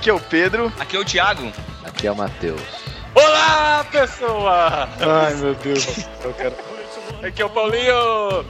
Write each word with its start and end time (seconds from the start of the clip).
Aqui 0.00 0.08
é 0.08 0.14
o 0.14 0.18
Pedro. 0.18 0.72
Aqui 0.80 0.96
é 0.96 0.98
o 0.98 1.04
Thiago. 1.04 1.52
Aqui 1.84 2.06
é 2.06 2.10
o 2.10 2.16
Matheus. 2.16 2.62
Olá, 3.14 3.84
pessoa! 3.92 4.88
Ai, 4.98 5.34
meu 5.34 5.54
Deus. 5.56 6.06
Eu 6.24 6.32
quero... 6.32 6.54
Aqui 7.22 7.42
é 7.42 7.44
o 7.44 7.50
Paulinho! 7.50 8.46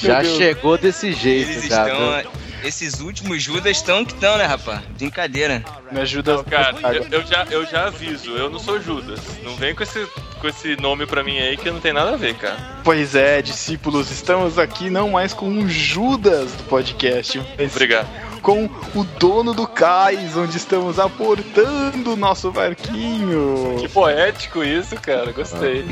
Já 0.00 0.24
chegou 0.24 0.76
desse 0.76 1.12
jeito, 1.12 1.48
Eles 1.48 1.68
cara. 1.68 1.92
estão. 1.92 2.32
Esses 2.64 2.98
últimos 2.98 3.40
Judas 3.40 3.76
estão 3.76 4.04
que 4.04 4.14
estão, 4.14 4.36
né, 4.36 4.44
rapaz? 4.44 4.80
Brincadeira. 4.98 5.64
Me 5.92 6.00
ajuda. 6.00 6.34
Não, 6.34 6.42
cara, 6.42 6.76
eu, 6.92 7.06
eu 7.08 7.24
já, 7.24 7.46
eu 7.48 7.64
já 7.64 7.86
aviso, 7.86 8.30
eu 8.32 8.50
não 8.50 8.58
sou 8.58 8.82
Judas. 8.82 9.20
Não 9.44 9.54
vem 9.54 9.76
com 9.76 9.84
esse, 9.84 10.04
com 10.40 10.48
esse 10.48 10.74
nome 10.74 11.06
pra 11.06 11.22
mim 11.22 11.38
aí 11.38 11.56
que 11.56 11.70
não 11.70 11.78
tem 11.78 11.92
nada 11.92 12.14
a 12.14 12.16
ver, 12.16 12.34
cara. 12.34 12.56
Pois 12.82 13.14
é, 13.14 13.40
discípulos, 13.40 14.10
estamos 14.10 14.58
aqui 14.58 14.90
não 14.90 15.10
mais 15.10 15.32
com 15.32 15.48
o 15.48 15.68
Judas 15.68 16.50
do 16.50 16.64
podcast, 16.64 17.40
mas 17.56 17.70
Obrigado. 17.70 18.31
Com 18.42 18.68
o 18.94 19.04
dono 19.18 19.54
do 19.54 19.66
cais, 19.66 20.36
onde 20.36 20.56
estamos 20.56 20.98
aportando 20.98 22.12
o 22.12 22.16
nosso 22.16 22.50
barquinho. 22.50 23.76
Que 23.78 23.88
poético 23.88 24.62
isso, 24.64 24.96
cara. 24.96 25.30
Gostei. 25.32 25.86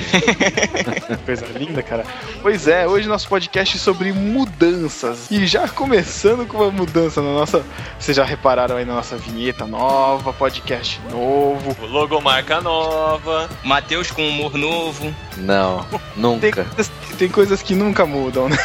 Coisa 1.25 1.47
linda, 1.57 1.83
cara. 1.83 2.05
Pois 2.43 2.67
é, 2.67 2.87
hoje 2.87 3.09
nosso 3.09 3.29
podcast 3.29 3.77
é 3.77 3.81
sobre 3.81 4.13
mudanças. 4.13 5.31
E 5.31 5.47
já 5.47 5.69
começando 5.69 6.47
com 6.47 6.59
uma 6.59 6.71
mudança 6.71 7.23
na 7.23 7.33
nossa. 7.33 7.65
Vocês 7.99 8.17
já 8.17 8.25
repararam 8.25 8.77
aí 8.77 8.85
na 8.85 8.95
nossa 8.95 9.17
vinheta 9.17 9.67
nova, 9.67 10.33
podcast 10.33 11.01
novo. 11.11 11.77
O 11.81 11.87
logomarca 11.87 12.61
nova. 12.61 13.49
Matheus 13.63 14.11
com 14.11 14.27
humor 14.29 14.55
novo. 14.57 15.15
Não, 15.37 15.85
Tem 15.85 16.51
nunca. 16.51 16.65
coisas, 16.65 16.93
tem 17.17 17.29
coisas 17.29 17.63
que 17.63 17.75
nunca 17.75 18.05
mudam, 18.05 18.49
né? 18.49 18.57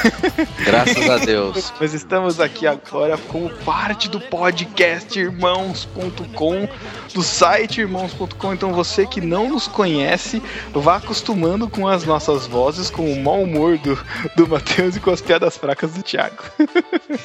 Graças 0.65 1.09
a 1.09 1.17
Deus. 1.17 1.71
Mas 1.79 1.93
estamos 1.93 2.39
aqui 2.39 2.65
agora 2.65 3.17
como 3.17 3.49
parte 3.75 4.07
do 4.07 4.21
podcast 4.21 5.19
irmãos.com, 5.19 6.65
do 7.13 7.21
site 7.21 7.81
irmãos.com. 7.81 8.53
Então 8.53 8.71
você 8.71 9.05
que 9.05 9.19
não 9.19 9.49
nos 9.49 9.67
conhece, 9.67 10.41
vá 10.73 10.95
acostumando 10.95 11.69
com 11.69 11.85
as 11.85 12.05
nossas 12.05 12.47
vozes, 12.47 12.89
com 12.89 13.11
o 13.11 13.21
mau 13.21 13.41
humor 13.41 13.77
do, 13.77 13.99
do 14.37 14.47
Matheus 14.47 14.95
e 14.95 15.01
com 15.01 15.11
as 15.11 15.19
piadas 15.19 15.57
fracas 15.57 15.91
do 15.91 16.01
Thiago. 16.01 16.41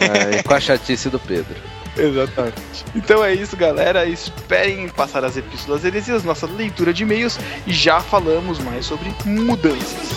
É, 0.00 0.38
e 0.38 0.42
com 0.42 0.52
a 0.52 0.58
chatice 0.58 1.08
do 1.08 1.20
Pedro. 1.20 1.54
Exatamente. 1.96 2.84
Então 2.96 3.24
é 3.24 3.32
isso, 3.32 3.56
galera. 3.56 4.04
Esperem 4.06 4.88
passar 4.88 5.24
as 5.24 5.36
epístolas 5.36 5.84
heresias, 5.84 6.24
nossa 6.24 6.48
leitura 6.48 6.92
de 6.92 7.04
e-mails 7.04 7.38
e 7.64 7.72
já 7.72 8.00
falamos 8.00 8.58
mais 8.58 8.86
sobre 8.86 9.14
mudanças. 9.24 10.10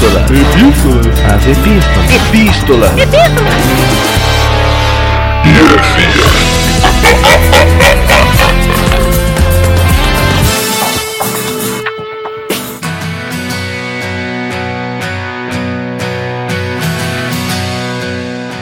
Epístola. 0.00 0.22
Epístola. 0.22 1.34
As 1.34 1.46
epístolas. 1.46 2.10
Epístola. 2.10 2.86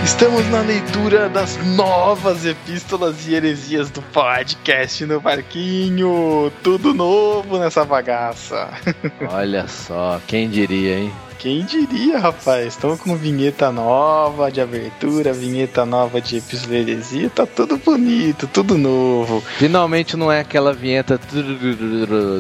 Estamos 0.03 0.45
na 0.49 0.61
leitura 0.63 1.29
das 1.29 1.57
novas 1.65 2.45
epístolas 2.45 3.29
e 3.29 3.37
heresias 3.37 3.91
do 3.91 4.03
podcast 4.03 5.07
no 5.07 5.21
Barquinho. 5.21 6.51
Tudo 6.65 6.93
novo 6.93 7.61
nessa 7.61 7.85
bagaça. 7.85 8.69
Olha 9.31 9.69
só, 9.69 10.21
quem 10.27 10.51
diria, 10.51 10.99
hein? 10.99 11.28
Quem 11.39 11.65
diria, 11.65 12.19
rapaz? 12.19 12.67
Estamos 12.67 13.01
com 13.01 13.15
vinheta 13.15 13.71
nova 13.71 14.51
de 14.51 14.61
abertura, 14.61 15.33
vinheta 15.33 15.87
nova 15.87 16.21
de 16.21 16.39
epístola 16.39 16.75
e 16.75 16.81
heresia. 16.81 17.31
Tá 17.31 17.47
tudo 17.47 17.77
bonito, 17.77 18.49
tudo 18.49 18.77
novo. 18.77 19.41
Finalmente 19.57 20.17
não 20.17 20.33
é 20.33 20.41
aquela 20.41 20.73
vinheta 20.73 21.17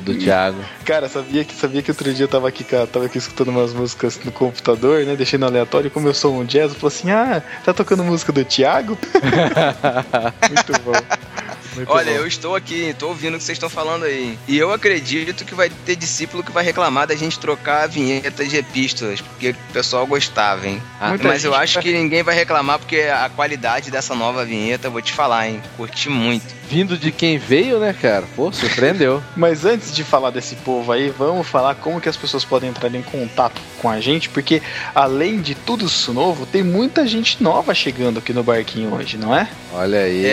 do 0.02 0.18
Thiago. 0.18 0.58
Cara, 0.84 1.08
sabia 1.08 1.44
que 1.44 1.54
sabia 1.54 1.80
que 1.80 1.92
outro 1.92 2.12
dia 2.12 2.24
eu 2.24 2.28
tava 2.28 2.48
aqui, 2.48 2.64
cara, 2.64 2.88
tava 2.88 3.06
aqui 3.06 3.18
escutando 3.18 3.50
umas 3.50 3.72
músicas 3.72 4.18
no 4.24 4.32
computador, 4.32 5.04
né? 5.04 5.14
Deixei 5.14 5.38
no 5.38 5.46
aleatório, 5.46 5.92
como 5.92 6.08
eu 6.08 6.14
sou 6.14 6.34
um 6.34 6.44
jazz, 6.44 6.72
eu 6.72 6.80
falei 6.80 6.96
assim: 6.96 7.10
ah, 7.12 7.40
tá 7.64 7.72
tocando 7.72 8.02
música 8.02 8.32
do 8.32 8.44
Thiago? 8.44 8.98
Muito 10.50 10.82
bom. 10.82 11.47
Muito 11.78 11.92
Olha, 11.92 12.12
bom. 12.12 12.18
eu 12.18 12.26
estou 12.26 12.56
aqui, 12.56 12.88
estou 12.88 13.10
ouvindo 13.10 13.34
o 13.34 13.38
que 13.38 13.44
vocês 13.44 13.56
estão 13.56 13.70
falando 13.70 14.04
aí. 14.04 14.36
E 14.48 14.58
eu 14.58 14.72
acredito 14.72 15.44
que 15.44 15.54
vai 15.54 15.70
ter 15.70 15.94
discípulo 15.94 16.42
que 16.42 16.50
vai 16.50 16.64
reclamar 16.64 17.06
da 17.06 17.14
gente 17.14 17.38
trocar 17.38 17.84
a 17.84 17.86
vinheta 17.86 18.44
de 18.44 18.56
epístolas, 18.56 19.20
porque 19.20 19.50
o 19.50 19.72
pessoal 19.72 20.06
gostava, 20.06 20.66
hein? 20.66 20.82
Ah, 21.00 21.14
mas 21.22 21.44
eu 21.44 21.54
acho 21.54 21.80
que 21.80 21.92
ninguém 21.92 22.22
vai 22.22 22.34
reclamar, 22.34 22.80
porque 22.80 23.02
a 23.02 23.30
qualidade 23.34 23.90
dessa 23.90 24.14
nova 24.14 24.44
vinheta, 24.44 24.90
vou 24.90 25.00
te 25.00 25.12
falar, 25.12 25.48
hein? 25.48 25.62
Curti 25.76 26.08
muito. 26.08 26.58
Vindo 26.68 26.98
de 26.98 27.12
quem 27.12 27.38
veio, 27.38 27.78
né, 27.78 27.94
cara? 27.94 28.26
Pô, 28.34 28.52
surpreendeu. 28.52 29.22
Mas 29.36 29.64
antes 29.64 29.94
de 29.94 30.02
falar 30.02 30.30
desse 30.30 30.56
povo 30.56 30.90
aí, 30.92 31.08
vamos 31.08 31.46
falar 31.46 31.76
como 31.76 32.00
que 32.00 32.08
as 32.08 32.16
pessoas 32.16 32.44
podem 32.44 32.70
entrar 32.70 32.92
em 32.94 33.02
contato 33.02 33.60
com 33.80 33.88
a 33.88 34.00
gente, 34.00 34.28
porque 34.28 34.60
além 34.94 35.40
de 35.40 35.54
tudo 35.54 35.86
isso 35.86 36.12
novo, 36.12 36.44
tem 36.44 36.62
muita 36.62 37.06
gente 37.06 37.42
nova 37.42 37.74
chegando 37.74 38.18
aqui 38.18 38.32
no 38.32 38.42
barquinho 38.42 38.92
hoje, 38.94 39.16
não 39.16 39.34
é? 39.34 39.48
Olha 39.72 40.00
aí. 40.00 40.26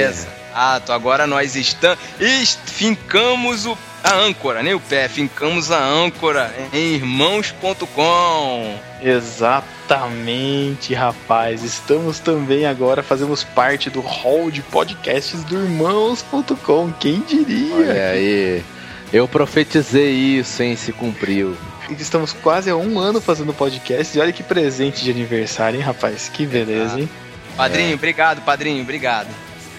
Exato, 0.55 0.93
agora 0.93 1.27
nós 1.27 1.55
estamos. 1.55 1.99
est- 2.19 2.59
Fincamos 2.67 3.66
o, 3.66 3.77
a 4.03 4.13
âncora, 4.16 4.63
nem 4.63 4.73
o 4.73 4.79
pé, 4.79 5.09
fincamos 5.09 5.69
a 5.71 5.77
âncora 5.83 6.53
em 6.71 6.93
irmãos.com. 6.95 8.75
Exatamente, 9.01 10.93
rapaz. 10.93 11.61
Estamos 11.63 12.19
também 12.19 12.66
agora, 12.66 13.03
fazemos 13.03 13.43
parte 13.43 13.89
do 13.89 13.99
hall 13.99 14.49
de 14.49 14.61
podcasts 14.61 15.43
do 15.43 15.55
irmãos.com. 15.61 16.91
Quem 16.99 17.19
diria? 17.22 17.75
Olha 17.75 18.09
aí. 18.11 18.63
Eu 19.13 19.27
profetizei 19.27 20.11
isso, 20.11 20.63
hein? 20.63 20.75
Se 20.75 20.91
cumpriu. 20.91 21.55
Estamos 21.99 22.33
quase 22.33 22.69
há 22.69 22.75
um 22.75 22.97
ano 22.97 23.22
fazendo 23.22 23.53
podcast 23.53 24.17
e 24.17 24.22
olha 24.22 24.31
que 24.33 24.41
presente 24.41 25.03
de 25.03 25.11
aniversário, 25.11 25.77
hein, 25.77 25.83
rapaz? 25.85 26.29
Que 26.29 26.45
beleza, 26.45 26.99
hein? 26.99 27.09
Padrinho, 27.55 27.93
obrigado, 27.95 28.41
padrinho, 28.41 28.81
obrigado. 28.81 29.27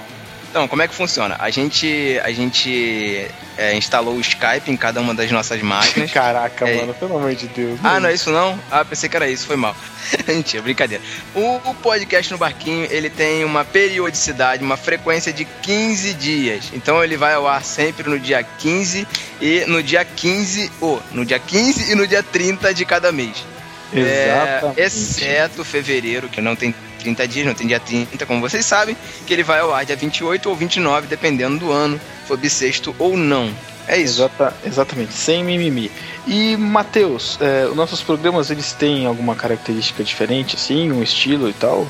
Então, 0.52 0.68
como 0.68 0.82
é 0.82 0.88
que 0.88 0.94
funciona? 0.94 1.38
A 1.40 1.50
gente, 1.50 2.20
a 2.26 2.30
gente 2.34 3.26
é, 3.58 3.74
instalou 3.74 4.16
o 4.16 4.20
Skype 4.20 4.70
em 4.70 4.76
cada 4.76 5.00
uma 5.00 5.16
das 5.16 5.32
nossas 5.32 5.62
máquinas. 5.62 6.12
Caraca, 6.14 6.68
É. 6.68 6.76
mano, 6.76 6.94
pelo 6.94 7.16
amor 7.16 7.34
de 7.34 7.48
Deus. 7.48 7.80
Ah, 7.82 8.02
não 8.02 8.10
é 8.10 8.14
isso 8.14 8.30
não? 8.32 8.60
Ah, 8.70 8.84
pensei 8.84 9.08
que 9.08 9.16
era 9.16 9.30
isso, 9.30 9.48
foi 9.48 9.56
mal. 9.56 9.74
Mentira, 10.28 10.62
brincadeira. 10.62 11.02
O, 11.34 11.56
o 11.70 11.74
podcast 11.76 12.30
no 12.34 12.38
Barquinho, 12.38 12.86
ele 12.92 13.10
tem 13.10 13.46
uma 13.46 13.64
periodicidade, 13.64 14.62
uma 14.62 14.76
frequência 14.76 15.32
de 15.32 15.46
15 15.46 16.14
dias. 16.16 16.66
Então 16.74 17.02
ele 17.02 17.16
vai 17.16 17.34
ao 17.34 17.48
ar 17.48 17.64
sempre 17.64 18.10
no 18.10 18.20
dia 18.20 18.44
15 18.44 19.08
e 19.40 19.64
no 19.68 19.82
dia 19.82 20.04
15, 20.04 20.70
ou 20.82 21.02
no 21.14 21.24
dia 21.26 21.40
15 21.40 21.94
e 21.94 21.96
no 21.96 22.06
dia 22.06 22.22
30 22.22 22.74
de 22.74 22.84
cada 22.84 23.10
mês. 23.10 23.46
Exatamente. 23.94 24.80
É, 24.82 24.84
exceto 24.86 25.64
fevereiro, 25.64 26.28
que 26.30 26.42
não 26.42 26.56
tem 26.58 26.76
30 27.02 27.28
dias, 27.28 27.46
não 27.46 27.54
tem 27.54 27.68
dia 27.68 27.80
30, 27.80 28.26
como 28.26 28.40
vocês 28.42 28.66
sabem, 28.66 28.96
que 29.26 29.34
ele 29.34 29.44
vai 29.44 29.60
ao 29.60 29.74
ar 29.74 29.86
dia 29.86 29.96
28 29.96 30.50
ou 30.50 30.56
29, 30.56 31.08
dependendo 31.08 31.58
do 31.60 31.72
ano, 31.72 32.00
for 32.28 32.38
bissexto 32.38 32.96
ou 32.98 33.18
não. 33.18 33.52
É 33.88 33.98
isso. 33.98 34.22
Exata- 34.22 34.54
exatamente, 34.66 35.14
sem 35.14 35.44
mimimi. 35.44 35.92
E, 36.28 36.56
Matheus, 36.56 37.38
é, 37.42 37.66
os 37.66 37.76
nossos 37.76 38.02
programas, 38.02 38.50
eles 38.52 38.72
têm 38.74 39.06
alguma 39.06 39.36
característica 39.36 40.04
diferente, 40.04 40.56
assim, 40.56 40.92
um 40.92 41.02
estilo 41.02 41.50
e 41.50 41.54
tal? 41.54 41.88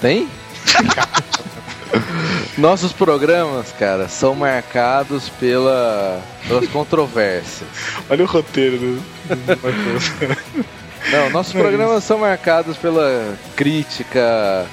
Tem? 0.00 0.28
Nossos 2.56 2.92
programas, 2.92 3.72
cara, 3.72 4.06
são 4.08 4.34
marcados 4.34 5.28
pela, 5.28 6.22
pelas 6.46 6.68
controvérsias. 6.68 7.68
Olha 8.08 8.24
o 8.24 8.26
roteiro 8.26 8.76
do, 8.78 9.02
do 9.28 9.62
Matheus. 9.62 10.66
Não, 11.10 11.30
nossos 11.30 11.52
programas 11.54 12.04
são 12.04 12.18
marcados 12.18 12.76
pela 12.76 13.34
crítica 13.56 14.66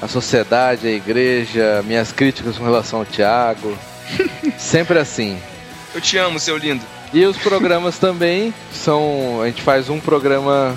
à 0.00 0.08
sociedade, 0.08 0.86
à 0.86 0.90
igreja, 0.90 1.82
minhas 1.84 2.12
críticas 2.12 2.56
com 2.56 2.64
relação 2.64 3.00
ao 3.00 3.04
Tiago. 3.04 3.76
Sempre 4.58 4.98
assim. 4.98 5.38
Eu 5.94 6.00
te 6.00 6.18
amo, 6.18 6.38
seu 6.38 6.56
lindo. 6.56 6.84
E 7.12 7.24
os 7.24 7.36
programas 7.36 7.98
também 7.98 8.52
são. 8.72 9.40
A 9.40 9.46
gente 9.46 9.62
faz 9.62 9.88
um 9.88 10.00
programa 10.00 10.76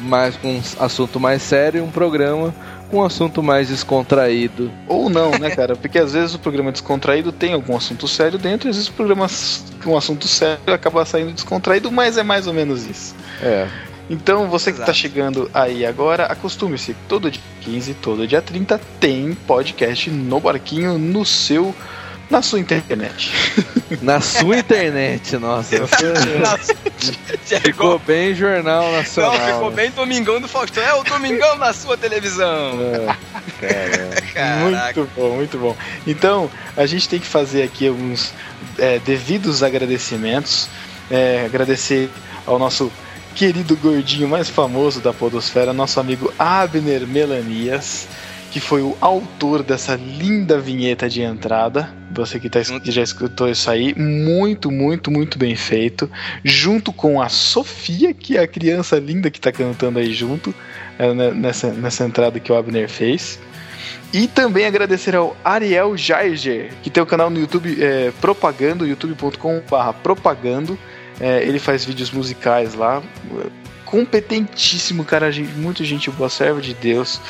mais 0.00 0.36
com 0.36 0.54
um 0.54 0.62
assunto 0.78 1.18
mais 1.18 1.42
sério 1.42 1.78
e 1.78 1.82
um 1.82 1.90
programa 1.90 2.54
com 2.90 2.98
um 2.98 3.04
assunto 3.04 3.42
mais 3.42 3.68
descontraído. 3.68 4.70
Ou 4.86 5.08
não, 5.08 5.30
né, 5.32 5.50
cara? 5.50 5.76
Porque 5.76 5.98
às 5.98 6.12
vezes 6.12 6.34
o 6.34 6.38
programa 6.38 6.72
descontraído 6.72 7.32
tem 7.32 7.52
algum 7.52 7.76
assunto 7.76 8.06
sério 8.06 8.38
dentro, 8.38 8.68
e 8.68 8.70
às 8.70 8.76
vezes 8.76 8.88
o 8.90 8.92
programa 8.92 9.26
com 9.82 9.92
um 9.92 9.96
assunto 9.96 10.26
sério 10.26 10.72
acaba 10.72 11.04
saindo 11.04 11.32
descontraído, 11.32 11.90
mas 11.90 12.16
é 12.16 12.22
mais 12.22 12.46
ou 12.46 12.54
menos 12.54 12.86
isso. 12.86 13.14
É. 13.42 13.68
Então, 14.10 14.48
você 14.48 14.70
que 14.70 14.78
Exato. 14.78 14.90
tá 14.90 14.94
chegando 14.94 15.50
aí 15.52 15.84
agora, 15.84 16.26
acostume-se. 16.26 16.94
Todo 17.06 17.30
dia 17.30 17.42
15, 17.60 17.94
todo 17.94 18.26
dia 18.26 18.40
30 18.40 18.80
tem 18.98 19.34
podcast 19.46 20.10
no 20.10 20.40
barquinho 20.40 20.98
no 20.98 21.24
seu 21.24 21.74
na 22.30 22.42
sua 22.42 22.60
internet. 22.60 23.32
Na 24.02 24.20
sua 24.20 24.58
internet, 24.58 25.38
nossa. 25.38 25.86
Ficou 25.86 27.60
Ficou, 27.62 27.98
bem 27.98 28.34
Jornal 28.34 28.84
não, 28.84 28.92
Nacional. 28.98 29.54
ficou 29.54 29.70
né? 29.70 29.76
bem 29.76 29.90
Domingão 29.90 30.38
do 30.38 30.46
Faustão. 30.46 30.82
É 30.82 30.92
o 30.92 31.02
Domingão 31.02 31.56
na 31.56 31.72
sua 31.72 31.96
televisão. 31.96 32.78
É. 33.62 34.56
Muito 34.60 35.08
bom, 35.16 35.36
muito 35.36 35.58
bom. 35.58 35.76
Então, 36.06 36.50
a 36.76 36.84
gente 36.84 37.08
tem 37.08 37.18
que 37.18 37.26
fazer 37.26 37.62
aqui 37.62 37.88
alguns 37.88 38.34
é, 38.78 38.98
devidos 38.98 39.62
agradecimentos. 39.62 40.68
É, 41.10 41.44
agradecer 41.46 42.10
ao 42.46 42.58
nosso 42.58 42.92
querido 43.38 43.76
gordinho 43.76 44.26
mais 44.26 44.50
famoso 44.50 45.00
da 45.00 45.12
Podosfera, 45.12 45.72
nosso 45.72 46.00
amigo 46.00 46.34
Abner 46.36 47.06
Melanias, 47.06 48.08
que 48.50 48.58
foi 48.58 48.82
o 48.82 48.96
autor 49.00 49.62
dessa 49.62 49.94
linda 49.94 50.58
vinheta 50.58 51.08
de 51.08 51.22
entrada. 51.22 51.88
Você 52.10 52.40
que, 52.40 52.50
tá, 52.50 52.58
que 52.82 52.90
já 52.90 53.00
escutou 53.00 53.48
isso 53.48 53.70
aí, 53.70 53.94
muito, 53.96 54.72
muito, 54.72 55.08
muito 55.08 55.38
bem 55.38 55.54
feito. 55.54 56.10
Junto 56.42 56.92
com 56.92 57.22
a 57.22 57.28
Sofia, 57.28 58.12
que 58.12 58.36
é 58.36 58.40
a 58.40 58.48
criança 58.48 58.98
linda 58.98 59.30
que 59.30 59.40
tá 59.40 59.52
cantando 59.52 60.00
aí 60.00 60.12
junto, 60.12 60.52
é, 60.98 61.14
né, 61.14 61.30
nessa, 61.30 61.70
nessa 61.70 62.04
entrada 62.04 62.40
que 62.40 62.50
o 62.50 62.56
Abner 62.56 62.88
fez. 62.88 63.38
E 64.12 64.26
também 64.26 64.66
agradecer 64.66 65.14
ao 65.14 65.36
Ariel 65.44 65.96
Jaeger, 65.96 66.72
que 66.82 66.90
tem 66.90 67.00
o 67.00 67.06
canal 67.06 67.30
no 67.30 67.38
YouTube 67.38 67.78
é, 67.80 68.10
Propagando, 68.20 68.84
youtube.com.br 68.84 69.92
Propagando. 70.02 70.76
É, 71.20 71.42
ele 71.42 71.58
faz 71.58 71.84
vídeos 71.84 72.10
musicais 72.10 72.74
lá. 72.74 73.02
Competentíssimo, 73.84 75.04
cara, 75.04 75.32
gente, 75.32 75.50
muito 75.52 75.84
gente 75.84 76.10
boa, 76.10 76.28
serva 76.28 76.60
de 76.60 76.74
Deus. 76.74 77.20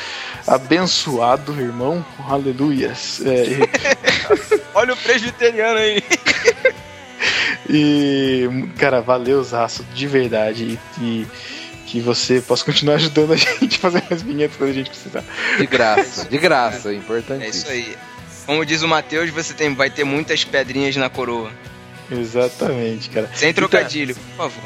Abençoado, 0.46 1.58
irmão. 1.60 2.04
Aleluias. 2.28 3.20
É, 3.24 3.44
Olha 4.74 4.94
o 4.94 4.96
presbiteriano 4.96 5.78
aí. 5.78 6.02
e, 7.70 8.48
cara, 8.76 9.00
valeu, 9.00 9.42
Zaço, 9.42 9.84
de 9.94 10.06
verdade. 10.06 10.78
E, 10.98 11.02
e 11.02 11.26
que 11.88 12.00
você 12.00 12.40
possa 12.40 12.64
continuar 12.64 12.96
ajudando 12.96 13.32
a 13.32 13.36
gente 13.36 13.76
a 13.76 13.78
fazer 13.78 14.02
mais 14.10 14.22
vinhetas 14.22 14.56
quando 14.56 14.70
a 14.70 14.74
gente 14.74 14.90
precisar. 14.90 15.24
De 15.56 15.66
graça, 15.66 16.28
de 16.28 16.38
graça, 16.38 16.92
importante. 16.92 17.44
É 17.44 17.48
isso 17.48 17.68
aí. 17.68 17.96
Como 18.44 18.64
diz 18.64 18.82
o 18.82 18.88
Matheus, 18.88 19.30
você 19.30 19.54
tem, 19.54 19.74
vai 19.74 19.90
ter 19.90 20.04
muitas 20.04 20.44
pedrinhas 20.44 20.96
na 20.96 21.08
coroa. 21.08 21.50
Exatamente, 22.10 23.10
cara. 23.10 23.30
Sem 23.34 23.52
trocadilho, 23.52 24.14
por 24.14 24.36
favor. 24.36 24.64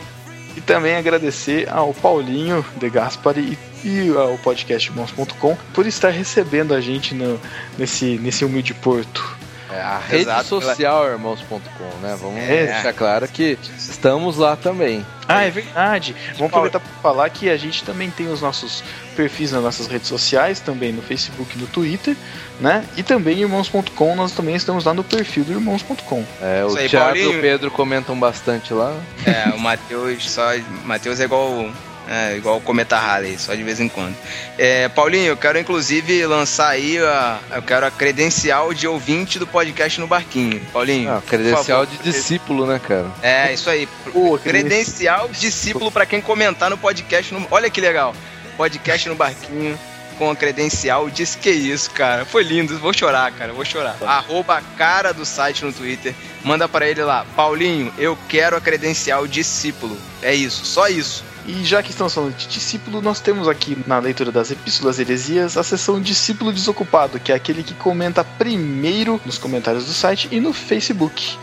E 0.56 0.60
também 0.60 0.94
agradecer 0.96 1.68
ao 1.70 1.94
Paulinho 1.94 2.64
de 2.76 2.90
Gaspari 2.90 3.58
e, 3.84 4.10
ao 4.10 4.36
podcast 4.38 4.90
Irmãos.com 4.90 5.56
por 5.72 5.86
estar 5.86 6.10
recebendo 6.10 6.74
a 6.74 6.80
gente 6.80 7.14
no- 7.14 7.40
nesse, 7.78 8.18
nesse 8.18 8.44
humilde 8.44 8.74
porto. 8.74 9.36
É, 9.74 9.80
a 9.80 9.98
rede 9.98 10.22
Exato, 10.24 10.44
social 10.48 11.08
irmãos.com, 11.10 11.98
né? 12.02 12.16
Vamos 12.20 12.42
É. 12.42 12.66
deixar 12.66 12.92
claro 12.92 13.26
que 13.26 13.58
estamos 13.78 14.36
lá 14.36 14.54
também. 14.56 15.04
Ah, 15.26 15.44
é 15.44 15.50
verdade. 15.50 16.14
Vamos 16.36 16.48
aproveitar 16.52 16.80
para 16.80 16.90
falar 17.00 17.30
que 17.30 17.48
a 17.48 17.56
gente 17.56 17.82
também 17.84 18.10
tem 18.10 18.28
os 18.28 18.42
nossos 18.42 18.84
perfis 19.16 19.52
nas 19.52 19.62
nossas 19.62 19.86
redes 19.86 20.08
sociais, 20.08 20.60
também 20.60 20.92
no 20.92 21.00
Facebook 21.00 21.56
e 21.56 21.60
no 21.60 21.66
Twitter, 21.66 22.16
né? 22.60 22.84
E 22.96 23.02
também 23.02 23.38
Irmãos.com, 23.40 24.14
nós 24.14 24.32
também 24.32 24.54
estamos 24.54 24.84
lá 24.84 24.92
no 24.92 25.02
perfil 25.04 25.44
do 25.44 25.52
Irmãos.com. 25.52 26.24
É, 26.42 26.64
o 26.64 26.76
aí, 26.76 26.88
Thiago 26.88 27.16
e 27.16 27.26
o 27.26 27.40
Pedro 27.40 27.70
comentam 27.70 28.18
bastante 28.18 28.74
lá. 28.74 28.94
É, 29.24 29.50
o 29.54 29.58
Matheus 29.58 30.30
só. 30.30 30.50
Matheus 30.84 31.18
é 31.20 31.24
igual. 31.24 31.70
É, 32.08 32.36
igual 32.36 32.56
o 32.56 32.60
Cometa 32.60 32.96
Halley, 32.96 33.38
só 33.38 33.54
de 33.54 33.62
vez 33.62 33.78
em 33.80 33.88
quando. 33.88 34.16
É, 34.58 34.88
Paulinho, 34.88 35.26
eu 35.26 35.36
quero 35.36 35.58
inclusive 35.58 36.26
lançar 36.26 36.68
aí 36.68 36.98
a. 36.98 37.38
Eu 37.54 37.62
quero 37.62 37.86
a 37.86 37.90
credencial 37.90 38.74
de 38.74 38.86
ouvinte 38.86 39.38
do 39.38 39.46
podcast 39.46 40.00
no 40.00 40.06
barquinho. 40.06 40.60
Paulinho. 40.72 41.10
Ah, 41.10 41.22
credencial 41.26 41.86
favor. 41.86 41.86
de 41.86 41.98
discípulo, 41.98 42.66
né, 42.66 42.80
cara? 42.86 43.06
É, 43.22 43.52
isso 43.52 43.70
aí. 43.70 43.88
Pô, 44.12 44.38
credencial 44.38 45.28
discípulo 45.28 45.90
pra 45.90 46.04
quem 46.04 46.20
comentar 46.20 46.68
no 46.68 46.76
podcast. 46.76 47.32
No... 47.32 47.46
Olha 47.50 47.70
que 47.70 47.80
legal. 47.80 48.14
Podcast 48.56 49.08
no 49.08 49.14
barquinho 49.14 49.78
com 50.18 50.30
a 50.30 50.36
credencial. 50.36 51.08
Diz 51.08 51.34
que 51.34 51.50
isso, 51.50 51.90
cara. 51.90 52.24
Foi 52.24 52.42
lindo. 52.42 52.78
Vou 52.78 52.92
chorar, 52.92 53.30
cara. 53.32 53.52
Vou 53.52 53.64
chorar. 53.64 53.96
Arroba 54.02 54.58
a 54.58 54.62
cara 54.76 55.12
do 55.12 55.24
site 55.24 55.64
no 55.64 55.72
Twitter. 55.72 56.14
Manda 56.44 56.68
pra 56.68 56.86
ele 56.88 57.02
lá. 57.02 57.24
Paulinho, 57.36 57.92
eu 57.96 58.18
quero 58.28 58.56
a 58.56 58.60
credencial 58.60 59.26
discípulo. 59.26 59.96
É 60.20 60.34
isso. 60.34 60.64
Só 60.64 60.88
isso. 60.88 61.24
E 61.46 61.64
já 61.64 61.82
que 61.82 61.90
estamos 61.90 62.14
falando 62.14 62.36
de 62.36 62.46
discípulo, 62.46 63.02
nós 63.02 63.20
temos 63.20 63.48
aqui 63.48 63.76
na 63.86 63.98
leitura 63.98 64.30
das 64.30 64.50
Epístolas 64.50 64.98
Heresias 64.98 65.56
a 65.56 65.62
seção 65.62 66.00
Discípulo 66.00 66.52
Desocupado, 66.52 67.18
que 67.18 67.32
é 67.32 67.34
aquele 67.34 67.62
que 67.62 67.74
comenta 67.74 68.22
primeiro 68.22 69.20
nos 69.26 69.38
comentários 69.38 69.86
do 69.86 69.92
site 69.92 70.28
e 70.30 70.38
no 70.40 70.52
Facebook. 70.52 71.36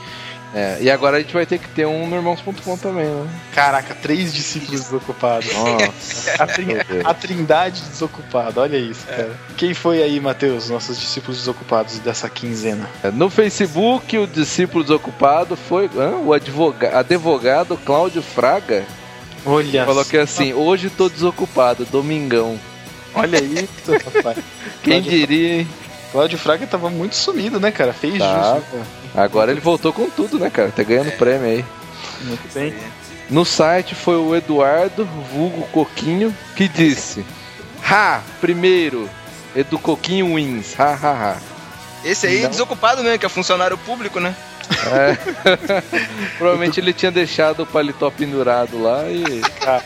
É, 0.51 0.79
e 0.81 0.89
agora 0.89 1.17
a 1.17 1.19
gente 1.19 1.31
vai 1.31 1.45
ter 1.45 1.59
que 1.59 1.67
ter 1.69 1.85
um 1.85 2.07
no 2.07 2.15
irmãos.com 2.15 2.75
também, 2.77 3.05
né? 3.05 3.27
Caraca, 3.53 3.93
três 3.93 4.33
discípulos 4.33 4.81
desocupados. 4.81 5.53
Nossa. 5.53 6.41
A, 6.43 6.47
trin- 6.47 6.73
a 7.05 7.13
trindade 7.13 7.81
desocupada, 7.81 8.59
olha 8.61 8.77
isso, 8.77 9.05
cara. 9.05 9.37
Quem 9.57 9.75
foi 9.75 10.01
aí, 10.01 10.19
Matheus, 10.19 10.67
nossos 10.71 10.99
discípulos 10.99 11.37
desocupados 11.37 11.99
dessa 11.99 12.27
quinzena? 12.29 12.89
No 13.13 13.29
Facebook, 13.29 14.17
o 14.17 14.25
discípulo 14.25 14.83
desocupado 14.83 15.55
foi 15.55 15.87
hã? 15.95 16.15
o 16.15 16.33
advoga 16.33 16.97
advogado 16.97 17.77
Cláudio 17.85 18.23
Fraga. 18.23 18.85
Olha 19.46 19.86
que 20.05 20.17
assim, 20.17 20.53
hoje 20.53 20.89
tô 20.89 21.10
desocupado, 21.10 21.86
domingão. 21.86 22.60
olha 23.15 23.38
isso, 23.41 23.91
rapaz. 24.13 24.38
Quem 24.84 25.01
Cláudio- 25.01 25.12
diria, 25.12 25.53
hein? 25.60 25.67
Cláudio 26.12 26.38
Fraga 26.39 26.65
tava 26.65 26.89
muito 26.89 27.15
sumido, 27.15 27.60
né, 27.60 27.72
cara? 27.72 27.93
Fez 27.93 28.17
Tava. 28.17 28.55
justo. 28.60 28.88
Agora 29.15 29.51
ele 29.51 29.60
voltou 29.60 29.93
com 29.93 30.10
tudo, 30.10 30.39
né, 30.39 30.50
cara? 30.50 30.72
Tá 30.72 30.84
ganhando 30.84 31.12
prêmio 31.17 31.48
aí. 31.48 31.65
Muito 32.22 32.53
bem. 32.53 32.74
No 33.29 33.46
site 33.46 33.93
foi 33.93 34.15
o 34.15 34.36
Eduardo, 34.36 35.08
vulgo 35.31 35.62
Coquinho, 35.72 36.36
que 36.55 36.67
disse: 36.67 37.24
Ha! 37.88 38.22
Primeiro, 38.41 39.08
Edu 39.55 39.77
Coquinho 39.77 40.34
wins. 40.36 40.79
Ha, 40.79 40.93
ha, 40.96 41.12
ha. 41.12 41.38
Esse 42.03 42.25
aí 42.27 42.39
é 42.39 42.43
Não. 42.43 42.50
desocupado 42.50 43.03
mesmo, 43.03 43.19
que 43.19 43.25
é 43.25 43.29
funcionário 43.29 43.77
público, 43.77 44.19
né? 44.19 44.36
É. 44.71 45.17
Provavelmente 46.38 46.79
ele 46.79 46.93
tinha 46.93 47.11
deixado 47.11 47.63
o 47.63 47.65
paletó 47.65 48.09
pendurado 48.11 48.81
lá 48.81 49.03
e 49.09 49.41
Cara, 49.59 49.83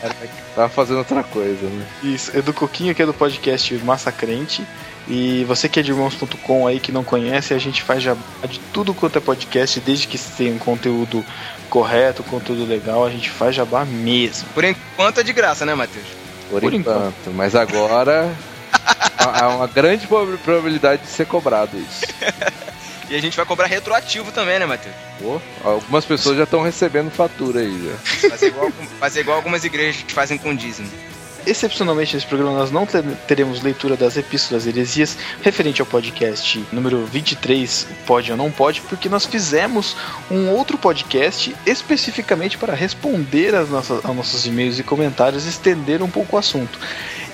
tava 0.54 0.68
fazendo 0.68 0.98
outra 0.98 1.22
coisa, 1.22 1.66
né? 1.66 1.86
isso. 2.02 2.36
É 2.36 2.42
do 2.42 2.52
Coquinho, 2.52 2.94
que 2.94 3.02
é 3.02 3.06
do 3.06 3.14
podcast 3.14 3.74
Massacrente. 3.78 4.64
E 5.06 5.44
você 5.44 5.68
que 5.68 5.78
é 5.80 5.82
de 5.82 5.90
irmãos.com 5.90 6.66
aí 6.66 6.80
que 6.80 6.90
não 6.90 7.04
conhece, 7.04 7.52
a 7.52 7.58
gente 7.58 7.82
faz 7.82 8.02
jabá 8.02 8.20
de 8.48 8.58
tudo 8.72 8.94
quanto 8.94 9.18
é 9.18 9.20
podcast, 9.20 9.78
desde 9.80 10.06
que 10.08 10.18
tenha 10.18 10.54
um 10.54 10.58
conteúdo 10.58 11.22
correto, 11.68 12.22
conteúdo 12.22 12.64
legal, 12.64 13.04
a 13.04 13.10
gente 13.10 13.28
faz 13.28 13.54
jabá 13.54 13.84
mesmo. 13.84 14.48
Por 14.54 14.64
enquanto 14.64 15.20
é 15.20 15.22
de 15.22 15.32
graça, 15.34 15.66
né, 15.66 15.74
Matheus? 15.74 16.06
Por, 16.48 16.60
Por 16.60 16.72
enquanto. 16.72 17.30
Mas 17.34 17.54
agora 17.54 18.32
há 19.18 19.48
uma 19.48 19.66
grande 19.66 20.06
prob- 20.06 20.38
probabilidade 20.38 21.02
de 21.02 21.08
ser 21.08 21.26
cobrado 21.26 21.76
isso. 21.76 22.00
E 23.10 23.14
a 23.16 23.20
gente 23.20 23.36
vai 23.36 23.44
cobrar 23.44 23.66
retroativo 23.66 24.32
também, 24.32 24.58
né, 24.58 24.66
Matheus? 24.66 24.94
Pô, 25.20 25.40
algumas 25.62 26.04
pessoas 26.04 26.36
já 26.36 26.44
estão 26.44 26.62
recebendo 26.62 27.10
fatura 27.10 27.60
aí 27.60 27.84
já. 27.84 28.28
Fazer 28.30 28.46
igual, 28.48 28.70
fazer 28.98 29.20
igual 29.20 29.36
algumas 29.36 29.62
igrejas 29.64 30.02
que 30.02 30.12
fazem 30.12 30.38
com 30.38 30.54
dízimo. 30.54 30.90
Excepcionalmente 31.46 32.14
nesse 32.14 32.26
programa 32.26 32.56
nós 32.58 32.70
não 32.70 32.86
te- 32.86 33.02
teremos 33.28 33.62
leitura 33.62 33.98
das 33.98 34.16
epístolas 34.16 34.66
heresias 34.66 35.18
referente 35.42 35.82
ao 35.82 35.86
podcast 35.86 36.64
número 36.72 37.04
23, 37.04 37.86
Pode 38.06 38.30
ou 38.30 38.36
Não 38.38 38.50
Pode, 38.50 38.80
porque 38.80 39.10
nós 39.10 39.26
fizemos 39.26 39.94
um 40.30 40.48
outro 40.48 40.78
podcast 40.78 41.54
especificamente 41.66 42.56
para 42.56 42.74
responder 42.74 43.54
às 43.54 43.68
nossas, 43.68 44.02
aos 44.02 44.16
nossos 44.16 44.46
e-mails 44.46 44.78
e 44.78 44.82
comentários, 44.82 45.44
estender 45.44 46.02
um 46.02 46.08
pouco 46.08 46.36
o 46.36 46.38
assunto. 46.38 46.78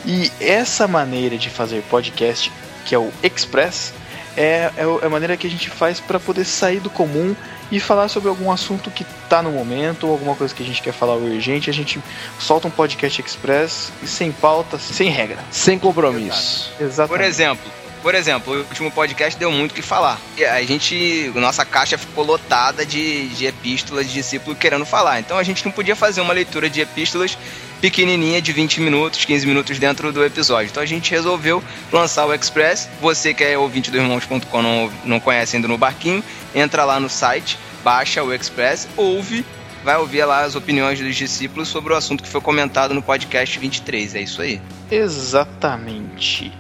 E 0.05 0.33
essa 0.41 0.89
maneira 0.89 1.39
de 1.39 1.49
fazer 1.49 1.81
podcast, 1.89 2.51
que 2.85 2.97
é 2.97 2.99
o 2.99 3.13
Express, 3.23 3.93
é, 4.37 4.71
é 4.77 4.85
é 5.03 5.07
a 5.07 5.11
maneira 5.11 5.37
que 5.37 5.47
a 5.47 5.51
gente 5.51 5.71
faz 5.71 6.01
para 6.01 6.19
poder 6.19 6.45
sair 6.45 6.81
do 6.81 6.91
comum 6.91 7.35
e 7.71 7.79
falar 7.79 8.09
sobre 8.09 8.29
algum 8.29 8.51
assunto 8.51 8.91
que 8.91 9.05
tá 9.29 9.43
no 9.43 9.53
momento, 9.53 10.07
ou 10.07 10.13
alguma 10.13 10.35
coisa 10.35 10.55
que 10.55 10.63
a 10.63 10.67
gente 10.67 10.83
quer 10.83 10.93
falar 10.93 11.15
urgente, 11.15 11.71
a 11.71 11.73
gente 11.73 12.03
solta 12.39 12.69
um 12.69 12.71
podcast 12.71 13.21
express 13.21 13.93
e 14.03 14.07
sem 14.07 14.33
pauta, 14.33 14.79
sem 14.79 15.11
regra. 15.11 15.39
Sem 15.51 15.79
compromisso. 15.79 16.73
Exatamente. 16.81 17.19
Por 17.19 17.25
exemplo, 17.25 17.73
por 18.03 18.15
exemplo, 18.15 18.55
o 18.55 18.59
último 18.59 18.91
podcast 18.91 19.39
deu 19.39 19.53
muito 19.53 19.73
o 19.73 19.75
que 19.75 19.83
falar. 19.83 20.19
A 20.53 20.63
gente, 20.63 21.31
nossa 21.35 21.65
caixa 21.65 21.99
ficou 21.99 22.25
lotada 22.25 22.85
de, 22.85 23.29
de 23.29 23.47
epístolas 23.47 24.07
de 24.07 24.15
discípulo 24.15 24.57
querendo 24.57 24.87
falar. 24.87 25.21
Então 25.21 25.37
a 25.37 25.43
gente 25.43 25.65
não 25.65 25.73
podia 25.73 25.95
fazer 25.95 26.21
uma 26.21 26.33
leitura 26.33 26.71
de 26.71 26.81
epístolas 26.81 27.37
pequenininha 27.81 28.41
de 28.43 28.53
20 28.53 28.81
minutos, 28.81 29.25
15 29.25 29.47
minutos 29.47 29.79
dentro 29.79 30.13
do 30.13 30.25
episódio. 30.25 30.71
Então 30.71 30.83
a 30.83 30.87
gente 30.87 31.11
resolveu 31.11 31.63
lançar 31.93 32.27
o 32.27 32.35
Express. 32.35 32.89
Você 33.01 33.33
que 33.33 33.43
é 33.43 33.57
ouvinte 33.57 33.91
do 33.91 33.97
Irmãos.com 33.97 34.63
não, 34.63 34.93
não 35.05 35.21
conhece 35.21 35.57
ainda 35.57 35.69
no 35.69 35.79
Barquinho, 35.79 36.23
entra 36.55 36.85
lá 36.85 37.01
no 37.01 37.09
site, 37.09 37.59
baixa 37.83 38.23
o 38.23 38.33
Express, 38.33 38.89
ouve, 38.97 39.45
vai 39.83 39.97
ouvir 39.97 40.25
lá 40.25 40.43
as 40.43 40.55
opiniões 40.55 41.01
dos 41.01 41.17
discípulos 41.17 41.69
sobre 41.69 41.93
o 41.93 41.97
assunto 41.97 42.23
que 42.23 42.29
foi 42.29 42.41
comentado 42.41 42.95
no 42.95 43.03
podcast 43.03 43.59
23. 43.59 44.15
É 44.15 44.21
isso 44.21 44.43
aí. 44.43 44.61
Exatamente. 44.91 46.53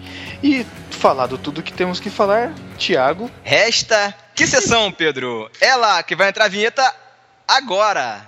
E 0.42 0.64
falado 0.90 1.36
tudo 1.36 1.62
que 1.62 1.72
temos 1.72 2.00
que 2.00 2.08
falar, 2.08 2.52
Thiago, 2.78 3.30
Resta. 3.44 4.14
Que 4.34 4.46
sessão, 4.46 4.90
Pedro? 4.90 5.50
É 5.60 5.74
lá 5.76 6.02
que 6.02 6.16
vai 6.16 6.28
entrar 6.28 6.46
a 6.46 6.48
vinheta 6.48 6.94
agora. 7.46 8.26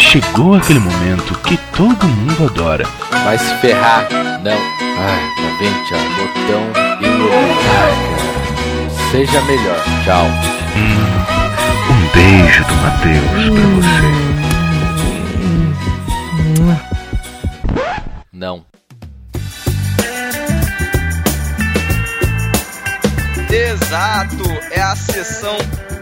Chegou 0.00 0.54
aquele 0.54 0.80
momento 0.80 1.38
que 1.40 1.56
todo 1.76 2.08
mundo 2.08 2.46
adora. 2.46 2.84
Vai 3.22 3.38
se 3.38 3.54
ferrar. 3.60 4.08
Não. 4.42 4.50
Ai, 4.50 5.20
tá 5.36 5.42
vendo, 5.60 5.84
Thiago? 5.86 6.08
Botão 6.16 6.64
e 7.00 7.06
o 7.06 7.30
Ai, 7.32 7.54
cara. 7.66 7.94
Seja 9.12 9.40
melhor. 9.42 9.84
Tchau. 10.02 10.26
Um 11.90 12.00
beijo 12.12 12.64
do 12.64 12.74
Matheus 12.76 13.30
pra 13.54 13.68
você. 13.76 14.08
Não. 18.32 18.64
Exato, 23.50 24.44
é 24.70 24.80
a 24.80 24.96
sessão 24.96 25.58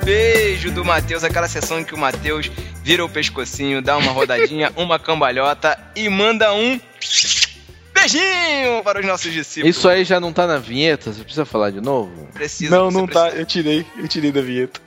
beijo 0.09 0.71
do 0.71 0.83
Matheus, 0.83 1.23
aquela 1.23 1.47
sessão 1.47 1.81
em 1.81 1.85
que 1.85 1.95
o 1.95 1.99
Matheus 1.99 2.51
vira 2.89 3.05
o 3.05 3.09
pescocinho, 3.09 3.83
dá 3.83 3.99
uma 3.99 4.13
rodadinha, 4.13 4.73
uma 4.75 4.99
cambalhota 4.99 5.79
e 5.95 6.09
manda 6.09 6.55
um 6.55 6.81
beijinho 8.01 8.83
para 8.83 9.01
os 9.01 9.07
nossos 9.07 9.33
discípulos. 9.33 9.77
Isso 9.77 9.89
aí 9.89 10.05
já 10.05 10.21
não 10.21 10.33
tá 10.33 10.47
na 10.47 10.59
vinheta? 10.59 11.13
Você 11.13 11.23
precisa 11.23 11.45
falar 11.45 11.71
de 11.71 11.81
novo? 11.81 12.29
Precisa, 12.33 12.77
não, 12.77 12.91
não 12.91 13.07
tá, 13.07 13.23
precisa. 13.23 13.43
eu 13.43 13.47
tirei, 13.47 13.87
eu 13.97 14.09
tirei 14.09 14.33
da 14.33 14.41
vinheta. 14.41 14.81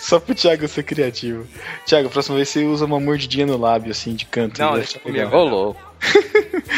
Só 0.00 0.18
pro 0.18 0.34
Thiago 0.34 0.66
ser 0.68 0.82
criativo. 0.82 1.46
Thiago, 1.86 2.08
próxima 2.08 2.36
vez 2.36 2.48
você 2.48 2.64
usa 2.64 2.84
uma 2.84 2.98
mordidinha 2.98 3.46
no 3.46 3.56
lábio, 3.56 3.90
assim, 3.90 4.14
de 4.14 4.24
canto. 4.24 4.60
Não, 4.60 4.74
deixa 4.74 4.98
comigo. 4.98 5.34
Ô, 5.34 5.44
louco. 5.44 5.88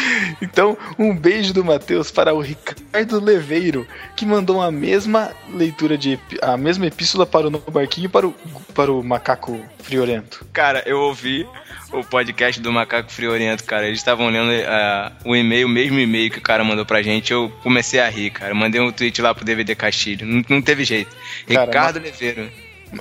Então, 0.41 0.77
um 0.97 1.15
beijo 1.15 1.53
do 1.53 1.63
Matheus 1.63 2.09
para 2.09 2.33
o 2.33 2.39
Ricardo 2.39 3.19
Leveiro, 3.19 3.85
que 4.15 4.25
mandou 4.25 4.61
a 4.61 4.71
mesma 4.71 5.31
leitura 5.53 5.97
de 5.97 6.19
a 6.41 6.57
mesma 6.57 6.87
epístola 6.87 7.25
para 7.25 7.47
o 7.47 7.49
Novo 7.49 7.69
Barquinho 7.69 8.05
e 8.05 8.09
para 8.09 8.27
o, 8.27 8.33
para 8.73 8.91
o 8.91 9.03
Macaco 9.03 9.59
Friorento. 9.79 10.45
Cara, 10.51 10.81
eu 10.85 10.99
ouvi 10.99 11.47
o 11.91 12.03
podcast 12.03 12.61
do 12.61 12.71
Macaco 12.71 13.11
Friorento, 13.11 13.63
cara. 13.63 13.87
Eles 13.87 13.99
estavam 13.99 14.29
lendo 14.29 14.51
ah, 14.67 15.11
o 15.25 15.35
e-mail, 15.35 15.67
o 15.67 15.69
mesmo 15.69 15.99
e-mail 15.99 16.31
que 16.31 16.37
o 16.39 16.41
cara 16.41 16.63
mandou 16.63 16.85
pra 16.85 17.01
gente. 17.01 17.31
Eu 17.31 17.51
comecei 17.63 17.99
a 17.99 18.09
rir, 18.09 18.31
cara. 18.31 18.53
Mandei 18.53 18.79
um 18.81 18.91
tweet 18.91 19.21
lá 19.21 19.33
pro 19.33 19.45
DVD 19.45 19.75
Castilho. 19.75 20.25
Não, 20.25 20.43
não 20.49 20.61
teve 20.61 20.83
jeito. 20.83 21.15
Cara, 21.47 21.65
Ricardo 21.65 21.99
Leveiro. 21.99 22.51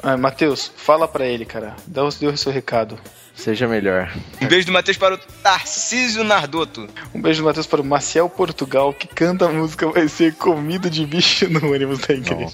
Ah, 0.03 0.17
Matheus, 0.17 0.71
fala 0.77 1.09
para 1.09 1.27
ele, 1.27 1.45
cara. 1.45 1.75
Dá 1.87 2.05
o, 2.05 2.09
dê 2.11 2.27
o 2.27 2.37
seu 2.37 2.53
recado. 2.53 2.99
Seja 3.35 3.67
melhor. 3.67 4.13
Um 4.41 4.47
beijo 4.47 4.67
do 4.67 4.73
Matheus 4.73 4.99
para 4.99 5.15
o 5.15 5.19
Tarcísio 5.19 6.23
Nardoto. 6.23 6.89
Um 7.15 7.23
beijo 7.23 7.43
do 7.43 7.47
Matheus 7.47 7.67
para 7.67 7.81
o 7.81 7.85
Maciel 7.85 8.29
Portugal, 8.29 8.93
que 8.93 9.09
canta 9.09 9.47
a 9.47 9.49
música 9.49 9.89
Vai 9.91 10.09
Ser 10.09 10.35
Comido 10.35 10.91
de 10.91 11.07
Bicho 11.07 11.49
no 11.49 11.73
ônibus 11.73 12.01
da 12.01 12.15
igreja. 12.15 12.53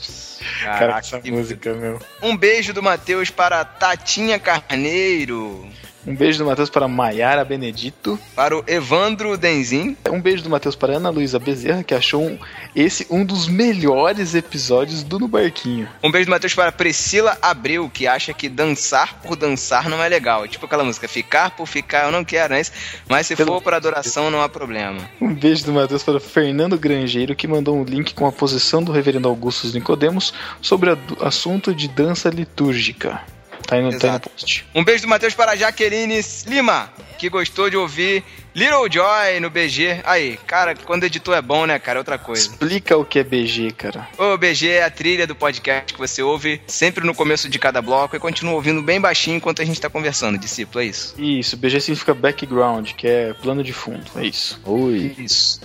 Cara, 0.63 0.79
Caraca, 0.79 0.99
essa 1.01 1.21
que- 1.21 1.31
música, 1.33 1.75
meu. 1.75 2.01
Um 2.23 2.37
beijo 2.37 2.73
do 2.73 2.83
Matheus 2.83 3.31
para 3.31 3.65
Tatinha 3.65 4.39
Carneiro. 4.39 5.67
Um 6.07 6.15
beijo 6.15 6.39
do 6.39 6.45
Matheus 6.45 6.71
para 6.71 6.87
Maiara 6.87 7.45
Benedito. 7.45 8.17
Para 8.35 8.57
o 8.57 8.63
Evandro 8.67 9.37
Denzin. 9.37 9.97
Um 10.09 10.21
beijo 10.21 10.45
do 10.45 10.49
Matheus 10.49 10.77
para 10.77 10.95
Ana 10.97 11.11
Luísa 11.11 11.39
Bezerra, 11.39 11.83
que 11.83 11.93
achou 11.95 12.23
um- 12.25 12.39
esse 12.77 13.07
um 13.11 13.25
dos 13.25 13.49
melhores 13.49 14.35
episódios 14.35 15.03
do 15.03 15.19
No 15.19 15.27
Barquinho. 15.27 15.89
Um 16.05 16.11
beijo 16.11 16.27
do 16.27 16.31
Matheus 16.31 16.55
para 16.55 16.71
Priscila 16.71 17.37
Abreu, 17.43 17.91
que 17.93 18.07
acha 18.07 18.33
que 18.33 18.49
dançar 18.49 19.21
por 19.21 19.35
dançar 19.35 19.89
não 19.89 20.01
é 20.03 20.09
legal. 20.09 20.47
Tipo 20.47 20.67
aquela 20.67 20.85
música, 20.85 21.09
ficar 21.09 21.51
por 21.57 21.67
ficar 21.67 22.05
eu 22.07 22.13
não 22.13 22.25
quero, 22.25 22.55
né? 22.55 22.63
Mas 23.09 23.27
se 23.27 23.35
Pelo- 23.35 23.55
for 23.55 23.63
para 23.63 23.77
adoração 23.77 24.31
não 24.31 24.41
há 24.41 24.49
problema. 24.49 25.01
Um 25.21 25.35
beijo 25.35 25.65
do 25.65 25.73
Matheus 25.73 26.05
para 26.05 26.21
Fernando 26.21 26.79
Grangeiro, 26.79 27.35
que 27.35 27.49
mandou 27.49 27.77
um 27.77 27.83
link 27.83 28.15
com 28.15 28.27
a 28.27 28.33
posição 28.33 28.81
do 28.83 28.93
reverendo 28.93 29.27
Augustus 29.29 29.75
Nicodemos 29.75 30.33
sobre 30.63 30.91
o 30.93 30.99
assunto 31.21 31.75
de 31.75 31.89
dança 31.89 32.29
litúrgica. 32.29 33.21
Tá 33.67 33.77
aí 33.77 33.83
no, 33.83 33.91
tá 33.91 33.97
Exato. 33.97 34.31
post. 34.31 34.67
Um 34.75 34.85
beijo 34.85 35.03
do 35.03 35.09
Matheus 35.09 35.35
para 35.35 35.57
Jaqueline 35.57 36.21
Lima, 36.47 36.91
que 37.19 37.29
gostou 37.29 37.69
de 37.69 37.77
ouvir 37.77 38.23
Little 38.55 38.91
Joy 38.91 39.41
no 39.41 39.51
BG. 39.51 40.01
Aí, 40.05 40.39
cara, 40.47 40.75
quando 40.75 41.05
editor 41.05 41.37
é 41.37 41.43
bom, 41.43 41.67
né, 41.67 41.79
cara? 41.79 41.99
É 41.99 42.01
outra 42.01 42.19
coisa. 42.19 42.43
Explica 42.43 42.97
o 42.97 43.05
que 43.05 43.19
é 43.19 43.25
BG, 43.25 43.73
cara. 43.73 44.09
O 44.17 44.37
BG 44.39 44.71
é 44.71 44.85
a 44.85 44.91
trilha 44.91 45.27
do 45.27 45.35
podcast 45.35 45.93
que 45.93 45.99
você 45.99 46.23
ouve 46.23 46.61
sempre 46.67 47.05
no 47.05 47.15
começo 47.15 47.49
de 47.49 47.59
cada 47.59 47.83
bloco 47.83 48.17
e 48.17 48.21
continua 48.21 48.55
ouvindo 48.55 48.81
bem 48.83 49.01
baixinho 49.01 49.37
enquanto 49.37 49.61
a 49.61 49.65
gente 49.65 49.81
tá 49.81 49.91
conversando, 49.91 50.39
discípulo, 50.39 50.83
é 50.83 50.87
isso? 50.87 51.15
Isso, 51.21 51.57
BG 51.57 51.81
significa 51.81 52.15
background, 52.15 52.93
que 52.93 53.07
é 53.07 53.35
plano 53.35 53.63
de 53.63 53.73
fundo, 53.73 54.05
é 54.17 54.27
isso. 54.27 54.61
Ui. 54.65 55.15
Isso. 55.19 55.61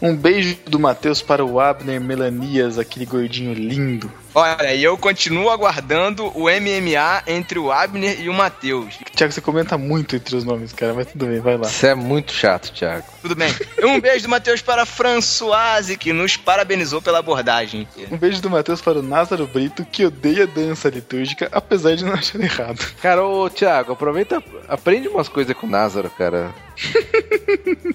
Um 0.00 0.14
beijo 0.14 0.58
do 0.66 0.78
Matheus 0.78 1.22
para 1.22 1.44
o 1.44 1.58
Abner 1.58 2.00
Melanias, 2.00 2.78
aquele 2.78 3.06
gordinho 3.06 3.54
lindo. 3.54 4.12
Olha, 4.38 4.72
e 4.72 4.84
eu 4.84 4.96
continuo 4.96 5.50
aguardando 5.50 6.26
o 6.28 6.44
MMA 6.44 7.24
entre 7.26 7.58
o 7.58 7.72
Abner 7.72 8.20
e 8.20 8.28
o 8.28 8.32
Matheus. 8.32 8.96
Tiago, 9.12 9.32
você 9.32 9.40
comenta 9.40 9.76
muito 9.76 10.14
entre 10.14 10.36
os 10.36 10.44
nomes, 10.44 10.72
cara, 10.72 10.94
mas 10.94 11.08
tudo 11.08 11.26
bem, 11.26 11.40
vai 11.40 11.56
lá. 11.56 11.64
Você 11.64 11.88
é 11.88 11.94
muito 11.96 12.32
chato, 12.32 12.72
Thiago. 12.72 13.04
Tudo 13.20 13.34
bem? 13.34 13.52
Um 13.82 14.00
beijo 14.00 14.22
do 14.22 14.28
Matheus 14.28 14.62
para 14.62 14.86
Françoise, 14.86 15.96
que 15.96 16.12
nos 16.12 16.36
parabenizou 16.36 17.02
pela 17.02 17.18
abordagem. 17.18 17.88
Um 18.12 18.16
beijo 18.16 18.40
do 18.40 18.48
Matheus 18.48 18.80
para 18.80 19.00
o 19.00 19.02
Názaro 19.02 19.44
Brito, 19.48 19.84
que 19.84 20.04
odeia 20.04 20.46
dança 20.46 20.88
litúrgica, 20.88 21.48
apesar 21.50 21.96
de 21.96 22.04
não 22.04 22.12
achar 22.12 22.40
errado. 22.40 22.78
Cara, 23.02 23.26
ô 23.26 23.50
Thiago, 23.50 23.92
aproveita, 23.92 24.40
aprende 24.68 25.08
umas 25.08 25.28
coisas 25.28 25.56
com 25.56 25.66
o 25.66 25.70
Názaro, 25.70 26.08
cara. 26.10 26.54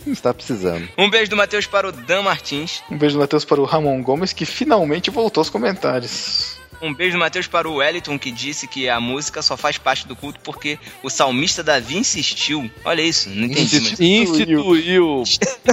Você 0.06 0.22
tá 0.22 0.34
precisando. 0.34 0.88
Um 0.98 1.10
beijo 1.10 1.30
do 1.30 1.36
Matheus 1.38 1.66
para 1.66 1.88
o 1.88 1.92
Dan 1.92 2.22
Martins. 2.24 2.82
Um 2.92 2.98
beijo 2.98 3.16
do 3.16 3.20
Matheus 3.20 3.46
para 3.46 3.62
o 3.62 3.66
Ramon 3.66 4.02
Gomes, 4.02 4.34
que 4.34 4.46
finalmente 4.46 5.10
voltou 5.10 5.42
aos 5.42 5.50
comentários. 5.50 6.58
Um 6.82 6.94
beijo 6.94 7.16
do 7.16 7.20
Matheus 7.20 7.48
para 7.48 7.70
o 7.70 7.76
Wellington, 7.76 8.20
que 8.20 8.30
disse 8.30 8.68
que 8.68 8.90
a 8.90 9.00
música 9.00 9.42
só 9.42 9.56
faz 9.56 9.78
parte 9.78 10.06
do 10.06 10.16
culto 10.18 10.40
porque 10.44 10.78
o 11.02 11.10
salmista 11.10 11.64
Davi 11.64 11.96
insistiu. 11.98 12.70
Olha 12.84 13.02
isso, 13.02 13.30
não 13.30 13.46
entendi. 13.46 13.80
mas- 13.80 14.00
Instituiu. 14.00 15.24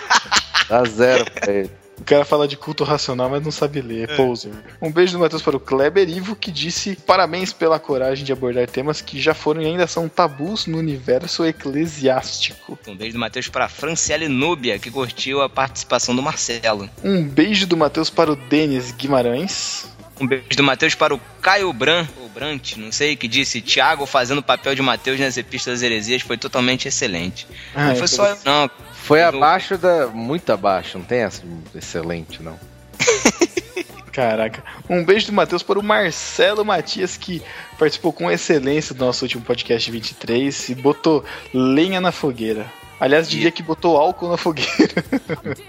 Dá 0.68 0.84
zero 0.84 1.24
pra 1.30 1.52
ele. 1.52 1.70
O 2.00 2.04
cara 2.04 2.24
fala 2.24 2.48
de 2.48 2.56
culto 2.56 2.82
racional, 2.82 3.28
mas 3.28 3.42
não 3.42 3.50
sabe 3.50 3.80
ler, 3.82 4.10
é 4.10 4.16
poser. 4.16 4.52
Um 4.80 4.90
beijo 4.90 5.12
do 5.12 5.18
Matheus 5.18 5.42
para 5.42 5.56
o 5.56 5.60
Kleber 5.60 6.08
Ivo, 6.08 6.34
que 6.34 6.50
disse 6.50 6.96
parabéns 6.96 7.52
pela 7.52 7.78
coragem 7.78 8.24
de 8.24 8.32
abordar 8.32 8.66
temas 8.68 9.00
que 9.00 9.20
já 9.20 9.34
foram 9.34 9.60
e 9.62 9.66
ainda 9.66 9.86
são 9.86 10.08
tabus 10.08 10.66
no 10.66 10.78
universo 10.78 11.44
eclesiástico. 11.44 12.78
Um 12.88 12.96
beijo 12.96 13.12
do 13.12 13.18
Matheus 13.18 13.48
para 13.48 13.66
a 13.66 13.68
Franciele 13.68 14.28
Núbia, 14.28 14.78
que 14.78 14.90
curtiu 14.90 15.42
a 15.42 15.48
participação 15.48 16.16
do 16.16 16.22
Marcelo. 16.22 16.88
Um 17.04 17.22
beijo 17.22 17.66
do 17.66 17.76
Matheus 17.76 18.08
para 18.08 18.32
o 18.32 18.36
Denis 18.36 18.92
Guimarães. 18.92 19.86
Um 20.18 20.26
beijo 20.26 20.56
do 20.56 20.62
Matheus 20.62 20.94
para 20.94 21.14
o 21.14 21.20
Caio 21.40 21.72
Bran, 21.72 22.06
ou 22.20 22.28
Brant, 22.28 22.76
não 22.76 22.92
sei, 22.92 23.16
que 23.16 23.26
disse: 23.26 23.60
Tiago 23.60 24.04
fazendo 24.04 24.38
o 24.38 24.42
papel 24.42 24.74
de 24.74 24.82
Matheus 24.82 25.18
nas 25.18 25.36
Epístolas 25.36 25.82
Heresias 25.82 26.22
foi 26.22 26.36
totalmente 26.36 26.86
excelente. 26.86 27.46
Ah, 27.74 27.88
não 27.88 27.96
foi 27.96 28.06
só 28.08 28.26
eu, 28.26 28.36
não. 28.44 28.70
Foi 29.02 29.22
abaixo 29.22 29.76
da. 29.76 30.06
Muito 30.06 30.52
abaixo, 30.52 30.98
não 30.98 31.04
tem 31.04 31.20
essa 31.20 31.42
excelente, 31.74 32.42
não. 32.42 32.58
Caraca. 34.12 34.62
Um 34.88 35.04
beijo 35.04 35.26
do 35.26 35.32
Matheus 35.32 35.62
para 35.62 35.78
o 35.78 35.82
Marcelo 35.82 36.64
Matias, 36.64 37.16
que 37.16 37.42
participou 37.78 38.12
com 38.12 38.30
excelência 38.30 38.94
do 38.94 39.04
nosso 39.04 39.24
último 39.24 39.42
podcast 39.44 39.90
23 39.90 40.68
e 40.68 40.74
botou 40.74 41.24
lenha 41.54 42.00
na 42.00 42.12
fogueira. 42.12 42.66
Aliás, 42.98 43.30
diria 43.30 43.50
que 43.50 43.62
botou 43.62 43.96
álcool 43.96 44.28
na 44.28 44.36
fogueira. 44.36 45.04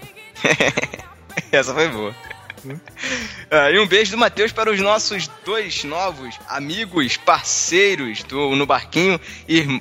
Essa 1.50 1.72
foi 1.72 1.88
boa. 1.88 2.14
Uh, 2.64 3.70
e 3.74 3.78
um 3.78 3.86
beijo 3.86 4.12
do 4.12 4.18
Matheus 4.18 4.52
para 4.52 4.70
os 4.70 4.80
nossos 4.80 5.28
dois 5.44 5.84
novos 5.84 6.38
amigos, 6.48 7.16
parceiros 7.16 8.22
do 8.22 8.54
No 8.54 8.66
Barquinho, 8.66 9.20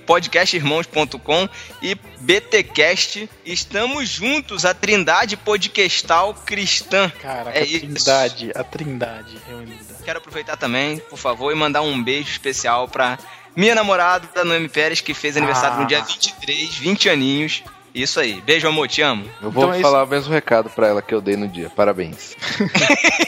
podcastirmãos.com 0.06 1.48
e 1.82 1.96
BTcast. 2.20 3.30
Estamos 3.46 4.10
juntos, 4.10 4.66
a 4.66 4.74
Trindade 4.74 5.38
Podcastal 5.38 6.34
Cristã. 6.46 7.12
Caraca, 7.22 7.58
é 7.58 7.64
a 7.64 7.66
Trindade, 7.66 8.50
isso. 8.50 8.60
a 8.60 8.64
Trindade 8.64 9.38
reunida. 9.48 9.96
Quero 10.04 10.20
aproveitar 10.20 10.58
também, 10.58 10.98
por 10.98 11.18
favor, 11.18 11.52
e 11.52 11.56
mandar 11.56 11.82
um 11.82 12.02
beijo 12.02 12.30
especial 12.30 12.88
para 12.88 13.20
minha 13.56 13.76
namorada, 13.76 14.44
Noemi 14.44 14.70
Pérez, 14.70 15.02
que 15.02 15.14
fez 15.14 15.38
aniversário 15.38 15.78
ah. 15.78 15.82
no 15.82 15.88
dia 15.88 16.02
23, 16.02 16.76
20 16.78 17.10
aninhos. 17.10 17.64
Isso 17.94 18.20
aí. 18.20 18.42
Beijo, 18.42 18.68
amor. 18.68 18.88
Te 18.88 19.02
amo. 19.02 19.26
Eu 19.42 19.52
vou 19.52 19.66
então 19.66 19.76
é 19.76 19.82
falar 19.82 20.04
o 20.04 20.08
mesmo 20.08 20.34
recado 20.34 20.70
pra 20.70 20.88
ela 20.88 21.02
que 21.02 21.14
eu 21.14 21.22
dei 21.22 21.36
no 21.36 21.48
dia. 21.48 21.70
Parabéns. 21.70 22.36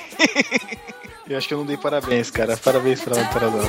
eu 1.27 1.37
acho 1.37 1.47
que 1.47 1.53
eu 1.53 1.57
não 1.57 1.65
dei 1.65 1.77
parabéns, 1.77 2.31
cara. 2.31 2.57
Parabéns 2.57 3.01
pra 3.01 3.17
ela, 3.17 3.27
para 3.27 3.47
ela. 3.47 3.63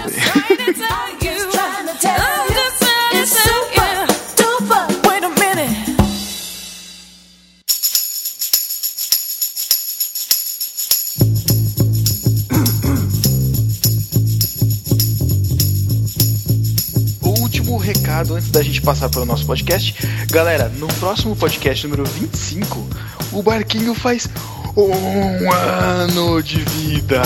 Recado 18.15 18.35
antes 18.35 18.49
da 18.49 18.63
gente 18.63 18.81
passar 18.81 19.09
para 19.09 19.23
o 19.23 19.25
nosso 19.25 19.45
podcast. 19.45 19.93
Galera, 20.31 20.69
no 20.69 20.87
próximo 20.87 21.35
podcast 21.35 21.85
número 21.85 22.05
25, 22.05 22.89
o 23.33 23.43
barquinho 23.43 23.93
faz 23.93 24.29
um 24.77 25.51
ano 25.51 26.41
de 26.41 26.61
vida. 26.61 27.23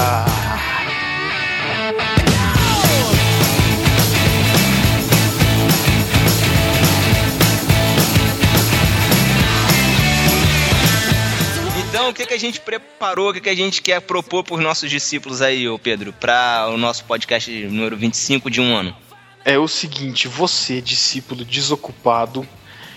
Então, 11.90 12.09
o 12.09 12.14
que, 12.14 12.24
que 12.24 12.33
a 12.33 12.38
gente 12.38 12.61
preparou, 12.61 13.29
o 13.29 13.35
que, 13.35 13.42
que 13.42 13.51
a 13.51 13.55
gente 13.55 13.83
quer 13.83 14.01
propor 14.01 14.42
para 14.42 14.55
os 14.55 14.62
nossos 14.62 14.88
discípulos 14.88 15.42
aí, 15.42 15.68
ô 15.68 15.79
Pedro, 15.79 16.14
para 16.14 16.70
o 16.72 16.79
nosso 16.79 17.05
podcast 17.05 17.51
número 17.66 17.94
25 17.94 18.51
de 18.51 18.62
um 18.62 18.74
ano? 18.74 19.08
É 19.48 19.58
o 19.58 19.66
seguinte: 19.66 20.28
você, 20.28 20.80
discípulo 20.80 21.44
desocupado, 21.44 22.46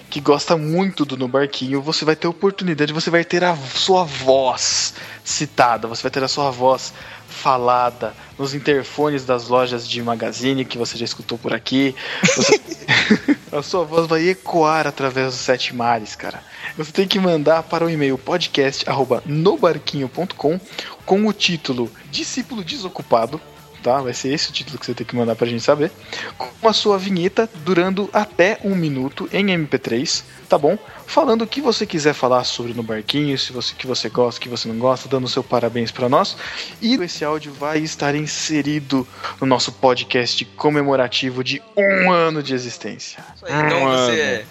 que 0.09 0.19
gosta 0.19 0.57
muito 0.57 1.05
do 1.05 1.15
No 1.15 1.27
Barquinho, 1.27 1.81
você 1.81 2.03
vai 2.03 2.15
ter 2.15 2.27
oportunidade, 2.27 2.91
você 2.91 3.09
vai 3.09 3.23
ter 3.23 3.43
a 3.43 3.55
sua 3.55 4.03
voz 4.03 4.93
citada, 5.23 5.87
você 5.87 6.03
vai 6.03 6.11
ter 6.11 6.23
a 6.23 6.27
sua 6.27 6.51
voz 6.51 6.93
falada 7.29 8.13
nos 8.37 8.53
interfones 8.53 9.23
das 9.23 9.47
lojas 9.47 9.87
de 9.87 10.03
magazine 10.03 10.65
que 10.65 10.77
você 10.77 10.97
já 10.97 11.05
escutou 11.05 11.37
por 11.37 11.53
aqui. 11.53 11.95
Você... 12.35 12.59
a 13.51 13.61
sua 13.61 13.83
voz 13.85 14.07
vai 14.07 14.29
ecoar 14.29 14.87
através 14.87 15.27
dos 15.27 15.35
sete 15.35 15.75
mares, 15.75 16.15
cara. 16.15 16.41
Você 16.77 16.91
tem 16.91 17.07
que 17.07 17.19
mandar 17.19 17.61
para 17.63 17.85
o 17.85 17.89
e-mail 17.89 18.17
podcast@nobarquinho.com 18.17 20.59
com 21.05 21.27
o 21.27 21.33
título 21.33 21.91
Discípulo 22.09 22.63
Desocupado 22.63 23.41
tá? 23.81 24.01
Vai 24.01 24.13
ser 24.13 24.33
esse 24.33 24.49
o 24.49 24.53
título 24.53 24.77
que 24.79 24.85
você 24.85 24.93
tem 24.93 25.05
que 25.05 25.15
mandar 25.15 25.35
pra 25.35 25.47
gente 25.47 25.63
saber. 25.63 25.91
Com 26.37 26.67
a 26.67 26.73
sua 26.73 26.97
vinheta 26.97 27.49
durando 27.65 28.09
até 28.13 28.59
um 28.63 28.75
minuto 28.75 29.29
em 29.31 29.45
MP3, 29.47 30.23
tá 30.47 30.57
bom? 30.57 30.77
Falando 31.05 31.41
o 31.41 31.47
que 31.47 31.59
você 31.59 31.85
quiser 31.85 32.13
falar 32.13 32.43
sobre 32.45 32.73
no 32.73 32.83
barquinho, 32.83 33.37
se 33.37 33.51
você 33.51 33.75
que 33.75 33.85
você 33.85 34.07
gosta, 34.07 34.39
que 34.39 34.47
você 34.47 34.67
não 34.67 34.77
gosta, 34.77 35.09
dando 35.09 35.27
seu 35.27 35.43
parabéns 35.43 35.91
para 35.91 36.07
nós. 36.07 36.37
E 36.81 36.95
esse 36.95 37.25
áudio 37.25 37.51
vai 37.53 37.79
estar 37.79 38.15
inserido 38.15 39.05
no 39.39 39.47
nosso 39.47 39.71
podcast 39.73 40.45
comemorativo 40.55 41.43
de 41.43 41.61
um 41.75 42.11
ano 42.11 42.41
de 42.41 42.53
existência. 42.53 43.23
Isso 43.35 43.45
aí, 43.45 43.65
então 43.65 43.83
um 43.83 43.91
você. 43.91 44.45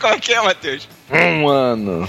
Como 0.00 0.14
é 0.14 0.20
que 0.20 0.32
é, 0.32 0.40
Matheus? 0.40 0.88
Um 1.10 1.48
ano. 1.48 2.08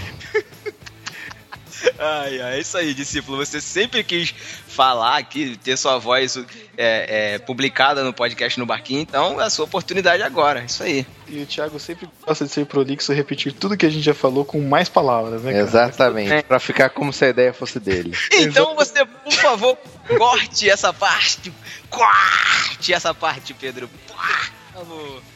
Ai, 1.97 2.41
ai, 2.41 2.57
é 2.57 2.59
isso 2.59 2.77
aí, 2.77 2.93
discípulo. 2.93 3.37
Você 3.37 3.59
sempre 3.61 4.03
quis 4.03 4.33
falar 4.67 5.17
aqui, 5.17 5.57
ter 5.57 5.77
sua 5.77 5.97
voz 5.97 6.37
é, 6.77 7.33
é, 7.35 7.39
publicada 7.39 8.03
no 8.03 8.13
podcast 8.13 8.59
no 8.59 8.65
Barquinho, 8.65 9.01
então 9.01 9.39
é 9.41 9.45
a 9.45 9.49
sua 9.49 9.65
oportunidade 9.65 10.23
agora. 10.23 10.63
Isso 10.63 10.83
aí. 10.83 11.05
E 11.27 11.41
o 11.41 11.45
Thiago 11.45 11.79
sempre 11.79 12.07
gosta 12.25 12.45
de 12.45 12.51
ser 12.51 12.65
prolixo 12.65 13.11
e 13.11 13.15
repetir 13.15 13.53
tudo 13.53 13.77
que 13.77 13.85
a 13.85 13.89
gente 13.89 14.03
já 14.03 14.13
falou 14.13 14.45
com 14.45 14.61
mais 14.61 14.89
palavras, 14.89 15.41
né? 15.43 15.51
Cara? 15.51 15.63
Exatamente, 15.63 16.33
é. 16.33 16.41
para 16.41 16.59
ficar 16.59 16.89
como 16.89 17.13
se 17.13 17.25
a 17.25 17.29
ideia 17.29 17.53
fosse 17.53 17.79
dele. 17.79 18.17
então 18.31 18.75
você, 18.75 19.05
por 19.05 19.33
favor, 19.33 19.77
corte 20.17 20.69
essa 20.69 20.93
parte. 20.93 21.53
Corte 21.89 22.93
essa 22.93 23.13
parte, 23.13 23.53
Pedro. 23.53 23.89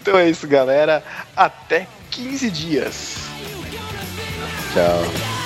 Então 0.02 0.18
é 0.18 0.30
isso, 0.30 0.48
galera. 0.48 1.04
Até 1.36 1.88
15 2.12 2.50
dias. 2.50 3.16
Tchau. 4.74 5.43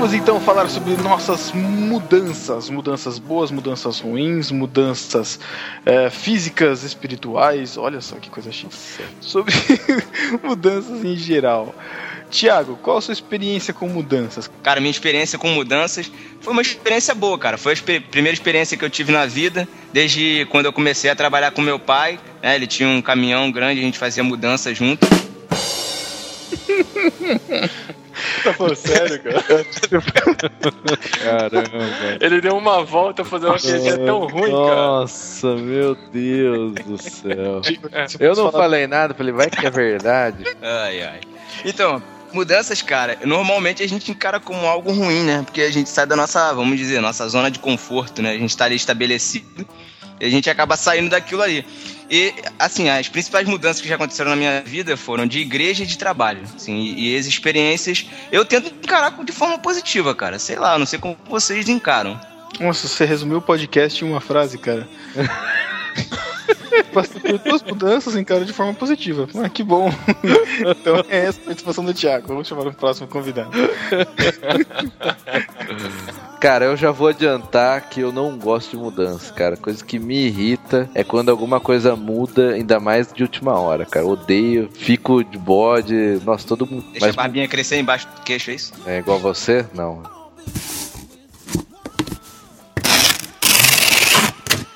Vamos 0.00 0.14
então 0.14 0.40
falar 0.40 0.66
sobre 0.70 0.96
nossas 0.96 1.52
mudanças, 1.52 2.70
mudanças 2.70 3.18
boas, 3.18 3.50
mudanças 3.50 4.00
ruins, 4.00 4.50
mudanças 4.50 5.38
é, 5.84 6.08
físicas, 6.08 6.84
espirituais, 6.84 7.76
olha 7.76 8.00
só 8.00 8.16
que 8.16 8.30
coisa 8.30 8.50
chique. 8.50 8.74
Sobre 9.20 9.52
mudanças 10.42 11.04
em 11.04 11.14
geral. 11.14 11.74
Tiago, 12.30 12.78
qual 12.82 12.96
a 12.96 13.02
sua 13.02 13.12
experiência 13.12 13.74
com 13.74 13.90
mudanças? 13.90 14.50
Cara, 14.62 14.80
minha 14.80 14.90
experiência 14.90 15.38
com 15.38 15.50
mudanças 15.50 16.10
foi 16.40 16.54
uma 16.54 16.62
experiência 16.62 17.14
boa, 17.14 17.38
cara. 17.38 17.58
Foi 17.58 17.74
a 17.74 17.76
primeira 18.10 18.32
experiência 18.32 18.78
que 18.78 18.84
eu 18.84 18.88
tive 18.88 19.12
na 19.12 19.26
vida, 19.26 19.68
desde 19.92 20.46
quando 20.50 20.64
eu 20.64 20.72
comecei 20.72 21.10
a 21.10 21.14
trabalhar 21.14 21.50
com 21.50 21.60
meu 21.60 21.78
pai. 21.78 22.18
Né? 22.42 22.54
Ele 22.54 22.66
tinha 22.66 22.88
um 22.88 23.02
caminhão 23.02 23.52
grande, 23.52 23.80
a 23.80 23.84
gente 23.84 23.98
fazia 23.98 24.24
mudança 24.24 24.74
junto. 24.74 25.06
Tá 28.42 28.54
falando 28.54 28.76
sério, 28.76 29.20
cara? 29.22 29.42
Caramba. 31.22 32.18
Ele 32.20 32.40
deu 32.40 32.56
uma 32.56 32.82
volta 32.84 33.24
fazer 33.24 33.46
uma 33.46 33.58
piadinha 33.58 33.98
tão 33.98 34.26
ruim, 34.26 34.50
Nossa, 34.50 34.68
cara. 34.68 34.80
Nossa, 34.80 35.56
meu 35.56 35.94
Deus 35.94 36.74
do 36.74 37.02
céu. 37.02 37.60
Eu 38.18 38.34
não 38.34 38.50
falei 38.50 38.86
nada, 38.86 39.14
falei, 39.14 39.32
vai 39.32 39.50
que 39.50 39.66
é 39.66 39.70
verdade. 39.70 40.44
Ai, 40.62 41.02
ai. 41.02 41.20
Então, 41.64 42.02
mudanças, 42.32 42.82
cara, 42.82 43.18
normalmente 43.24 43.82
a 43.82 43.88
gente 43.88 44.10
encara 44.10 44.40
como 44.40 44.66
algo 44.66 44.92
ruim, 44.92 45.22
né? 45.24 45.42
Porque 45.44 45.62
a 45.62 45.70
gente 45.70 45.88
sai 45.90 46.06
da 46.06 46.16
nossa, 46.16 46.52
vamos 46.52 46.78
dizer, 46.78 47.00
nossa 47.00 47.28
zona 47.28 47.50
de 47.50 47.58
conforto, 47.58 48.22
né? 48.22 48.30
A 48.30 48.38
gente 48.38 48.56
tá 48.56 48.64
ali 48.64 48.76
estabelecido 48.76 49.66
e 50.20 50.24
a 50.24 50.30
gente 50.30 50.48
acaba 50.48 50.76
saindo 50.76 51.10
daquilo 51.10 51.42
ali. 51.42 51.64
E, 52.10 52.34
assim, 52.58 52.88
as 52.88 53.08
principais 53.08 53.46
mudanças 53.46 53.80
que 53.80 53.88
já 53.88 53.94
aconteceram 53.94 54.30
na 54.30 54.36
minha 54.36 54.60
vida 54.62 54.96
foram 54.96 55.26
de 55.26 55.38
igreja 55.38 55.84
e 55.84 55.86
de 55.86 55.96
trabalho. 55.96 56.42
Assim, 56.56 56.76
e, 56.76 57.14
e 57.14 57.16
as 57.16 57.26
experiências 57.26 58.06
eu 58.32 58.44
tento 58.44 58.74
encarar 58.74 59.22
de 59.24 59.32
forma 59.32 59.58
positiva, 59.58 60.12
cara. 60.14 60.38
Sei 60.38 60.56
lá, 60.56 60.76
não 60.76 60.86
sei 60.86 60.98
como 60.98 61.16
vocês 61.28 61.68
encaram. 61.68 62.20
Nossa, 62.58 62.88
você 62.88 63.04
resumiu 63.04 63.38
o 63.38 63.42
podcast 63.42 64.04
em 64.04 64.08
uma 64.08 64.20
frase, 64.20 64.58
cara. 64.58 64.88
Passei 66.92 67.20
por 67.20 67.38
duas 67.38 67.62
mudanças 67.62 68.16
em 68.16 68.24
cara 68.24 68.44
de 68.44 68.52
forma 68.52 68.74
positiva. 68.74 69.28
Ah, 69.42 69.48
que 69.48 69.62
bom. 69.62 69.90
então 70.66 71.04
é 71.08 71.26
essa 71.26 71.40
a 71.40 71.44
participação 71.44 71.84
do 71.84 71.94
Thiago. 71.94 72.28
Vamos 72.28 72.48
chamar 72.48 72.66
o 72.66 72.72
próximo 72.72 73.06
convidado. 73.08 73.50
Cara, 76.40 76.64
eu 76.64 76.76
já 76.76 76.90
vou 76.90 77.08
adiantar 77.08 77.88
que 77.90 78.00
eu 78.00 78.10
não 78.10 78.38
gosto 78.38 78.70
de 78.70 78.76
mudança, 78.76 79.32
cara. 79.34 79.56
Coisa 79.56 79.84
que 79.84 79.98
me 79.98 80.26
irrita 80.26 80.88
é 80.94 81.04
quando 81.04 81.28
alguma 81.28 81.60
coisa 81.60 81.94
muda, 81.94 82.52
ainda 82.52 82.80
mais 82.80 83.12
de 83.12 83.22
última 83.22 83.58
hora, 83.58 83.84
cara. 83.84 84.06
Eu 84.06 84.10
odeio, 84.10 84.70
fico 84.72 85.22
de 85.22 85.36
bode. 85.36 86.20
Nossa, 86.24 86.46
todo 86.46 86.66
mundo. 86.66 86.84
Deixa 86.92 87.06
Mas 87.06 87.14
a 87.14 87.22
barbinha 87.22 87.46
crescer 87.46 87.78
embaixo 87.78 88.08
do 88.08 88.22
queixo, 88.22 88.50
é 88.50 88.54
isso? 88.54 88.72
é 88.86 88.98
igual 88.98 89.18
você? 89.18 89.66
Não. 89.74 90.02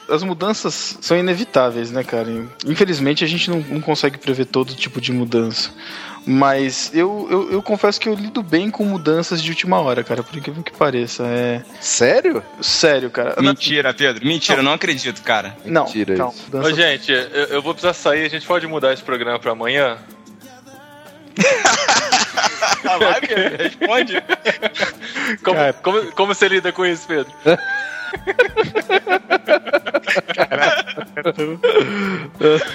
As 0.08 0.22
mudanças 0.22 0.98
são 1.00 1.16
inevitáveis, 1.16 1.90
né, 1.90 2.04
cara? 2.04 2.28
Infelizmente 2.66 3.24
a 3.24 3.26
gente 3.26 3.50
não, 3.50 3.60
não 3.60 3.80
consegue 3.80 4.18
prever 4.18 4.46
todo 4.46 4.74
tipo 4.74 5.00
de 5.00 5.12
mudança. 5.12 5.70
Mas 6.26 6.90
eu, 6.94 7.28
eu, 7.30 7.52
eu 7.52 7.62
confesso 7.62 8.00
que 8.00 8.08
eu 8.08 8.14
lido 8.14 8.42
bem 8.42 8.70
com 8.70 8.84
mudanças 8.84 9.42
de 9.42 9.50
última 9.50 9.78
hora, 9.80 10.02
cara, 10.02 10.22
por 10.22 10.36
incrível 10.36 10.62
que 10.62 10.72
pareça. 10.72 11.24
É. 11.26 11.62
Sério? 11.80 12.42
Sério, 12.62 13.10
cara. 13.10 13.40
Mentira, 13.42 13.92
Pedro. 13.92 14.26
Mentira, 14.26 14.60
eu 14.60 14.62
não 14.62 14.72
acredito, 14.72 15.22
cara. 15.22 15.54
Não, 15.64 15.84
Mentira 15.84 16.16
calma. 16.16 16.34
Ô, 16.52 16.72
gente, 16.72 17.12
eu, 17.12 17.44
eu 17.44 17.62
vou 17.62 17.74
precisar 17.74 17.92
sair. 17.92 18.24
A 18.24 18.30
gente 18.30 18.46
pode 18.46 18.66
mudar 18.66 18.94
esse 18.94 19.02
programa 19.02 19.38
pra 19.38 19.52
amanhã? 19.52 19.98
Ah, 22.84 22.98
vai, 22.98 23.20
Pedro. 23.20 23.62
Responde. 23.62 24.22
Como, 25.42 25.74
como, 25.82 26.12
como 26.12 26.34
você 26.34 26.48
lida 26.48 26.72
com 26.72 26.86
isso, 26.86 27.06
Pedro? 27.06 27.32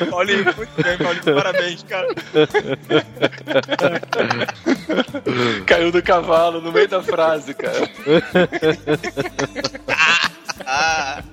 Paulinho, 0.09 0.43
muito 0.43 0.83
bem, 0.83 0.97
Paulinho. 0.97 1.35
Parabéns, 1.35 1.83
cara. 1.83 2.07
Caiu 5.65 5.91
do 5.91 6.03
cavalo 6.03 6.61
no 6.61 6.71
meio 6.71 6.87
da 6.87 7.01
frase, 7.01 7.53
cara. 7.53 7.79
Ah, 10.71 11.23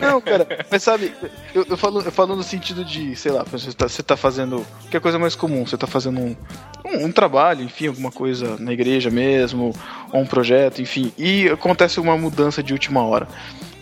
Não, 0.00 0.20
cara, 0.20 0.46
mas 0.70 0.82
sabe, 0.82 1.12
eu, 1.54 1.66
eu 1.68 1.76
falo, 1.76 2.00
eu 2.00 2.12
falo 2.12 2.36
no 2.36 2.42
sentido 2.42 2.84
de, 2.84 3.16
sei 3.16 3.32
lá, 3.32 3.42
você 3.44 3.72
tá, 3.72 3.88
você 3.88 4.02
tá 4.02 4.16
fazendo. 4.16 4.64
Que 4.90 4.96
é 4.96 5.00
coisa 5.00 5.18
mais 5.18 5.34
comum, 5.34 5.66
você 5.66 5.76
tá 5.76 5.86
fazendo 5.86 6.20
um, 6.20 6.36
um, 6.84 7.06
um 7.06 7.12
trabalho, 7.12 7.62
enfim, 7.62 7.88
alguma 7.88 8.10
coisa 8.10 8.56
na 8.58 8.72
igreja 8.72 9.10
mesmo, 9.10 9.74
ou 10.12 10.20
um 10.20 10.26
projeto, 10.26 10.80
enfim, 10.80 11.12
e 11.18 11.48
acontece 11.48 11.98
uma 12.00 12.16
mudança 12.16 12.62
de 12.62 12.72
última 12.72 13.02
hora. 13.02 13.28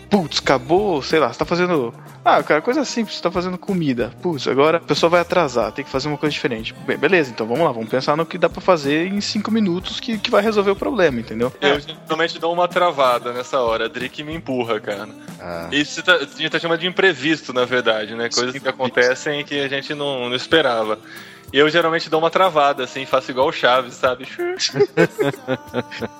Putz, 0.09 0.39
acabou, 0.39 1.01
sei 1.01 1.19
lá, 1.19 1.31
você 1.31 1.39
tá 1.39 1.45
fazendo. 1.45 1.93
Ah, 2.23 2.41
cara, 2.41 2.61
coisa 2.61 2.83
simples, 2.85 3.17
você 3.17 3.23
tá 3.23 3.31
fazendo 3.31 3.57
comida. 3.57 4.11
Putz, 4.21 4.47
agora 4.47 4.77
a 4.77 4.81
pessoa 4.81 5.09
vai 5.09 5.21
atrasar, 5.21 5.71
tem 5.71 5.83
que 5.83 5.91
fazer 5.91 6.07
uma 6.07 6.17
coisa 6.17 6.33
diferente. 6.33 6.73
Bem, 6.85 6.97
beleza, 6.97 7.31
então 7.31 7.45
vamos 7.45 7.63
lá, 7.63 7.71
vamos 7.71 7.89
pensar 7.89 8.15
no 8.15 8.25
que 8.25 8.37
dá 8.37 8.49
pra 8.49 8.61
fazer 8.61 9.07
em 9.07 9.19
cinco 9.21 9.51
minutos 9.51 9.99
que, 9.99 10.17
que 10.17 10.31
vai 10.31 10.41
resolver 10.41 10.71
o 10.71 10.75
problema, 10.75 11.19
entendeu? 11.19 11.51
Eu 11.61 11.79
geralmente 11.79 12.39
dou 12.39 12.53
uma 12.53 12.67
travada 12.67 13.33
nessa 13.33 13.59
hora. 13.59 13.85
A 13.85 13.87
Drick 13.87 14.23
me 14.23 14.33
empurra, 14.33 14.79
cara. 14.79 15.09
Ah. 15.39 15.69
Isso 15.71 16.01
tá, 16.01 16.15
a 16.15 16.25
gente 16.25 16.49
tá 16.49 16.59
chamando 16.59 16.79
de 16.79 16.87
imprevisto, 16.87 17.53
na 17.53 17.65
verdade, 17.65 18.15
né? 18.15 18.29
Coisas 18.29 18.61
que 18.61 18.67
acontecem 18.67 19.43
que 19.43 19.59
a 19.59 19.67
gente 19.67 19.93
não, 19.93 20.29
não 20.29 20.35
esperava. 20.35 20.99
E 21.51 21.57
eu 21.57 21.69
geralmente 21.69 22.09
dou 22.09 22.19
uma 22.19 22.29
travada, 22.29 22.83
assim, 22.83 23.05
faço 23.05 23.31
igual 23.31 23.47
o 23.47 23.53
Chaves, 23.53 23.93
sabe? 23.93 24.27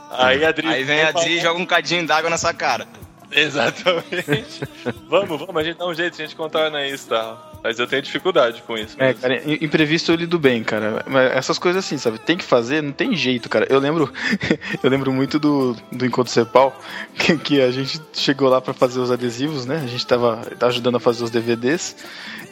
Aí 0.10 0.44
a 0.44 0.52
Drick. 0.52 0.74
aí 0.74 0.84
vem 0.84 1.02
a 1.04 1.12
Dri 1.12 1.38
e 1.38 1.42
joga 1.42 1.60
um 1.60 1.66
cadinho 1.66 2.08
d'água 2.08 2.30
na 2.30 2.38
sua 2.38 2.54
cara. 2.54 2.88
Exatamente. 3.32 4.62
vamos, 5.10 5.40
vamos, 5.40 5.58
a 5.58 5.64
gente 5.64 5.78
dá 5.78 5.88
um 5.88 5.94
jeito, 5.94 6.14
a 6.14 6.26
gente 6.26 6.36
contorna 6.36 6.86
isso 6.88 7.06
e 7.08 7.10
tal. 7.10 7.48
Mas 7.64 7.80
eu 7.80 7.88
tenho 7.88 8.02
dificuldade 8.02 8.62
com 8.62 8.78
isso. 8.78 8.96
É, 9.00 9.08
mesmo. 9.08 9.22
cara, 9.22 9.44
im- 9.44 9.58
imprevisto 9.66 10.12
eu 10.12 10.16
lido 10.16 10.40
bem, 10.40 10.64
cara. 10.64 11.04
Mas 11.08 11.32
essas 11.32 11.58
coisas 11.60 11.84
assim, 11.84 11.98
sabe? 11.98 12.20
Tem 12.20 12.38
que 12.38 12.44
fazer, 12.44 12.82
não 12.82 12.92
tem 12.92 13.16
jeito, 13.16 13.50
cara. 13.50 13.66
Eu 13.70 13.80
lembro, 13.80 14.12
eu 14.82 14.90
lembro 14.90 15.12
muito 15.12 15.38
do, 15.40 15.76
do 15.92 16.06
Encontro 16.06 16.32
Cepal, 16.32 16.80
que, 17.18 17.38
que 17.38 17.62
a 17.62 17.72
gente 17.72 18.00
chegou 18.14 18.48
lá 18.48 18.62
pra 18.62 18.74
fazer 18.74 19.00
os 19.00 19.12
adesivos, 19.12 19.66
né? 19.66 19.82
A 19.84 19.88
gente 19.88 20.06
tava 20.06 20.42
ajudando 20.62 20.96
a 20.96 21.00
fazer 21.00 21.24
os 21.24 21.32
DVDs. 21.32 21.96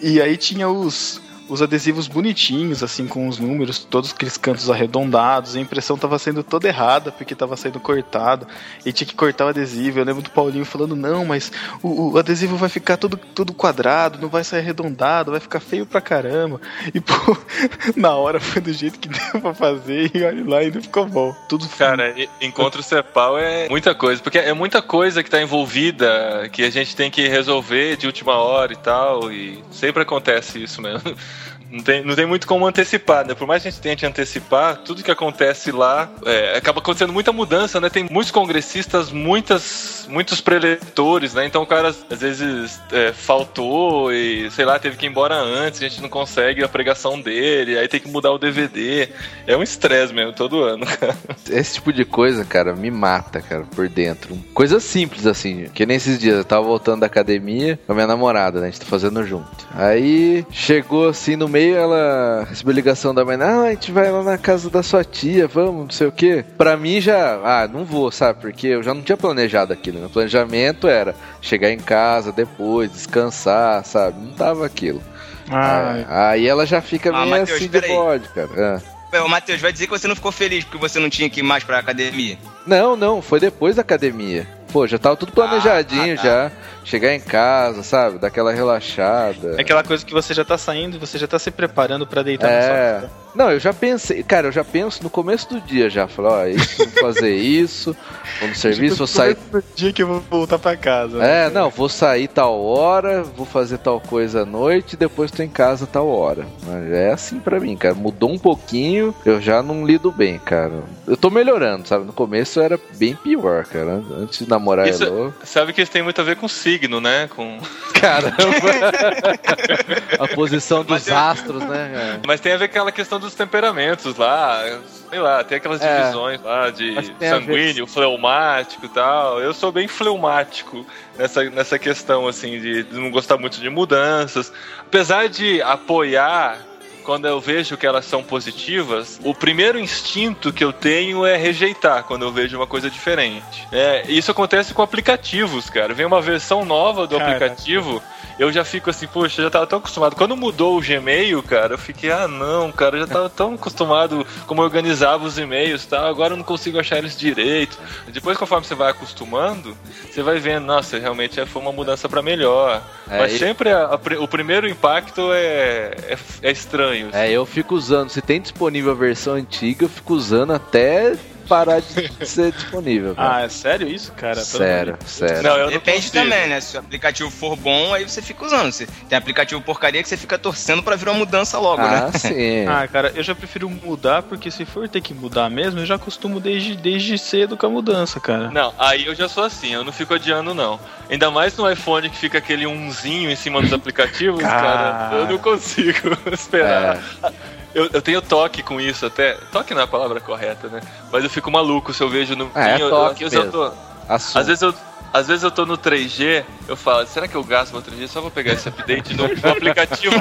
E 0.01 0.19
aí 0.21 0.35
tinha 0.35 0.67
os, 0.67 1.21
os 1.49 1.61
adesivos 1.61 2.07
bonitinhos, 2.07 2.81
assim, 2.83 3.07
com 3.07 3.27
os 3.27 3.39
números, 3.39 3.79
todos 3.79 4.11
aqueles 4.11 4.37
cantos 4.37 4.69
arredondados. 4.69 5.55
A 5.55 5.59
impressão 5.59 5.97
tava 5.97 6.17
sendo 6.17 6.43
toda 6.43 6.67
errada, 6.67 7.11
porque 7.11 7.35
tava 7.35 7.55
sendo 7.55 7.79
cortado. 7.79 8.47
E 8.85 8.91
tinha 8.91 9.07
que 9.07 9.15
cortar 9.15 9.45
o 9.45 9.49
adesivo. 9.49 9.99
Eu 9.99 10.05
lembro 10.05 10.21
do 10.21 10.29
Paulinho 10.29 10.65
falando, 10.65 10.95
não, 10.95 11.25
mas 11.25 11.51
o, 11.81 12.13
o 12.13 12.17
adesivo 12.17 12.57
vai 12.57 12.69
ficar 12.69 12.97
todo, 12.97 13.17
todo 13.17 13.53
quadrado, 13.53 14.19
não 14.19 14.29
vai 14.29 14.43
sair 14.43 14.59
arredondado, 14.59 15.31
vai 15.31 15.39
ficar 15.39 15.59
feio 15.59 15.85
pra 15.85 16.01
caramba. 16.01 16.59
E, 16.93 16.99
pô, 16.99 17.37
na 17.95 18.15
hora 18.15 18.39
foi 18.39 18.61
do 18.61 18.73
jeito 18.73 18.99
que 18.99 19.07
deu 19.07 19.41
pra 19.41 19.53
fazer 19.53 20.11
e 20.13 20.23
olha 20.23 20.45
lá, 20.49 20.57
ainda 20.59 20.81
ficou 20.81 21.05
bom. 21.05 21.35
Tudo 21.47 21.67
Cara, 21.77 22.09
e- 22.19 22.29
encontro 22.41 22.81
Cepal 22.81 23.37
é 23.37 23.67
muita 23.69 23.93
coisa, 23.93 24.21
porque 24.21 24.37
é 24.37 24.53
muita 24.53 24.81
coisa 24.81 25.23
que 25.23 25.29
tá 25.29 25.41
envolvida, 25.41 26.49
que 26.51 26.63
a 26.63 26.69
gente 26.69 26.95
tem 26.95 27.11
que 27.11 27.27
resolver 27.27 27.97
de 27.97 28.07
última 28.07 28.33
hora 28.33 28.73
e 28.73 28.77
tal, 28.77 29.31
e 29.31 29.63
sempre 29.71 30.01
acontece 30.01 30.61
isso 30.63 30.81
mesmo. 30.81 31.15
Não 31.71 31.83
tem, 31.83 32.03
não 32.03 32.15
tem 32.15 32.25
muito 32.25 32.47
como 32.47 32.65
antecipar, 32.65 33.25
né? 33.25 33.33
Por 33.33 33.47
mais 33.47 33.61
que 33.61 33.67
a 33.67 33.71
gente 33.71 33.81
tente 33.81 34.05
antecipar, 34.05 34.77
tudo 34.77 35.03
que 35.03 35.11
acontece 35.11 35.71
lá 35.71 36.09
é, 36.25 36.57
acaba 36.57 36.79
acontecendo 36.79 37.11
muita 37.11 37.31
mudança, 37.31 37.81
né? 37.81 37.89
Tem 37.89 38.07
muitos 38.09 38.31
congressistas, 38.31 39.11
muitas, 39.11 40.07
muitos 40.09 40.41
preletores, 40.41 41.33
né? 41.33 41.45
Então 41.45 41.63
o 41.63 41.67
cara 41.67 41.89
às 41.89 42.19
vezes 42.19 42.79
é, 42.91 43.11
faltou 43.11 44.13
e, 44.13 44.49
sei 44.51 44.65
lá, 44.65 44.79
teve 44.79 44.97
que 44.97 45.05
ir 45.05 45.09
embora 45.09 45.35
antes, 45.35 45.81
a 45.81 45.87
gente 45.87 46.01
não 46.01 46.09
consegue 46.09 46.63
a 46.63 46.67
pregação 46.67 47.19
dele, 47.19 47.77
aí 47.77 47.87
tem 47.87 47.99
que 47.99 48.09
mudar 48.09 48.31
o 48.31 48.37
DVD. 48.37 49.09
É 49.47 49.55
um 49.57 49.63
estresse 49.63 50.13
mesmo, 50.13 50.33
todo 50.33 50.63
ano, 50.63 50.85
cara. 50.97 51.17
Esse 51.49 51.75
tipo 51.75 51.91
de 51.91 52.05
coisa, 52.05 52.45
cara, 52.45 52.75
me 52.75 52.91
mata, 52.91 53.41
cara, 53.41 53.63
por 53.75 53.89
dentro. 53.89 54.37
Coisa 54.53 54.79
simples, 54.79 55.25
assim. 55.25 55.67
Que 55.73 55.85
nem 55.85 55.97
esses 55.97 56.19
dias, 56.19 56.37
eu 56.37 56.45
tava 56.45 56.63
voltando 56.63 57.01
da 57.01 57.07
academia 57.07 57.79
com 57.85 57.91
a 57.91 57.95
minha 57.95 58.07
namorada, 58.07 58.59
né? 58.59 58.67
A 58.67 58.69
gente 58.69 58.81
tá 58.81 58.85
fazendo 58.85 59.25
junto. 59.25 59.67
Aí 59.73 60.45
chegou 60.51 61.09
assim 61.09 61.35
no 61.35 61.47
meio, 61.55 61.77
ela 61.77 62.45
recebeu 62.49 62.73
ligação 62.73 63.15
da 63.15 63.23
mãe, 63.23 63.37
ah, 63.41 63.61
a 63.61 63.69
gente 63.69 63.89
vai 63.89 64.11
lá 64.11 64.21
na 64.21 64.37
casa 64.37 64.69
da 64.69 64.83
sua 64.83 65.05
tia, 65.05 65.47
vamos, 65.47 65.83
não 65.85 65.89
sei 65.89 66.07
o 66.07 66.11
quê. 66.11 66.43
Pra 66.57 66.75
mim 66.75 66.99
já, 66.99 67.39
ah, 67.43 67.65
não 67.65 67.85
vou, 67.85 68.11
sabe? 68.11 68.41
Porque 68.41 68.67
eu 68.67 68.83
já 68.83 68.93
não 68.93 69.01
tinha 69.01 69.15
planejado 69.15 69.71
aquilo. 69.71 69.99
Meu 69.99 70.09
planejamento 70.09 70.85
era 70.85 71.15
chegar 71.41 71.71
em 71.71 71.79
casa 71.79 72.33
depois, 72.33 72.91
descansar, 72.91 73.85
sabe? 73.85 74.19
Não 74.19 74.33
tava 74.33 74.65
aquilo. 74.65 75.01
Ah, 75.49 76.31
Aí 76.31 76.45
ela 76.45 76.65
já 76.65 76.81
fica 76.81 77.09
Ah, 77.09 77.25
meio 77.25 77.29
Matheus, 77.29 77.57
assim 77.57 77.69
de 77.69 77.81
bode, 77.87 78.27
cara. 78.29 78.81
Ah. 79.13 79.21
Ô, 79.23 79.29
Matheus, 79.29 79.61
vai 79.61 79.71
dizer 79.71 79.85
que 79.85 79.91
você 79.91 80.09
não 80.09 80.15
ficou 80.15 80.33
feliz 80.33 80.65
porque 80.65 80.77
você 80.77 80.99
não 80.99 81.09
tinha 81.09 81.29
que 81.29 81.39
ir 81.39 81.43
mais 81.43 81.63
pra 81.63 81.79
academia. 81.79 82.37
Não, 82.67 82.97
não, 82.97 83.21
foi 83.21 83.39
depois 83.39 83.77
da 83.77 83.81
academia. 83.81 84.45
Pô, 84.75 84.85
já 84.85 84.99
tava 84.99 85.15
tudo 85.15 85.31
planejadinho 85.31 86.15
Ah, 86.15 86.17
tá. 86.17 86.23
já. 86.23 86.51
Chegar 86.83 87.13
em 87.13 87.19
casa, 87.21 87.81
sabe? 87.81 88.19
Daquela 88.19 88.51
relaxada. 88.51 89.55
é 89.57 89.61
aquela 89.61 89.81
coisa 89.85 90.05
que 90.05 90.11
você 90.11 90.33
já 90.33 90.43
tá 90.43 90.57
saindo, 90.57 90.99
você 90.99 91.17
já 91.17 91.25
tá 91.25 91.39
se 91.39 91.49
preparando 91.49 92.05
pra 92.05 92.21
deitar 92.21 92.51
na 92.51 92.61
sua 92.61 92.73
É. 92.75 92.99
cama. 92.99 93.24
Não, 93.35 93.51
eu 93.51 93.59
já 93.59 93.73
pensei, 93.73 94.23
cara, 94.23 94.47
eu 94.47 94.51
já 94.51 94.63
penso 94.63 95.03
no 95.03 95.09
começo 95.09 95.49
do 95.49 95.59
dia 95.61 95.89
já. 95.89 96.07
Falei, 96.07 96.31
ó, 96.31 96.45
isso, 96.45 96.77
vou 96.77 97.01
fazer 97.03 97.35
isso, 97.35 97.95
vou 98.39 98.49
no 98.49 98.55
serviço, 98.55 98.95
vou 98.97 99.07
sair. 99.07 99.37
No 99.51 99.63
dia 99.75 99.91
que 99.91 100.01
eu 100.03 100.07
vou 100.07 100.21
voltar 100.29 100.57
pra 100.57 100.75
casa. 100.77 101.17
né? 101.17 101.45
É, 101.45 101.49
não, 101.49 101.69
vou 101.69 101.89
sair 101.89 102.27
tal 102.27 102.63
hora, 102.63 103.23
vou 103.23 103.45
fazer 103.45 103.77
tal 103.79 103.99
coisa 103.99 104.43
à 104.43 104.45
noite, 104.45 104.95
depois 104.95 105.31
tô 105.31 105.43
em 105.43 105.49
casa 105.49 105.85
tal 105.85 106.07
hora. 106.07 106.45
Mas 106.65 106.91
é 106.91 107.11
assim 107.11 107.39
pra 107.39 107.59
mim, 107.59 107.75
cara. 107.75 107.93
Mudou 107.93 108.31
um 108.31 108.39
pouquinho, 108.39 109.13
eu 109.25 109.41
já 109.41 109.61
não 109.61 109.85
lido 109.85 110.11
bem, 110.11 110.39
cara. 110.39 110.83
Eu 111.07 111.17
tô 111.17 111.29
melhorando, 111.29 111.87
sabe? 111.87 112.05
No 112.05 112.13
começo 112.13 112.59
era 112.61 112.79
bem 112.97 113.15
pior, 113.15 113.65
cara. 113.65 114.01
Antes 114.17 114.39
de 114.39 114.49
namorar 114.49 114.87
Isso- 114.87 115.03
Elo. 115.03 115.33
Sabe 115.43 115.73
que 115.73 115.81
isso 115.81 115.91
tem 115.91 116.01
muito 116.01 116.19
a 116.21 116.23
ver 116.23 116.35
com 116.37 116.47
signo, 116.47 117.01
né? 117.01 117.27
Com... 117.35 117.59
Caramba! 117.99 118.35
a 120.19 120.27
posição 120.35 120.81
dos 120.83 120.89
Mas 120.91 121.07
eu- 121.07 121.17
astros, 121.17 121.63
né? 121.63 122.19
Mas 122.25 122.39
tem 122.39 122.53
a 122.53 122.57
ver 122.57 122.67
com 122.67 122.71
aquela 122.75 122.91
questão 122.91 123.19
dos 123.25 123.35
temperamentos 123.35 124.15
lá. 124.17 124.61
Sei 125.09 125.19
lá, 125.19 125.43
tem 125.43 125.57
aquelas 125.57 125.81
É. 125.81 125.97
divisões 126.01 126.41
lá 126.41 126.69
de 126.69 126.95
sanguíneo, 127.19 127.85
fleumático 127.87 128.85
e 128.85 128.89
tal. 128.89 129.39
Eu 129.41 129.53
sou 129.53 129.71
bem 129.71 129.87
fleumático 129.87 130.85
nessa, 131.17 131.43
nessa 131.49 131.77
questão, 131.77 132.27
assim, 132.27 132.59
de, 132.59 132.83
de 132.83 132.95
não 132.99 133.11
gostar 133.11 133.37
muito 133.37 133.59
de 133.59 133.69
mudanças. 133.69 134.51
Apesar 134.79 135.27
de 135.29 135.61
apoiar. 135.61 136.57
Quando 137.03 137.27
eu 137.27 137.39
vejo 137.39 137.77
que 137.77 137.85
elas 137.85 138.03
são 138.03 138.23
positivas, 138.23 139.19
o 139.23 139.31
primeiro 139.35 139.77
instinto 139.77 140.51
que 140.51 140.63
eu 140.63 140.73
tenho 140.73 141.23
é 141.23 141.37
rejeitar 141.37 142.03
quando 142.03 142.23
eu 142.23 142.31
vejo 142.31 142.57
uma 142.57 142.65
coisa 142.65 142.89
diferente. 142.89 143.67
É, 143.71 144.05
isso 144.07 144.31
acontece 144.31 144.73
com 144.73 144.81
aplicativos, 144.81 145.69
cara. 145.69 145.93
Vem 145.93 146.07
uma 146.07 146.19
versão 146.19 146.65
nova 146.65 147.05
do 147.05 147.19
Cara. 147.19 147.29
aplicativo 147.35 148.01
eu 148.37 148.51
já 148.51 148.65
fico 148.65 148.89
assim, 148.89 149.07
poxa, 149.07 149.41
eu 149.41 149.45
já 149.45 149.49
tava 149.49 149.67
tão 149.67 149.79
acostumado. 149.79 150.15
Quando 150.15 150.35
mudou 150.35 150.77
o 150.77 150.81
Gmail, 150.81 151.41
cara, 151.43 151.73
eu 151.73 151.77
fiquei, 151.77 152.11
ah 152.11 152.27
não, 152.27 152.71
cara, 152.71 152.97
eu 152.97 153.01
já 153.01 153.07
tava 153.07 153.29
tão 153.29 153.53
acostumado 153.53 154.25
como 154.45 154.61
eu 154.61 154.65
organizava 154.65 155.25
os 155.25 155.37
e-mails 155.37 155.83
e 155.83 155.87
tal, 155.87 156.07
agora 156.07 156.33
eu 156.33 156.37
não 156.37 156.43
consigo 156.43 156.79
achar 156.79 156.97
eles 156.97 157.17
direito. 157.17 157.77
Depois, 158.07 158.37
conforme 158.37 158.65
você 158.65 158.75
vai 158.75 158.91
acostumando, 158.91 159.75
você 160.09 160.21
vai 160.21 160.39
vendo, 160.39 160.65
nossa, 160.65 160.97
realmente 160.97 161.43
foi 161.45 161.61
uma 161.61 161.71
mudança 161.71 162.09
para 162.09 162.21
melhor. 162.21 162.81
É, 163.09 163.19
Mas 163.19 163.33
sempre 163.33 163.69
a, 163.71 163.85
a, 163.85 163.99
o 164.19 164.27
primeiro 164.27 164.67
impacto 164.67 165.31
é, 165.31 165.95
é, 166.07 166.17
é 166.41 166.51
estranho. 166.51 167.09
É, 167.13 167.31
eu 167.31 167.45
fico 167.45 167.75
usando, 167.75 168.09
se 168.09 168.21
tem 168.21 168.41
disponível 168.41 168.91
a 168.91 168.95
versão 168.95 169.35
antiga, 169.35 169.85
eu 169.85 169.89
fico 169.89 170.13
usando 170.13 170.51
até 170.51 171.15
parar 171.45 171.81
de 171.81 172.25
ser 172.25 172.51
disponível. 172.51 173.15
Cara. 173.15 173.35
Ah, 173.35 173.41
é 173.43 173.49
sério 173.49 173.87
isso, 173.87 174.11
cara? 174.13 174.35
Sério, 174.35 174.97
sério. 175.05 175.43
Não, 175.43 175.69
Depende 175.69 176.11
também, 176.11 176.47
né? 176.47 176.59
Se 176.61 176.75
o 176.75 176.79
aplicativo 176.79 177.29
for 177.29 177.55
bom, 177.55 177.93
aí 177.93 178.03
você 178.03 178.21
fica 178.21 178.45
usando. 178.45 178.71
Se 178.71 178.87
tem 179.09 179.17
aplicativo 179.17 179.61
porcaria 179.61 180.01
que 180.01 180.09
você 180.09 180.17
fica 180.17 180.37
torcendo 180.37 180.83
para 180.83 180.95
vir 180.95 181.07
uma 181.09 181.15
mudança 181.15 181.57
logo, 181.59 181.81
ah, 181.81 181.89
né? 181.89 182.11
Sim. 182.17 182.65
ah, 182.69 182.87
cara, 182.87 183.11
eu 183.15 183.23
já 183.23 183.33
prefiro 183.35 183.69
mudar, 183.69 184.23
porque 184.23 184.51
se 184.51 184.65
for 184.65 184.87
ter 184.87 185.01
que 185.01 185.13
mudar 185.13 185.49
mesmo, 185.49 185.79
eu 185.79 185.85
já 185.85 185.97
costumo 185.97 186.39
desde, 186.39 186.75
desde 186.75 187.17
cedo 187.17 187.57
com 187.57 187.65
a 187.65 187.69
mudança, 187.69 188.19
cara. 188.19 188.49
Não, 188.51 188.73
aí 188.77 189.05
eu 189.05 189.15
já 189.15 189.27
sou 189.27 189.43
assim, 189.43 189.73
eu 189.73 189.83
não 189.83 189.91
fico 189.91 190.13
adiando, 190.13 190.53
não. 190.53 190.79
Ainda 191.09 191.29
mais 191.31 191.55
no 191.57 191.69
iPhone 191.69 192.09
que 192.09 192.17
fica 192.17 192.37
aquele 192.37 192.65
umzinho 192.65 193.29
em 193.29 193.35
cima 193.35 193.61
dos 193.61 193.73
aplicativos, 193.73 194.41
cara, 194.41 195.09
eu 195.13 195.27
não 195.27 195.37
consigo 195.37 196.17
esperar. 196.31 196.97
É. 197.23 197.55
Eu, 197.75 197.89
eu, 197.91 198.01
tenho 198.01 198.21
toque 198.21 198.63
com 198.63 198.79
isso 198.79 199.05
até. 199.05 199.33
Toque 199.51 199.73
não 199.73 199.81
é 199.81 199.83
a 199.83 199.87
palavra 199.87 200.21
correta, 200.21 200.69
né? 200.69 200.79
Mas 201.11 201.25
eu 201.25 201.29
fico 201.29 201.51
maluco 201.51 201.93
se 201.93 202.01
eu 202.01 202.09
vejo 202.09 202.33
no. 202.33 202.49
É, 202.55 202.75
é 202.75 202.79
toque 202.79 203.25
eu, 203.25 203.29
eu, 203.29 203.43
eu 203.43 203.51
tô, 203.51 203.71
às 204.07 204.47
vezes 204.47 204.61
eu. 204.61 204.73
Às 205.13 205.27
vezes 205.27 205.43
eu 205.43 205.51
tô 205.51 205.65
no 205.65 205.77
3G, 205.77 206.43
eu 206.67 206.75
falo, 206.75 207.07
será 207.07 207.25
que 207.25 207.35
eu 207.35 207.43
gasto 207.43 207.71
meu 207.71 207.81
3G? 207.81 208.07
Só 208.09 208.19
vou 208.19 208.29
pegar 208.29 208.51
esse 208.51 208.67
update 208.67 209.13
no, 209.13 209.29
no 209.29 209.49
aplicativo. 209.49 210.13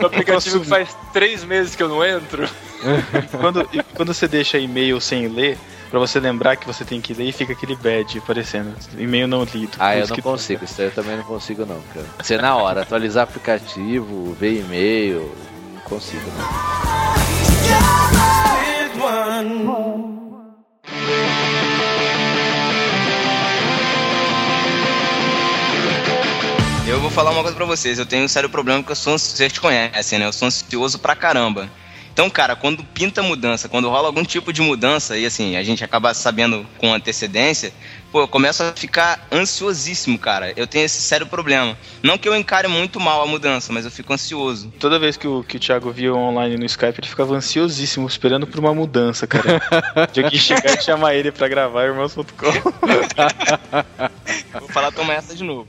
no 0.00 0.06
aplicativo 0.06 0.60
que 0.60 0.66
faz 0.66 0.96
três 1.12 1.44
meses 1.44 1.76
que 1.76 1.82
eu 1.82 1.90
não 1.90 2.02
entro. 2.02 2.48
E 3.12 3.36
quando, 3.36 3.68
e 3.70 3.82
quando 3.82 4.14
você 4.14 4.26
deixa 4.26 4.56
e-mail 4.56 4.98
sem 4.98 5.28
ler, 5.28 5.58
pra 5.90 5.98
você 5.98 6.18
lembrar 6.18 6.56
que 6.56 6.66
você 6.66 6.86
tem 6.86 7.02
que 7.02 7.12
ler 7.12 7.28
e 7.28 7.32
fica 7.32 7.52
aquele 7.52 7.76
badge 7.76 8.16
aparecendo. 8.18 8.74
E-mail 8.96 9.28
não 9.28 9.44
lido. 9.44 9.72
Ah, 9.78 9.94
eu 9.94 10.06
não 10.08 10.16
consigo, 10.16 10.64
isso 10.64 10.80
aí 10.80 10.88
eu 10.88 10.92
também 10.94 11.18
não 11.18 11.24
consigo 11.24 11.66
não, 11.66 11.80
cara. 11.92 12.06
Você 12.22 12.38
na 12.38 12.56
hora, 12.56 12.80
atualizar 12.80 13.24
aplicativo, 13.24 14.34
ver 14.40 14.60
e-mail, 14.60 15.30
consigo 15.90 16.22
não. 16.38 16.70
Eu 26.86 27.00
vou 27.00 27.10
falar 27.10 27.30
uma 27.30 27.42
coisa 27.42 27.56
pra 27.56 27.64
vocês. 27.64 27.98
Eu 27.98 28.06
tenho 28.06 28.24
um 28.24 28.28
sério 28.28 28.48
problema 28.48 28.80
porque 28.80 28.92
eu 28.92 28.96
sou, 28.96 29.18
vocês 29.18 29.52
te 29.52 29.60
conhecem, 29.60 30.18
né? 30.18 30.26
Eu 30.26 30.32
sou 30.32 30.46
ansioso 30.46 30.98
pra 30.98 31.16
caramba. 31.16 31.68
Então, 32.12 32.28
cara, 32.28 32.56
quando 32.56 32.84
pinta 32.84 33.22
mudança, 33.22 33.68
quando 33.68 33.88
rola 33.88 34.08
algum 34.08 34.24
tipo 34.24 34.52
de 34.52 34.60
mudança, 34.60 35.16
e 35.16 35.24
assim, 35.24 35.56
a 35.56 35.62
gente 35.62 35.82
acaba 35.82 36.12
sabendo 36.12 36.66
com 36.78 36.92
antecedência, 36.92 37.72
pô, 38.10 38.20
eu 38.20 38.28
começo 38.28 38.62
a 38.62 38.72
ficar 38.72 39.26
ansiosíssimo, 39.30 40.18
cara. 40.18 40.52
Eu 40.56 40.66
tenho 40.66 40.84
esse 40.84 41.00
sério 41.00 41.26
problema. 41.26 41.76
Não 42.02 42.18
que 42.18 42.28
eu 42.28 42.36
encare 42.36 42.68
muito 42.68 42.98
mal 43.00 43.22
a 43.22 43.26
mudança, 43.26 43.72
mas 43.72 43.84
eu 43.84 43.90
fico 43.90 44.12
ansioso. 44.12 44.72
Toda 44.78 44.98
vez 44.98 45.16
que 45.16 45.26
o, 45.26 45.42
que 45.42 45.56
o 45.56 45.60
Thiago 45.60 45.90
via 45.90 46.12
online 46.12 46.56
no 46.56 46.64
Skype, 46.64 47.00
ele 47.00 47.08
ficava 47.08 47.34
ansiosíssimo, 47.34 48.06
esperando 48.06 48.46
por 48.46 48.60
uma 48.60 48.74
mudança, 48.74 49.26
cara. 49.26 49.60
De 50.12 50.22
alguém 50.22 50.38
chegar 50.38 50.78
e 50.78 50.82
chamar 50.82 51.14
ele 51.14 51.30
pra 51.30 51.48
gravar 51.48 51.84
irmãos.com. 51.84 52.24
Vou 54.58 54.68
falar 54.68 54.92
tomar 54.92 55.14
essa 55.14 55.34
de 55.34 55.44
novo. 55.44 55.68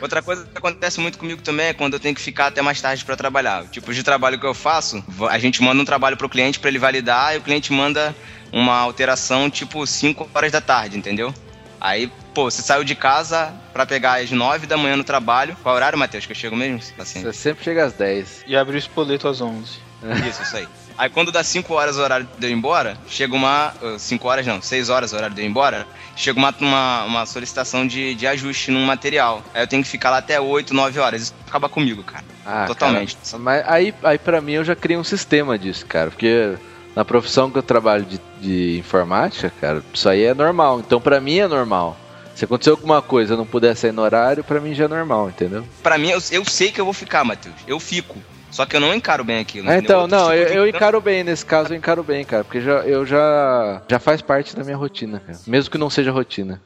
Outra 0.00 0.22
coisa 0.22 0.44
que 0.44 0.58
acontece 0.58 1.00
muito 1.00 1.18
comigo 1.18 1.42
também 1.42 1.66
é 1.66 1.72
quando 1.72 1.94
eu 1.94 2.00
tenho 2.00 2.14
que 2.14 2.20
ficar 2.20 2.46
até 2.46 2.62
mais 2.62 2.80
tarde 2.80 3.04
para 3.04 3.16
trabalhar. 3.16 3.64
Tipo, 3.66 3.92
de 3.92 4.02
trabalho 4.02 4.38
que 4.38 4.46
eu 4.46 4.54
faço, 4.54 5.02
a 5.28 5.38
gente 5.38 5.62
manda 5.62 5.82
um 5.82 5.84
trabalho 5.84 6.16
pro 6.16 6.28
cliente 6.28 6.60
para 6.60 6.70
ele 6.70 6.78
validar 6.78 7.34
e 7.34 7.38
o 7.38 7.42
cliente 7.42 7.72
manda 7.72 8.14
uma 8.52 8.76
alteração 8.76 9.50
tipo 9.50 9.86
5 9.86 10.30
horas 10.34 10.52
da 10.52 10.60
tarde, 10.60 10.96
entendeu? 10.96 11.34
Aí, 11.80 12.10
pô, 12.34 12.50
você 12.50 12.62
saiu 12.62 12.84
de 12.84 12.94
casa 12.94 13.52
para 13.72 13.86
pegar 13.86 14.20
às 14.20 14.30
9 14.30 14.66
da 14.66 14.76
manhã 14.76 14.96
no 14.96 15.04
trabalho. 15.04 15.56
Qual 15.62 15.74
horário, 15.74 15.98
Matheus, 15.98 16.26
que 16.26 16.32
eu 16.32 16.36
chego 16.36 16.56
mesmo? 16.56 16.80
Assim. 16.98 17.22
Você 17.22 17.32
sempre 17.32 17.64
chega 17.64 17.84
às 17.84 17.92
10. 17.92 18.44
E 18.46 18.56
abre 18.56 18.76
o 18.76 18.78
espoleto 18.78 19.28
às 19.28 19.40
11. 19.40 19.78
Isso, 20.28 20.42
isso 20.42 20.56
aí. 20.56 20.68
Aí 20.98 21.08
quando 21.08 21.30
dá 21.30 21.44
5 21.44 21.72
horas 21.74 21.96
o 21.96 22.00
horário 22.00 22.28
de 22.38 22.46
eu 22.46 22.50
ir 22.50 22.52
embora, 22.52 22.96
chega 23.08 23.34
uma. 23.34 23.72
5 23.98 24.24
uh, 24.24 24.30
horas 24.30 24.46
não, 24.46 24.60
6 24.60 24.90
horas 24.90 25.12
o 25.12 25.16
horário 25.16 25.34
de 25.34 25.40
eu 25.40 25.46
ir 25.46 25.48
embora, 25.48 25.86
chega 26.16 26.36
uma, 26.36 26.52
uma, 26.60 27.04
uma, 27.04 27.26
solicitação 27.26 27.86
de, 27.86 28.16
de 28.16 28.26
ajuste 28.26 28.72
num 28.72 28.84
material. 28.84 29.42
Aí 29.54 29.62
eu 29.62 29.66
tenho 29.68 29.82
que 29.82 29.88
ficar 29.88 30.10
lá 30.10 30.18
até 30.18 30.40
8, 30.40 30.74
9 30.74 30.98
horas. 30.98 31.22
Isso 31.22 31.34
acaba 31.46 31.68
comigo, 31.68 32.02
cara. 32.02 32.24
Ah, 32.44 32.64
Totalmente. 32.66 33.16
Cara, 33.16 33.38
mas 33.38 33.64
aí, 33.68 33.94
aí 34.02 34.18
pra 34.18 34.40
mim 34.40 34.52
eu 34.52 34.64
já 34.64 34.74
criei 34.74 34.98
um 34.98 35.04
sistema 35.04 35.56
disso, 35.56 35.86
cara. 35.86 36.10
Porque 36.10 36.56
na 36.98 37.04
profissão 37.04 37.48
que 37.48 37.56
eu 37.56 37.62
trabalho 37.62 38.04
de, 38.04 38.20
de 38.40 38.78
informática, 38.80 39.52
cara, 39.60 39.84
isso 39.94 40.08
aí 40.08 40.24
é 40.24 40.34
normal. 40.34 40.80
Então 40.80 41.00
pra 41.00 41.20
mim 41.20 41.38
é 41.38 41.46
normal. 41.46 41.96
Se 42.34 42.44
acontecer 42.44 42.70
alguma 42.70 43.00
coisa 43.00 43.32
e 43.32 43.34
eu 43.34 43.38
não 43.38 43.46
puder 43.46 43.76
sair 43.76 43.92
no 43.92 44.02
horário, 44.02 44.42
pra 44.42 44.60
mim 44.60 44.74
já 44.74 44.86
é 44.86 44.88
normal, 44.88 45.28
entendeu? 45.28 45.64
Pra 45.80 45.96
mim, 45.96 46.08
eu, 46.08 46.18
eu 46.32 46.44
sei 46.44 46.72
que 46.72 46.80
eu 46.80 46.84
vou 46.84 46.92
ficar, 46.92 47.22
Matheus. 47.22 47.54
Eu 47.68 47.78
fico. 47.78 48.16
Só 48.50 48.66
que 48.66 48.74
eu 48.74 48.80
não 48.80 48.92
encaro 48.92 49.22
bem 49.22 49.38
aquilo. 49.38 49.70
É, 49.70 49.78
então, 49.78 50.08
não, 50.08 50.30
tipo 50.30 50.32
eu, 50.32 50.64
eu, 50.64 50.68
encaro 50.68 51.00
bem, 51.00 51.22
nesse 51.22 51.46
caso 51.46 51.72
eu 51.72 51.76
encaro 51.76 52.02
bem, 52.02 52.24
cara, 52.24 52.42
porque 52.42 52.60
já, 52.60 52.80
eu 52.80 53.06
já, 53.06 53.80
já 53.88 54.00
faz 54.00 54.20
parte 54.20 54.56
da 54.56 54.64
minha 54.64 54.76
rotina, 54.76 55.20
cara. 55.20 55.38
Mesmo 55.46 55.70
que 55.70 55.78
não 55.78 55.88
seja 55.88 56.10
rotina. 56.10 56.60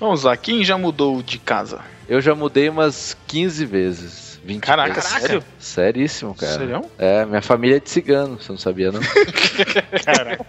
Vamos 0.00 0.22
lá, 0.22 0.38
quem 0.38 0.64
já 0.64 0.78
mudou 0.78 1.22
de 1.22 1.38
casa? 1.38 1.80
Eu 2.08 2.22
já 2.22 2.34
mudei 2.34 2.70
umas 2.70 3.14
15 3.26 3.66
vezes. 3.66 4.21
20 4.44 4.60
Caraca, 4.60 4.94
vezes. 4.94 5.10
sério? 5.10 5.44
Seríssimo, 5.58 6.34
cara. 6.34 6.52
Sério? 6.52 6.82
É, 6.98 7.24
minha 7.24 7.42
família 7.42 7.76
é 7.76 7.80
de 7.80 7.88
cigano, 7.88 8.38
você 8.40 8.50
não 8.50 8.58
sabia, 8.58 8.90
não? 8.90 9.00
Caraca. 10.04 10.44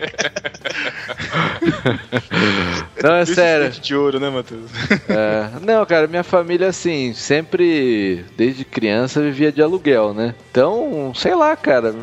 não, 3.04 3.16
é 3.16 3.26
sério. 3.26 3.70
de 3.70 3.96
ouro, 3.96 4.20
né, 4.20 4.30
Matheus? 4.30 4.72
É, 5.10 5.60
não, 5.62 5.86
cara, 5.86 6.08
minha 6.08 6.24
família, 6.24 6.70
assim, 6.70 7.14
sempre, 7.14 8.26
desde 8.36 8.66
criança, 8.66 9.22
vivia 9.22 9.52
de 9.52 9.62
aluguel, 9.62 10.14
né? 10.14 10.34
Então, 10.50 11.14
sei 11.16 11.36
lá, 11.36 11.56
cara, 11.56 11.94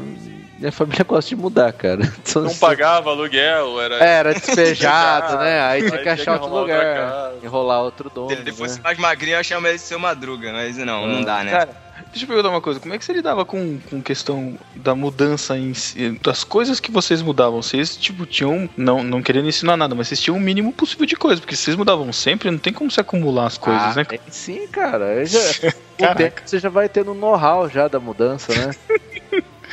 minha 0.60 0.70
família 0.70 1.02
gosta 1.04 1.30
de 1.30 1.36
mudar, 1.36 1.72
cara. 1.72 2.00
Não 2.36 2.46
assim. 2.46 2.58
pagava 2.58 3.10
aluguel, 3.10 3.80
era. 3.80 3.94
É, 3.96 4.18
era 4.18 4.34
despejado, 4.34 5.38
né? 5.42 5.62
Aí 5.62 5.88
tinha 5.88 6.02
que 6.02 6.08
achar 6.08 6.34
outro 6.34 6.60
lugar. 6.60 7.32
Enrolar 7.42 7.80
outro 7.80 8.10
dono. 8.10 8.28
Se 8.28 8.36
ele 8.36 8.52
fosse 8.52 8.76
né? 8.76 8.82
mais 8.84 8.98
magrinho, 8.98 9.36
eu 9.36 9.40
achava 9.40 9.66
ele 9.68 9.78
de 9.78 9.84
ser 9.84 9.96
madruga, 9.96 10.52
mas 10.52 10.76
não, 10.76 11.06
não 11.06 11.22
dá, 11.22 11.42
né? 11.42 11.50
Cara, 11.50 11.70
deixa 12.10 12.24
eu 12.24 12.28
perguntar 12.28 12.50
uma 12.50 12.60
coisa: 12.60 12.78
como 12.78 12.92
é 12.92 12.98
que 12.98 13.04
você 13.04 13.12
lidava 13.14 13.42
com, 13.46 13.78
com 13.88 14.02
questão 14.02 14.58
da 14.76 14.94
mudança 14.94 15.56
em 15.56 15.72
si, 15.72 16.18
das 16.22 16.44
coisas 16.44 16.78
que 16.78 16.90
vocês 16.90 17.22
mudavam? 17.22 17.62
Vocês, 17.62 17.96
tipo, 17.96 18.26
tinham. 18.26 18.68
Não, 18.76 19.02
não 19.02 19.22
querendo 19.22 19.48
ensinar 19.48 19.78
nada, 19.78 19.94
mas 19.94 20.08
vocês 20.08 20.20
tinham 20.20 20.36
o 20.36 20.40
mínimo 20.40 20.74
possível 20.74 21.06
de 21.06 21.16
coisa, 21.16 21.40
porque 21.40 21.56
vocês 21.56 21.74
mudavam 21.74 22.12
sempre, 22.12 22.50
não 22.50 22.58
tem 22.58 22.72
como 22.72 22.90
se 22.90 23.00
acumular 23.00 23.46
as 23.46 23.56
coisas, 23.56 23.96
ah, 23.96 24.04
né? 24.10 24.18
Sim, 24.28 24.66
cara. 24.68 25.24
Já, 25.24 25.40
o 26.12 26.14
tempo 26.14 26.42
você 26.44 26.58
já 26.58 26.68
vai 26.68 26.86
tendo 26.86 27.14
know-how 27.14 27.66
já 27.66 27.88
da 27.88 27.98
mudança, 27.98 28.52
né? 28.54 28.74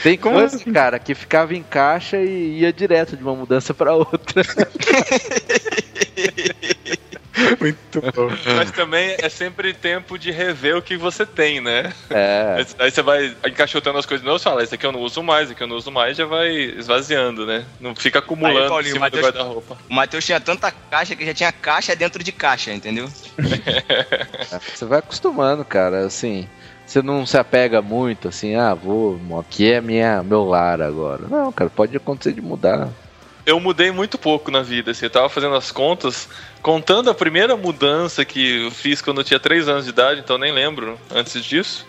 Tem 0.04 0.18
coisa, 0.18 0.56
assim? 0.56 0.72
cara, 0.72 1.00
que 1.00 1.16
ficava 1.16 1.56
em 1.56 1.64
caixa 1.64 2.18
e 2.18 2.60
ia 2.60 2.72
direto 2.72 3.18
de 3.18 3.24
uma 3.24 3.36
mudança 3.36 3.74
para 3.74 3.94
outra. 3.94 4.44
Muito 7.60 8.02
bom. 8.02 8.30
Mas 8.56 8.72
também 8.72 9.16
é 9.20 9.30
sempre 9.30 9.74
tempo 9.74 10.18
de 10.18 10.32
rever 10.32 10.76
o 10.76 10.82
que 10.82 10.98
você 10.98 11.26
tem, 11.26 11.62
né? 11.62 11.94
É. 12.10 12.66
Aí 12.80 12.90
você 12.90 13.02
vai 13.02 13.36
encaixotando 13.46 13.98
as 14.00 14.06
coisas 14.06 14.26
não, 14.26 14.34
você 14.34 14.44
fala, 14.44 14.64
esse 14.64 14.74
aqui 14.74 14.86
eu 14.86 14.92
não 14.92 15.02
uso 15.02 15.22
mais, 15.22 15.44
esse 15.44 15.54
aqui 15.54 15.64
eu 15.64 15.68
não 15.68 15.76
uso 15.76 15.92
mais, 15.92 16.18
já 16.18 16.26
vai 16.26 16.50
esvaziando, 16.52 17.46
né? 17.46 17.66
Não 17.80 17.96
fica 17.96 18.20
acumulando 18.20 18.64
Aí, 18.64 18.70
Paulinho, 18.70 18.90
em 18.90 18.94
cima 18.94 19.06
Mateus, 19.06 19.22
do 19.22 19.26
guarda-roupa. 19.28 19.78
O 19.90 19.94
Matheus 19.94 20.26
tinha 20.26 20.40
tanta 20.40 20.72
caixa 20.72 21.16
que 21.16 21.26
já 21.26 21.34
tinha 21.34 21.52
caixa 21.52 21.96
dentro 21.96 22.24
de 22.24 22.32
caixa, 22.32 22.74
entendeu? 22.74 23.08
É, 24.52 24.60
você 24.74 24.86
vai 24.86 25.00
acostumando, 25.00 25.64
cara, 25.64 26.06
assim 26.06 26.48
você 26.88 27.02
não 27.02 27.26
se 27.26 27.38
apega 27.38 27.82
muito 27.82 28.30
assim, 28.30 28.56
ah, 28.56 28.74
vou, 28.74 29.20
aqui 29.40 29.70
é 29.70 29.82
minha, 29.82 30.24
meu 30.24 30.46
lar 30.46 30.82
agora. 30.82 31.24
Não, 31.30 31.52
cara, 31.52 31.70
pode 31.70 31.96
acontecer 31.96 32.32
de 32.32 32.42
mudar. 32.42 32.88
Eu 33.46 33.60
mudei 33.60 33.92
muito 33.92 34.18
pouco 34.18 34.50
na 34.50 34.62
vida, 34.62 34.92
assim, 34.92 35.06
eu 35.06 35.10
tava 35.10 35.30
fazendo 35.30 35.56
as 35.56 35.72
contas, 35.72 36.30
contando 36.62 37.10
a 37.10 37.14
primeira 37.14 37.56
mudança 37.58 38.24
que 38.24 38.66
eu 38.66 38.72
fiz 38.72 39.02
quando 39.02 39.20
eu 39.20 39.24
tinha 39.24 39.40
3 39.40 39.68
anos 39.68 39.84
de 39.84 39.92
idade, 39.92 40.22
então 40.22 40.38
nem 40.38 40.52
lembro 40.52 40.98
antes 41.14 41.44
disso. 41.44 41.86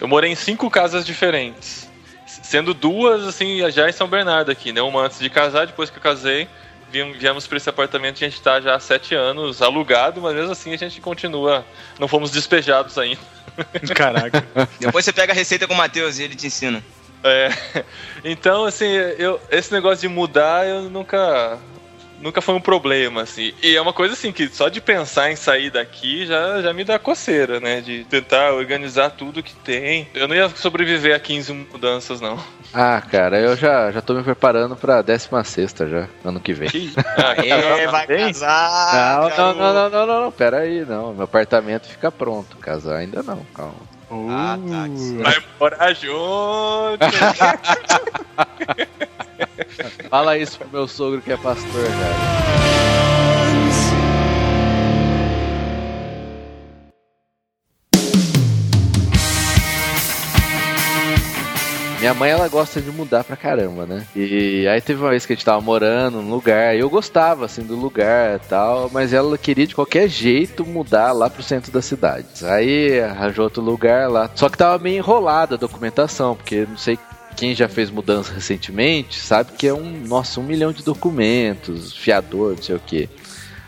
Eu 0.00 0.08
morei 0.08 0.30
em 0.30 0.34
cinco 0.34 0.70
casas 0.70 1.06
diferentes. 1.06 1.88
Sendo 2.26 2.74
duas, 2.74 3.26
assim, 3.26 3.70
já 3.70 3.88
em 3.88 3.92
São 3.92 4.08
Bernardo 4.08 4.50
aqui, 4.50 4.72
né? 4.72 4.82
Uma 4.82 5.02
antes 5.02 5.18
de 5.18 5.30
casar, 5.30 5.66
depois 5.66 5.88
que 5.88 5.98
eu 5.98 6.02
casei, 6.02 6.48
viemos 6.90 7.46
para 7.46 7.56
esse 7.56 7.68
apartamento 7.68 8.16
a 8.16 8.28
gente 8.28 8.40
tá 8.40 8.60
já 8.60 8.74
há 8.74 8.80
sete 8.80 9.14
anos 9.14 9.62
alugado, 9.62 10.20
mas 10.20 10.34
mesmo 10.34 10.52
assim 10.52 10.72
a 10.72 10.76
gente 10.76 11.00
continua, 11.00 11.64
não 11.98 12.08
fomos 12.08 12.30
despejados 12.30 12.98
ainda. 12.98 13.20
Caraca. 13.94 14.44
Depois 14.78 15.04
você 15.04 15.12
pega 15.12 15.32
a 15.32 15.36
receita 15.36 15.66
com 15.66 15.74
o 15.74 15.76
Matheus 15.76 16.18
e 16.18 16.22
ele 16.22 16.34
te 16.34 16.46
ensina. 16.46 16.82
É. 17.22 17.84
Então, 18.22 18.64
assim, 18.64 18.86
eu, 18.86 19.40
esse 19.50 19.72
negócio 19.72 20.06
de 20.06 20.14
mudar 20.14 20.66
eu 20.66 20.82
nunca 20.90 21.58
nunca 22.24 22.40
foi 22.40 22.54
um 22.54 22.60
problema, 22.60 23.20
assim. 23.20 23.52
E 23.62 23.76
é 23.76 23.80
uma 23.80 23.92
coisa 23.92 24.14
assim 24.14 24.32
que 24.32 24.48
só 24.48 24.70
de 24.70 24.80
pensar 24.80 25.30
em 25.30 25.36
sair 25.36 25.70
daqui 25.70 26.24
já, 26.24 26.62
já 26.62 26.72
me 26.72 26.82
dá 26.82 26.98
coceira, 26.98 27.60
né? 27.60 27.82
De 27.82 28.04
tentar 28.04 28.54
organizar 28.54 29.10
tudo 29.10 29.42
que 29.42 29.54
tem. 29.56 30.08
Eu 30.14 30.26
não 30.26 30.34
ia 30.34 30.48
sobreviver 30.48 31.14
a 31.14 31.20
15 31.20 31.52
mudanças, 31.52 32.22
não. 32.22 32.38
Ah, 32.72 33.02
cara, 33.02 33.38
eu 33.38 33.54
já, 33.54 33.92
já 33.92 34.00
tô 34.00 34.14
me 34.14 34.22
preparando 34.22 34.74
pra 34.74 35.02
16 35.02 35.74
já, 35.90 36.08
ano 36.24 36.40
que 36.40 36.54
vem. 36.54 36.70
Ah, 37.16 37.34
É, 37.44 37.86
vai 37.86 38.06
Bem? 38.06 38.32
casar. 38.32 39.20
Não, 39.20 39.28
não, 39.28 39.54
não, 39.54 39.74
não, 39.74 39.90
não, 39.90 40.06
não, 40.06 40.20
não, 40.24 40.32
pera 40.32 40.60
aí, 40.60 40.84
não. 40.84 41.12
Meu 41.12 41.24
apartamento 41.24 41.86
fica 41.86 42.10
pronto. 42.10 42.56
Casar 42.56 42.96
ainda 42.96 43.22
não, 43.22 43.44
calma. 43.54 43.74
Ah, 44.30 44.56
tá. 44.56 45.22
vai 45.22 45.42
morar 45.60 45.92
junto. 45.92 47.04
Fala 50.08 50.38
isso 50.38 50.58
pro 50.58 50.68
meu 50.68 50.88
sogro 50.88 51.20
que 51.20 51.32
é 51.32 51.36
pastor, 51.36 51.84
cara. 51.84 52.44
Minha 62.04 62.12
mãe, 62.12 62.30
ela 62.30 62.46
gosta 62.48 62.82
de 62.82 62.90
mudar 62.90 63.24
pra 63.24 63.34
caramba, 63.34 63.86
né? 63.86 64.06
E 64.14 64.68
aí 64.68 64.78
teve 64.78 65.00
uma 65.00 65.08
vez 65.08 65.24
que 65.24 65.32
a 65.32 65.36
gente 65.36 65.44
tava 65.46 65.62
morando 65.62 66.20
num 66.20 66.30
lugar, 66.30 66.76
e 66.76 66.80
eu 66.80 66.90
gostava, 66.90 67.46
assim, 67.46 67.62
do 67.62 67.74
lugar 67.74 68.36
e 68.36 68.40
tal, 68.40 68.90
mas 68.92 69.14
ela 69.14 69.38
queria 69.38 69.66
de 69.66 69.74
qualquer 69.74 70.06
jeito 70.06 70.66
mudar 70.66 71.12
lá 71.12 71.30
pro 71.30 71.42
centro 71.42 71.72
da 71.72 71.80
cidade. 71.80 72.26
Aí 72.42 73.00
arranjou 73.00 73.44
outro 73.44 73.62
lugar 73.62 74.10
lá, 74.10 74.30
só 74.34 74.50
que 74.50 74.58
tava 74.58 74.78
meio 74.82 74.98
enrolada 74.98 75.54
a 75.54 75.58
documentação, 75.58 76.36
porque 76.36 76.66
não 76.68 76.76
sei 76.76 76.98
quem 77.36 77.54
já 77.54 77.68
fez 77.68 77.90
mudança 77.90 78.32
recentemente 78.32 79.20
sabe 79.20 79.52
que 79.52 79.66
é 79.66 79.74
um, 79.74 80.02
nossa, 80.06 80.40
um 80.40 80.44
milhão 80.44 80.72
de 80.72 80.82
documentos, 80.82 81.94
fiador, 81.94 82.54
não 82.56 82.62
sei 82.62 82.76
o 82.76 82.80
que. 82.80 83.08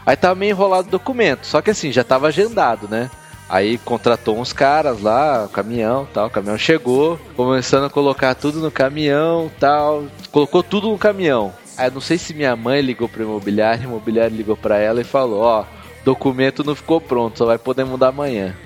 Aí 0.04 0.16
tava 0.16 0.34
meio 0.34 0.50
enrolado 0.50 0.88
o 0.88 0.90
documento, 0.90 1.46
só 1.46 1.60
que 1.60 1.70
assim, 1.70 1.90
já 1.90 2.04
tava 2.04 2.28
agendado, 2.28 2.88
né? 2.88 3.10
Aí 3.48 3.78
contratou 3.78 4.38
uns 4.38 4.52
caras 4.52 5.00
lá, 5.00 5.44
o 5.44 5.48
caminhão 5.48 6.06
tal, 6.12 6.26
o 6.26 6.30
caminhão 6.30 6.58
chegou, 6.58 7.18
começando 7.36 7.84
a 7.84 7.90
colocar 7.90 8.34
tudo 8.34 8.60
no 8.60 8.70
caminhão 8.70 9.50
tal, 9.60 10.06
colocou 10.32 10.62
tudo 10.62 10.88
no 10.88 10.98
caminhão. 10.98 11.52
Aí 11.76 11.90
não 11.90 12.00
sei 12.00 12.18
se 12.18 12.34
minha 12.34 12.56
mãe 12.56 12.80
ligou 12.80 13.08
pro 13.08 13.22
imobiliário, 13.22 13.82
o 13.82 13.90
imobiliário 13.90 14.36
ligou 14.36 14.56
pra 14.56 14.78
ela 14.78 15.00
e 15.00 15.04
falou, 15.04 15.42
ó, 15.42 15.64
documento 16.04 16.64
não 16.64 16.74
ficou 16.74 17.00
pronto, 17.00 17.38
só 17.38 17.46
vai 17.46 17.58
poder 17.58 17.84
mudar 17.84 18.08
amanhã. 18.08 18.56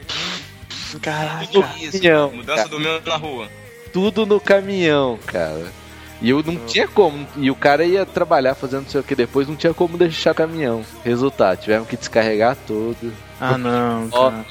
Caraca. 1.00 1.44
Isso, 1.78 1.92
Caminhão, 1.92 2.32
mudança 2.32 2.68
do 2.68 2.80
meu 2.80 3.00
na 3.02 3.16
rua. 3.16 3.48
Tudo 3.92 4.26
no 4.26 4.40
caminhão, 4.40 5.18
cara. 5.26 5.80
E 6.22 6.30
eu 6.30 6.42
não 6.42 6.56
tinha 6.66 6.86
como. 6.86 7.26
E 7.36 7.50
o 7.50 7.54
cara 7.54 7.84
ia 7.84 8.04
trabalhar 8.04 8.54
fazendo 8.54 8.82
não 8.82 8.90
sei 8.90 9.00
o 9.00 9.04
que 9.04 9.14
depois, 9.14 9.48
não 9.48 9.56
tinha 9.56 9.72
como 9.72 9.96
deixar 9.96 10.32
o 10.32 10.34
caminhão. 10.34 10.84
Resultado, 11.02 11.60
tivemos 11.60 11.88
que 11.88 11.96
descarregar 11.96 12.56
tudo. 12.66 13.12
Ah, 13.40 13.56
não, 13.56 14.08
cara. 14.12 14.44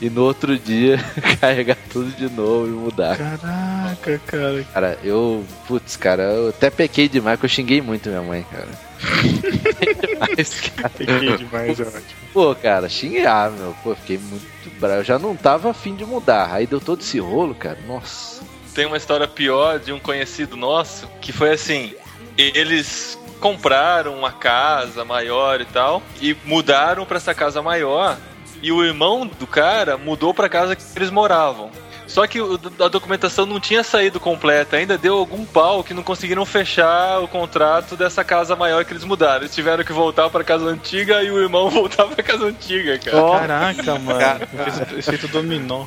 E 0.00 0.08
no 0.08 0.22
outro 0.22 0.58
dia, 0.58 0.98
carregar 1.40 1.76
tudo 1.90 2.10
de 2.12 2.30
novo 2.30 2.68
e 2.68 2.70
mudar. 2.70 3.18
Caraca, 3.18 4.20
cara. 4.24 4.64
Cara, 4.72 4.98
eu. 5.04 5.44
Putz, 5.66 5.96
cara, 5.96 6.22
eu 6.22 6.48
até 6.48 6.70
pequei 6.70 7.08
demais, 7.08 7.36
porque 7.36 7.46
eu 7.46 7.50
xinguei 7.50 7.82
muito 7.82 8.08
minha 8.08 8.22
mãe, 8.22 8.46
cara. 8.50 8.68
demais, 10.06 10.60
cara. 10.74 10.90
Peguei 10.90 11.36
demais, 11.36 11.80
é 11.80 11.82
ótimo. 11.82 12.02
Pô, 12.32 12.54
cara, 12.54 12.88
xingar, 12.88 13.50
meu. 13.50 13.74
Pô, 13.82 13.94
fiquei 13.94 14.16
muito 14.16 14.80
bravo. 14.80 15.00
Eu 15.00 15.04
já 15.04 15.18
não 15.18 15.36
tava 15.36 15.70
afim 15.70 15.94
de 15.94 16.06
mudar. 16.06 16.50
Aí 16.50 16.66
deu 16.66 16.80
todo 16.80 17.00
esse 17.00 17.18
rolo, 17.18 17.54
cara. 17.54 17.78
Nossa. 17.86 18.42
Tem 18.74 18.86
uma 18.86 18.96
história 18.96 19.26
pior 19.26 19.78
de 19.78 19.92
um 19.92 19.98
conhecido 19.98 20.56
nosso, 20.56 21.08
que 21.20 21.32
foi 21.32 21.50
assim, 21.52 21.94
eles 22.36 23.18
compraram 23.40 24.14
uma 24.14 24.32
casa 24.32 25.04
maior 25.04 25.60
e 25.60 25.64
tal, 25.64 26.02
e 26.20 26.36
mudaram 26.44 27.04
pra 27.04 27.16
essa 27.16 27.34
casa 27.34 27.60
maior, 27.62 28.16
e 28.62 28.70
o 28.70 28.84
irmão 28.84 29.26
do 29.26 29.46
cara 29.46 29.96
mudou 29.96 30.32
pra 30.34 30.48
casa 30.48 30.76
que 30.76 30.82
eles 30.94 31.10
moravam. 31.10 31.70
Só 32.06 32.26
que 32.26 32.40
a 32.40 32.88
documentação 32.88 33.46
não 33.46 33.60
tinha 33.60 33.84
saído 33.84 34.18
completa, 34.18 34.76
ainda 34.76 34.98
deu 34.98 35.16
algum 35.16 35.44
pau 35.44 35.84
que 35.84 35.94
não 35.94 36.02
conseguiram 36.02 36.44
fechar 36.44 37.20
o 37.20 37.28
contrato 37.28 37.96
dessa 37.96 38.24
casa 38.24 38.56
maior 38.56 38.84
que 38.84 38.92
eles 38.92 39.04
mudaram. 39.04 39.42
Eles 39.42 39.54
tiveram 39.54 39.84
que 39.84 39.92
voltar 39.92 40.28
pra 40.28 40.42
casa 40.42 40.64
antiga 40.64 41.22
e 41.22 41.30
o 41.30 41.40
irmão 41.40 41.70
voltar 41.70 42.06
pra 42.06 42.20
casa 42.20 42.46
antiga, 42.46 42.98
cara. 42.98 43.46
Caraca, 43.46 43.98
mano. 44.00 44.98
Efeito 44.98 45.28
dominó. 45.28 45.86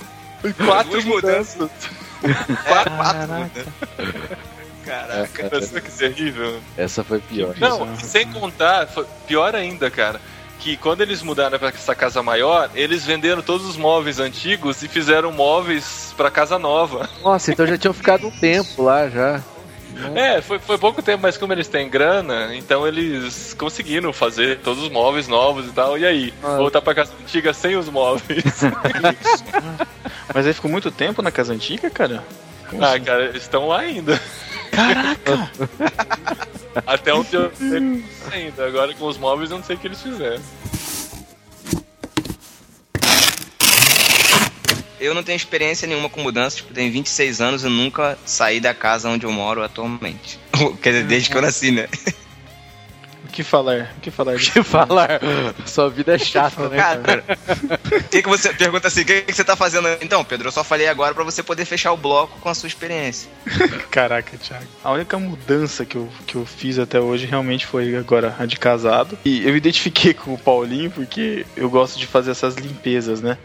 Quatro 0.65 1.04
mudanças. 1.06 1.69
Quatro, 2.66 2.96
quatro 2.96 3.20
Caraca. 3.20 3.66
Caraca. 4.86 5.50
Nossa, 5.52 5.82
que 5.82 5.92
terrível. 5.92 6.60
Essa 6.78 7.04
foi 7.04 7.20
pior. 7.20 7.56
Não, 7.58 7.96
sem 7.98 8.30
contar, 8.32 8.88
foi 8.88 9.06
pior 9.28 9.56
ainda, 9.56 9.90
cara. 9.90 10.20
Que 10.60 10.78
quando 10.78 11.02
eles 11.02 11.22
mudaram 11.22 11.60
pra 11.60 11.70
essa 11.70 11.96
casa 11.96 12.24
maior, 12.24 12.70
eles 12.74 13.06
venderam 13.06 13.42
todos 13.42 13.66
os 13.68 13.76
móveis 13.76 14.20
antigos 14.20 14.82
e 14.82 14.88
fizeram 14.88 15.32
móveis 15.32 16.14
pra 16.16 16.32
casa 16.32 16.58
nova. 16.58 17.10
Nossa, 17.22 17.52
então 17.52 17.68
já 17.68 17.78
tinham 17.78 17.94
ficado 17.94 18.28
um 18.28 18.32
tempo 18.32 18.84
lá 18.84 19.10
já. 19.10 19.42
É, 20.15 20.41
foi, 20.41 20.60
foi 20.60 20.77
pouco 20.77 21.01
tempo, 21.01 21.21
mas 21.21 21.38
como 21.38 21.53
eles 21.53 21.67
têm 21.67 21.89
grana, 21.89 22.56
então 22.56 22.88
eles 22.88 23.53
conseguiram 23.53 24.12
fazer 24.12 24.60
todos 24.60 24.84
os 24.84 24.89
móveis 24.89 25.27
novos 25.27 25.67
e 25.67 25.71
tal. 25.71 25.97
E 25.97 26.06
aí? 26.06 26.34
Ah. 26.43 26.58
Voltar 26.58 26.82
pra 26.82 26.95
casa 26.95 27.12
antiga 27.21 27.53
sem 27.53 27.75
os 27.75 27.89
móveis. 27.89 28.43
Mas 30.34 30.47
aí 30.47 30.53
ficou 30.53 30.71
muito 30.71 30.89
tempo 30.89 31.21
na 31.21 31.32
casa 31.32 31.53
antiga, 31.53 31.89
cara? 31.89 32.23
Como 32.69 32.84
ah, 32.84 32.89
assim? 32.89 33.03
cara, 33.03 33.25
eles 33.25 33.43
estão 33.43 33.67
lá 33.67 33.82
ainda. 33.82 34.19
Caraca! 34.71 35.51
Até 36.88 37.13
onde 37.13 37.36
eu 37.36 37.51
sei 37.56 38.03
ainda. 38.32 38.65
Agora 38.65 38.93
com 38.95 39.06
os 39.06 39.17
móveis 39.17 39.51
eu 39.51 39.58
não 39.58 39.63
sei 39.63 39.75
o 39.75 39.79
que 39.79 39.88
eles 39.88 40.01
fizeram. 40.01 40.41
Eu 45.04 45.13
não 45.13 45.22
tenho 45.22 45.36
experiência 45.36 45.86
nenhuma 45.86 46.08
com 46.08 46.22
mudança, 46.22 46.56
tipo, 46.56 46.74
tenho 46.74 46.89
26 46.89 47.42
anos 47.42 47.63
e 47.66 47.68
nunca 47.68 48.18
saí 48.26 48.62
da 48.62 48.74
casa 48.74 49.10
onde 49.10 49.26
eu 49.26 49.32
moro 49.34 49.62
atualmente. 49.62 50.39
Quer 50.82 50.92
dizer, 50.92 51.04
desde 51.04 51.30
que 51.30 51.36
eu 51.36 51.42
nasci, 51.42 51.72
né? 51.72 51.89
O 53.26 53.28
que 53.28 53.44
falar? 53.44 53.94
O 53.98 54.00
que 54.00 54.12
falar 54.12 54.36
O 54.36 54.38
que 54.38 54.63
falar? 54.63 55.20
Sua 55.66 55.89
vida 55.89 56.16
é 56.16 56.18
chata, 56.18 56.70
né? 56.70 56.78
cara? 56.78 57.02
Cara, 57.02 57.24
o 57.84 58.04
que, 58.10 58.22
que 58.22 58.30
você 58.30 58.54
pergunta 58.54 58.88
assim? 58.88 59.02
O 59.02 59.06
que, 59.06 59.24
que 59.24 59.34
você 59.34 59.44
tá 59.44 59.58
fazendo? 59.58 59.89
Então, 60.00 60.24
Pedro, 60.24 60.48
eu 60.48 60.52
só 60.54 60.63
falei 60.63 60.88
agora 60.88 61.13
pra 61.13 61.24
você 61.24 61.44
poder 61.44 61.66
fechar 61.66 61.92
o 61.92 61.98
bloco 61.98 62.39
com 62.39 62.48
a 62.48 62.54
sua 62.54 62.68
experiência. 62.68 63.30
Caraca, 63.92 64.38
Thiago. 64.38 64.68
A 64.82 64.92
única 64.92 65.20
mudança 65.20 65.84
que 65.84 65.98
eu, 65.98 66.08
que 66.26 66.36
eu 66.36 66.46
fiz 66.46 66.80
até 66.80 67.00
hoje 67.00 67.26
realmente 67.26 67.66
foi 67.66 67.94
agora 67.98 68.36
a 68.39 68.46
de 68.46 68.58
casado. 68.58 69.18
E 69.26 69.46
eu 69.46 69.58
identifiquei 69.58 70.13
com 70.13 70.34
o 70.34 70.38
Paulinho 70.38 70.92
porque 70.92 71.46
eu 71.58 71.70
gosto 71.70 72.00
de 72.00 72.08
fazer 72.08 72.32
essas 72.32 72.56
limpezas, 72.56 73.22
né? 73.22 73.38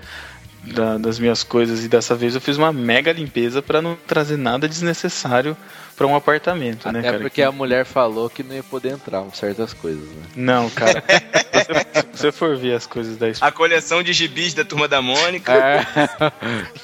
Da- 0.74 0.98
das 0.98 1.18
minhas 1.18 1.42
coisas. 1.42 1.84
E 1.84 1.88
dessa 1.88 2.14
vez 2.14 2.34
eu 2.34 2.40
fiz 2.40 2.56
uma 2.56 2.72
mega 2.72 3.12
limpeza 3.12 3.60
pra 3.62 3.80
não 3.82 3.96
trazer 4.06 4.36
nada 4.36 4.68
desnecessário 4.68 5.56
pra 5.96 6.06
um 6.06 6.14
apartamento, 6.14 6.90
né, 6.92 7.00
Até 7.00 7.08
cara? 7.10 7.22
porque 7.22 7.42
a 7.42 7.50
mulher 7.50 7.84
falou 7.84 8.30
que 8.30 8.42
não 8.44 8.54
ia 8.54 8.62
poder 8.62 8.90
entrar 8.92 9.20
com 9.20 9.32
certas 9.32 9.72
coisas, 9.72 10.04
né? 10.08 10.22
Não, 10.36 10.70
cara. 10.70 11.02
se, 11.02 11.08
você, 11.66 12.02
se 12.12 12.22
você 12.22 12.32
for 12.32 12.56
ver 12.56 12.74
as 12.74 12.86
coisas 12.86 13.16
da 13.16 13.26
A 13.40 13.50
coleção 13.50 14.00
de 14.02 14.12
gibis 14.12 14.54
da 14.54 14.64
Turma 14.64 14.86
da 14.86 15.02
Mônica. 15.02 15.52
É. 15.52 15.86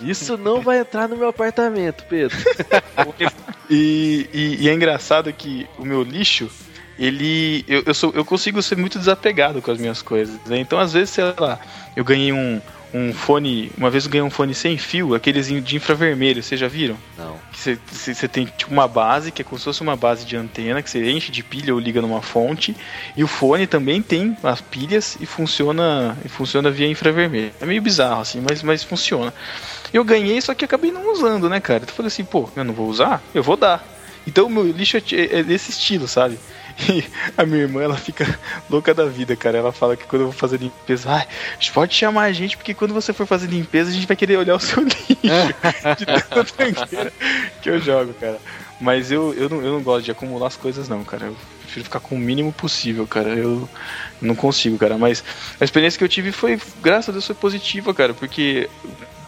Isso 0.02 0.36
não 0.36 0.60
vai 0.60 0.78
entrar 0.80 1.08
no 1.08 1.16
meu 1.16 1.28
apartamento, 1.28 2.04
Pedro. 2.08 2.36
E, 3.70 4.28
e- 4.32 4.56
e 4.64 4.68
é 4.68 4.74
engraçado 4.74 5.32
que 5.32 5.66
o 5.78 5.84
meu 5.86 6.02
lixo, 6.02 6.50
ele. 6.98 7.64
Eu, 7.66 7.82
eu, 7.86 7.94
sou, 7.94 8.12
eu 8.14 8.22
consigo 8.24 8.60
ser 8.62 8.76
muito 8.76 8.98
desapegado 8.98 9.62
com 9.62 9.70
as 9.70 9.78
minhas 9.78 10.02
coisas. 10.02 10.38
né? 10.46 10.58
Então, 10.58 10.78
às 10.78 10.92
vezes, 10.92 11.10
sei 11.10 11.24
lá, 11.38 11.58
eu 11.96 12.04
ganhei 12.04 12.30
um, 12.30 12.60
um 12.94 13.12
fone. 13.12 13.70
Uma 13.76 13.90
vez 13.90 14.04
eu 14.04 14.10
ganhei 14.10 14.22
um 14.26 14.30
fone 14.30 14.54
sem 14.54 14.78
fio, 14.78 15.14
aqueles 15.14 15.48
de 15.48 15.76
infravermelho, 15.76 16.42
vocês 16.42 16.58
já 16.60 16.68
viram? 16.68 16.96
Não. 17.18 17.36
Que 17.52 17.76
você- 17.92 18.28
tem 18.28 18.46
tipo 18.46 18.72
uma 18.72 18.86
base, 18.86 19.32
que 19.32 19.42
é 19.42 19.44
como 19.44 19.58
se 19.58 19.64
fosse 19.64 19.82
uma 19.82 19.96
base 19.96 20.24
de 20.24 20.36
antena, 20.36 20.80
que 20.80 20.88
você 20.88 21.10
enche 21.10 21.32
de 21.32 21.42
pilha 21.42 21.74
ou 21.74 21.80
liga 21.80 22.00
numa 22.00 22.22
fonte. 22.22 22.74
E 23.16 23.24
o 23.24 23.26
fone 23.26 23.66
também 23.66 24.00
tem 24.00 24.36
as 24.42 24.60
pilhas 24.60 25.16
e 25.20 25.26
funciona, 25.26 26.16
e 26.24 26.28
funciona 26.28 26.70
via 26.70 26.86
infravermelho. 26.88 27.52
É 27.60 27.66
meio 27.66 27.82
bizarro, 27.82 28.20
assim, 28.22 28.40
mas, 28.48 28.62
mas 28.62 28.84
funciona. 28.84 29.34
Eu 29.92 30.04
ganhei, 30.04 30.40
só 30.40 30.54
que 30.54 30.64
acabei 30.64 30.92
não 30.92 31.12
usando, 31.12 31.48
né, 31.48 31.60
cara? 31.60 31.82
Então 31.82 31.92
eu 31.92 31.96
falei 31.96 32.06
assim, 32.08 32.24
pô, 32.24 32.48
eu 32.54 32.64
não 32.64 32.72
vou 32.74 32.88
usar? 32.88 33.22
Eu 33.34 33.42
vou 33.42 33.56
dar. 33.56 33.84
Então 34.26 34.46
o 34.46 34.50
meu 34.50 34.64
lixo 34.70 34.96
é 34.96 35.00
ti- 35.00 35.28
é 35.30 35.42
desse 35.42 35.70
estilo, 35.70 36.08
sabe? 36.08 36.38
E 36.88 37.04
a 37.36 37.44
minha 37.46 37.62
irmã, 37.62 37.82
ela 37.82 37.96
fica 37.96 38.38
louca 38.68 38.92
da 38.92 39.06
vida, 39.06 39.34
cara. 39.36 39.58
Ela 39.58 39.72
fala 39.72 39.96
que 39.96 40.04
quando 40.04 40.22
eu 40.22 40.26
vou 40.28 40.36
fazer 40.36 40.58
limpeza, 40.58 41.10
ai, 41.10 41.26
pode 41.72 41.94
chamar 41.94 42.24
a 42.24 42.32
gente, 42.32 42.56
porque 42.56 42.74
quando 42.74 42.92
você 42.92 43.12
for 43.12 43.26
fazer 43.26 43.46
limpeza, 43.46 43.90
a 43.90 43.92
gente 43.92 44.06
vai 44.06 44.16
querer 44.16 44.36
olhar 44.36 44.56
o 44.56 44.60
seu 44.60 44.82
lixo. 44.84 45.06
de 45.98 46.06
tanta 46.06 46.44
tranqueira 46.44 47.12
que 47.62 47.70
eu 47.70 47.80
jogo, 47.80 48.12
cara. 48.14 48.38
Mas 48.80 49.10
eu, 49.10 49.32
eu, 49.34 49.48
não, 49.48 49.62
eu 49.62 49.72
não 49.72 49.82
gosto 49.82 50.04
de 50.04 50.10
acumular 50.10 50.48
as 50.48 50.56
coisas, 50.56 50.88
não, 50.88 51.04
cara. 51.04 51.26
Eu 51.26 51.36
prefiro 51.62 51.84
ficar 51.84 52.00
com 52.00 52.16
o 52.16 52.18
mínimo 52.18 52.52
possível, 52.52 53.06
cara. 53.06 53.30
Eu 53.30 53.68
não 54.20 54.34
consigo, 54.34 54.76
cara. 54.76 54.98
Mas 54.98 55.24
a 55.60 55.64
experiência 55.64 55.96
que 55.96 56.04
eu 56.04 56.08
tive 56.08 56.32
foi, 56.32 56.60
graças 56.82 57.08
a 57.08 57.12
Deus, 57.12 57.26
foi 57.26 57.36
positiva, 57.36 57.94
cara. 57.94 58.12
Porque 58.14 58.68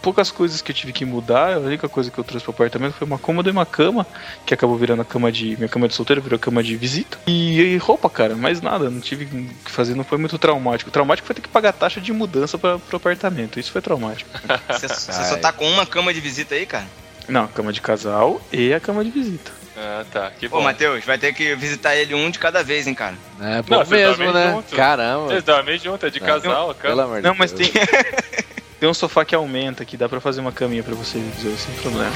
poucas 0.06 0.30
coisas 0.30 0.62
que 0.62 0.70
eu 0.70 0.76
tive 0.76 0.92
que 0.92 1.04
mudar, 1.04 1.54
a 1.54 1.58
única 1.58 1.88
coisa 1.88 2.12
que 2.12 2.16
eu 2.16 2.22
trouxe 2.22 2.44
pro 2.44 2.52
apartamento 2.52 2.92
foi 2.92 3.04
uma 3.04 3.18
cômoda 3.18 3.48
e 3.48 3.52
uma 3.52 3.66
cama, 3.66 4.06
que 4.46 4.54
acabou 4.54 4.76
virando 4.76 5.02
a 5.02 5.04
cama 5.04 5.32
de. 5.32 5.56
Minha 5.56 5.68
cama 5.68 5.88
de 5.88 5.94
solteiro 5.94 6.22
virou 6.22 6.38
cama 6.38 6.62
de 6.62 6.76
visita. 6.76 7.18
E, 7.26 7.60
e 7.60 7.76
roupa, 7.76 8.08
cara, 8.08 8.36
mais 8.36 8.60
nada. 8.60 8.88
Não 8.88 9.00
tive 9.00 9.24
o 9.24 9.28
que 9.64 9.70
fazer, 9.72 9.96
não 9.96 10.04
foi 10.04 10.16
muito 10.16 10.38
traumático. 10.38 10.90
O 10.90 10.92
traumático 10.92 11.26
foi 11.26 11.34
ter 11.34 11.42
que 11.42 11.48
pagar 11.48 11.72
taxa 11.72 12.00
de 12.00 12.12
mudança 12.12 12.56
pra, 12.56 12.78
pro 12.78 12.98
apartamento. 12.98 13.58
Isso 13.58 13.72
foi 13.72 13.82
traumático. 13.82 14.30
Você, 14.70 14.86
só 14.88 15.36
tá 15.38 15.52
com 15.52 15.68
uma 15.68 15.84
cama 15.84 16.14
de 16.14 16.20
visita 16.20 16.54
aí, 16.54 16.66
cara? 16.66 16.86
Não, 17.26 17.42
a 17.42 17.48
cama 17.48 17.72
de 17.72 17.80
casal 17.80 18.40
e 18.52 18.72
a 18.72 18.78
cama 18.78 19.04
de 19.04 19.10
visita. 19.10 19.50
Ah, 19.76 20.04
tá. 20.12 20.30
Que 20.38 20.46
bom. 20.46 20.62
Matheus, 20.62 21.04
vai 21.04 21.18
ter 21.18 21.34
que 21.34 21.56
visitar 21.56 21.96
ele 21.96 22.14
um 22.14 22.30
de 22.30 22.38
cada 22.38 22.62
vez, 22.62 22.86
hein, 22.86 22.94
cara. 22.94 23.16
É 23.40 23.60
bom 23.62 23.78
Não, 23.78 23.86
mesmo, 23.86 24.32
né? 24.32 24.52
junto. 24.52 24.76
Caramba. 24.76 25.26
Vocês 25.26 25.42
dormem 25.42 25.76
junto, 25.80 26.06
é 26.06 26.10
de 26.10 26.20
Não, 26.20 26.26
casal, 26.28 26.70
a 26.70 26.74
Pelo 26.74 26.94
cama. 26.94 27.02
amor 27.02 27.16
de 27.16 27.22
Não, 27.26 27.34
mas 27.34 27.50
tem. 27.50 27.72
Tem 28.78 28.88
um 28.88 28.94
sofá 28.94 29.24
que 29.24 29.34
aumenta, 29.34 29.84
que 29.84 29.96
dá 29.96 30.08
pra 30.08 30.20
fazer 30.20 30.40
uma 30.40 30.52
caminha 30.52 30.82
pra 30.82 30.94
você, 30.94 31.18
sem 31.40 31.74
problema. 31.80 32.12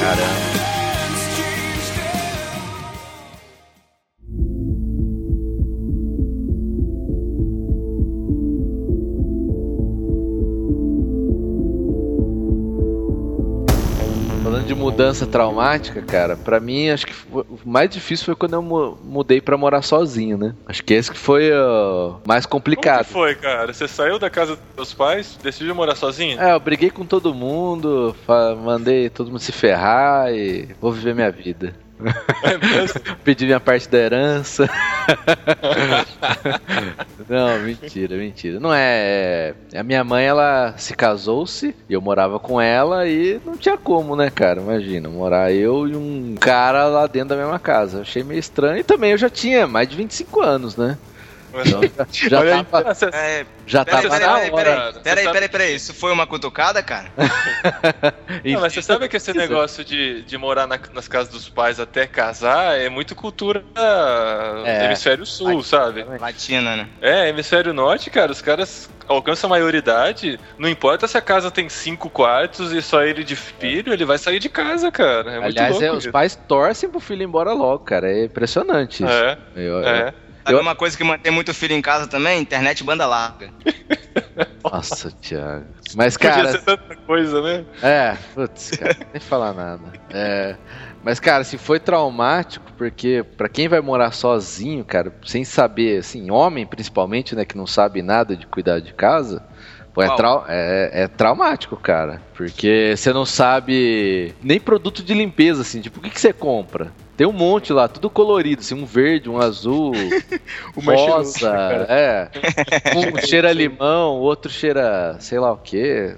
Caramba. 0.00 0.83
Falando 14.44 14.66
de 14.66 14.74
mudança 14.74 15.26
traumática, 15.26 16.02
cara, 16.02 16.36
pra 16.36 16.60
mim 16.60 16.90
acho 16.90 17.06
que 17.06 17.14
o 17.32 17.58
mais 17.64 17.88
difícil 17.88 18.26
foi 18.26 18.36
quando 18.36 18.52
eu 18.52 18.60
mu- 18.62 18.98
mudei 19.02 19.40
pra 19.40 19.56
morar 19.56 19.80
sozinho, 19.80 20.36
né? 20.36 20.54
Acho 20.66 20.84
que 20.84 20.92
esse 20.92 21.10
que 21.10 21.16
foi 21.16 21.50
o 21.50 22.20
mais 22.26 22.44
Como 22.44 22.60
complicado. 22.60 23.06
que 23.06 23.10
foi, 23.12 23.34
cara? 23.34 23.72
Você 23.72 23.88
saiu 23.88 24.18
da 24.18 24.28
casa 24.28 24.50
dos 24.56 24.60
seus 24.74 24.92
pais, 24.92 25.38
decidiu 25.42 25.74
morar 25.74 25.94
sozinho? 25.94 26.38
É, 26.38 26.52
eu 26.52 26.60
briguei 26.60 26.90
com 26.90 27.06
todo 27.06 27.32
mundo, 27.34 28.14
mandei 28.62 29.08
todo 29.08 29.28
mundo 29.30 29.40
se 29.40 29.50
ferrar 29.50 30.30
e 30.30 30.68
vou 30.78 30.92
viver 30.92 31.14
minha 31.14 31.30
vida. 31.30 31.74
É 32.42 32.58
mesmo? 32.58 33.00
Pedi 33.24 33.46
minha 33.46 33.60
parte 33.60 33.88
da 33.88 33.98
herança. 33.98 34.68
Não, 37.28 37.58
mentira, 37.60 38.16
mentira. 38.16 38.60
Não 38.60 38.72
é. 38.72 39.54
é- 39.72 39.78
A 39.78 39.82
minha 39.82 40.02
mãe, 40.04 40.24
ela 40.24 40.74
se 40.76 40.94
casou-se 40.94 41.74
e 41.88 41.92
eu 41.92 42.00
morava 42.00 42.38
com 42.38 42.60
ela 42.60 43.06
e 43.06 43.40
não 43.44 43.56
tinha 43.56 43.76
como, 43.76 44.16
né, 44.16 44.30
cara? 44.30 44.60
Imagina, 44.60 45.08
morar 45.08 45.52
eu 45.52 45.88
e 45.88 45.96
um 45.96 46.34
cara 46.40 46.86
lá 46.86 47.06
dentro 47.06 47.30
da 47.30 47.36
mesma 47.36 47.58
casa. 47.58 48.02
Achei 48.02 48.22
meio 48.22 48.38
estranho 48.40 48.78
e 48.78 48.84
também 48.84 49.12
eu 49.12 49.18
já 49.18 49.30
tinha 49.30 49.66
mais 49.66 49.88
de 49.88 49.96
25 49.96 50.40
anos, 50.40 50.76
né? 50.76 50.98
Então 51.54 51.64
já, 51.64 52.06
já 52.28 52.40
Olha 52.40 52.56
aí, 52.56 52.64
tava, 52.64 52.94
você- 52.94 53.10
É, 53.12 53.46
já 53.66 53.84
peraí, 53.84 54.02
tava 54.02 54.14
peraí, 54.14 54.28
na 54.28 54.34
peraí, 54.34 54.50
hora. 54.52 54.92
peraí, 54.92 55.02
peraí, 55.02 55.32
peraí, 55.32 55.48
peraí, 55.48 55.74
isso 55.74 55.94
foi 55.94 56.12
uma 56.12 56.26
cutucada, 56.26 56.82
cara? 56.82 57.10
Não, 58.44 58.60
mas 58.60 58.72
você 58.74 58.82
sabe 58.82 59.08
que 59.08 59.16
esse 59.16 59.32
negócio 59.32 59.84
de, 59.84 60.22
de 60.22 60.36
morar 60.38 60.66
na- 60.66 60.78
nas 60.92 61.08
casas 61.08 61.32
dos 61.32 61.48
pais 61.48 61.78
até 61.80 62.06
casar 62.06 62.78
é 62.78 62.88
muito 62.88 63.14
cultura 63.14 63.64
É. 64.64 64.84
hemisfério 64.86 65.24
sul, 65.26 65.62
sabe? 65.62 66.04
Latina, 66.20 66.76
né? 66.76 66.88
É, 67.00 67.28
hemisfério 67.28 67.72
norte, 67.72 68.10
cara, 68.10 68.32
os 68.32 68.40
caras 68.42 68.88
alcançam 69.06 69.48
a 69.48 69.50
maioridade, 69.50 70.38
não 70.58 70.68
importa 70.68 71.06
se 71.06 71.16
a 71.18 71.20
casa 71.20 71.50
tem 71.50 71.68
cinco 71.68 72.08
quartos 72.08 72.72
e 72.72 72.80
só 72.80 73.02
ele 73.02 73.22
de 73.22 73.36
filho, 73.36 73.92
ele 73.92 74.04
vai 74.04 74.16
sair 74.18 74.38
de 74.38 74.48
casa, 74.48 74.90
cara. 74.90 75.30
É 75.32 75.40
muito 75.40 75.58
Aliás, 75.58 75.70
louco 75.72 75.84
é, 75.84 75.92
os 75.92 76.06
pais 76.06 76.34
torcem 76.48 76.88
pro 76.88 77.00
filho 77.00 77.22
ir 77.22 77.26
embora 77.26 77.52
logo, 77.52 77.80
cara. 77.80 78.10
É 78.10 78.24
impressionante 78.24 79.04
isso. 79.04 79.12
É, 79.12 79.38
Eu- 79.54 79.62
eu- 79.62 79.88
é. 79.88 80.14
Sabe 80.44 80.56
Eu- 80.58 80.60
uma 80.60 80.74
coisa 80.76 80.96
que 80.96 81.02
mantém 81.04 81.32
muito 81.32 81.54
filho 81.54 81.74
em 81.74 81.80
casa 81.82 82.06
também? 82.06 82.40
Internet 82.40 82.84
banda 82.84 83.06
larga. 83.06 83.50
Nossa, 84.64 85.10
Thiago. 85.10 85.66
Mas, 85.94 86.16
Podia 86.16 86.30
cara, 86.32 86.52
ser 86.52 86.62
tanta 86.62 86.96
coisa, 86.96 87.40
né? 87.42 87.64
É, 87.82 88.16
putz, 88.34 88.70
cara, 88.70 88.96
nem 89.12 89.20
falar 89.20 89.52
nada. 89.52 89.92
É, 90.10 90.56
mas, 91.02 91.20
cara, 91.20 91.42
assim, 91.42 91.56
foi 91.58 91.78
traumático, 91.78 92.72
porque 92.76 93.22
pra 93.36 93.48
quem 93.48 93.68
vai 93.68 93.80
morar 93.80 94.12
sozinho, 94.12 94.84
cara, 94.84 95.14
sem 95.24 95.44
saber, 95.44 95.98
assim, 95.98 96.30
homem 96.30 96.66
principalmente, 96.66 97.34
né, 97.36 97.44
que 97.44 97.56
não 97.56 97.66
sabe 97.66 98.02
nada 98.02 98.36
de 98.36 98.46
cuidar 98.46 98.80
de 98.80 98.92
casa, 98.92 99.42
pô, 99.94 100.02
é, 100.02 100.14
trau- 100.16 100.44
é- 100.48 100.90
é 101.04 101.08
traumático, 101.08 101.76
cara. 101.76 102.20
Porque 102.36 102.94
você 102.96 103.12
não 103.12 103.24
sabe 103.24 104.34
nem 104.42 104.58
produto 104.60 105.02
de 105.02 105.14
limpeza, 105.14 105.62
assim, 105.62 105.80
tipo, 105.80 106.00
o 106.00 106.02
que, 106.02 106.10
que 106.10 106.20
você 106.20 106.32
compra? 106.32 106.92
Tem 107.16 107.24
um 107.28 107.32
monte 107.32 107.72
lá, 107.72 107.86
tudo 107.86 108.10
colorido, 108.10 108.60
assim, 108.60 108.74
um 108.74 108.84
verde, 108.84 109.30
um 109.30 109.38
azul, 109.38 109.92
cheiroso, 110.82 111.06
rosa, 111.12 111.50
cara. 111.50 111.86
é. 111.88 112.28
Um 112.96 113.24
cheira 113.24 113.52
limão, 113.52 114.16
o 114.16 114.20
outro 114.22 114.50
cheira 114.50 115.16
sei 115.20 115.38
lá 115.38 115.52
o 115.52 115.56
quê. 115.56 116.16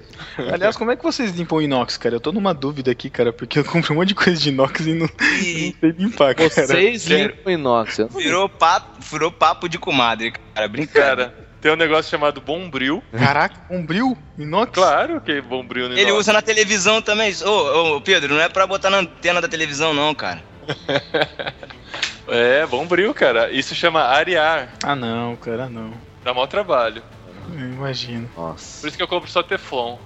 Aliás, 0.51 0.75
como 0.75 0.91
é 0.91 0.95
que 0.95 1.03
vocês 1.03 1.31
limpam 1.35 1.61
inox, 1.61 1.97
cara? 1.97 2.15
Eu 2.15 2.19
tô 2.19 2.31
numa 2.31 2.53
dúvida 2.53 2.89
aqui, 2.91 3.09
cara, 3.11 3.31
porque 3.31 3.59
eu 3.59 3.63
compro 3.63 3.93
um 3.93 3.97
monte 3.97 4.09
de 4.09 4.15
coisa 4.15 4.39
de 4.41 4.49
inox 4.49 4.79
e 4.87 4.93
não, 4.93 5.07
não 5.07 5.37
E 5.39 5.75
sei 5.79 5.91
limpar, 5.97 6.33
cara. 6.33 6.49
Vocês 6.49 7.05
limpam 7.05 7.51
inox. 7.53 7.99
não 7.99 8.07
virou 8.07 8.49
papo, 8.49 8.87
virou 9.11 9.31
papo 9.31 9.69
de 9.69 9.77
comadre, 9.77 10.33
cara. 10.55 10.67
Brincadeira. 10.67 11.46
Tem 11.67 11.73
um 11.73 11.75
negócio 11.75 12.09
chamado 12.09 12.39
Bombril. 12.39 13.03
Caraca, 13.11 13.59
bombril? 13.69 14.17
Inox? 14.37 14.71
Claro 14.71 15.19
que 15.19 15.33
é 15.33 15.41
Bombril 15.41 15.89
no 15.89 15.97
Ele 15.97 16.13
usa 16.13 16.31
na 16.31 16.41
televisão 16.41 17.01
também. 17.01 17.35
Ô, 17.43 17.97
ô, 17.97 17.99
Pedro, 18.01 18.35
não 18.35 18.41
é 18.41 18.47
pra 18.47 18.65
botar 18.65 18.89
na 18.89 18.99
antena 18.99 19.41
da 19.41 19.49
televisão, 19.49 19.93
não, 19.93 20.15
cara. 20.15 20.41
É, 22.29 22.65
Bombril, 22.65 23.13
cara. 23.13 23.51
Isso 23.51 23.75
chama 23.75 24.01
arear. 24.01 24.69
Ah, 24.83 24.95
não, 24.95 25.35
cara, 25.35 25.67
não. 25.69 25.93
Dá 26.23 26.33
mau 26.33 26.47
trabalho. 26.47 27.01
Eu 27.53 27.59
imagino. 27.59 28.29
Nossa. 28.35 28.81
Por 28.81 28.87
isso 28.87 28.97
que 28.97 29.03
eu 29.03 29.07
compro 29.07 29.29
só 29.29 29.43
Teflon. 29.43 29.97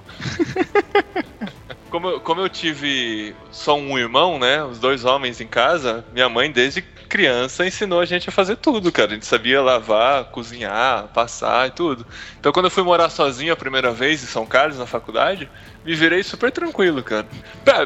como, 1.92 2.08
eu, 2.08 2.20
como 2.22 2.42
eu 2.42 2.50
tive 2.50 3.36
só 3.52 3.78
um 3.78 4.00
irmão, 4.00 4.40
né? 4.40 4.64
Os 4.64 4.80
dois 4.80 5.04
homens 5.04 5.42
em 5.42 5.48
casa, 5.48 6.04
minha 6.14 6.30
mãe, 6.30 6.50
desde 6.50 6.82
criança, 6.82 7.68
ensinou 7.68 8.00
a 8.00 8.06
gente 8.06 8.30
a 8.30 8.32
fazer 8.32 8.56
tudo, 8.56 8.92
cara. 8.92 9.12
A 9.12 9.14
gente 9.16 9.26
sabia 9.26 9.62
lavar, 9.62 10.26
cozinhar, 10.26 11.10
passar 11.10 11.68
e 11.68 11.72
tudo. 11.72 12.08
Então, 12.40 12.54
quando 12.54 12.66
eu 12.66 12.72
fui 12.72 12.84
morar 12.84 13.10
sozinho 13.10 13.52
a 13.52 13.58
primeira 13.58 13.92
vez 13.92 14.24
em 14.24 14.28
São 14.28 14.46
Carlos, 14.46 14.80
na 14.80 14.86
faculdade, 14.86 15.52
me 15.84 15.94
virei 15.94 16.24
super 16.24 16.50
tranquilo, 16.50 17.04
cara. 17.04 17.28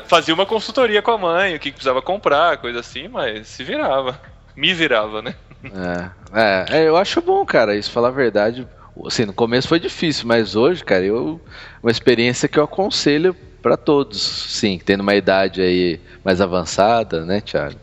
Fazia 0.06 0.34
uma 0.34 0.46
consultoria 0.46 1.02
com 1.02 1.12
a 1.12 1.18
mãe, 1.18 1.56
o 1.56 1.60
que 1.60 1.72
precisava 1.72 2.02
comprar, 2.02 2.58
coisa 2.58 2.80
assim, 2.80 3.08
mas 3.08 3.48
se 3.48 3.64
virava. 3.64 4.22
Me 4.56 4.74
virava, 4.74 5.22
né? 5.24 5.36
É, 5.64 6.10
é, 6.32 6.66
é, 6.78 6.88
eu 6.88 6.96
acho 6.96 7.20
bom, 7.22 7.44
cara, 7.44 7.76
isso 7.76 7.92
falar 7.92 8.10
a 8.10 8.12
verdade. 8.12 8.68
Assim, 9.06 9.26
no 9.26 9.34
começo 9.34 9.68
foi 9.68 9.80
difícil, 9.80 10.28
mas 10.28 10.56
hoje, 10.56 10.84
cara, 10.84 11.04
eu 11.04 11.42
uma 11.82 11.92
experiência 11.92 12.48
que 12.48 12.58
eu 12.58 12.64
aconselho 12.64 13.36
pra 13.66 13.76
todos, 13.78 14.22
sim, 14.22 14.80
tendo 14.86 15.02
uma 15.02 15.16
idade 15.16 15.60
aí 15.60 16.00
mais 16.24 16.40
avançada, 16.40 17.26
né, 17.26 17.42
Thiago? 17.42 17.76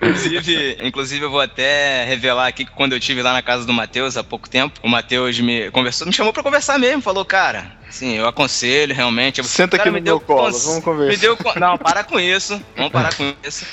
Inclusive, 0.00 0.76
inclusive, 0.82 1.24
eu 1.24 1.30
vou 1.32 1.40
até 1.40 2.04
revelar 2.04 2.46
aqui 2.46 2.64
que 2.64 2.70
quando 2.70 2.92
eu 2.92 3.00
tive 3.00 3.22
lá 3.22 3.32
na 3.32 3.42
casa 3.42 3.66
do 3.66 3.72
Matheus 3.72 4.16
há 4.16 4.22
pouco 4.22 4.48
tempo, 4.48 4.78
o 4.84 4.88
Matheus 4.88 5.40
me 5.40 5.68
conversou, 5.72 6.06
me 6.06 6.12
chamou 6.12 6.32
pra 6.32 6.44
conversar 6.44 6.78
mesmo, 6.78 7.02
falou, 7.02 7.24
cara, 7.24 7.72
sim, 7.90 8.18
eu 8.18 8.28
aconselho 8.28 8.94
realmente. 8.94 9.42
Senta 9.42 9.76
Cara, 9.76 9.90
aqui 9.90 9.94
me 9.94 9.98
no 10.00 10.04
deu 10.04 10.18
meu 10.18 10.20
colo, 10.24 10.52
cons- 10.52 10.64
vamos 10.64 10.84
conversar. 10.84 11.10
Me 11.10 11.16
deu 11.16 11.36
con- 11.36 11.58
Não, 11.58 11.76
para 11.76 12.04
com 12.04 12.20
isso. 12.20 12.62
Vamos 12.76 12.92
parar 12.92 13.12
com 13.12 13.34
isso. 13.44 13.66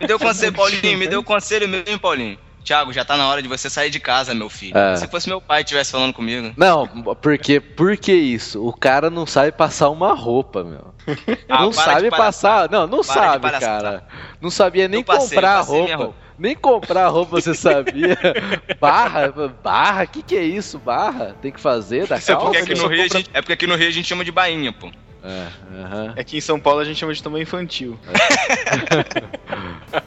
Me 0.00 0.08
deu 0.08 0.18
conselho, 0.18 0.52
Paulinho, 0.54 0.98
me 0.98 1.06
deu 1.06 1.22
conselho 1.22 1.68
mesmo, 1.68 2.00
Paulinho. 2.00 2.36
Tiago, 2.68 2.92
já 2.92 3.02
tá 3.02 3.16
na 3.16 3.26
hora 3.26 3.40
de 3.40 3.48
você 3.48 3.70
sair 3.70 3.88
de 3.88 3.98
casa, 3.98 4.34
meu 4.34 4.50
filho. 4.50 4.76
É. 4.76 4.96
Se 4.96 5.08
fosse 5.08 5.26
meu 5.26 5.40
pai 5.40 5.64
que 5.64 5.68
estivesse 5.68 5.90
falando 5.90 6.12
comigo. 6.12 6.52
Não, 6.54 6.86
porque 7.22 7.60
por 7.60 7.96
que 7.96 8.12
isso? 8.12 8.62
O 8.62 8.74
cara 8.74 9.08
não 9.08 9.24
sabe 9.26 9.52
passar 9.52 9.88
uma 9.88 10.12
roupa, 10.14 10.62
meu. 10.62 10.92
Ah, 11.48 11.62
não 11.62 11.72
sabe 11.72 12.10
passar, 12.10 12.68
não, 12.70 12.86
não 12.86 13.02
Para 13.02 13.14
sabe, 13.14 13.50
cara. 13.52 14.06
Não 14.38 14.50
sabia 14.50 14.86
nem 14.86 15.02
passei, 15.02 15.36
comprar 15.36 15.58
passei 15.60 15.78
roupa. 15.78 15.96
roupa. 15.96 16.14
Nem 16.38 16.54
comprar 16.54 17.08
roupa 17.08 17.40
você 17.40 17.54
sabia. 17.54 18.18
barra, 18.78 19.32
barra, 19.64 20.06
que 20.06 20.22
que 20.22 20.36
é 20.36 20.42
isso? 20.44 20.78
Barra? 20.78 21.34
Tem 21.40 21.50
que 21.50 21.58
fazer 21.58 22.06
da 22.06 22.18
Isso 22.18 22.30
é 22.32 22.34
calça? 22.34 22.50
Porque 22.50 22.58
aqui 22.72 22.74
no 22.74 22.86
Rio 22.86 23.00
a 23.00 23.04
compra- 23.04 23.18
gente, 23.18 23.30
é 23.32 23.40
porque 23.40 23.52
aqui 23.54 23.66
no 23.66 23.74
Rio 23.76 23.88
a 23.88 23.90
gente 23.90 24.06
chama 24.06 24.24
de 24.24 24.30
bainha, 24.30 24.70
pô. 24.72 24.90
É, 25.22 25.46
aham. 25.82 26.14
Aqui 26.16 26.38
em 26.38 26.40
São 26.40 26.58
Paulo 26.60 26.80
a 26.80 26.84
gente 26.84 26.98
chama 26.98 27.12
de 27.12 27.22
tamanho 27.22 27.42
infantil. 27.42 27.98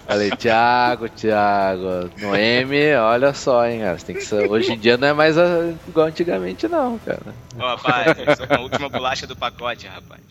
Falei, 0.07 0.29
Thiago, 0.31 1.09
Thiago, 1.09 2.09
Noemi, 2.19 2.93
olha 2.93 3.33
só, 3.33 3.65
hein, 3.67 3.81
cara. 3.81 3.97
você 3.97 4.05
Tem 4.05 4.15
que 4.15 4.23
ser... 4.23 4.49
Hoje 4.49 4.71
em 4.73 4.79
dia 4.79 4.97
não 4.97 5.07
é 5.07 5.13
mais 5.13 5.35
igual 5.87 6.07
antigamente, 6.07 6.67
não, 6.67 6.97
cara. 6.99 7.21
Ó, 7.59 7.75
rapaz, 7.75 8.17
eu 8.17 8.35
sou 8.35 8.45
a 8.49 8.59
última 8.61 8.89
bolacha 8.89 9.27
do 9.27 9.35
pacote, 9.35 9.87
rapaz. 9.87 10.21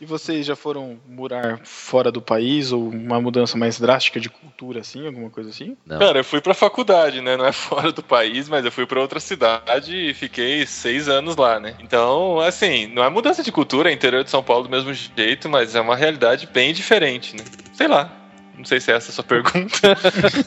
E 0.00 0.04
vocês 0.04 0.44
já 0.44 0.54
foram 0.54 0.98
morar 1.08 1.60
fora 1.64 2.12
do 2.12 2.20
país 2.20 2.70
ou 2.72 2.88
uma 2.88 3.20
mudança 3.20 3.56
mais 3.56 3.80
drástica 3.80 4.20
de 4.20 4.28
cultura, 4.28 4.80
assim, 4.80 5.06
alguma 5.06 5.30
coisa 5.30 5.50
assim? 5.50 5.76
Não. 5.86 5.98
Cara, 5.98 6.18
eu 6.18 6.24
fui 6.24 6.40
pra 6.40 6.52
faculdade, 6.52 7.20
né? 7.20 7.36
Não 7.36 7.46
é 7.46 7.52
fora 7.52 7.92
do 7.92 8.02
país, 8.02 8.48
mas 8.48 8.64
eu 8.64 8.72
fui 8.72 8.86
pra 8.86 9.00
outra 9.00 9.20
cidade 9.20 9.96
e 9.96 10.14
fiquei 10.14 10.66
seis 10.66 11.08
anos 11.08 11.36
lá, 11.36 11.58
né? 11.58 11.74
Então, 11.80 12.38
assim, 12.40 12.86
não 12.88 13.02
é 13.02 13.08
mudança 13.08 13.42
de 13.42 13.50
cultura, 13.50 13.90
é 13.90 13.92
interior 13.92 14.22
de 14.22 14.30
São 14.30 14.42
Paulo 14.42 14.64
do 14.64 14.70
mesmo 14.70 14.92
jeito, 14.92 15.48
mas 15.48 15.74
é 15.74 15.80
uma 15.80 15.96
realidade 15.96 16.46
bem 16.46 16.74
diferente, 16.74 17.34
né? 17.34 17.44
Sei 17.72 17.88
lá. 17.88 18.25
Não 18.56 18.64
sei 18.64 18.80
se 18.80 18.90
é 18.90 18.94
essa 18.96 19.10
a 19.10 19.14
sua 19.14 19.22
pergunta. 19.24 19.96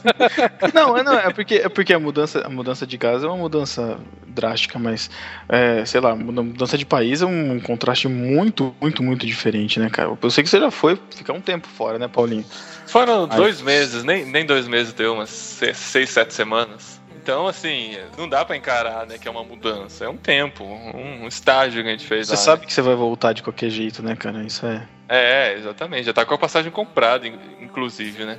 Não, 0.74 0.96
é, 0.96 1.02
não, 1.02 1.14
é 1.18 1.32
porque, 1.32 1.54
é 1.56 1.68
porque 1.68 1.92
a, 1.92 1.98
mudança, 1.98 2.40
a 2.44 2.48
mudança 2.48 2.86
de 2.86 2.98
casa 2.98 3.26
é 3.26 3.28
uma 3.28 3.36
mudança 3.38 3.98
drástica, 4.26 4.78
mas, 4.78 5.10
é, 5.48 5.84
sei 5.84 6.00
lá, 6.00 6.14
muda- 6.14 6.42
mudança 6.42 6.76
de 6.76 6.84
país 6.84 7.22
é 7.22 7.26
um 7.26 7.60
contraste 7.60 8.08
muito, 8.08 8.74
muito, 8.80 9.02
muito 9.02 9.26
diferente, 9.26 9.78
né, 9.78 9.88
cara? 9.90 10.16
Eu 10.20 10.30
sei 10.30 10.42
que 10.44 10.50
você 10.50 10.58
já 10.60 10.70
foi 10.70 10.98
ficar 11.14 11.32
um 11.32 11.40
tempo 11.40 11.66
fora, 11.68 11.98
né, 11.98 12.08
Paulinho? 12.08 12.44
Foram 12.86 13.28
Ai. 13.30 13.36
dois 13.36 13.60
meses, 13.60 14.02
nem, 14.04 14.24
nem 14.24 14.44
dois 14.44 14.66
meses 14.66 14.92
deu, 14.92 15.14
umas 15.14 15.30
seis, 15.30 15.76
seis, 15.76 16.10
sete 16.10 16.34
semanas. 16.34 17.00
Então, 17.22 17.46
assim, 17.46 17.96
não 18.16 18.28
dá 18.28 18.44
pra 18.44 18.56
encarar, 18.56 19.06
né, 19.06 19.18
que 19.18 19.28
é 19.28 19.30
uma 19.30 19.44
mudança. 19.44 20.04
É 20.04 20.08
um 20.08 20.16
tempo, 20.16 20.64
um, 20.64 21.24
um 21.24 21.28
estágio 21.28 21.82
que 21.82 21.88
a 21.88 21.92
gente 21.92 22.06
fez 22.06 22.26
Você 22.28 22.32
lá. 22.32 22.38
né? 22.38 22.44
sabe 22.44 22.66
que 22.66 22.72
você 22.72 22.80
vai 22.82 22.94
voltar 22.94 23.32
de 23.34 23.42
qualquer 23.42 23.70
jeito, 23.70 24.02
né, 24.02 24.16
cara? 24.16 24.42
Isso 24.42 24.64
é. 24.66 24.82
É, 25.12 25.54
exatamente. 25.58 26.04
Já 26.04 26.12
tá 26.12 26.24
com 26.24 26.32
a 26.34 26.38
passagem 26.38 26.70
comprada, 26.70 27.26
in- 27.26 27.36
inclusive, 27.60 28.24
né? 28.24 28.38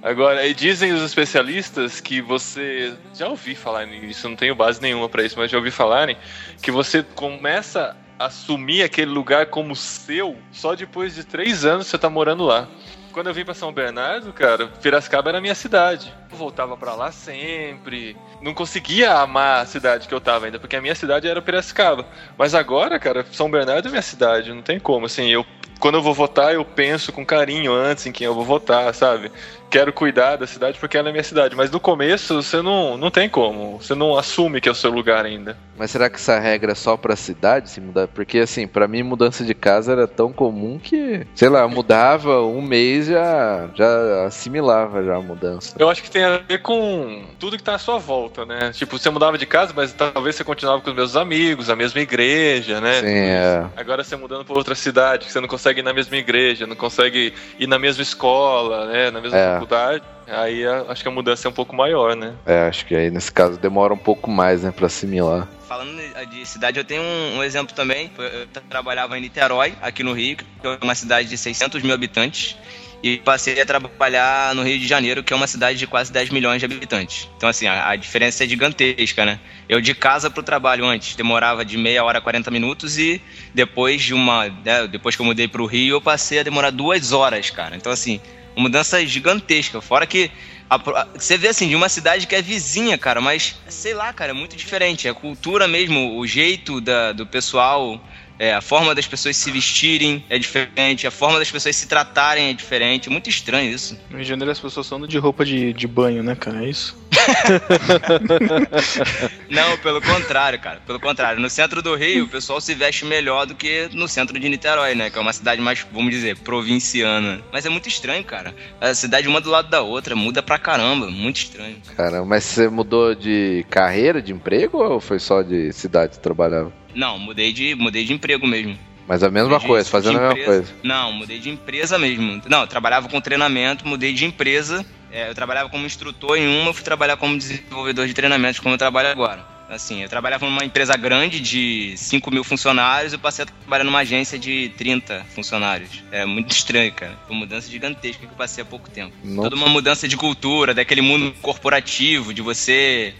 Agora, 0.00 0.52
dizem 0.54 0.92
os 0.92 1.02
especialistas 1.02 2.00
que 2.00 2.20
você. 2.20 2.94
Já 3.14 3.26
ouvi 3.28 3.54
falar 3.54 3.84
nisso, 3.86 4.28
não 4.28 4.36
tenho 4.36 4.54
base 4.54 4.80
nenhuma 4.80 5.08
pra 5.08 5.24
isso, 5.24 5.36
mas 5.38 5.50
já 5.50 5.56
ouvi 5.58 5.70
falarem 5.70 6.16
que 6.62 6.70
você 6.70 7.02
começa 7.02 7.96
a 8.18 8.26
assumir 8.26 8.82
aquele 8.84 9.10
lugar 9.10 9.46
como 9.46 9.74
seu 9.74 10.36
só 10.52 10.74
depois 10.76 11.14
de 11.16 11.24
três 11.24 11.64
anos 11.64 11.88
você 11.88 11.98
tá 11.98 12.08
morando 12.08 12.44
lá. 12.44 12.68
Quando 13.12 13.28
eu 13.28 13.34
vim 13.34 13.44
pra 13.44 13.54
São 13.54 13.72
Bernardo, 13.72 14.32
cara, 14.32 14.66
Piracicaba 14.66 15.30
era 15.30 15.40
minha 15.40 15.54
cidade. 15.54 16.12
Eu 16.30 16.36
voltava 16.36 16.76
pra 16.76 16.94
lá 16.94 17.10
sempre. 17.12 18.16
Não 18.42 18.52
conseguia 18.52 19.14
amar 19.14 19.62
a 19.62 19.66
cidade 19.66 20.06
que 20.06 20.14
eu 20.14 20.20
tava 20.20 20.46
ainda, 20.46 20.58
porque 20.58 20.76
a 20.76 20.80
minha 20.80 20.94
cidade 20.96 21.26
era 21.28 21.40
Piracicaba. 21.40 22.06
Mas 22.36 22.54
agora, 22.54 22.98
cara, 22.98 23.24
São 23.32 23.50
Bernardo 23.50 23.86
é 23.86 23.90
minha 23.90 24.02
cidade, 24.02 24.52
não 24.52 24.62
tem 24.62 24.78
como. 24.80 25.06
Assim, 25.06 25.28
eu 25.30 25.46
quando 25.84 25.96
eu 25.96 26.02
vou 26.02 26.14
votar, 26.14 26.54
eu 26.54 26.64
penso 26.64 27.12
com 27.12 27.26
carinho 27.26 27.70
antes 27.70 28.06
em 28.06 28.10
quem 28.10 28.24
eu 28.26 28.34
vou 28.34 28.42
votar, 28.42 28.94
sabe? 28.94 29.30
Quero 29.74 29.92
cuidar 29.92 30.36
da 30.36 30.46
cidade 30.46 30.78
porque 30.78 30.96
ela 30.96 31.08
é 31.08 31.10
minha 31.10 31.24
cidade. 31.24 31.56
Mas 31.56 31.68
no 31.68 31.80
começo 31.80 32.40
você 32.40 32.62
não, 32.62 32.96
não 32.96 33.10
tem 33.10 33.28
como. 33.28 33.82
Você 33.82 33.92
não 33.92 34.16
assume 34.16 34.60
que 34.60 34.68
é 34.68 34.72
o 34.72 34.74
seu 34.74 34.88
lugar 34.88 35.24
ainda. 35.24 35.56
Mas 35.76 35.90
será 35.90 36.08
que 36.08 36.14
essa 36.14 36.38
regra 36.38 36.70
é 36.70 36.74
só 36.76 36.96
pra 36.96 37.16
cidade 37.16 37.68
se 37.68 37.80
mudar? 37.80 38.06
Porque 38.06 38.38
assim, 38.38 38.68
pra 38.68 38.86
mim 38.86 39.02
mudança 39.02 39.44
de 39.44 39.52
casa 39.52 39.90
era 39.90 40.06
tão 40.06 40.32
comum 40.32 40.78
que, 40.78 41.26
sei 41.34 41.48
lá, 41.48 41.66
mudava 41.66 42.42
um 42.42 42.62
mês 42.62 43.08
já 43.08 43.68
já 43.74 44.26
assimilava 44.26 45.02
já 45.02 45.16
a 45.16 45.20
mudança. 45.20 45.74
Eu 45.76 45.90
acho 45.90 46.04
que 46.04 46.10
tem 46.10 46.22
a 46.22 46.38
ver 46.38 46.62
com 46.62 47.24
tudo 47.40 47.56
que 47.56 47.62
tá 47.64 47.74
à 47.74 47.78
sua 47.78 47.98
volta, 47.98 48.46
né? 48.46 48.70
Tipo, 48.72 48.96
você 48.96 49.10
mudava 49.10 49.36
de 49.36 49.44
casa, 49.44 49.72
mas 49.74 49.92
talvez 49.92 50.36
você 50.36 50.44
continuava 50.44 50.82
com 50.82 50.90
os 50.90 50.94
meus 50.94 51.16
amigos, 51.16 51.68
a 51.68 51.74
mesma 51.74 52.00
igreja, 52.00 52.80
né? 52.80 53.00
Sim, 53.00 53.06
é. 53.08 53.66
Agora 53.76 54.04
você 54.04 54.14
mudando 54.14 54.44
pra 54.44 54.54
outra 54.54 54.76
cidade, 54.76 55.26
que 55.26 55.32
você 55.32 55.40
não 55.40 55.48
consegue 55.48 55.80
ir 55.80 55.82
na 55.82 55.92
mesma 55.92 56.16
igreja, 56.16 56.64
não 56.64 56.76
consegue 56.76 57.34
ir 57.58 57.66
na 57.66 57.80
mesma 57.80 58.04
escola, 58.04 58.86
né? 58.86 59.10
Na 59.10 59.20
mesma 59.20 59.36
É. 59.36 59.63
faculdade. 59.64 60.02
Aí 60.26 60.64
a- 60.66 60.86
acho 60.88 61.02
que 61.02 61.08
a 61.08 61.10
mudança 61.10 61.48
é 61.48 61.50
um 61.50 61.52
pouco 61.54 61.74
maior, 61.74 62.16
né? 62.16 62.34
É, 62.46 62.66
acho 62.68 62.86
que 62.86 62.94
aí 62.94 63.10
nesse 63.10 63.30
caso 63.32 63.58
demora 63.58 63.92
um 63.92 63.98
pouco 63.98 64.30
mais, 64.30 64.62
né, 64.62 64.70
pra 64.70 64.86
assimilar. 64.86 65.48
Falando 65.68 65.94
de 66.30 66.46
cidade, 66.46 66.78
eu 66.78 66.84
tenho 66.84 67.02
um, 67.02 67.38
um 67.38 67.42
exemplo 67.42 67.74
também. 67.74 68.10
Eu, 68.16 68.46
trabalhava 68.68 69.18
em 69.18 69.20
Niterói, 69.20 69.74
aqui 69.82 70.02
no 70.02 70.12
Rio, 70.12 70.36
que 70.36 70.44
é 70.62 70.78
uma 70.82 70.94
cidade 70.94 71.28
de 71.28 71.36
600 71.36 71.82
mil 71.82 71.94
habitantes. 71.94 72.56
E 73.02 73.18
passei 73.18 73.60
a 73.60 73.66
trabalhar 73.66 74.54
no 74.54 74.62
Rio 74.62 74.78
de 74.78 74.86
Janeiro, 74.86 75.22
que 75.22 75.30
é 75.30 75.36
uma 75.36 75.46
cidade 75.46 75.78
de 75.78 75.86
quase 75.86 76.10
10 76.10 76.30
milhões 76.30 76.58
de 76.60 76.64
habitantes. 76.64 77.28
Então, 77.36 77.50
assim, 77.50 77.66
a, 77.66 77.90
a 77.90 77.96
diferença 77.96 78.44
é 78.44 78.48
gigantesca, 78.48 79.26
né? 79.26 79.38
Eu 79.68 79.78
de 79.78 79.94
casa 79.94 80.30
pro 80.30 80.42
trabalho 80.42 80.86
antes 80.86 81.14
demorava 81.14 81.66
de 81.66 81.76
meia 81.76 82.02
hora 82.02 82.16
a 82.16 82.20
40 82.22 82.50
minutos 82.50 82.96
e 82.96 83.20
depois 83.52 84.00
de 84.00 84.14
uma. 84.14 84.48
né, 84.48 84.86
depois 84.86 85.14
que 85.14 85.20
eu 85.20 85.26
mudei 85.26 85.46
pro 85.46 85.66
Rio, 85.66 85.96
eu 85.96 86.00
passei 86.00 86.38
a 86.38 86.42
demorar 86.42 86.70
duas 86.70 87.12
horas, 87.12 87.50
cara. 87.50 87.76
Então, 87.76 87.92
assim, 87.92 88.22
uma 88.56 88.62
mudança 88.64 89.04
gigantesca. 89.06 89.80
Fora 89.80 90.06
que 90.06 90.30
a 90.68 90.76
a- 90.76 91.08
você 91.18 91.36
vê 91.36 91.48
assim, 91.48 91.68
de 91.68 91.76
uma 91.76 91.88
cidade 91.88 92.26
que 92.26 92.34
é 92.34 92.42
vizinha, 92.42 92.96
cara, 92.98 93.20
mas 93.20 93.56
sei 93.68 93.94
lá, 93.94 94.12
cara, 94.12 94.30
é 94.30 94.34
muito 94.34 94.56
diferente. 94.56 95.08
A 95.08 95.14
cultura 95.14 95.68
mesmo, 95.68 96.18
o 96.18 96.26
jeito 96.26 96.80
da, 96.80 97.12
do 97.12 97.26
pessoal, 97.26 98.04
é, 98.38 98.54
a 98.54 98.60
forma 98.60 98.94
das 98.94 99.06
pessoas 99.06 99.36
se 99.36 99.50
vestirem 99.50 100.24
é 100.28 100.38
diferente, 100.38 101.06
a 101.06 101.10
forma 101.10 101.38
das 101.38 101.50
pessoas 101.50 101.76
se 101.76 101.86
tratarem 101.86 102.50
é 102.50 102.52
diferente. 102.52 103.10
Muito 103.10 103.28
estranho 103.28 103.70
isso. 103.70 103.98
No 104.10 104.16
Rio 104.16 104.24
de 104.24 104.28
Janeiro 104.28 104.50
as 104.50 104.60
pessoas 104.60 104.86
são 104.86 105.00
de 105.06 105.18
roupa 105.18 105.44
de, 105.44 105.72
de 105.72 105.86
banho, 105.86 106.22
né, 106.22 106.34
cara? 106.34 106.64
É 106.64 106.68
isso? 106.68 106.96
Não, 109.48 109.78
pelo 109.78 110.00
contrário, 110.00 110.58
cara. 110.58 110.80
Pelo 110.86 110.98
contrário. 110.98 111.40
No 111.40 111.48
centro 111.48 111.82
do 111.82 111.94
Rio, 111.94 112.24
o 112.24 112.28
pessoal 112.28 112.60
se 112.60 112.74
veste 112.74 113.04
melhor 113.04 113.46
do 113.46 113.54
que 113.54 113.88
no 113.92 114.08
centro 114.08 114.38
de 114.38 114.48
Niterói, 114.48 114.94
né? 114.94 115.10
Que 115.10 115.18
é 115.18 115.20
uma 115.20 115.32
cidade 115.32 115.60
mais, 115.60 115.86
vamos 115.92 116.10
dizer, 116.10 116.38
provinciana. 116.38 117.40
Mas 117.52 117.66
é 117.66 117.68
muito 117.68 117.88
estranho, 117.88 118.24
cara. 118.24 118.54
A 118.80 118.94
cidade 118.94 119.28
uma 119.28 119.40
do 119.40 119.50
lado 119.50 119.68
da 119.68 119.82
outra 119.82 120.16
muda 120.16 120.42
pra 120.42 120.58
caramba. 120.58 121.10
Muito 121.10 121.36
estranho. 121.36 121.76
Cara, 121.96 122.24
mas 122.24 122.44
você 122.44 122.68
mudou 122.68 123.14
de 123.14 123.64
carreira, 123.70 124.20
de 124.20 124.32
emprego 124.32 124.78
ou 124.78 125.00
foi 125.00 125.18
só 125.18 125.42
de 125.42 125.72
cidade 125.72 126.10
que 126.10 126.16
você 126.16 126.22
trabalhava? 126.22 126.72
Não, 126.94 127.18
mudei 127.18 127.52
de, 127.52 127.74
mudei 127.74 128.04
de 128.04 128.12
emprego 128.12 128.46
mesmo. 128.46 128.78
Mas 129.06 129.22
a 129.22 129.30
mesma 129.30 129.50
Mudei 129.50 129.60
de- 129.60 129.66
coisa, 129.66 129.90
fazendo 129.90 130.18
de 130.18 130.24
a 130.24 130.28
mesma 130.28 130.44
coisa. 130.44 130.74
Não, 130.82 131.12
mudei 131.12 131.38
de 131.38 131.50
empresa 131.50 131.98
mesmo. 131.98 132.40
Não, 132.48 132.62
eu 132.62 132.66
trabalhava 132.66 133.08
com 133.08 133.20
treinamento, 133.20 133.86
mudei 133.86 134.12
de 134.14 134.24
empresa. 134.24 134.84
É, 135.12 135.28
eu 135.28 135.34
trabalhava 135.34 135.68
como 135.68 135.84
instrutor 135.86 136.38
em 136.38 136.48
uma, 136.60 136.72
fui 136.72 136.82
trabalhar 136.82 137.16
como 137.16 137.36
desenvolvedor 137.36 138.06
de 138.06 138.14
treinamentos, 138.14 138.60
como 138.60 138.74
eu 138.74 138.78
trabalho 138.78 139.08
agora. 139.08 139.44
Assim, 139.68 140.02
eu 140.02 140.08
trabalhava 140.08 140.44
numa 140.44 140.64
empresa 140.64 140.94
grande 140.96 141.40
de 141.40 141.94
5 141.96 142.30
mil 142.30 142.44
funcionários 142.44 143.12
e 143.12 143.18
passei 143.18 143.44
a 143.44 143.46
trabalhar 143.46 143.84
numa 143.84 144.00
agência 144.00 144.38
de 144.38 144.70
30 144.76 145.24
funcionários. 145.34 146.02
É 146.12 146.24
muito 146.26 146.50
estranho, 146.52 146.92
cara. 146.92 147.16
Foi 147.26 147.34
uma 147.34 147.40
mudança 147.40 147.70
gigantesca 147.70 148.26
que 148.26 148.32
eu 148.32 148.36
passei 148.36 148.62
há 148.62 148.64
pouco 148.64 148.90
tempo. 148.90 149.12
Nossa. 149.24 149.48
Toda 149.50 149.56
uma 149.56 149.68
mudança 149.68 150.06
de 150.08 150.16
cultura, 150.16 150.74
daquele 150.74 151.00
mundo 151.00 151.32
corporativo, 151.40 152.32
de 152.34 152.42
você 152.42 153.14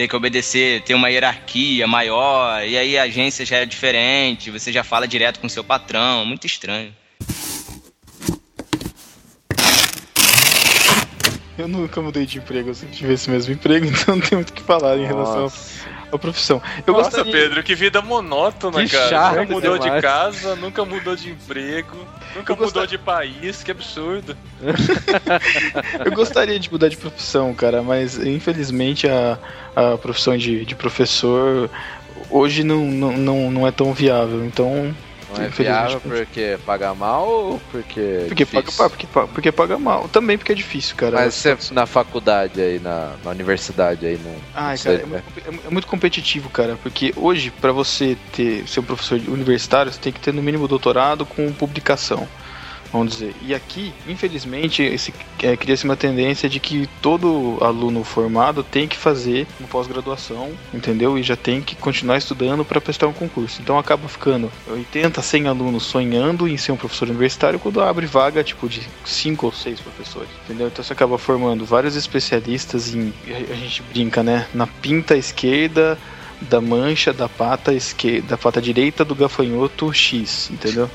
ter 0.00 0.08
que 0.08 0.16
obedecer, 0.16 0.80
ter 0.80 0.94
uma 0.94 1.10
hierarquia 1.10 1.86
maior, 1.86 2.66
e 2.66 2.78
aí 2.78 2.96
a 2.96 3.02
agência 3.02 3.44
já 3.44 3.58
é 3.58 3.66
diferente, 3.66 4.50
você 4.50 4.72
já 4.72 4.82
fala 4.82 5.06
direto 5.06 5.38
com 5.40 5.46
seu 5.46 5.62
patrão, 5.62 6.24
muito 6.24 6.46
estranho. 6.46 6.90
Eu 11.58 11.68
nunca 11.68 12.00
mudei 12.00 12.24
de 12.24 12.38
emprego, 12.38 12.70
eu 12.70 12.74
sempre 12.74 12.96
tive 12.96 13.12
esse 13.12 13.28
mesmo 13.28 13.52
emprego, 13.52 13.84
então 13.92 14.16
não 14.16 14.22
tem 14.22 14.36
muito 14.36 14.48
o 14.48 14.52
que 14.54 14.62
falar 14.62 14.96
em 14.96 15.04
relação 15.04 15.52
Nossa. 16.10 16.16
à 16.16 16.18
profissão. 16.18 16.62
Eu 16.86 16.92
Nossa, 16.94 17.10
gostaria... 17.10 17.32
Pedro, 17.32 17.62
que 17.62 17.74
vida 17.74 18.02
monótona, 18.02 18.82
Que 18.84 18.90
cara. 18.90 19.08
chato 19.08 19.36
nunca 19.38 19.52
mudou 19.54 19.78
de 19.78 19.84
demais. 19.84 20.02
casa, 20.02 20.56
nunca 20.56 20.84
mudou 20.84 21.16
de 21.16 21.30
emprego, 21.30 21.96
nunca 22.36 22.52
Eu 22.52 22.56
mudou 22.56 22.72
gostar- 22.72 22.86
de 22.86 22.98
país, 22.98 23.62
que 23.62 23.70
absurdo. 23.70 24.36
Eu 26.04 26.12
gostaria 26.12 26.58
de 26.58 26.70
mudar 26.70 26.88
de 26.88 26.96
profissão, 26.96 27.54
cara, 27.54 27.82
mas 27.82 28.18
infelizmente 28.18 29.08
a, 29.08 29.38
a 29.74 29.96
profissão 29.98 30.36
de, 30.36 30.64
de 30.64 30.74
professor 30.74 31.70
hoje 32.30 32.62
não, 32.64 32.84
não, 32.84 33.16
não, 33.16 33.50
não 33.50 33.66
é 33.66 33.70
tão 33.72 33.92
viável. 33.92 34.44
Então. 34.44 34.94
Não 35.36 35.44
é 35.44 35.48
viável 35.48 36.00
porque 36.00 36.58
paga 36.66 36.94
mal 36.94 37.28
ou 37.28 37.60
porque. 37.70 38.00
é 38.00 38.24
Porque 38.26 38.46
paga, 38.46 38.62
difícil? 38.66 38.90
porque, 38.90 39.06
porque 39.06 39.52
paga 39.52 39.78
mal. 39.78 40.08
Também 40.08 40.36
porque 40.36 40.52
é 40.52 40.54
difícil, 40.54 40.96
cara. 40.96 41.16
Mas 41.16 41.34
você 41.34 41.56
na 41.72 41.86
faculdade 41.86 42.60
aí, 42.60 42.78
na, 42.78 43.14
na 43.24 43.30
universidade 43.30 44.06
aí, 44.06 44.18
não. 44.18 44.34
Ai, 44.54 44.70
não 44.72 44.76
sei, 44.76 44.98
cara, 44.98 45.08
é, 45.08 45.10
né? 45.10 45.22
muito, 45.24 45.66
é 45.66 45.70
muito 45.70 45.86
competitivo, 45.86 46.50
cara, 46.50 46.76
porque 46.82 47.12
hoje, 47.16 47.50
pra 47.50 47.72
você 47.72 48.16
ter 48.32 48.66
ser 48.66 48.80
um 48.80 48.84
professor 48.84 49.20
universitário, 49.28 49.92
você 49.92 50.00
tem 50.00 50.12
que 50.12 50.20
ter 50.20 50.32
no 50.34 50.42
mínimo 50.42 50.66
doutorado 50.66 51.24
com 51.24 51.52
publicação. 51.52 52.26
Vamos 52.92 53.12
dizer. 53.12 53.34
E 53.42 53.54
aqui, 53.54 53.92
infelizmente, 54.08 54.82
esse, 54.82 55.14
é, 55.42 55.56
cria-se 55.56 55.84
uma 55.84 55.96
tendência 55.96 56.48
de 56.48 56.58
que 56.58 56.88
todo 57.00 57.58
aluno 57.60 58.02
formado 58.02 58.64
tem 58.64 58.88
que 58.88 58.96
fazer 58.96 59.46
uma 59.58 59.68
pós-graduação, 59.68 60.52
entendeu? 60.74 61.16
E 61.16 61.22
já 61.22 61.36
tem 61.36 61.60
que 61.60 61.76
continuar 61.76 62.18
estudando 62.18 62.64
para 62.64 62.80
prestar 62.80 63.06
um 63.06 63.12
concurso. 63.12 63.62
Então 63.62 63.78
acaba 63.78 64.08
ficando 64.08 64.50
80, 64.68 65.22
100 65.22 65.46
alunos 65.46 65.84
sonhando 65.84 66.48
em 66.48 66.56
ser 66.56 66.72
um 66.72 66.76
professor 66.76 67.08
universitário 67.08 67.60
quando 67.60 67.80
abre 67.80 68.06
vaga 68.06 68.42
tipo 68.42 68.68
de 68.68 68.82
5 69.04 69.46
ou 69.46 69.52
6 69.52 69.80
professores, 69.80 70.28
entendeu? 70.44 70.66
Então 70.66 70.84
você 70.84 70.92
acaba 70.92 71.16
formando 71.16 71.64
vários 71.64 71.94
especialistas 71.94 72.94
em. 72.94 73.12
A 73.50 73.54
gente 73.54 73.82
brinca, 73.82 74.22
né? 74.22 74.46
Na 74.52 74.66
pinta 74.66 75.16
esquerda 75.16 75.96
da 76.40 76.60
mancha 76.60 77.12
da 77.12 77.28
pata 77.28 77.72
esquerda, 77.72 78.28
da 78.28 78.38
pata 78.38 78.60
direita 78.60 79.04
do 79.04 79.14
gafanhoto 79.14 79.92
X, 79.92 80.50
entendeu? 80.50 80.90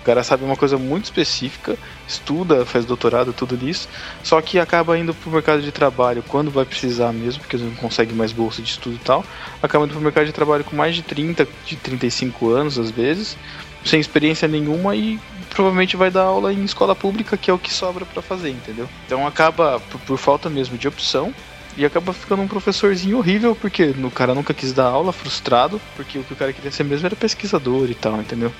O 0.00 0.04
cara 0.04 0.24
sabe 0.24 0.44
uma 0.44 0.56
coisa 0.56 0.78
muito 0.78 1.04
específica, 1.04 1.76
estuda, 2.08 2.64
faz 2.64 2.86
doutorado, 2.86 3.32
tudo 3.32 3.56
nisso, 3.56 3.88
só 4.22 4.40
que 4.40 4.58
acaba 4.58 4.98
indo 4.98 5.12
pro 5.12 5.30
mercado 5.30 5.60
de 5.60 5.70
trabalho 5.70 6.24
quando 6.26 6.50
vai 6.50 6.64
precisar 6.64 7.12
mesmo, 7.12 7.40
porque 7.40 7.58
não 7.58 7.74
consegue 7.74 8.14
mais 8.14 8.32
bolsa 8.32 8.62
de 8.62 8.70
estudo 8.70 8.96
e 8.96 9.04
tal, 9.04 9.24
acaba 9.62 9.84
indo 9.84 9.92
pro 9.92 10.00
mercado 10.00 10.24
de 10.24 10.32
trabalho 10.32 10.64
com 10.64 10.74
mais 10.74 10.94
de 10.94 11.02
30, 11.02 11.46
de 11.66 11.76
35 11.76 12.50
anos 12.50 12.78
às 12.78 12.90
vezes, 12.90 13.36
sem 13.84 14.00
experiência 14.00 14.48
nenhuma 14.48 14.96
e 14.96 15.18
provavelmente 15.50 15.96
vai 15.96 16.10
dar 16.10 16.24
aula 16.24 16.52
em 16.52 16.64
escola 16.64 16.94
pública, 16.96 17.36
que 17.36 17.50
é 17.50 17.54
o 17.54 17.58
que 17.58 17.72
sobra 17.72 18.06
para 18.06 18.22
fazer, 18.22 18.50
entendeu? 18.50 18.88
Então 19.06 19.26
acaba, 19.26 19.80
por, 19.80 20.00
por 20.00 20.18
falta 20.18 20.48
mesmo 20.48 20.78
de 20.78 20.88
opção, 20.88 21.34
e 21.76 21.84
acaba 21.84 22.12
ficando 22.12 22.42
um 22.42 22.48
professorzinho 22.48 23.18
horrível, 23.18 23.54
porque 23.54 23.94
o 24.02 24.10
cara 24.10 24.34
nunca 24.34 24.52
quis 24.52 24.72
dar 24.72 24.86
aula, 24.86 25.12
frustrado, 25.12 25.80
porque 25.96 26.18
o 26.18 26.24
que 26.24 26.32
o 26.32 26.36
cara 26.36 26.52
queria 26.52 26.70
ser 26.70 26.84
mesmo 26.84 27.06
era 27.06 27.16
pesquisador 27.16 27.88
e 27.90 27.94
tal, 27.94 28.20
entendeu? 28.20 28.52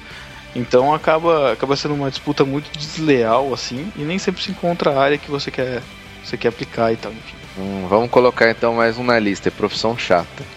Então 0.55 0.93
acaba, 0.93 1.53
acaba 1.53 1.77
sendo 1.77 1.95
uma 1.95 2.11
disputa 2.11 2.45
muito 2.45 2.71
desleal, 2.77 3.53
assim, 3.55 3.93
e 3.97 4.03
nem 4.03 4.19
sempre 4.19 4.43
se 4.43 4.51
encontra 4.51 4.91
a 4.91 5.01
área 5.01 5.19
que 5.19 5.31
você 5.31 5.51
quer, 5.51 5.83
você 6.25 6.37
quer 6.37 6.49
aplicar 6.49 6.93
e 6.93 6.97
tal, 6.97 7.13
enfim. 7.13 7.37
Hum, 7.59 7.87
vamos 7.89 8.11
colocar 8.11 8.51
então 8.51 8.75
mais 8.75 8.99
um 8.99 9.05
na 9.05 9.19
lista, 9.19 9.49
é 9.49 9.51
profissão 9.51 9.97
chata. 9.97 10.45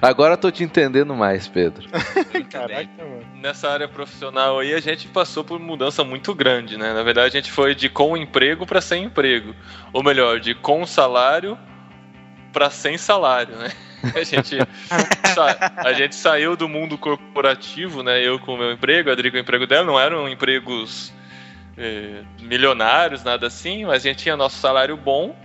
Agora 0.00 0.34
eu 0.34 0.38
tô 0.38 0.50
te 0.50 0.62
entendendo 0.62 1.14
mais, 1.14 1.48
Pedro. 1.48 1.88
Caraca, 2.50 2.88
mano. 2.98 3.26
Nessa 3.34 3.68
área 3.68 3.88
profissional 3.88 4.58
aí, 4.58 4.74
a 4.74 4.80
gente 4.80 5.08
passou 5.08 5.44
por 5.44 5.58
mudança 5.58 6.04
muito 6.04 6.34
grande, 6.34 6.76
né? 6.76 6.92
Na 6.92 7.02
verdade, 7.02 7.36
a 7.36 7.40
gente 7.40 7.50
foi 7.50 7.74
de 7.74 7.88
com 7.88 8.16
emprego 8.16 8.66
para 8.66 8.80
sem 8.80 9.04
emprego. 9.04 9.54
Ou 9.92 10.02
melhor, 10.02 10.40
de 10.40 10.54
com 10.54 10.86
salário 10.86 11.58
para 12.52 12.70
sem 12.70 12.96
salário, 12.98 13.56
né? 13.56 13.70
A 14.14 14.22
gente, 14.22 14.56
a 15.76 15.92
gente 15.92 16.14
saiu 16.14 16.56
do 16.56 16.68
mundo 16.68 16.96
corporativo, 16.96 18.00
né? 18.00 18.24
Eu 18.24 18.38
com 18.38 18.54
o 18.54 18.56
meu 18.56 18.70
emprego, 18.70 19.10
a 19.10 19.12
Adri 19.12 19.28
com 19.28 19.36
o 19.36 19.40
emprego 19.40 19.66
dela, 19.66 19.84
não 19.84 19.98
eram 19.98 20.28
empregos 20.28 21.12
eh, 21.76 22.22
milionários, 22.40 23.24
nada 23.24 23.48
assim, 23.48 23.84
mas 23.84 24.04
a 24.04 24.08
gente 24.08 24.22
tinha 24.22 24.36
nosso 24.36 24.56
salário 24.58 24.96
bom. 24.96 25.36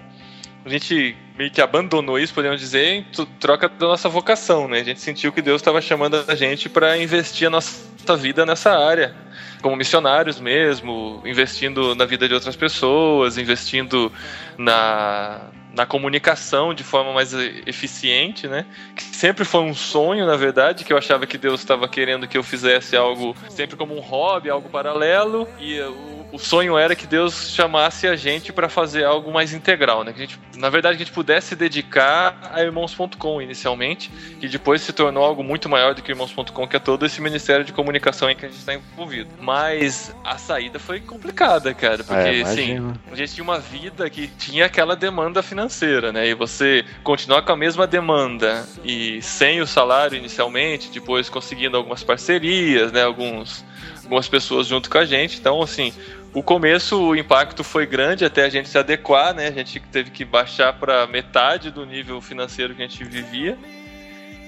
A 0.64 0.70
gente 0.70 1.18
meio 1.36 1.50
que 1.50 1.62
abandonou 1.62 2.20
isso, 2.20 2.34
podemos 2.34 2.60
dizer, 2.60 2.86
em 2.86 3.04
tro- 3.06 3.26
troca 3.40 3.68
da 3.68 3.88
nossa 3.88 4.08
vocação, 4.08 4.68
né? 4.68 4.82
A 4.82 4.84
gente 4.84 5.02
sentiu 5.02 5.32
que 5.32 5.42
Deus 5.42 5.60
estava 5.60 5.82
chamando 5.82 6.24
a 6.28 6.36
gente 6.36 6.70
para 6.70 6.96
investir 6.98 7.48
a 7.48 7.50
nossa 7.50 8.16
vida 8.16 8.46
nessa 8.46 8.72
área, 8.72 9.16
como 9.62 9.76
missionários 9.76 10.40
mesmo, 10.40 11.22
investindo 11.26 11.96
na 11.96 12.06
vida 12.06 12.28
de 12.28 12.36
outras 12.36 12.56
pessoas, 12.56 13.38
investindo 13.38 14.12
na, 14.58 15.42
na 15.74 15.86
comunicação 15.86 16.74
de 16.74 16.84
forma 16.84 17.12
mais 17.14 17.34
eficiente, 17.34 18.48
né? 18.48 18.66
Que 18.96 19.04
sempre 19.04 19.44
foi 19.44 19.62
um 19.62 19.74
sonho, 19.74 20.26
na 20.26 20.36
verdade, 20.36 20.84
que 20.84 20.94
eu 20.94 20.98
achava 20.98 21.26
que 21.26 21.38
Deus 21.38 21.62
estava 21.62 21.88
querendo 21.88 22.28
que 22.28 22.38
eu 22.38 22.44
fizesse 22.44 22.96
algo 22.96 23.36
sempre 23.50 23.76
como 23.76 23.96
um 23.96 24.00
hobby, 24.00 24.50
algo 24.50 24.70
paralelo, 24.70 25.48
e 25.60 25.82
o, 25.82 26.23
o 26.34 26.40
sonho 26.40 26.76
era 26.76 26.96
que 26.96 27.06
Deus 27.06 27.52
chamasse 27.52 28.08
a 28.08 28.16
gente 28.16 28.52
para 28.52 28.68
fazer 28.68 29.04
algo 29.04 29.32
mais 29.32 29.54
integral, 29.54 30.04
né? 30.04 30.12
Que 30.12 30.18
a 30.18 30.26
gente, 30.26 30.40
na 30.58 30.68
verdade, 30.68 30.98
que 30.98 31.04
a 31.04 31.06
gente 31.06 31.14
pudesse 31.14 31.56
dedicar 31.56 32.50
a 32.52 32.60
irmãos.com 32.64 33.40
inicialmente, 33.40 34.10
que 34.40 34.48
depois 34.48 34.82
se 34.82 34.92
tornou 34.92 35.24
algo 35.24 35.44
muito 35.44 35.70
maior 35.70 35.94
do 35.94 36.02
que 36.02 36.12
irmãos.com, 36.12 36.68
que 36.68 36.76
é 36.76 36.80
todo 36.80 37.06
esse 37.06 37.22
ministério 37.22 37.64
de 37.64 37.72
comunicação 37.72 38.32
em 38.32 38.36
que 38.36 38.48
a 38.48 38.50
gente 38.50 38.58
está 38.58 38.74
envolvido. 38.74 39.30
Mas 39.40 40.12
a 40.26 40.36
saída 40.40 40.80
foi 40.80 41.00
complicada, 41.00 41.72
cara, 41.72 42.04
porque 42.04 42.30
É, 42.30 42.42
assim, 42.42 42.94
a 43.12 43.16
gente 43.16 43.36
tinha 43.36 43.44
uma 43.44 43.60
vida 43.60 44.10
que 44.10 44.26
tinha 44.28 44.66
aquela 44.66 44.96
demanda 44.96 45.44
financeira, 45.44 46.12
né? 46.12 46.28
E 46.28 46.34
você 46.34 46.84
continuar 47.04 47.44
com 47.44 47.52
a 47.52 47.56
mesma 47.56 47.86
demanda 47.86 48.68
e 48.84 49.22
sem 49.22 49.62
o 49.62 49.68
salário 49.68 50.18
inicialmente, 50.18 50.90
depois 50.90 51.30
conseguindo 51.30 51.78
algumas 51.78 52.04
parcerias, 52.04 52.92
né? 52.92 53.04
Alguns, 53.04 53.64
algumas 54.02 54.28
pessoas 54.28 54.66
junto 54.66 54.90
com 54.90 54.98
a 54.98 55.06
gente. 55.06 55.38
Então, 55.38 55.62
assim, 55.62 55.94
o 56.34 56.42
começo, 56.42 57.00
o 57.00 57.16
impacto 57.16 57.64
foi 57.64 57.86
grande 57.86 58.26
até 58.26 58.44
a 58.44 58.50
gente 58.50 58.68
se 58.68 58.78
adequar, 58.78 59.34
né? 59.36 59.48
A 59.48 59.52
gente 59.52 59.80
teve 59.80 60.10
que 60.10 60.26
baixar 60.26 60.74
para 60.74 61.06
metade 61.06 61.70
do 61.70 61.86
nível 61.86 62.20
financeiro 62.20 62.74
que 62.74 62.82
a 62.82 62.88
gente 62.88 63.04
vivia. 63.04 63.58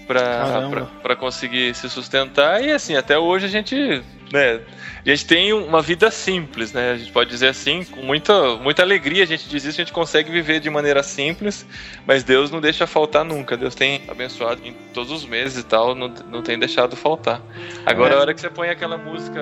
Para 0.05 1.15
conseguir 1.17 1.73
se 1.75 1.89
sustentar 1.89 2.63
e 2.63 2.71
assim 2.71 2.95
até 2.95 3.17
hoje 3.17 3.45
a 3.45 3.49
gente 3.49 4.03
né 4.31 4.59
a 5.05 5.09
gente 5.09 5.25
tem 5.25 5.53
uma 5.53 5.81
vida 5.81 6.09
simples 6.09 6.73
né 6.73 6.91
a 6.91 6.97
gente 6.97 7.11
pode 7.11 7.29
dizer 7.29 7.47
assim 7.49 7.83
com 7.83 8.01
muita 8.01 8.55
muita 8.57 8.81
alegria 8.81 9.23
a 9.23 9.27
gente 9.27 9.47
diz 9.47 9.63
isso 9.63 9.79
a 9.79 9.83
gente 9.83 9.93
consegue 9.93 10.31
viver 10.31 10.59
de 10.59 10.69
maneira 10.69 11.03
simples 11.03 11.65
mas 12.07 12.23
Deus 12.23 12.49
não 12.51 12.59
deixa 12.59 12.87
faltar 12.87 13.23
nunca 13.23 13.55
Deus 13.55 13.75
tem 13.75 14.01
abençoado 14.07 14.61
em 14.65 14.73
todos 14.93 15.11
os 15.11 15.25
meses 15.25 15.59
e 15.59 15.63
tal 15.63 15.93
não, 15.95 16.07
não 16.31 16.41
tem 16.41 16.57
deixado 16.57 16.95
faltar 16.95 17.41
agora 17.85 18.13
É. 18.13 18.17
a 18.17 18.21
hora 18.21 18.33
que 18.33 18.41
você 18.41 18.49
põe 18.49 18.69
aquela 18.69 18.97
música 18.97 19.39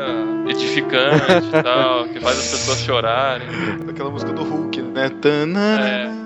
edificante 0.48 1.48
e 1.48 1.64
tal 1.64 2.08
que 2.10 2.20
faz 2.20 2.38
as 2.40 2.52
pessoas 2.52 2.80
chorarem 2.82 3.48
Aquela 3.90 4.10
música 4.10 4.32
do 4.34 4.44
Hulk, 4.44 4.82
né? 4.82 5.10
Tanana. 5.22 5.88
É. 5.88 6.23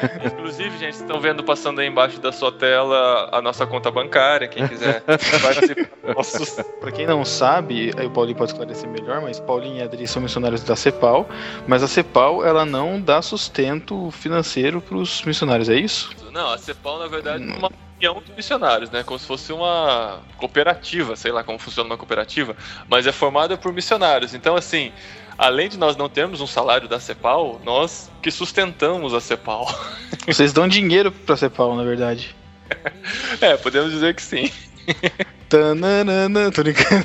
Inclusive, 0.24 0.70
gente, 0.70 0.96
vocês 0.96 1.00
estão 1.00 1.20
vendo 1.20 1.42
passando 1.42 1.80
aí 1.80 1.86
embaixo 1.86 2.20
da 2.20 2.32
sua 2.32 2.52
tela 2.52 3.28
a 3.32 3.40
nossa 3.40 3.66
conta 3.66 3.90
bancária. 3.90 4.48
Quem 4.48 4.66
quiser 4.66 5.02
participar 5.42 6.14
nossos. 6.14 6.56
Pra 6.80 6.92
quem 6.92 7.06
não 7.06 7.24
sabe, 7.24 7.92
aí 7.96 8.06
o 8.06 8.10
Paulinho 8.10 8.36
pode 8.36 8.52
esclarecer 8.52 8.88
melhor, 8.88 9.20
mas 9.20 9.40
Paulinho 9.40 9.78
e 9.78 9.82
Adri 9.82 10.06
são 10.06 10.22
missionários 10.22 10.62
da 10.62 10.76
CEPAL, 10.76 11.28
mas 11.66 11.82
a 11.82 11.88
CEPAL 11.88 12.44
ela 12.44 12.64
não 12.64 13.00
dá 13.00 13.20
sustento 13.22 14.10
financeiro 14.10 14.80
pros 14.80 15.22
missionários, 15.22 15.68
é 15.68 15.76
isso? 15.76 16.10
Não, 16.32 16.50
a 16.50 16.58
CEPAL, 16.58 16.98
na 16.98 17.06
verdade, 17.06 17.44
é 17.44 17.56
uma 17.56 17.70
união 17.96 18.22
de 18.24 18.32
missionários, 18.32 18.90
né? 18.90 19.02
Como 19.02 19.18
se 19.18 19.26
fosse 19.26 19.52
uma 19.52 20.20
cooperativa, 20.36 21.16
sei 21.16 21.32
lá 21.32 21.42
como 21.42 21.58
funciona 21.58 21.88
uma 21.90 21.96
cooperativa, 21.96 22.56
mas 22.88 23.06
é 23.06 23.12
formada 23.12 23.56
por 23.56 23.72
missionários. 23.72 24.34
Então, 24.34 24.56
assim, 24.56 24.92
além 25.36 25.68
de 25.68 25.78
nós 25.78 25.96
não 25.96 26.08
termos 26.08 26.40
um 26.40 26.46
salário 26.46 26.88
da 26.88 27.00
CEPAL, 27.00 27.60
nós 27.64 28.10
que 28.22 28.30
sustentamos 28.30 29.14
a 29.14 29.20
CEPAL. 29.20 29.66
Vocês 30.26 30.52
dão 30.52 30.68
dinheiro 30.68 31.10
pra 31.10 31.36
CEPAL, 31.36 31.74
na 31.74 31.84
verdade. 31.84 32.34
É, 33.40 33.56
podemos 33.56 33.92
dizer 33.92 34.14
que 34.14 34.22
sim. 34.22 34.50
Tananana, 35.48 36.50
tô 36.50 36.62
brincando. 36.62 37.04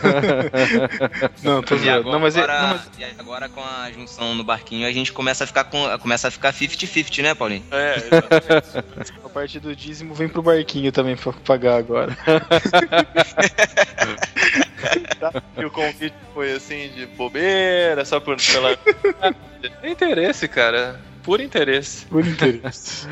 não, 1.44 1.62
tô 1.62 1.76
E 1.76 1.80
zoando. 1.80 2.00
agora, 2.00 2.12
Não, 2.12 2.20
mas, 2.20 2.36
não, 2.36 2.46
mas 2.48 2.90
e 2.98 3.04
agora 3.20 3.48
com 3.50 3.62
a 3.62 3.92
junção 3.92 4.34
no 4.36 4.44
barquinho 4.44 4.88
a 4.88 4.92
gente 4.92 5.14
começa 5.14 5.44
a 5.44 5.48
ficar 5.48 5.66
com 5.66 5.86
começa 6.00 6.28
a 6.28 6.32
ficar 6.32 6.52
50-50, 6.54 7.22
né, 7.22 7.36
Paulinho? 7.36 7.64
É, 7.72 7.96
exatamente. 7.98 9.12
a 9.24 9.30
parte 9.30 9.60
do 9.60 9.76
dízimo 9.76 10.14
vem 10.14 10.28
pro 10.28 10.42
barquinho 10.42 10.92
também 10.92 11.16
pra 11.16 11.34
pagar 11.34 11.78
agora. 11.78 12.18
E 15.58 15.66
o 15.66 15.70
convite 15.72 16.16
foi 16.34 16.54
assim 16.54 16.90
de 16.96 17.06
bobeira, 17.06 18.04
só 18.04 18.20
por 18.20 18.38
pela. 18.38 18.78
Interesse, 19.84 20.48
cara. 20.48 21.00
Por 21.24 21.40
interesse. 21.40 22.06
Por 22.08 22.26
interesse. 22.26 23.08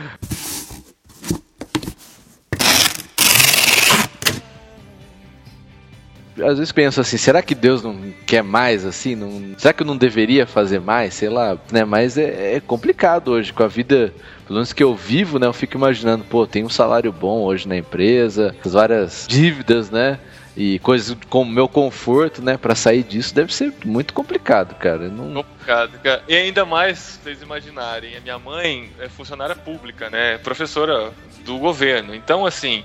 Às 6.44 6.58
vezes 6.58 6.72
penso 6.72 7.02
assim, 7.02 7.18
será 7.18 7.42
que 7.42 7.56
Deus 7.56 7.84
não 7.84 8.14
quer 8.26 8.44
mais 8.44 8.86
assim? 8.86 9.16
Não, 9.16 9.54
será 9.58 9.74
que 9.74 9.84
eu 9.84 9.88
não 9.88 9.98
deveria 9.98 10.46
fazer 10.46 10.80
mais? 10.80 11.14
Sei 11.14 11.30
lá, 11.30 11.58
né? 11.72 11.84
Mas 11.86 12.18
é, 12.18 12.56
é 12.56 12.60
complicado 12.60 13.30
hoje 13.30 13.54
com 13.54 13.64
a 13.64 13.68
vida, 13.68 14.14
pelo 14.46 14.56
menos 14.56 14.74
que 14.74 14.84
eu 14.84 14.96
vivo, 14.96 15.40
né? 15.40 15.48
Eu 15.48 15.54
fico 15.54 15.78
imaginando, 15.78 16.24
pô, 16.24 16.46
tem 16.48 16.64
um 16.64 16.70
salário 16.70 17.12
bom 17.12 17.42
hoje 17.42 17.68
na 17.68 17.78
empresa, 17.78 18.56
várias 18.64 19.26
dívidas, 19.28 19.90
né? 19.90 20.20
E 20.58 20.78
coisas 20.80 21.16
como 21.30 21.50
meu 21.50 21.68
conforto, 21.68 22.42
né? 22.42 22.58
Pra 22.58 22.76
sair 22.76 23.04
disso 23.04 23.34
deve 23.34 23.54
ser 23.54 23.74
muito 23.86 24.14
complicado, 24.14 24.76
cara. 24.76 25.08
Não... 25.08 25.44
Complicado, 25.44 26.00
cara. 26.04 26.24
E 26.28 26.36
ainda 26.36 26.66
mais, 26.66 27.20
vocês 27.24 27.42
imaginarem, 27.42 28.18
a 28.18 28.20
minha 28.20 28.38
mãe 28.38 28.90
é 29.00 29.08
funcionária 29.08 29.56
pública, 29.56 30.10
né? 30.10 30.38
Professora 30.40 31.12
do 31.46 31.58
governo. 31.58 32.14
Então, 32.14 32.46
assim, 32.46 32.84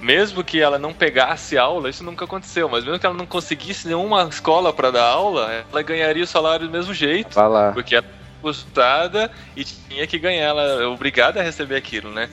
mesmo 0.00 0.44
que 0.44 0.60
ela 0.60 0.78
não 0.78 0.92
pegasse 0.92 1.56
aula, 1.56 1.88
isso 1.88 2.04
nunca 2.04 2.24
aconteceu, 2.24 2.68
mas 2.68 2.84
mesmo 2.84 2.98
que 2.98 3.06
ela 3.06 3.14
não 3.14 3.26
conseguisse 3.26 3.86
nenhuma 3.86 4.24
escola 4.24 4.72
para 4.72 4.90
dar 4.90 5.04
aula, 5.04 5.64
ela 5.70 5.82
ganharia 5.82 6.24
o 6.24 6.26
salário 6.26 6.66
do 6.66 6.72
mesmo 6.72 6.92
jeito. 6.92 7.34
Vai 7.34 7.48
lá. 7.48 7.72
Porque 7.72 7.94
ela 7.94 8.06
era 8.06 8.16
custada 8.42 9.30
e 9.56 9.64
tinha 9.64 10.06
que 10.06 10.18
ganhar, 10.18 10.44
ela 10.44 10.82
é 10.82 10.86
obrigada 10.86 11.40
a 11.40 11.42
receber 11.42 11.76
aquilo, 11.76 12.10
né? 12.10 12.28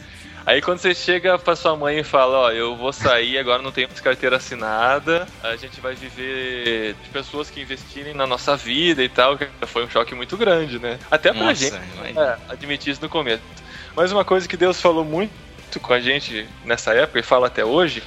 Aí 0.46 0.62
quando 0.62 0.80
você 0.80 0.94
chega 0.94 1.40
pra 1.40 1.56
sua 1.56 1.74
mãe 1.76 2.00
e 2.00 2.04
fala, 2.04 2.38
ó, 2.38 2.52
eu 2.52 2.76
vou 2.76 2.92
sair, 2.92 3.38
agora 3.38 3.62
não 3.62 3.72
tenho 3.72 3.88
mais 3.88 4.02
carteira 4.02 4.36
assinada, 4.36 5.26
a 5.42 5.56
gente 5.56 5.80
vai 5.80 5.96
viver 5.96 6.96
de 7.02 7.10
pessoas 7.10 7.50
que 7.50 7.62
investirem 7.62 8.14
na 8.14 8.28
nossa 8.28 8.58
vida 8.58 9.02
e 9.02 9.08
tal, 9.08 9.38
que 9.38 9.48
foi 9.66 9.86
um 9.86 9.90
choque 9.90 10.14
muito 10.14 10.36
grande, 10.36 10.80
né? 10.80 11.00
Até 11.10 11.32
pra 11.32 11.46
Nossa, 11.46 11.56
gente 11.56 12.20
é, 12.20 12.38
admitir 12.50 12.92
isso 12.92 13.02
no 13.02 13.08
começo. 13.08 13.42
Mas 13.96 14.12
uma 14.12 14.26
coisa 14.26 14.46
que 14.46 14.58
Deus 14.58 14.82
falou 14.82 15.06
muito 15.06 15.32
com 15.80 15.94
a 15.94 16.00
gente 16.00 16.48
nessa 16.66 16.94
época 16.94 17.20
e 17.20 17.24
fala 17.24 17.48
até 17.48 17.64
hoje 17.64 18.04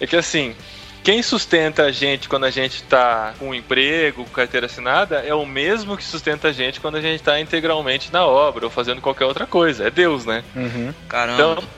é 0.00 0.06
que 0.06 0.16
assim, 0.16 0.54
quem 1.02 1.22
sustenta 1.22 1.84
a 1.84 1.90
gente 1.90 2.28
quando 2.28 2.44
a 2.44 2.50
gente 2.50 2.82
tá 2.82 3.34
com 3.38 3.48
um 3.48 3.54
emprego, 3.54 4.24
com 4.24 4.30
carteira 4.30 4.66
assinada, 4.66 5.20
é 5.20 5.34
o 5.34 5.46
mesmo 5.46 5.96
que 5.96 6.04
sustenta 6.04 6.48
a 6.48 6.52
gente 6.52 6.80
quando 6.80 6.96
a 6.96 7.00
gente 7.00 7.22
tá 7.22 7.40
integralmente 7.40 8.12
na 8.12 8.26
obra 8.26 8.66
ou 8.66 8.70
fazendo 8.70 9.00
qualquer 9.00 9.24
outra 9.24 9.46
coisa. 9.46 9.86
É 9.86 9.90
Deus, 9.90 10.24
né? 10.24 10.44
Uhum. 10.54 10.92
Caramba. 11.08 11.34
Então, 11.34 11.68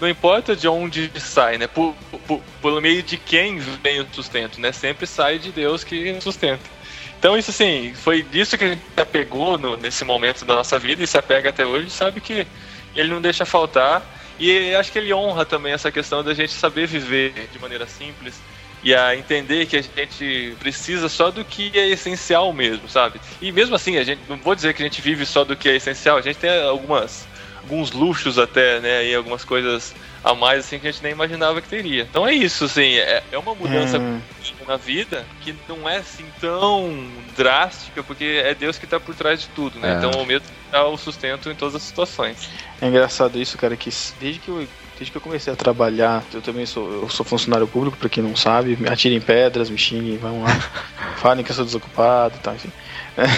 não 0.00 0.08
importa 0.08 0.54
de 0.54 0.68
onde 0.68 1.10
sai, 1.18 1.58
né? 1.58 1.66
Por, 1.66 1.94
por, 2.26 2.40
pelo 2.60 2.80
meio 2.80 3.02
de 3.02 3.16
quem 3.16 3.58
vem 3.58 4.00
o 4.00 4.06
sustento, 4.12 4.60
né? 4.60 4.72
Sempre 4.72 5.06
sai 5.06 5.38
de 5.38 5.50
Deus 5.50 5.82
que 5.82 6.20
sustenta. 6.20 6.76
Então, 7.18 7.36
isso 7.36 7.50
assim, 7.50 7.94
foi 7.94 8.22
disso 8.22 8.58
que 8.58 8.64
a 8.64 8.68
gente 8.68 8.82
se 8.94 9.00
apegou 9.00 9.56
no, 9.56 9.76
nesse 9.76 10.04
momento 10.04 10.44
da 10.44 10.54
nossa 10.54 10.78
vida 10.78 11.02
e 11.02 11.06
se 11.06 11.16
apega 11.16 11.48
até 11.48 11.64
hoje, 11.64 11.88
sabe 11.88 12.20
que 12.20 12.46
ele 12.94 13.08
não 13.08 13.20
deixa 13.20 13.44
faltar. 13.46 14.02
E 14.38 14.74
acho 14.74 14.92
que 14.92 14.98
ele 14.98 15.12
honra 15.12 15.44
também 15.44 15.72
essa 15.72 15.90
questão 15.90 16.22
da 16.22 16.34
gente 16.34 16.52
saber 16.52 16.86
viver 16.86 17.48
de 17.52 17.58
maneira 17.58 17.86
simples 17.86 18.34
e 18.82 18.94
a 18.94 19.16
entender 19.16 19.66
que 19.66 19.76
a 19.76 19.82
gente 19.82 20.54
precisa 20.58 21.08
só 21.08 21.30
do 21.30 21.44
que 21.44 21.72
é 21.74 21.88
essencial 21.88 22.52
mesmo, 22.52 22.88
sabe? 22.88 23.20
E 23.40 23.50
mesmo 23.50 23.74
assim, 23.74 23.96
a 23.96 24.04
gente 24.04 24.20
não 24.28 24.36
vou 24.36 24.54
dizer 24.54 24.74
que 24.74 24.82
a 24.82 24.86
gente 24.86 25.00
vive 25.00 25.24
só 25.24 25.44
do 25.44 25.56
que 25.56 25.68
é 25.68 25.76
essencial, 25.76 26.18
a 26.18 26.20
gente 26.20 26.38
tem 26.38 26.50
algumas 26.62 27.26
alguns 27.66 27.90
luxos 27.90 28.38
até, 28.38 28.78
né, 28.78 29.04
e 29.06 29.14
algumas 29.14 29.44
coisas 29.44 29.92
a 30.22 30.34
mais 30.34 30.60
assim 30.60 30.78
que 30.78 30.86
a 30.86 30.92
gente 30.92 31.02
nem 31.02 31.12
imaginava 31.12 31.60
que 31.60 31.68
teria. 31.68 32.02
Então 32.02 32.26
é 32.26 32.32
isso, 32.32 32.64
assim, 32.64 32.94
é, 32.94 33.22
é 33.32 33.38
uma 33.38 33.54
mudança 33.54 33.98
hum. 33.98 34.20
na 34.66 34.76
vida 34.76 35.26
que 35.40 35.54
não 35.68 35.88
é 35.88 35.96
assim 35.96 36.24
tão 36.40 37.08
drástica, 37.36 38.02
porque 38.04 38.24
é 38.44 38.54
Deus 38.54 38.78
que 38.78 38.84
está 38.84 39.00
por 39.00 39.14
trás 39.14 39.40
de 39.40 39.48
tudo, 39.48 39.78
né? 39.80 39.94
É. 39.94 39.96
Então 39.96 40.22
o 40.22 40.24
medo 40.24 40.44
dá 40.70 40.86
o 40.86 40.96
sustento 40.96 41.50
em 41.50 41.54
todas 41.54 41.74
as 41.74 41.82
situações. 41.82 42.48
É 42.80 42.86
engraçado 42.86 43.40
isso, 43.40 43.58
cara, 43.58 43.76
que 43.76 43.90
desde 44.20 44.40
que 44.40 44.48
eu 44.48 44.66
desde 44.98 45.12
que 45.12 45.18
eu 45.18 45.20
comecei 45.20 45.52
a 45.52 45.56
trabalhar, 45.56 46.24
eu 46.32 46.40
também 46.40 46.64
sou, 46.64 46.90
eu 46.90 47.08
sou 47.10 47.24
funcionário 47.24 47.68
público, 47.68 47.98
para 47.98 48.08
quem 48.08 48.22
não 48.22 48.34
sabe, 48.34 48.76
me 48.76 48.88
atirem 48.88 49.20
pedras, 49.20 49.68
me 49.68 49.76
xinguem, 49.76 50.16
vão 50.16 50.42
lá, 50.42 50.48
falem 51.20 51.44
que 51.44 51.50
eu 51.50 51.54
sou 51.54 51.66
desocupado 51.66 52.36
e 52.36 52.38
tal, 52.38 52.54
enfim. 52.54 52.72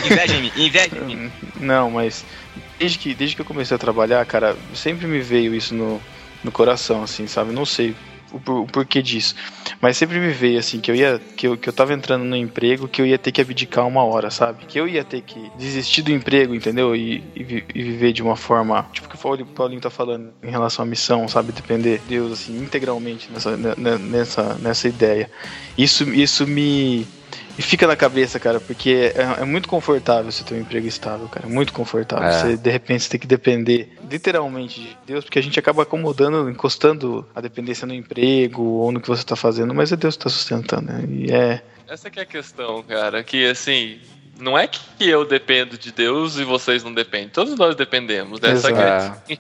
Inveja-me, 0.05 0.53
inveja-me. 0.57 1.33
Não, 1.61 1.91
mas 1.91 2.25
desde 2.79 2.99
que, 2.99 3.15
desde 3.15 3.37
que 3.37 3.43
eu 3.43 3.47
comecei 3.47 3.75
a 3.75 3.79
trabalhar, 3.79 4.25
cara, 4.27 4.57
sempre 4.75 5.07
me 5.07 5.21
veio 5.21 5.55
isso 5.55 5.75
no, 5.75 6.01
no 6.43 6.51
coração, 6.51 7.03
assim, 7.03 7.27
sabe? 7.27 7.53
Não 7.53 7.65
sei 7.65 7.95
o, 8.33 8.37
o, 8.37 8.67
porquê 8.67 9.03
disso. 9.03 9.35
Mas 9.81 9.97
sempre 9.97 10.19
me 10.19 10.33
veio 10.33 10.59
assim 10.59 10.81
que 10.81 10.91
eu 10.91 10.95
ia 10.95 11.21
que 11.37 11.47
eu, 11.47 11.57
que 11.57 11.69
eu 11.69 11.73
tava 11.73 11.95
entrando 11.95 12.25
no 12.25 12.37
emprego 12.37 12.89
que 12.89 13.01
eu 13.01 13.07
ia 13.07 13.19
ter 13.19 13.33
que 13.33 13.41
abdicar 13.41 13.87
uma 13.87 14.05
hora, 14.05 14.31
sabe? 14.31 14.65
Que 14.67 14.79
eu 14.79 14.89
ia 14.89 15.05
ter 15.05 15.23
que 15.23 15.51
desistir 15.57 16.03
do 16.03 16.13
emprego, 16.13 16.55
entendeu? 16.55 16.95
E, 16.95 17.23
e, 17.35 17.65
e 17.75 17.83
viver 17.83 18.13
de 18.13 18.23
uma 18.23 18.37
forma, 18.37 18.87
tipo 18.93 19.09
que 19.09 19.17
o 19.17 19.47
Paulinho 19.47 19.81
tá 19.81 19.91
falando 19.91 20.33
em 20.43 20.51
relação 20.51 20.85
à 20.85 20.87
missão, 20.87 21.29
sabe? 21.29 21.53
Depender 21.53 21.99
de 21.99 22.09
Deus 22.09 22.33
assim 22.33 22.59
integralmente 22.59 23.31
nessa 23.33 23.57
nessa 23.57 24.55
nessa 24.55 24.89
ideia. 24.89 25.31
Isso 25.77 26.05
isso 26.13 26.47
me 26.47 27.07
e 27.59 27.63
fica 27.63 27.89
na 27.89 27.97
cabeça, 27.97 28.39
cara, 28.39 28.61
porque 28.61 29.13
é, 29.17 29.43
é, 29.43 29.45
muito 29.45 29.69
confortável 29.69 30.31
você 30.31 30.45
ter 30.45 30.55
um 30.55 30.61
emprego 30.61 30.87
estável, 30.87 31.29
cara. 31.29 31.49
Muito 31.49 31.73
confortável. 31.73 32.29
É. 32.29 32.33
Você, 32.33 32.57
de 32.57 32.71
repente, 32.71 33.03
você 33.03 33.11
tem 33.11 33.21
que 33.21 33.27
depender 33.27 33.93
literalmente 34.09 34.81
de 34.81 34.97
Deus, 35.05 35.25
porque 35.25 35.41
a 35.41 35.43
gente 35.43 35.59
acaba 35.59 35.83
acomodando, 35.83 36.49
encostando 36.49 37.27
a 37.35 37.41
dependência 37.41 37.85
no 37.85 37.93
emprego 37.93 38.63
ou 38.63 38.93
no 38.93 39.01
que 39.01 39.09
você 39.09 39.25
tá 39.25 39.35
fazendo, 39.35 39.75
mas 39.75 39.91
é 39.91 39.97
Deus 39.97 40.17
que 40.17 40.23
tá 40.23 40.31
sustentando, 40.31 40.93
né? 40.93 41.05
E 41.09 41.33
é. 41.33 41.61
Essa 41.89 42.09
que 42.09 42.21
é 42.21 42.23
a 42.23 42.27
questão, 42.27 42.81
cara, 42.85 43.25
que 43.25 43.45
assim, 43.45 43.99
não 44.39 44.57
é 44.57 44.69
que 44.69 45.09
eu 45.09 45.25
dependo 45.25 45.77
de 45.77 45.91
Deus 45.91 46.39
e 46.39 46.45
vocês 46.45 46.85
não 46.85 46.95
dependem. 46.95 47.31
Todos 47.31 47.57
nós 47.57 47.75
dependemos, 47.75 48.41
né? 48.41 48.55
Só 48.55 48.69
que 48.69 49.39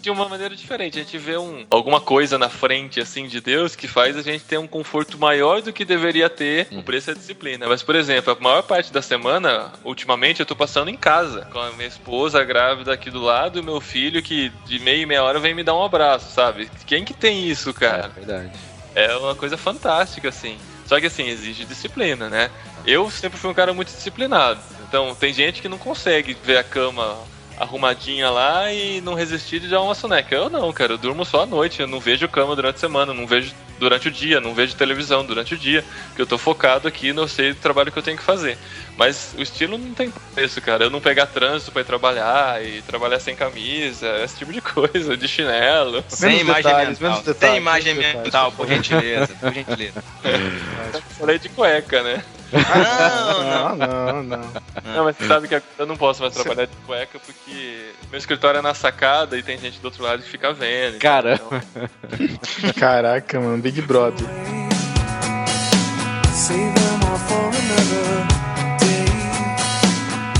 de 0.00 0.10
uma 0.10 0.28
maneira 0.28 0.56
diferente. 0.56 0.98
A 0.98 1.02
gente 1.02 1.18
vê 1.18 1.36
um, 1.36 1.66
alguma 1.70 2.00
coisa 2.00 2.38
na 2.38 2.48
frente, 2.48 3.00
assim, 3.00 3.26
de 3.26 3.40
Deus 3.40 3.76
que 3.76 3.86
faz 3.86 4.16
a 4.16 4.22
gente 4.22 4.44
ter 4.44 4.58
um 4.58 4.66
conforto 4.66 5.18
maior 5.18 5.62
do 5.62 5.72
que 5.72 5.84
deveria 5.84 6.28
ter. 6.28 6.68
Hum. 6.72 6.80
O 6.80 6.82
preço 6.82 7.10
é 7.10 7.14
disciplina. 7.14 7.68
Mas, 7.68 7.82
por 7.82 7.94
exemplo, 7.94 8.32
a 8.32 8.42
maior 8.42 8.62
parte 8.62 8.92
da 8.92 9.02
semana, 9.02 9.72
ultimamente, 9.84 10.40
eu 10.40 10.46
tô 10.46 10.56
passando 10.56 10.88
em 10.88 10.96
casa. 10.96 11.46
Com 11.52 11.58
a 11.58 11.70
minha 11.72 11.88
esposa 11.88 12.42
grávida 12.42 12.92
aqui 12.92 13.10
do 13.10 13.20
lado 13.20 13.58
e 13.58 13.62
meu 13.62 13.80
filho 13.80 14.22
que 14.22 14.50
de 14.66 14.78
meia 14.78 15.02
e 15.02 15.06
meia 15.06 15.22
hora 15.22 15.38
vem 15.38 15.54
me 15.54 15.62
dar 15.62 15.74
um 15.74 15.84
abraço, 15.84 16.32
sabe? 16.32 16.70
Quem 16.86 17.04
que 17.04 17.14
tem 17.14 17.48
isso, 17.48 17.72
cara? 17.74 18.06
É 18.06 18.20
verdade. 18.20 18.50
É 18.94 19.16
uma 19.16 19.34
coisa 19.34 19.56
fantástica, 19.56 20.28
assim. 20.28 20.58
Só 20.86 20.98
que, 20.98 21.06
assim, 21.06 21.28
exige 21.28 21.64
disciplina, 21.64 22.28
né? 22.28 22.50
Eu 22.86 23.10
sempre 23.10 23.38
fui 23.38 23.50
um 23.50 23.54
cara 23.54 23.72
muito 23.72 23.88
disciplinado. 23.88 24.60
Então, 24.88 25.14
tem 25.14 25.32
gente 25.32 25.62
que 25.62 25.68
não 25.68 25.78
consegue 25.78 26.36
ver 26.42 26.56
a 26.56 26.64
cama 26.64 27.16
arrumadinha 27.60 28.30
lá 28.30 28.72
e 28.72 29.02
não 29.02 29.12
resistir 29.12 29.60
de 29.60 29.68
dar 29.68 29.82
uma 29.82 29.94
soneca. 29.94 30.34
Eu 30.34 30.48
não, 30.48 30.72
cara, 30.72 30.94
eu 30.94 30.98
durmo 30.98 31.26
só 31.26 31.42
à 31.42 31.46
noite, 31.46 31.80
eu 31.80 31.86
não 31.86 32.00
vejo 32.00 32.26
cama 32.26 32.56
durante 32.56 32.76
a 32.76 32.78
semana, 32.78 33.12
não 33.12 33.26
vejo 33.26 33.52
durante 33.78 34.08
o 34.08 34.10
dia, 34.10 34.40
não 34.40 34.54
vejo 34.54 34.74
televisão 34.74 35.24
durante 35.24 35.54
o 35.54 35.58
dia, 35.58 35.84
porque 36.08 36.22
eu 36.22 36.26
tô 36.26 36.38
focado 36.38 36.88
aqui 36.88 37.12
no 37.12 37.28
sei 37.28 37.52
do 37.52 37.60
trabalho 37.60 37.92
que 37.92 37.98
eu 37.98 38.02
tenho 38.02 38.16
que 38.16 38.22
fazer. 38.22 38.56
Mas 38.96 39.34
o 39.36 39.42
estilo 39.42 39.76
não 39.76 39.92
tem 39.92 40.12
preço, 40.34 40.60
cara. 40.60 40.84
Eu 40.84 40.90
não 40.90 41.00
pegar 41.00 41.26
trânsito 41.26 41.70
para 41.70 41.82
ir 41.82 41.84
trabalhar 41.84 42.64
e 42.64 42.82
trabalhar 42.82 43.20
sem 43.20 43.36
camisa, 43.36 44.22
esse 44.24 44.38
tipo 44.38 44.52
de 44.52 44.60
coisa, 44.62 45.16
de 45.16 45.28
chinelo. 45.28 46.02
Sem 46.08 46.40
imagem 46.40 46.62
detalhes, 46.62 46.98
mental. 46.98 47.22
Detalhes, 47.22 47.38
sem 47.38 47.56
imagem 47.56 47.94
mental, 47.94 48.52
por 48.52 48.66
gentileza, 48.66 49.34
por 49.38 49.52
gentileza. 49.52 50.04
Falei 51.18 51.38
de 51.38 51.48
cueca, 51.50 52.02
né? 52.02 52.22
Ah, 52.52 53.74
não, 53.76 53.76
não, 53.76 54.22
não, 54.22 54.22
não. 54.22 54.52
Não, 54.84 55.04
mas 55.04 55.16
você 55.16 55.26
sabe 55.26 55.48
que 55.48 55.62
eu 55.78 55.86
não 55.86 55.96
posso 55.96 56.20
mais 56.22 56.34
trabalhar 56.34 56.66
de 56.66 56.76
cueca 56.86 57.18
porque 57.18 57.92
meu 58.10 58.18
escritório 58.18 58.58
é 58.58 58.62
na 58.62 58.74
sacada 58.74 59.38
e 59.38 59.42
tem 59.42 59.58
gente 59.58 59.78
do 59.78 59.84
outro 59.84 60.02
lado 60.02 60.22
que 60.22 60.28
fica 60.28 60.52
vendo. 60.52 60.98
Cara. 60.98 61.34
Então... 61.34 62.72
Caraca, 62.76 63.40
mano, 63.40 63.58
Big 63.58 63.80
Brother. 63.82 64.26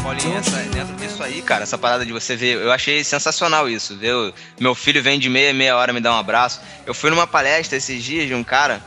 Paulinho, 0.03 0.39
essa, 0.39 0.57
dentro 0.57 0.95
disso 0.97 1.23
aí, 1.23 1.41
cara, 1.43 1.63
essa 1.63 1.79
parada 1.79 2.05
de 2.05 2.13
você 2.13 2.35
ver, 2.35 2.57
eu 2.57 2.73
achei 2.73 3.05
sensacional 3.05 3.69
isso, 3.69 3.97
viu? 3.97 4.33
Meu 4.59 4.75
filho 4.75 5.03
vem 5.03 5.19
de 5.19 5.29
meia, 5.29 5.53
meia 5.53 5.77
hora 5.77 5.93
me 5.93 6.01
dar 6.01 6.13
um 6.15 6.19
abraço. 6.19 6.61
Eu 6.85 6.95
fui 6.95 7.11
numa 7.11 7.27
palestra 7.27 7.79
esses 7.79 8.03
dias 8.03 8.27
de 8.27 8.35
um 8.35 8.43
cara 8.43 8.81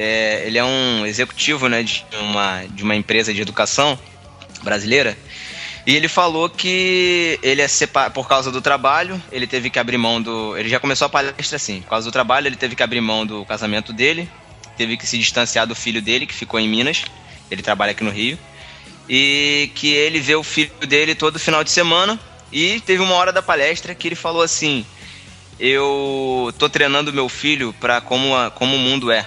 é, 0.00 0.44
ele 0.46 0.56
é 0.56 0.64
um 0.64 1.04
executivo 1.04 1.68
né, 1.68 1.82
de, 1.82 2.06
uma, 2.20 2.62
de 2.70 2.84
uma 2.84 2.94
empresa 2.94 3.34
de 3.34 3.42
educação 3.42 3.98
brasileira. 4.62 5.18
E 5.84 5.96
ele 5.96 6.06
falou 6.06 6.48
que 6.48 7.36
ele 7.42 7.60
é 7.60 7.66
por 8.14 8.28
causa 8.28 8.52
do 8.52 8.60
trabalho, 8.60 9.20
ele 9.32 9.46
teve 9.46 9.70
que 9.70 9.78
abrir 9.78 9.98
mão 9.98 10.22
do. 10.22 10.56
Ele 10.56 10.68
já 10.68 10.78
começou 10.78 11.06
a 11.06 11.08
palestra 11.08 11.56
assim. 11.56 11.80
Por 11.80 11.88
causa 11.88 12.08
do 12.08 12.12
trabalho, 12.12 12.46
ele 12.46 12.54
teve 12.56 12.76
que 12.76 12.82
abrir 12.82 13.00
mão 13.00 13.26
do 13.26 13.44
casamento 13.44 13.92
dele, 13.92 14.30
teve 14.76 14.96
que 14.96 15.06
se 15.06 15.18
distanciar 15.18 15.66
do 15.66 15.74
filho 15.74 16.00
dele, 16.00 16.26
que 16.26 16.34
ficou 16.34 16.60
em 16.60 16.68
Minas. 16.68 17.04
Ele 17.50 17.62
trabalha 17.62 17.90
aqui 17.90 18.04
no 18.04 18.10
Rio. 18.10 18.38
E 19.08 19.72
que 19.74 19.88
ele 19.88 20.20
vê 20.20 20.36
o 20.36 20.44
filho 20.44 20.70
dele 20.86 21.14
todo 21.14 21.40
final 21.40 21.64
de 21.64 21.70
semana. 21.70 22.20
E 22.52 22.78
teve 22.80 23.02
uma 23.02 23.14
hora 23.14 23.32
da 23.32 23.42
palestra 23.42 23.94
que 23.94 24.06
ele 24.06 24.14
falou 24.14 24.42
assim: 24.42 24.86
Eu 25.58 26.54
tô 26.56 26.68
treinando 26.68 27.12
meu 27.12 27.28
filho 27.28 27.74
para 27.80 28.00
como, 28.00 28.28
como 28.54 28.76
o 28.76 28.78
mundo 28.78 29.10
é. 29.10 29.26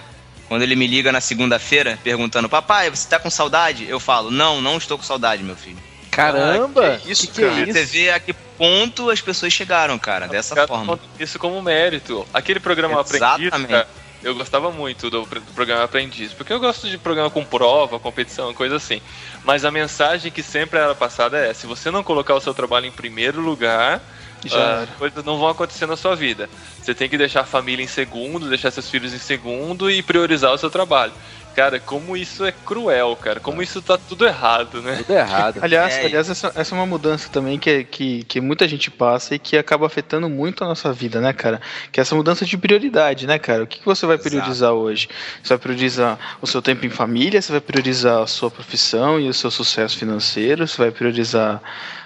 Quando 0.51 0.63
ele 0.63 0.75
me 0.75 0.85
liga 0.85 1.13
na 1.13 1.21
segunda-feira 1.21 1.97
perguntando: 2.03 2.49
Papai, 2.49 2.89
você 2.89 3.07
tá 3.07 3.17
com 3.17 3.29
saudade? 3.29 3.87
Eu 3.87 4.01
falo: 4.01 4.29
Não, 4.29 4.59
não 4.59 4.75
estou 4.75 4.97
com 4.97 5.03
saudade, 5.05 5.41
meu 5.41 5.55
filho. 5.55 5.77
Caramba! 6.11 6.95
Ah, 6.95 6.97
que 6.97 7.09
isso, 7.09 7.31
que 7.31 7.41
cara? 7.41 7.63
Que 7.63 7.69
é 7.69 7.73
Você 7.73 7.85
vê 7.85 8.11
a 8.11 8.19
que 8.19 8.33
ponto 8.33 9.09
as 9.09 9.21
pessoas 9.21 9.53
chegaram, 9.53 9.97
cara, 9.97 10.27
dessa 10.27 10.53
cara 10.53 10.67
forma. 10.67 10.99
Isso 11.17 11.39
como 11.39 11.61
mérito. 11.61 12.27
Aquele 12.33 12.59
programa 12.59 12.99
Exatamente. 12.99 13.47
Aprendiz, 13.47 13.87
eu 14.21 14.35
gostava 14.35 14.69
muito 14.71 15.09
do, 15.09 15.21
do, 15.21 15.53
programa 15.55 15.85
Aprendiz, 15.85 16.33
porque 16.33 16.51
eu 16.51 16.59
gosto 16.59 16.89
de 16.89 16.97
programa 16.97 17.29
com 17.29 17.45
prova, 17.45 17.97
competição, 17.97 18.53
coisa 18.53 18.75
assim. 18.75 19.01
Mas 19.45 19.63
a 19.63 19.71
mensagem 19.71 20.33
que 20.33 20.43
sempre 20.43 20.77
era 20.77 20.93
passada 20.93 21.37
é: 21.37 21.53
se 21.53 21.65
você 21.65 21.89
não 21.89 22.03
colocar 22.03 22.35
o 22.35 22.41
seu 22.41 22.53
trabalho 22.53 22.87
em 22.87 22.91
primeiro 22.91 23.39
lugar, 23.39 24.01
já 24.45 24.83
uh, 24.83 24.87
coisas 24.97 25.23
não 25.23 25.37
vão 25.37 25.49
acontecer 25.49 25.85
na 25.85 25.95
sua 25.95 26.15
vida. 26.15 26.49
Você 26.81 26.93
tem 26.93 27.09
que 27.09 27.17
deixar 27.17 27.41
a 27.41 27.45
família 27.45 27.83
em 27.83 27.87
segundo, 27.87 28.49
deixar 28.49 28.71
seus 28.71 28.89
filhos 28.89 29.13
em 29.13 29.19
segundo 29.19 29.89
e 29.89 30.01
priorizar 30.01 30.53
o 30.53 30.57
seu 30.57 30.69
trabalho. 30.69 31.13
Cara, 31.55 31.81
como 31.81 32.15
isso 32.15 32.45
é 32.45 32.51
cruel, 32.51 33.15
cara. 33.15 33.39
Como 33.39 33.61
isso 33.61 33.81
tá 33.81 33.97
tudo 33.97 34.25
errado, 34.25 34.81
né? 34.81 34.95
Tudo 34.97 35.13
errado. 35.13 35.59
aliás, 35.61 35.93
é. 35.95 36.05
aliás 36.05 36.29
essa, 36.29 36.51
essa, 36.55 36.73
é 36.73 36.77
uma 36.77 36.85
mudança 36.85 37.29
também 37.29 37.59
que, 37.59 37.83
que, 37.83 38.23
que 38.23 38.39
muita 38.39 38.67
gente 38.67 38.89
passa 38.89 39.35
e 39.35 39.39
que 39.39 39.57
acaba 39.57 39.85
afetando 39.85 40.29
muito 40.29 40.63
a 40.63 40.67
nossa 40.67 40.93
vida, 40.93 41.19
né, 41.19 41.33
cara? 41.33 41.59
Que 41.91 41.99
é 41.99 42.01
essa 42.01 42.15
mudança 42.15 42.45
de 42.45 42.57
prioridade, 42.57 43.27
né, 43.27 43.37
cara? 43.37 43.63
O 43.63 43.67
que, 43.67 43.79
que 43.79 43.85
você 43.85 44.05
vai 44.05 44.17
priorizar 44.17 44.69
Exato. 44.69 44.75
hoje? 44.75 45.09
Você 45.43 45.49
vai 45.49 45.57
priorizar 45.57 46.37
o 46.41 46.47
seu 46.47 46.61
tempo 46.61 46.85
em 46.85 46.89
família? 46.89 47.41
Você 47.41 47.51
vai 47.51 47.61
priorizar 47.61 48.23
a 48.23 48.27
sua 48.27 48.49
profissão 48.49 49.19
e 49.19 49.27
o 49.27 49.33
seu 49.33 49.51
sucesso 49.51 49.97
financeiro? 49.97 50.65
Você 50.65 50.77
vai 50.77 50.91
priorizar 50.91 51.61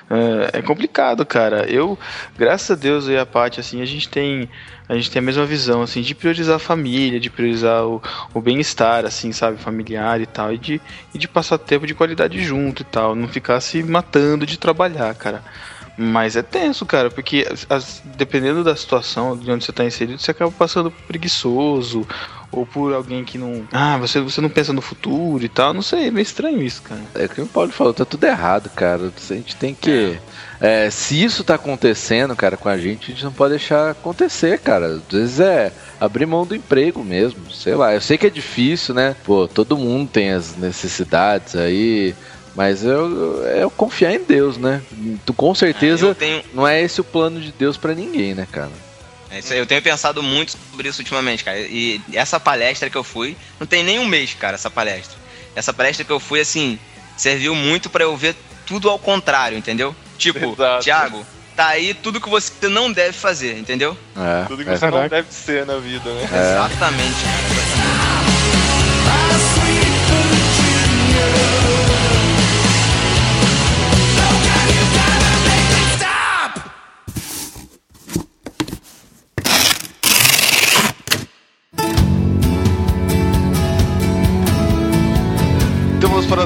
é, 0.10 0.60
é, 0.60 0.62
complicado, 0.62 1.26
cara. 1.26 1.66
Eu, 1.70 1.97
graças 2.38 2.72
a 2.72 2.80
Deus 2.80 3.08
e 3.08 3.18
a 3.18 3.26
Paty, 3.26 3.60
assim, 3.60 3.82
a 3.82 3.86
gente 3.86 4.08
tem 4.10 4.49
a 4.88 4.93
gente 4.93 5.10
tem 5.10 5.20
a 5.20 5.24
mesma 5.24 5.45
visão, 5.45 5.82
assim, 5.82 6.01
de 6.01 6.14
priorizar 6.14 6.58
a 6.58 6.60
família, 6.60 7.20
de 7.20 7.30
priorizar 7.30 7.84
o, 7.86 7.99
o 8.36 8.39
bem-estar, 8.39 9.03
assim, 9.03 9.32
sabe, 9.32 9.58
familiar 9.58 10.22
e 10.22 10.28
tal, 10.28 10.53
e 10.53 10.60
de, 10.60 10.82
e 11.12 11.18
de 11.18 11.28
passar 11.28 11.58
tempo 11.58 11.88
de 11.88 11.95
qualidade 11.95 12.39
junto 12.43 12.84
e 12.84 12.86
tal, 12.86 13.16
não 13.16 13.28
ficar 13.28 13.60
se 13.62 13.82
matando 13.82 14.45
de 14.45 14.60
trabalhar, 14.60 15.16
cara. 15.16 15.43
Mas 15.98 16.36
é 16.36 16.41
tenso, 16.41 16.86
cara, 16.86 17.10
porque 17.10 17.48
as, 17.70 18.02
dependendo 18.18 18.64
da 18.64 18.76
situação 18.76 19.38
de 19.38 19.50
onde 19.50 19.64
você 19.64 19.72
está 19.72 19.86
inserido, 19.86 20.20
você 20.20 20.32
acaba 20.32 20.52
passando 20.52 20.91
por 20.91 21.02
preguiçoso 21.04 22.06
ou 22.52 22.66
por 22.66 22.93
alguém 22.93 23.24
que 23.24 23.38
não. 23.38 23.68
Ah, 23.72 23.98
você, 23.98 24.20
você 24.20 24.41
não 24.41 24.50
pensa 24.50 24.74
no 24.74 24.82
futuro 24.82 25.43
e 25.43 25.50
tal. 25.50 25.74
Não 25.74 25.82
sei, 25.82 26.08
é 26.08 26.12
meio 26.12 26.24
estranho 26.24 26.62
isso, 26.62 26.82
cara. 26.82 27.02
É 27.16 27.26
o 27.26 27.30
que 27.30 27.41
o 27.41 27.48
Paulo 27.48 27.72
falou, 27.72 27.93
tá 27.93 28.06
tudo 28.06 28.24
errado, 28.26 28.70
cara. 28.70 29.12
A 29.30 29.34
gente 29.34 29.56
tem 29.56 29.74
que. 29.74 30.18
É, 30.60 30.89
se 30.89 31.22
isso 31.22 31.43
tá 31.43 31.56
acontecendo, 31.56 32.36
cara, 32.36 32.56
com 32.56 32.70
a 32.70 32.78
gente, 32.78 33.12
a 33.12 33.14
gente 33.14 33.24
não 33.24 33.32
pode 33.32 33.52
deixar 33.52 33.91
acontecer, 33.91 34.60
cara. 34.60 34.88
Às 34.88 35.02
vezes 35.12 35.39
é 35.39 35.72
abrir 36.00 36.26
mão 36.26 36.46
do 36.46 36.56
emprego 36.56 37.04
mesmo, 37.04 37.52
sei 37.52 37.76
lá. 37.76 37.93
Eu 37.93 38.02
sei 38.02 38.18
que 38.18 38.28
é 38.28 38.30
difícil, 38.30 38.96
né? 38.96 39.16
Pô, 39.24 39.48
todo 39.48 39.78
mundo 39.78 40.10
tem 40.10 40.32
as 40.32 40.56
necessidades 40.56 41.56
aí. 41.56 42.16
Mas 42.56 42.84
eu, 42.84 43.43
eu 43.47 43.70
confiar 43.70 44.14
em 44.14 44.24
Deus, 44.24 44.58
né? 44.58 44.82
Tu 45.26 45.34
com 45.34 45.53
certeza 45.53 46.16
tenho... 46.16 46.41
não 46.53 46.66
é 46.66 46.82
esse 46.82 47.01
o 47.01 47.03
plano 47.03 47.39
de 47.41 47.51
Deus 47.51 47.76
para 47.76 47.93
ninguém, 47.93 48.34
né, 48.34 48.47
cara? 48.49 48.72
É 49.30 49.39
isso 49.39 49.51
aí, 49.51 49.60
eu 49.60 49.66
tenho 49.66 49.82
pensado 49.82 50.24
muito 50.24 50.58
sobre 50.72 50.88
isso 50.88 51.01
ultimamente, 51.01 51.43
cara. 51.43 51.60
E 51.60 51.99
essa 52.14 52.39
palestra 52.39 52.89
que 52.89 52.95
eu 52.95 53.03
fui, 53.03 53.36
não 53.60 53.68
tem 53.68 53.84
nem 53.84 53.99
um 53.99 54.06
mês, 54.06 54.34
cara, 54.34 54.56
essa 54.56 54.70
palestra. 54.70 55.18
Essa 55.53 55.74
palestra 55.74 56.06
que 56.06 56.12
eu 56.12 56.20
fui, 56.20 56.39
assim, 56.39 56.80
serviu 57.18 57.53
muito 57.53 57.89
para 57.89 58.03
eu 58.03 58.16
ver 58.16 58.36
tudo 58.66 58.89
ao 58.89 58.97
contrário, 58.97 59.58
entendeu? 59.58 59.93
Tipo, 60.18 60.53
Exato. 60.53 60.84
Thiago, 60.84 61.26
tá 61.56 61.68
aí 61.68 61.93
tudo 61.93 62.22
que 62.22 62.30
você 62.30 62.70
não 62.70 62.91
deve 62.91 63.14
fazer, 63.14 63.58
entendeu? 63.58 63.97
É, 64.16 64.45
Tudo 64.45 64.64
que 64.64 64.70
é. 64.70 64.78
você 64.78 64.86
não 64.86 64.91
Caraca. 64.93 65.16
deve 65.18 65.34
ser 65.34 65.66
na 65.66 65.78
vida, 65.78 66.10
né? 66.14 66.24
Exatamente, 66.24 67.16
cara. 67.24 67.66
Então 71.66 71.74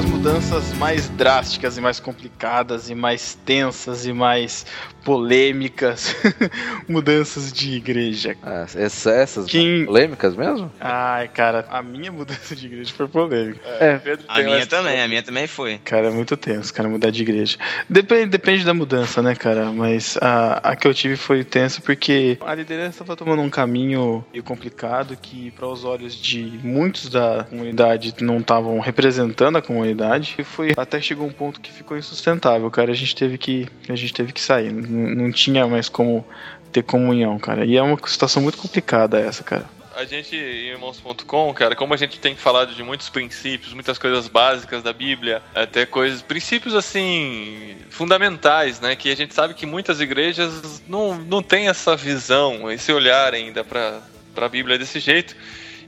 as 0.00 0.04
mudanças 0.04 0.72
mais 0.78 1.08
drásticas 1.10 1.76
e 1.76 1.80
mais 1.80 2.00
complicadas 2.00 2.88
e 2.90 2.94
mais 2.94 3.34
tensas 3.44 4.06
e 4.06 4.12
mais 4.12 4.64
polêmicas. 5.04 6.14
mudanças 6.88 7.52
de 7.52 7.74
igreja. 7.74 8.36
Ah, 8.42 8.66
essa- 8.74 9.10
essas 9.10 9.46
Quem- 9.46 9.84
polêmicas 9.86 10.34
mesmo? 10.36 10.70
Ai, 10.80 11.28
cara, 11.28 11.66
a 11.70 11.82
minha 11.82 12.12
mudança 12.12 12.54
de 12.54 12.66
igreja 12.66 12.92
foi 12.94 13.08
polêmica. 13.08 13.60
É. 13.80 13.98
Pedro 13.98 14.24
A 14.28 14.42
minha 14.42 14.66
também, 14.66 15.00
a 15.00 15.08
minha 15.08 15.22
também 15.22 15.46
foi. 15.46 15.78
Cara, 15.84 16.08
é 16.08 16.10
muito 16.10 16.36
tenso, 16.36 16.72
cara, 16.72 16.88
mudar 16.88 17.10
de 17.10 17.22
igreja. 17.22 17.56
Depende, 17.88 18.26
depende 18.26 18.64
da 18.64 18.74
mudança, 18.74 19.22
né, 19.22 19.34
cara? 19.34 19.66
Mas 19.72 20.16
a, 20.20 20.70
a 20.70 20.76
que 20.76 20.86
eu 20.86 20.94
tive 20.94 21.16
foi 21.16 21.44
tensa 21.44 21.80
porque 21.80 22.38
a 22.40 22.54
liderança 22.54 23.02
estava 23.02 23.16
tomando 23.16 23.42
um 23.42 23.50
caminho 23.50 24.24
meio 24.32 24.44
complicado 24.44 25.16
que, 25.20 25.50
para 25.52 25.66
os 25.66 25.84
olhos 25.84 26.14
de 26.14 26.42
muitos 26.62 27.08
da 27.08 27.44
comunidade, 27.48 28.14
não 28.20 28.38
estavam 28.38 28.78
representando 28.80 29.56
a 29.56 29.62
comunidade. 29.62 29.89
E 30.38 30.44
foi 30.44 30.72
até 30.76 31.00
chegou 31.00 31.26
um 31.26 31.32
ponto 31.32 31.60
que 31.60 31.72
ficou 31.72 31.96
insustentável, 31.96 32.70
cara. 32.70 32.90
A 32.90 32.94
gente 32.94 33.14
teve 33.14 33.38
que, 33.38 33.68
a 33.88 33.96
gente 33.96 34.12
teve 34.12 34.32
que 34.32 34.40
sair. 34.40 34.72
Não, 34.72 35.24
não 35.24 35.32
tinha 35.32 35.66
mais 35.66 35.88
como 35.88 36.24
ter 36.72 36.82
comunhão, 36.82 37.38
cara. 37.38 37.64
E 37.64 37.76
é 37.76 37.82
uma 37.82 37.98
situação 38.06 38.42
muito 38.42 38.58
complicada 38.58 39.18
essa, 39.18 39.42
cara. 39.42 39.68
A 39.94 40.04
gente, 40.04 40.34
irmãos.com, 40.34 41.52
cara, 41.52 41.74
como 41.74 41.92
a 41.92 41.96
gente 41.96 42.18
tem 42.18 42.34
falado 42.34 42.74
de 42.74 42.82
muitos 42.82 43.08
princípios, 43.08 43.74
muitas 43.74 43.98
coisas 43.98 44.28
básicas 44.28 44.82
da 44.82 44.92
Bíblia, 44.92 45.42
até 45.54 45.84
coisas, 45.84 46.22
princípios 46.22 46.74
assim, 46.74 47.76
fundamentais, 47.90 48.80
né? 48.80 48.94
Que 48.94 49.10
a 49.10 49.16
gente 49.16 49.34
sabe 49.34 49.52
que 49.52 49.66
muitas 49.66 50.00
igrejas 50.00 50.82
não, 50.88 51.18
não 51.18 51.42
têm 51.42 51.68
essa 51.68 51.96
visão, 51.96 52.70
esse 52.70 52.92
olhar 52.92 53.34
ainda 53.34 53.64
para 53.64 54.00
a 54.36 54.48
Bíblia 54.48 54.78
desse 54.78 55.00
jeito. 55.00 55.36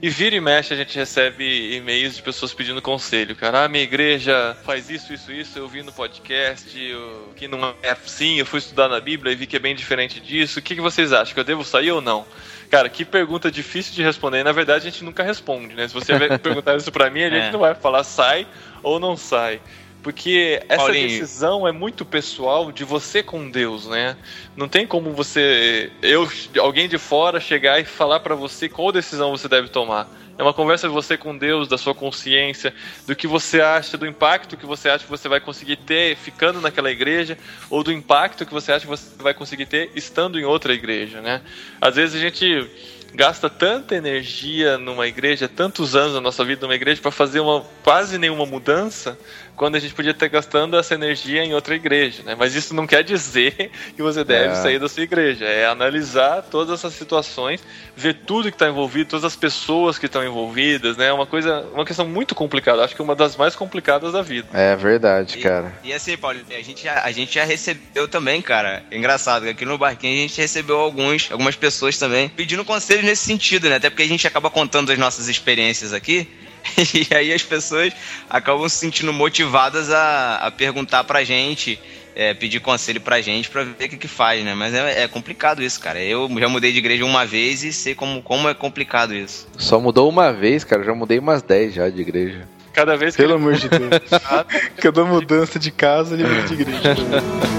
E 0.03 0.09
vira 0.09 0.35
e 0.35 0.41
mexe 0.41 0.73
a 0.73 0.75
gente 0.75 0.97
recebe 0.97 1.77
e-mails 1.77 2.17
de 2.17 2.21
pessoas 2.21 2.53
pedindo 2.53 2.81
conselho, 2.81 3.37
cara. 3.37 3.63
Ah, 3.63 3.67
minha 3.69 3.85
igreja 3.85 4.53
faz 4.65 4.89
isso, 4.89 5.13
isso, 5.13 5.31
isso, 5.31 5.57
eu 5.57 5.65
vi 5.65 5.81
no 5.81 5.93
podcast, 5.93 6.77
eu- 6.77 7.31
que 7.37 7.47
não 7.47 7.73
é 7.81 7.91
assim, 7.91 8.35
eu 8.37 8.45
fui 8.45 8.59
estudar 8.59 8.89
na 8.89 8.99
Bíblia 8.99 9.31
e 9.31 9.35
vi 9.37 9.47
que 9.47 9.55
é 9.55 9.59
bem 9.59 9.73
diferente 9.73 10.19
disso. 10.19 10.59
O 10.59 10.61
que, 10.61 10.75
que 10.75 10.81
vocês 10.81 11.13
acham? 11.13 11.33
Que 11.33 11.39
eu 11.39 11.43
devo 11.45 11.63
sair 11.63 11.89
ou 11.91 12.01
não? 12.01 12.25
Cara, 12.69 12.89
que 12.89 13.05
pergunta 13.05 13.49
difícil 13.49 13.93
de 13.93 14.03
responder. 14.03 14.39
E, 14.39 14.43
na 14.43 14.51
verdade, 14.51 14.85
a 14.85 14.91
gente 14.91 15.05
nunca 15.05 15.23
responde, 15.23 15.73
né? 15.73 15.87
Se 15.87 15.93
você 15.93 16.11
perguntar 16.37 16.75
isso 16.75 16.91
pra 16.91 17.09
mim, 17.09 17.23
a 17.23 17.29
gente 17.29 17.45
É. 17.47 17.51
não 17.53 17.59
vai 17.61 17.73
falar 17.73 18.03
sai 18.03 18.45
ou 18.81 18.99
não 18.99 19.15
sai. 19.15 19.61
Porque 20.03 20.61
essa 20.67 20.83
Paulinho. 20.83 21.07
decisão 21.07 21.65
é 21.65 21.71
muito 21.71 22.03
pessoal 22.03 22.73
de 22.73 22.83
você 22.83 23.23
com 23.23 23.49
Deus, 23.49 23.87
né? 23.87 24.17
Não 24.53 24.67
tem 24.67 24.85
como 24.85 25.13
você, 25.13 25.89
eu, 26.01 26.29
alguém 26.59 26.89
de 26.89 26.97
fora 26.97 27.39
chegar 27.39 27.79
e 27.79 27.85
falar 27.85 28.19
pra 28.19 28.35
você 28.35 28.67
qual 28.67 28.91
decisão 28.91 29.31
você 29.31 29.47
deve 29.47 29.69
tomar. 29.69 30.09
É 30.37 30.43
uma 30.43 30.53
conversa 30.53 30.87
de 30.87 30.93
você 30.93 31.15
com 31.15 31.37
Deus, 31.37 31.69
da 31.69 31.77
sua 31.77 31.95
consciência, 31.95 32.73
do 33.07 33.15
que 33.15 33.27
você 33.27 33.61
acha, 33.61 33.97
do 33.97 34.05
impacto 34.05 34.57
que 34.57 34.65
você 34.65 34.89
acha 34.89 35.05
que 35.05 35.09
você 35.09 35.29
vai 35.29 35.39
conseguir 35.39 35.77
ter 35.77 36.17
ficando 36.17 36.59
naquela 36.59 36.91
igreja, 36.91 37.37
ou 37.69 37.81
do 37.81 37.91
impacto 37.91 38.45
que 38.45 38.53
você 38.53 38.73
acha 38.73 38.81
que 38.81 38.89
você 38.89 39.09
vai 39.19 39.33
conseguir 39.33 39.67
ter 39.67 39.91
estando 39.95 40.37
em 40.37 40.43
outra 40.43 40.73
igreja, 40.73 41.21
né? 41.21 41.41
Às 41.79 41.95
vezes 41.95 42.15
a 42.15 42.19
gente 42.19 42.69
gasta 43.13 43.49
tanta 43.49 43.95
energia 43.95 44.77
numa 44.77 45.07
igreja, 45.07 45.47
tantos 45.47 45.95
anos 45.95 46.13
da 46.13 46.21
nossa 46.21 46.43
vida 46.43 46.65
numa 46.65 46.75
igreja 46.75 46.99
para 46.99 47.11
fazer 47.11 47.39
uma 47.39 47.63
quase 47.83 48.17
nenhuma 48.17 48.45
mudança, 48.45 49.17
quando 49.55 49.75
a 49.75 49.79
gente 49.79 49.93
podia 49.93 50.11
estar 50.11 50.27
gastando 50.27 50.77
essa 50.77 50.93
energia 50.95 51.43
em 51.43 51.53
outra 51.53 51.75
igreja, 51.75 52.23
né? 52.23 52.35
Mas 52.37 52.55
isso 52.55 52.73
não 52.73 52.87
quer 52.87 53.03
dizer 53.03 53.71
que 53.95 54.01
você 54.01 54.23
deve 54.23 54.53
É. 54.53 54.55
sair 54.55 54.79
da 54.79 54.89
sua 54.89 55.03
igreja, 55.03 55.45
é 55.45 55.67
analisar 55.67 56.41
todas 56.43 56.79
essas 56.79 56.93
situações, 56.93 57.61
ver 57.95 58.15
tudo 58.25 58.49
que 58.49 58.55
está 58.55 58.67
envolvido, 58.67 59.11
todas 59.11 59.25
as 59.25 59.35
pessoas 59.35 59.97
que 59.99 60.07
estão 60.07 60.23
envolvidas, 60.23 60.97
né? 60.97 61.07
É 61.07 61.13
uma 61.13 61.25
coisa, 61.25 61.65
uma 61.73 61.85
questão 61.85 62.07
muito 62.07 62.33
complicada, 62.33 62.83
acho 62.83 62.95
que 62.95 63.01
uma 63.01 63.15
das 63.15 63.35
mais 63.37 63.55
complicadas 63.55 64.13
da 64.13 64.21
vida. 64.21 64.47
É 64.53 64.75
verdade, 64.75 65.37
cara. 65.37 65.73
E, 65.83 65.89
e 65.89 65.93
assim, 65.93 66.17
Paulo, 66.17 66.39
a 66.49 66.61
gente, 66.61 66.83
já, 66.83 67.01
a 67.03 67.11
gente 67.11 67.33
já 67.35 67.43
recebeu 67.43 68.07
também, 68.07 68.41
cara. 68.41 68.83
É 68.89 68.97
engraçado, 68.97 69.43
que 69.43 69.49
aqui 69.49 69.65
no 69.65 69.77
barquinho 69.77 70.17
a 70.17 70.21
gente 70.27 70.39
recebeu 70.41 70.79
alguns, 70.79 71.31
algumas 71.31 71.55
pessoas 71.55 71.97
também 71.97 72.29
pedindo 72.29 72.65
conselhos 72.65 73.03
nesse 73.05 73.23
sentido, 73.25 73.69
né? 73.69 73.75
Até 73.75 73.89
porque 73.89 74.03
a 74.03 74.07
gente 74.07 74.25
acaba 74.27 74.49
contando 74.49 74.91
as 74.91 74.97
nossas 74.97 75.27
experiências 75.27 75.93
aqui. 75.93 76.27
E 76.93 77.13
aí 77.13 77.33
as 77.33 77.43
pessoas 77.43 77.93
acabam 78.29 78.67
se 78.69 78.77
sentindo 78.77 79.11
motivadas 79.13 79.89
a, 79.89 80.37
a 80.37 80.51
perguntar 80.51 81.03
pra 81.03 81.23
gente, 81.23 81.79
é, 82.15 82.33
pedir 82.33 82.59
conselho 82.59 83.01
pra 83.01 83.21
gente 83.21 83.49
pra 83.49 83.63
ver 83.63 83.85
o 83.85 83.89
que, 83.89 83.97
que 83.97 84.07
faz, 84.07 84.43
né? 84.43 84.53
Mas 84.53 84.73
é, 84.73 85.03
é 85.03 85.07
complicado 85.07 85.63
isso, 85.63 85.79
cara. 85.79 86.01
Eu 86.01 86.29
já 86.39 86.47
mudei 86.47 86.71
de 86.71 86.77
igreja 86.77 87.05
uma 87.05 87.25
vez 87.25 87.63
e 87.63 87.73
sei 87.73 87.95
como, 87.95 88.21
como 88.21 88.47
é 88.47 88.53
complicado 88.53 89.13
isso. 89.13 89.47
Só 89.57 89.79
mudou 89.79 90.09
uma 90.09 90.31
vez, 90.31 90.63
cara. 90.63 90.81
Eu 90.81 90.85
já 90.85 90.93
mudei 90.93 91.19
umas 91.19 91.41
10 91.41 91.73
já 91.73 91.89
de 91.89 92.01
igreja. 92.01 92.47
Cada 92.71 92.97
vez 92.97 93.15
que 93.15 93.21
Pelo 93.21 93.35
ele 93.35 93.41
amor 93.41 93.53
de 93.53 93.69
Deus. 93.69 93.89
Cada 94.81 95.05
mudança 95.05 95.59
de 95.59 95.71
casa, 95.71 96.15
ele 96.15 96.23
muda 96.23 96.47
de 96.47 96.53
igreja. 96.53 96.95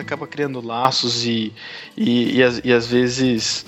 você 0.00 0.02
acaba 0.02 0.26
criando 0.26 0.64
laços 0.64 1.24
e, 1.26 1.52
e, 1.96 2.38
e, 2.38 2.42
às, 2.42 2.60
e 2.64 2.72
às 2.72 2.86
vezes 2.86 3.64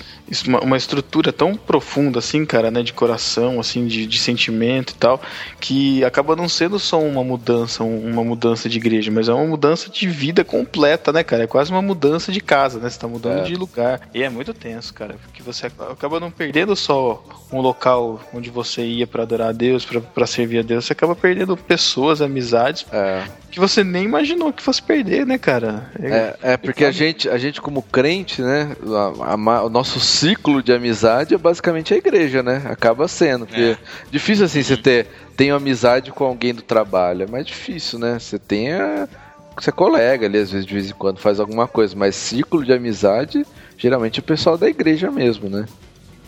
uma, 0.47 0.59
uma 0.61 0.77
estrutura 0.77 1.31
tão 1.31 1.55
profunda 1.55 2.19
assim, 2.19 2.45
cara, 2.45 2.71
né, 2.71 2.81
de 2.81 2.91
coração, 2.93 3.59
assim, 3.59 3.85
de, 3.85 4.05
de 4.07 4.17
sentimento 4.19 4.91
e 4.91 4.95
tal, 4.95 5.21
que 5.59 6.03
acaba 6.03 6.35
não 6.35 6.49
sendo 6.49 6.79
só 6.79 6.99
uma 6.99 7.23
mudança, 7.23 7.83
um- 7.83 8.07
uma 8.11 8.23
mudança 8.23 8.67
de 8.67 8.77
igreja, 8.77 9.11
mas 9.11 9.29
é 9.29 9.33
uma 9.33 9.45
mudança 9.45 9.89
de 9.89 10.07
vida 10.07 10.43
completa, 10.43 11.11
né, 11.13 11.23
cara? 11.23 11.43
É 11.43 11.47
quase 11.47 11.71
uma 11.71 11.81
mudança 11.81 12.31
de 12.31 12.41
casa, 12.41 12.79
né? 12.79 12.89
Você 12.89 12.99
tá 12.99 13.07
mudando 13.07 13.39
É. 13.39 13.43
de 13.43 13.55
lugar. 13.55 14.09
E 14.13 14.23
é 14.23 14.29
muito 14.29 14.53
tenso, 14.53 14.93
cara, 14.93 15.15
porque 15.21 15.43
você 15.43 15.67
acaba 15.67 16.19
não 16.19 16.31
perdendo 16.31 16.75
só 16.75 17.23
um 17.51 17.61
local 17.61 18.19
onde 18.33 18.49
você 18.49 18.83
ia 18.83 19.05
pra 19.05 19.23
adorar 19.23 19.49
a 19.49 19.51
Deus, 19.51 19.85
pra 19.85 20.01
pra 20.01 20.25
servir 20.25 20.59
a 20.59 20.61
Deus, 20.63 20.85
você 20.85 20.93
acaba 20.93 21.15
perdendo 21.15 21.55
pessoas, 21.55 22.21
amizades 22.21 22.85
É, 22.91 23.23
que 23.51 23.59
você 23.59 23.83
nem 23.83 24.05
imaginou 24.05 24.51
que 24.51 24.61
fosse 24.63 24.81
perder, 24.81 25.25
né, 25.25 25.37
cara? 25.37 25.91
é, 26.01 26.07
é 26.07 26.22
porque 26.61 26.85
a 26.85 26.91
gente, 26.91 27.27
a 27.29 27.37
gente 27.37 27.61
como 27.61 27.81
crente, 27.81 28.41
né? 28.41 28.75
a- 29.21 29.33
a 29.33 29.63
o 29.63 29.69
nosso 29.69 29.99
ciclo 29.99 30.61
de 30.63 30.71
amizade 30.73 31.33
é 31.33 31.37
basicamente 31.37 31.93
a 31.93 31.97
igreja, 31.97 32.41
né? 32.43 32.61
Acaba 32.65 33.07
sendo. 33.07 33.45
Porque 33.45 33.61
É. 33.61 33.77
difícil 34.11 34.45
assim 34.45 34.61
você 34.63 34.77
ter. 34.77 35.07
Tenho 35.35 35.55
amizade 35.55 36.11
com 36.11 36.23
alguém 36.25 36.53
do 36.53 36.61
trabalho. 36.61 37.23
É 37.23 37.27
mais 37.27 37.45
difícil, 37.45 37.97
né? 37.99 38.17
Você 38.19 38.37
tem 38.39 38.73
a. 38.73 39.07
Você 39.55 39.69
é 39.69 39.73
colega 39.73 40.25
ali, 40.25 40.37
às 40.39 40.49
vezes, 40.51 40.65
de 40.65 40.73
vez 40.73 40.89
em 40.89 40.93
quando 40.93 41.19
faz 41.19 41.39
alguma 41.39 41.67
coisa, 41.67 41.95
mas 41.95 42.15
ciclo 42.15 42.65
de 42.65 42.73
amizade, 42.73 43.45
geralmente 43.77 44.19
é 44.19 44.21
o 44.21 44.23
pessoal 44.23 44.57
da 44.57 44.67
igreja 44.67 45.11
mesmo, 45.11 45.47
né? 45.49 45.65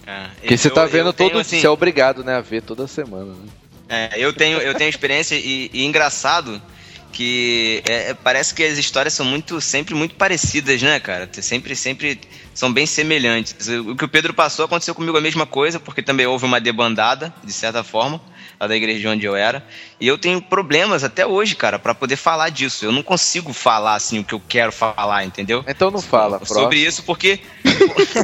É, 0.05 0.25
Porque 0.41 0.57
você 0.57 0.67
eu- 0.67 0.73
tá 0.73 0.85
vendo 0.85 1.11
tenho, 1.11 1.31
todo 1.31 1.39
assim, 1.39 1.59
Você 1.59 1.65
é 1.65 1.69
obrigado, 1.69 2.23
né, 2.23 2.35
a 2.35 2.41
ver 2.41 2.61
toda 2.61 2.85
semana, 2.87 3.31
né? 3.33 3.47
É, 3.89 4.09
eu 4.17 4.31
tenho, 4.33 4.59
eu 4.59 4.75
tenho 4.75 4.89
experiência 4.89 5.33
e, 5.35 5.71
e 5.73 5.85
engraçado 5.85 6.61
que 7.15 7.81
é, 7.87 8.09
é, 8.09 8.13
parece 8.13 8.53
que 8.53 8.61
as 8.61 8.77
histórias 8.77 9.13
são 9.13 9.25
muito, 9.25 9.61
sempre 9.61 9.95
muito 9.95 10.15
parecidas, 10.15 10.81
né, 10.81 10.99
cara? 10.99 11.29
Sempre, 11.31 11.73
sempre 11.73 12.19
são 12.53 12.71
bem 12.71 12.85
semelhantes. 12.85 13.55
O 13.69 13.95
que 13.95 14.03
o 14.03 14.07
Pedro 14.09 14.33
passou 14.33 14.65
aconteceu 14.65 14.93
comigo 14.93 15.17
a 15.17 15.21
mesma 15.21 15.45
coisa, 15.45 15.79
porque 15.79 16.03
também 16.03 16.25
houve 16.25 16.43
uma 16.43 16.59
debandada, 16.59 17.33
de 17.41 17.53
certa 17.53 17.85
forma, 17.85 18.21
lá 18.59 18.67
da 18.67 18.75
igreja 18.75 18.99
de 18.99 19.07
onde 19.07 19.25
eu 19.25 19.35
era. 19.35 19.63
E 19.99 20.07
eu 20.07 20.17
tenho 20.17 20.41
problemas 20.41 21.03
até 21.03 21.25
hoje, 21.25 21.55
cara, 21.55 21.77
pra 21.79 21.93
poder 21.95 22.15
falar 22.15 22.49
disso. 22.49 22.85
Eu 22.85 22.91
não 22.91 23.03
consigo 23.03 23.53
falar 23.53 23.95
assim 23.95 24.19
o 24.19 24.23
que 24.23 24.33
eu 24.33 24.41
quero 24.47 24.71
falar, 24.71 25.23
entendeu? 25.25 25.63
Então 25.67 25.89
não 25.91 26.01
fala, 26.01 26.39
Sobre 26.45 26.61
próximo. 26.63 26.73
isso, 26.87 27.03
porque 27.03 27.39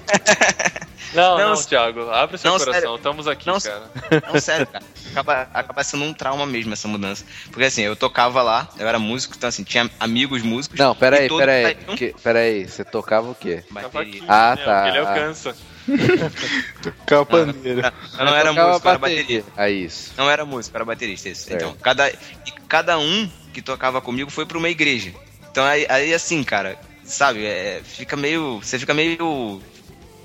Não, 1.14 1.38
Não, 1.38 1.50
não, 1.56 1.62
Thiago, 1.62 2.10
abre 2.10 2.38
seu 2.38 2.50
não, 2.50 2.58
coração, 2.58 2.82
sério. 2.82 2.96
estamos 2.96 3.28
aqui, 3.28 3.46
Não, 3.46 3.60
cara. 3.60 3.84
Não, 4.32 4.40
sério, 4.40 4.66
cara. 4.66 4.86
Acaba, 5.12 5.48
acaba 5.54 5.84
sendo 5.84 6.06
um 6.06 6.14
trauma 6.14 6.46
mesmo 6.46 6.72
essa 6.72 6.88
mudança. 6.88 7.26
Porque 7.50 7.66
assim, 7.66 7.82
eu 7.82 7.98
tocava 7.98 8.42
lá, 8.42 8.70
eu 8.80 8.88
era 8.88 8.98
músico, 8.98 9.34
então 9.38 9.50
assim, 9.50 9.64
tinha 9.66 9.92
amigos 10.00 10.42
músicos. 10.42 10.80
Não, 10.80 10.96
peraí, 10.96 11.28
peraí. 11.28 11.76
Peraí, 12.24 12.66
você 12.66 12.86
tocava 12.86 13.30
o 13.30 13.36
quê? 13.36 13.62
Bateria. 13.70 14.24
Ah, 14.26 14.56
né, 14.56 14.64
tá. 14.64 14.88
Ele 14.88 14.98
Ah. 15.00 15.10
alcança. 15.10 15.54
Tocava 16.82 17.26
pandeiro. 17.26 17.82
Não, 18.18 18.26
não 18.26 18.36
era 18.36 18.50
Tocava 18.50 18.70
músico, 18.70 18.88
era 18.90 18.98
bateria. 18.98 19.44
É 19.58 19.70
isso. 19.72 20.14
Não 20.18 20.30
era 20.30 20.46
músico, 20.46 20.78
era 20.78 20.86
baterista. 20.86 21.30
Isso. 21.30 21.44
Certo. 21.44 21.62
Então, 21.64 21.78
cada, 21.82 22.10
e 22.10 22.52
cada 22.68 22.98
um 22.98 23.30
que 23.54 23.62
tocava 23.62 24.02
comigo 24.02 24.30
foi 24.30 24.46
pra 24.46 24.58
uma 24.58 24.70
igreja. 24.70 25.14
Então 25.52 25.64
aí, 25.64 25.86
aí 25.90 26.14
assim, 26.14 26.44
cara, 26.44 26.78
sabe, 27.04 27.46
é, 27.46 27.82
fica 27.84 28.16
meio. 28.16 28.60
Você 28.62 28.80
fica 28.80 28.94
meio. 28.94 29.62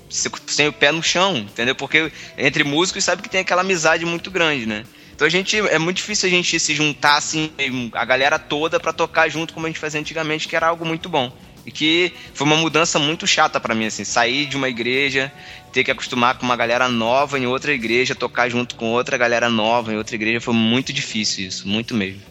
se- 0.09 0.31
Sem 0.47 0.67
o 0.67 0.73
pé 0.73 0.91
no 0.91 1.03
chão, 1.03 1.37
entendeu? 1.37 1.75
Porque 1.75 2.11
entre 2.37 2.63
músicos 2.63 3.03
sabe 3.03 3.21
que 3.21 3.29
tem 3.29 3.41
aquela 3.41 3.61
amizade 3.61 4.05
muito 4.05 4.31
grande, 4.31 4.65
né? 4.65 4.83
Então 5.13 5.25
a 5.27 5.29
gente. 5.29 5.57
É 5.59 5.77
muito 5.79 5.97
difícil 5.97 6.27
a 6.27 6.31
gente 6.31 6.59
se 6.59 6.73
juntar 6.73 7.17
assim, 7.17 7.51
a 7.93 8.05
galera 8.05 8.39
toda 8.39 8.79
pra 8.79 8.93
tocar 8.93 9.27
junto 9.29 9.53
como 9.53 9.65
a 9.65 9.69
gente 9.69 9.79
fazia 9.79 9.99
antigamente, 9.99 10.47
que 10.47 10.55
era 10.55 10.67
algo 10.67 10.85
muito 10.85 11.09
bom. 11.09 11.31
E 11.67 11.71
que 11.71 12.13
foi 12.33 12.47
uma 12.47 12.55
mudança 12.55 12.97
muito 12.97 13.27
chata 13.27 13.59
pra 13.59 13.75
mim, 13.75 13.87
assim, 13.87 14.05
sair 14.05 14.45
de 14.45 14.55
uma 14.55 14.69
igreja, 14.69 15.29
ter 15.73 15.83
que 15.83 15.91
acostumar 15.91 16.37
com 16.37 16.45
uma 16.45 16.55
galera 16.55 16.87
nova 16.87 17.37
em 17.37 17.45
outra 17.45 17.73
igreja, 17.73 18.15
tocar 18.15 18.47
junto 18.47 18.75
com 18.75 18.93
outra 18.93 19.17
galera 19.17 19.49
nova 19.49 19.93
em 19.93 19.97
outra 19.97 20.15
igreja, 20.15 20.39
foi 20.39 20.53
muito 20.53 20.93
difícil 20.93 21.45
isso, 21.45 21.67
muito 21.67 21.93
mesmo. 21.93 22.21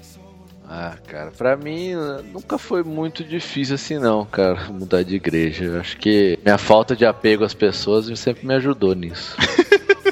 Ah, 0.68 0.96
cara, 1.06 1.30
pra 1.30 1.54
mim 1.54 1.90
eh, 1.90 2.22
nunca 2.32 2.58
foi 2.58 2.82
muito 2.82 3.22
difícil 3.22 3.74
assim 3.74 3.98
não, 3.98 4.24
cara, 4.24 4.68
mudar 4.70 5.04
de 5.04 5.14
igreja. 5.14 5.64
Eu 5.64 5.80
acho 5.80 5.96
que 5.98 6.38
minha 6.42 6.58
falta 6.58 6.96
de 6.96 7.04
apego 7.04 7.44
às 7.44 7.54
pessoas 7.54 8.06
sempre 8.18 8.46
me 8.46 8.54
ajudou 8.54 8.94
nisso. 8.94 9.36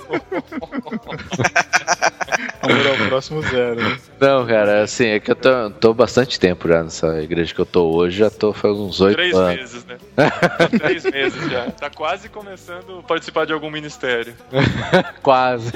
Né? 3.30 3.98
Não, 4.20 4.46
cara, 4.46 4.82
assim, 4.82 5.06
é 5.06 5.20
que 5.20 5.30
eu 5.30 5.36
tô, 5.36 5.70
tô 5.70 5.94
bastante 5.94 6.38
tempo 6.38 6.68
já 6.68 6.82
nessa 6.82 7.22
igreja 7.22 7.54
que 7.54 7.60
eu 7.60 7.66
tô 7.66 7.90
hoje, 7.90 8.18
já 8.18 8.30
tô 8.30 8.52
faz 8.52 8.74
uns 8.76 9.00
oito 9.00 9.16
Três 9.16 9.34
anos. 9.34 9.56
meses, 9.58 9.84
né? 9.84 9.96
Três 10.78 11.04
meses 11.04 11.50
já. 11.50 11.70
Tá 11.70 11.90
quase 11.90 12.28
começando 12.28 12.98
a 12.98 13.02
participar 13.02 13.46
de 13.46 13.52
algum 13.52 13.70
ministério. 13.70 14.34
Quase. 15.22 15.72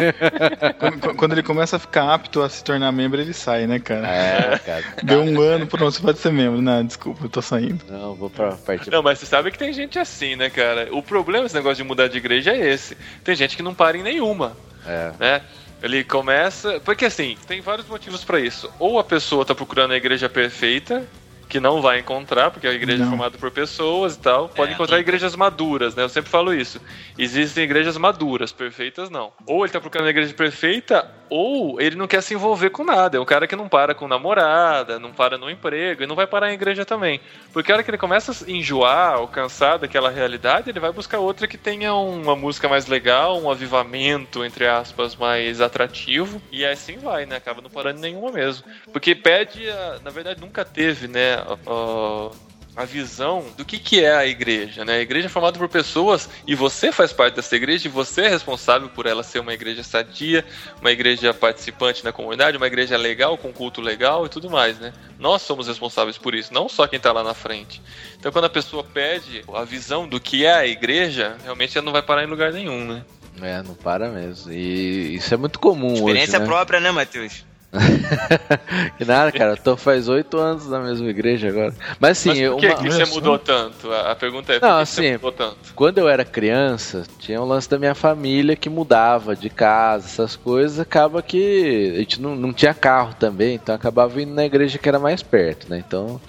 Quando, 0.78 1.14
quando 1.16 1.32
ele 1.32 1.42
começa 1.42 1.76
a 1.76 1.78
ficar 1.78 2.12
apto 2.12 2.42
a 2.42 2.49
se 2.49 2.62
tornar 2.62 2.92
membro, 2.92 3.20
ele 3.20 3.32
sai, 3.32 3.66
né, 3.66 3.78
cara? 3.78 4.07
É, 4.07 4.59
cara. 4.59 4.84
Deu 5.03 5.22
um 5.22 5.40
ano, 5.40 5.66
pronto, 5.66 5.92
você 5.92 6.03
pode 6.03 6.18
ser 6.18 6.32
membro. 6.32 6.61
Não, 6.61 6.84
desculpa, 6.84 7.24
eu 7.24 7.28
tô 7.28 7.40
saindo. 7.40 7.82
Não, 7.88 8.14
vou 8.14 8.28
pra 8.30 8.53
parte. 8.53 8.90
Não, 8.90 9.03
mas 9.03 9.18
você 9.18 9.26
sabe 9.26 9.51
que 9.51 9.59
tem 9.59 9.72
gente 9.72 9.99
assim, 9.99 10.36
né, 10.36 10.51
cara? 10.51 10.88
O 10.92 11.03
problema 11.03 11.44
desse 11.44 11.55
negócio 11.55 11.76
de 11.76 11.84
mudar 11.84 12.09
de 12.09 12.18
igreja 12.18 12.53
é 12.53 12.70
esse. 12.72 12.96
Tem 13.24 13.34
gente 13.34 13.57
que 13.57 13.62
não 13.62 13.74
para 13.74 13.96
em 13.96 14.03
nenhuma, 14.03 14.57
É. 14.86 15.12
né? 15.18 15.42
Ele 15.83 16.03
começa. 16.05 16.81
Porque 16.81 17.05
assim, 17.05 17.37
tem 17.47 17.61
vários 17.61 17.89
motivos 17.89 18.24
pra 18.24 18.41
isso. 18.41 18.70
Ou 18.79 18.99
a 18.99 19.05
pessoa 19.05 19.45
tá 19.45 19.55
procurando 19.55 19.93
a 19.93 19.97
igreja 19.97 20.29
perfeita, 20.29 21.07
que 21.49 21.59
não 21.61 21.80
vai 21.80 21.99
encontrar, 22.01 22.51
porque 22.51 22.66
a 22.66 22.72
igreja 22.72 22.99
é 23.03 23.05
Não. 23.05 23.11
formada 23.11 23.38
por 23.38 23.51
pessoas 23.51 24.16
e 24.16 24.18
tal. 24.18 24.49
Pode 24.49 24.72
É, 24.72 24.74
encontrar 24.74 24.99
e- 24.99 25.01
igrejas 25.01 25.34
maduras, 25.34 25.94
né? 25.94 26.03
Eu 26.03 26.09
sempre 26.09 26.30
falo 26.30 26.53
isso. 26.53 26.80
Existem 27.16 27.64
igrejas 27.64 27.96
maduras, 27.96 28.53
perfeitas 28.53 29.09
não. 29.09 29.32
Ou 29.46 29.64
ele 29.64 29.72
tá 29.72 29.80
procurando 29.80 30.07
a 30.09 30.11
igreja 30.11 30.34
perfeita, 30.34 31.09
ou 31.30 31.80
ele 31.80 31.96
não 31.96 32.07
quer 32.07 32.22
se 32.22 32.34
envolver 32.34 32.70
com 32.70 32.84
nada. 32.84 33.16
É 33.16 33.20
um 33.20 33.24
cara 33.24 33.46
que 33.46 33.57
não 33.57 33.68
para 33.68 33.94
com 33.94 34.07
namorada, 34.07 34.99
não 34.99 35.11
para 35.12 35.38
no 35.38 35.51
emprego, 35.51 36.03
e 36.03 36.07
não 36.07 36.14
vai 36.16 36.26
parar 36.26 36.51
em 36.51 36.55
igreja 36.55 36.84
também. 36.84 37.20
Porque 37.53 37.70
a 37.72 37.76
hora 37.76 37.82
que 37.82 37.90
ele 37.90 37.99
começa 37.99 38.32
a 38.32 38.51
enjoar 38.51 39.18
ou 39.20 39.28
cansar 39.28 39.78
daquela 39.78 40.11
realidade, 40.11 40.68
ele 40.70 40.80
vai 40.80 40.92
buscar 40.92 41.18
outra 41.18 41.46
que 41.49 41.57
tenha 41.59 41.94
uma 41.94 42.36
música 42.36 42.68
mais 42.68 42.86
legal, 42.86 43.40
um 43.40 43.51
avivamento, 43.51 44.44
entre 44.44 44.66
aspas, 44.66 45.16
mais 45.16 45.61
atrativo. 45.61 46.40
E 46.53 46.64
assim 46.64 46.99
vai, 46.99 47.24
né? 47.26 47.36
Acaba 47.36 47.61
não 47.62 47.70
parando 47.70 47.99
em 47.99 48.03
nenhuma 48.03 48.30
mesmo. 48.30 48.64
Porque 48.92 49.14
pede, 49.14 49.68
a- 49.70 49.99
na 50.05 50.11
verdade, 50.11 50.40
nunca 50.40 50.64
teve, 50.64 51.09
né? 51.09 51.38
A- 51.41 52.30
a 52.76 52.84
visão 52.84 53.45
do 53.57 53.64
que, 53.64 53.76
que 53.76 54.05
é 54.05 54.14
a 54.14 54.24
igreja, 54.24 54.84
né? 54.84 54.95
A 54.99 55.01
igreja 55.01 55.26
é 55.26 55.28
formada 55.28 55.59
por 55.59 55.68
pessoas 55.68 56.28
e 56.47 56.55
você 56.55 56.93
faz 56.93 57.12
parte 57.12 57.34
dessa 57.34 57.57
igreja 57.57 57.89
e 57.89 57.91
você 57.91 58.22
é 58.22 58.28
responsável 58.28 58.89
por 58.89 59.05
ela 59.07 59.24
ser 59.24 59.41
uma 59.41 59.53
igreja 59.53 59.82
sadia, 59.82 60.45
uma 60.80 60.93
igreja 60.93 61.34
participante 61.34 62.05
na 62.05 62.12
comunidade, 62.12 62.57
uma 62.57 62.68
igreja 62.68 62.97
legal, 62.97 63.36
com 63.36 63.53
culto 63.53 63.80
legal 63.80 64.26
e 64.26 64.28
tudo 64.28 64.49
mais, 64.49 64.78
né? 64.78 64.93
Nós 65.18 65.43
somos 65.43 65.66
responsáveis 65.66 66.16
por 66.16 66.36
isso, 66.36 66.55
não 66.55 66.68
só 66.68 66.86
quem 66.86 67.01
tá 67.01 67.11
lá 67.11 67.24
na 67.24 67.34
frente. 67.34 67.82
Então 68.16 68.30
quando 68.30 68.45
a 68.45 68.51
pessoa 68.51 68.84
pede 68.84 69.43
a 69.53 69.64
visão 69.64 70.07
do 70.07 70.20
que 70.20 70.45
é 70.45 70.55
a 70.55 70.64
igreja, 70.66 71.36
realmente 71.43 71.76
ela 71.76 71.84
não 71.84 71.93
vai 71.93 72.03
parar 72.03 72.22
em 72.22 72.28
lugar 72.28 72.53
nenhum, 72.53 72.84
né? 72.84 73.03
É, 73.43 73.61
não 73.61 73.74
para 73.74 74.09
mesmo. 74.09 74.53
E 74.53 75.16
isso 75.16 75.34
é 75.34 75.36
muito 75.36 75.59
comum 75.59 75.95
Experiência 75.95 76.39
hoje, 76.39 76.39
né? 76.41 76.47
própria, 76.47 76.78
né, 76.78 76.93
Matheus? 76.93 77.45
que 78.96 79.04
nada, 79.04 79.30
cara. 79.30 79.52
Eu 79.52 79.56
tô 79.56 79.76
faz 79.76 80.08
oito 80.08 80.38
anos 80.38 80.66
na 80.68 80.80
mesma 80.80 81.08
igreja 81.08 81.48
agora. 81.48 81.74
Mas 82.00 82.18
assim, 82.18 82.28
Mas 82.30 82.38
por 82.38 82.44
eu- 82.44 82.56
que, 82.56 82.66
uma- 82.66 82.76
que 82.76 82.90
você 82.90 83.04
mudou 83.04 83.38
tanto? 83.38 83.92
A 83.92 84.12
a 84.12 84.16
pergunta 84.16 84.52
é, 84.54 84.58
por 84.60 84.66
Não, 84.66 84.76
que 84.76 84.82
assim, 84.82 85.02
você 85.02 85.12
mudou 85.12 85.32
tanto? 85.32 85.74
quando 85.74 85.98
eu 85.98 86.08
era 86.08 86.24
criança, 86.24 87.02
tinha 87.18 87.40
um 87.40 87.44
lance 87.44 87.68
da 87.68 87.78
minha 87.78 87.94
família 87.94 88.56
que 88.56 88.70
mudava 88.70 89.36
de 89.36 89.50
casa, 89.50 90.06
essas 90.06 90.34
coisas. 90.36 90.80
Acaba 90.80 91.22
que 91.22 91.92
a 91.94 91.98
gente 91.98 92.20
não, 92.20 92.34
não 92.34 92.52
tinha 92.52 92.72
carro 92.72 93.14
também, 93.14 93.54
então 93.56 93.74
acabava 93.74 94.20
indo 94.20 94.32
na 94.32 94.44
igreja 94.46 94.78
que 94.78 94.88
era 94.88 94.98
mais 94.98 95.22
perto, 95.22 95.68
né? 95.68 95.82
Então 95.86 96.20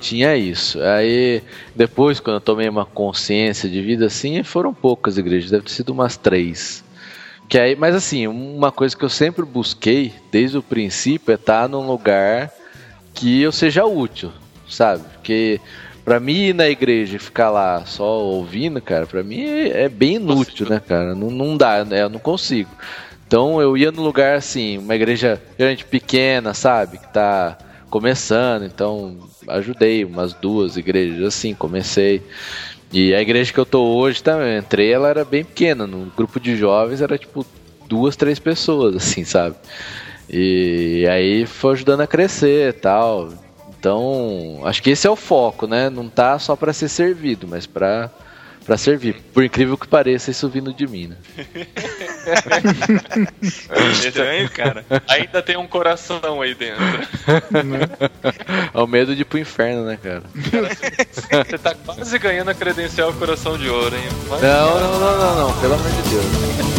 tinha 0.00 0.36
isso. 0.36 0.80
Aí 0.82 1.42
depois, 1.74 2.18
quando 2.20 2.36
eu 2.36 2.40
tomei 2.40 2.68
uma 2.68 2.86
consciência 2.86 3.68
de 3.68 3.82
vida 3.82 4.06
assim, 4.06 4.42
foram 4.42 4.72
poucas 4.72 5.18
igrejas, 5.18 5.50
deve 5.50 5.64
ter 5.64 5.72
sido 5.72 5.90
umas 5.92 6.16
três. 6.16 6.82
Que 7.48 7.58
aí, 7.58 7.74
mas 7.74 7.94
assim, 7.94 8.26
uma 8.26 8.70
coisa 8.70 8.94
que 8.94 9.04
eu 9.04 9.08
sempre 9.08 9.42
busquei 9.44 10.12
desde 10.30 10.58
o 10.58 10.62
princípio 10.62 11.32
é 11.32 11.34
estar 11.34 11.66
num 11.66 11.86
lugar 11.86 12.52
que 13.14 13.40
eu 13.40 13.50
seja 13.50 13.86
útil, 13.86 14.30
sabe? 14.68 15.02
Porque 15.14 15.58
pra 16.04 16.20
mim 16.20 16.48
ir 16.48 16.54
na 16.54 16.68
igreja 16.68 17.16
e 17.16 17.18
ficar 17.18 17.50
lá 17.50 17.84
só 17.86 18.20
ouvindo, 18.20 18.82
cara, 18.82 19.06
pra 19.06 19.22
mim 19.22 19.44
é, 19.44 19.88
bem 19.88 20.16
inútil, 20.16 20.68
né, 20.68 20.78
cara? 20.78 21.14
Não, 21.14 21.30
não 21.30 21.56
dá, 21.56 21.84
né? 21.86 22.02
Eu 22.02 22.10
não 22.10 22.18
consigo. 22.18 22.70
Então 23.26 23.60
eu 23.60 23.76
ia 23.76 23.90
num 23.90 24.02
lugar 24.02 24.36
assim, 24.36 24.76
uma 24.76 24.94
igreja 24.94 25.40
geralmente 25.58 25.86
pequena, 25.86 26.52
sabe? 26.52 26.98
Que 26.98 27.12
tá 27.12 27.56
começando, 27.88 28.64
então 28.64 29.18
ajudei 29.48 30.04
umas 30.04 30.34
duas 30.34 30.76
igrejas 30.76 31.22
assim, 31.22 31.54
comecei. 31.54 32.22
E 32.92 33.14
a 33.14 33.20
igreja 33.20 33.52
que 33.52 33.58
eu 33.58 33.66
tô 33.66 33.82
hoje 33.96 34.22
também, 34.22 34.54
eu 34.54 34.58
entrei, 34.60 34.92
ela 34.92 35.08
era 35.08 35.24
bem 35.24 35.44
pequena, 35.44 35.86
no 35.86 36.10
grupo 36.16 36.40
de 36.40 36.56
jovens 36.56 37.02
era 37.02 37.18
tipo 37.18 37.44
duas, 37.86 38.16
três 38.16 38.38
pessoas, 38.38 38.96
assim, 38.96 39.24
sabe? 39.24 39.56
E 40.30 41.06
aí 41.10 41.46
foi 41.46 41.72
ajudando 41.72 42.02
a 42.02 42.06
crescer 42.06 42.74
tal. 42.74 43.30
Então, 43.78 44.60
acho 44.64 44.82
que 44.82 44.90
esse 44.90 45.06
é 45.06 45.10
o 45.10 45.16
foco, 45.16 45.66
né? 45.66 45.88
Não 45.88 46.08
tá 46.08 46.38
só 46.38 46.56
pra 46.56 46.72
ser 46.72 46.88
servido, 46.88 47.46
mas 47.46 47.66
pra, 47.66 48.10
pra 48.68 48.76
servir. 48.76 49.14
Por 49.32 49.42
incrível 49.42 49.78
que 49.78 49.88
pareça, 49.88 50.30
isso 50.30 50.46
vindo 50.46 50.74
de 50.74 50.86
mim, 50.86 51.06
né? 51.08 51.16
Estranho, 53.90 54.50
cara. 54.50 54.84
Ainda 55.08 55.40
tem 55.42 55.56
um 55.56 55.66
coração 55.66 56.42
aí 56.42 56.54
dentro. 56.54 56.84
É 58.74 58.78
o 58.78 58.86
medo 58.86 59.14
de 59.16 59.22
ir 59.22 59.24
pro 59.24 59.38
inferno, 59.38 59.84
né, 59.84 59.98
cara? 60.02 60.22
Você 61.46 61.58
tá 61.58 61.74
quase 61.74 62.18
ganhando 62.18 62.50
a 62.50 62.54
credencial 62.54 63.12
Coração 63.14 63.56
de 63.56 63.68
Ouro, 63.68 63.94
hein? 63.96 64.02
Mas- 64.28 64.42
Não, 64.42 64.80
não, 64.80 65.00
não, 65.00 65.18
não, 65.18 65.48
não, 65.48 65.60
pelo 65.60 65.74
amor 65.74 65.90
de 65.90 66.10
Deus. 66.10 66.77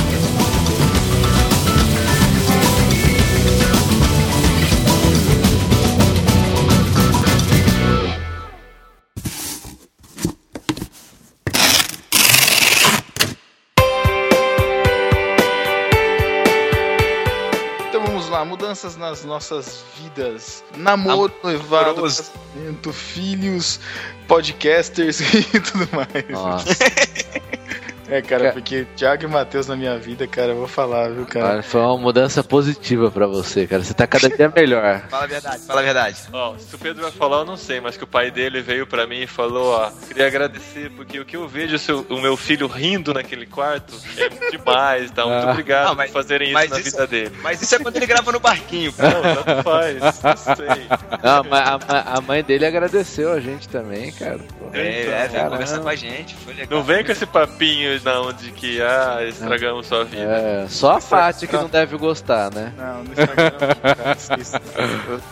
Mudanças 18.69 18.95
nas 18.95 19.25
nossas 19.25 19.83
vidas. 19.97 20.63
Namoro, 20.77 21.33
noivado, 21.43 22.03
casamento, 22.03 22.93
filhos, 22.93 23.79
podcasters 24.27 25.21
e 25.33 25.59
tudo 25.59 25.89
mais. 25.91 26.29
Nossa, 26.29 26.67
É, 28.09 28.21
cara, 28.21 28.41
Cara. 28.43 28.53
porque 28.53 28.85
Thiago 28.95 29.23
e 29.23 29.27
Matheus 29.27 29.67
na 29.67 29.75
minha 29.75 29.97
vida, 29.97 30.25
cara, 30.27 30.49
eu 30.49 30.55
vou 30.55 30.67
falar, 30.67 31.09
viu, 31.09 31.25
cara? 31.25 31.47
cara, 31.47 31.63
foi 31.63 31.79
uma 31.81 31.97
mudança 31.97 32.43
positiva 32.43 33.11
pra 33.11 33.27
você, 33.27 33.67
cara. 33.67 33.83
Você 33.83 33.93
tá 33.93 34.07
cada 34.07 34.29
dia 34.29 34.51
melhor. 34.55 35.01
Fala 35.09 35.23
a 35.23 35.27
verdade, 35.27 35.59
fala 35.65 35.79
a 35.81 35.83
verdade. 35.83 36.17
Ó, 36.33 36.57
se 36.57 36.73
o 36.75 36.77
Pedro 36.79 37.03
vai 37.03 37.11
falar, 37.11 37.37
eu 37.39 37.45
não 37.45 37.57
sei, 37.57 37.79
mas 37.79 37.97
que 37.97 38.03
o 38.03 38.07
pai 38.07 38.31
dele 38.31 38.61
veio 38.61 38.87
pra 38.87 39.05
mim 39.05 39.21
e 39.21 39.27
falou, 39.27 39.73
ó, 39.73 39.91
queria 40.07 40.27
agradecer, 40.27 40.89
porque 40.95 41.19
o 41.19 41.25
que 41.25 41.35
eu 41.37 41.47
vejo 41.47 41.77
seu- 41.77 42.05
o 42.09 42.19
meu 42.19 42.35
filho 42.35 42.67
rindo 42.67 43.13
naquele 43.13 43.45
quarto 43.45 43.93
é 44.17 44.29
demais, 44.51 45.11
tá? 45.11 45.25
Muito 45.25 45.47
Ah. 45.47 45.51
obrigado 45.51 45.87
Não, 45.89 45.95
mas- 45.95 46.11
por 46.11 46.21
fazerem 46.23 46.47
isso 46.49 46.57
na 46.69 46.79
isso- 46.79 46.91
vida 46.91 47.07
dele. 47.07 47.31
Mas 47.43 47.61
isso 47.61 47.75
é 47.75 47.79
quando 47.79 47.95
ele 47.97 48.05
grava 48.07 48.31
no 48.31 48.39
barquinho, 48.39 48.91
pô. 48.91 49.03
Não, 49.03 49.43
tanto 49.43 49.63
faz, 49.63 49.99
não 50.01 50.55
sei. 50.55 50.87
Não, 51.23 51.43
mas 51.49 51.67
a, 51.87 52.17
a 52.17 52.21
mãe 52.21 52.43
dele 52.43 52.65
agradeceu 52.65 53.31
a 53.31 53.39
gente 53.39 53.69
também, 53.69 54.11
cara. 54.13 54.39
Pô. 54.57 54.69
É, 54.73 55.05
é, 55.05 55.27
veio 55.27 55.49
conversar 55.49 55.79
com 55.79 55.89
a 55.89 55.95
gente, 55.95 56.35
foi 56.37 56.53
legal. 56.53 56.77
Não 56.79 56.83
vem 56.83 57.03
com 57.03 57.11
esse 57.11 57.25
papinho 57.25 57.98
vocês 57.99 58.03
na 58.03 58.21
onda 58.21 58.33
de 58.33 58.51
que, 58.51 58.81
ah, 58.81 59.19
estragamos 59.27 59.87
sua 59.87 60.03
vida. 60.05 60.23
É, 60.23 60.65
só 60.69 60.97
a 60.97 61.01
Paty 61.01 61.47
que 61.47 61.55
não 61.55 61.67
deve 61.67 61.97
gostar, 61.97 62.51
né? 62.53 62.73
Não, 62.77 63.03
no 63.03 63.11
Instagram 63.11 63.51
não, 63.51 63.93
cara. 63.95 64.17
Isso, 64.39 64.55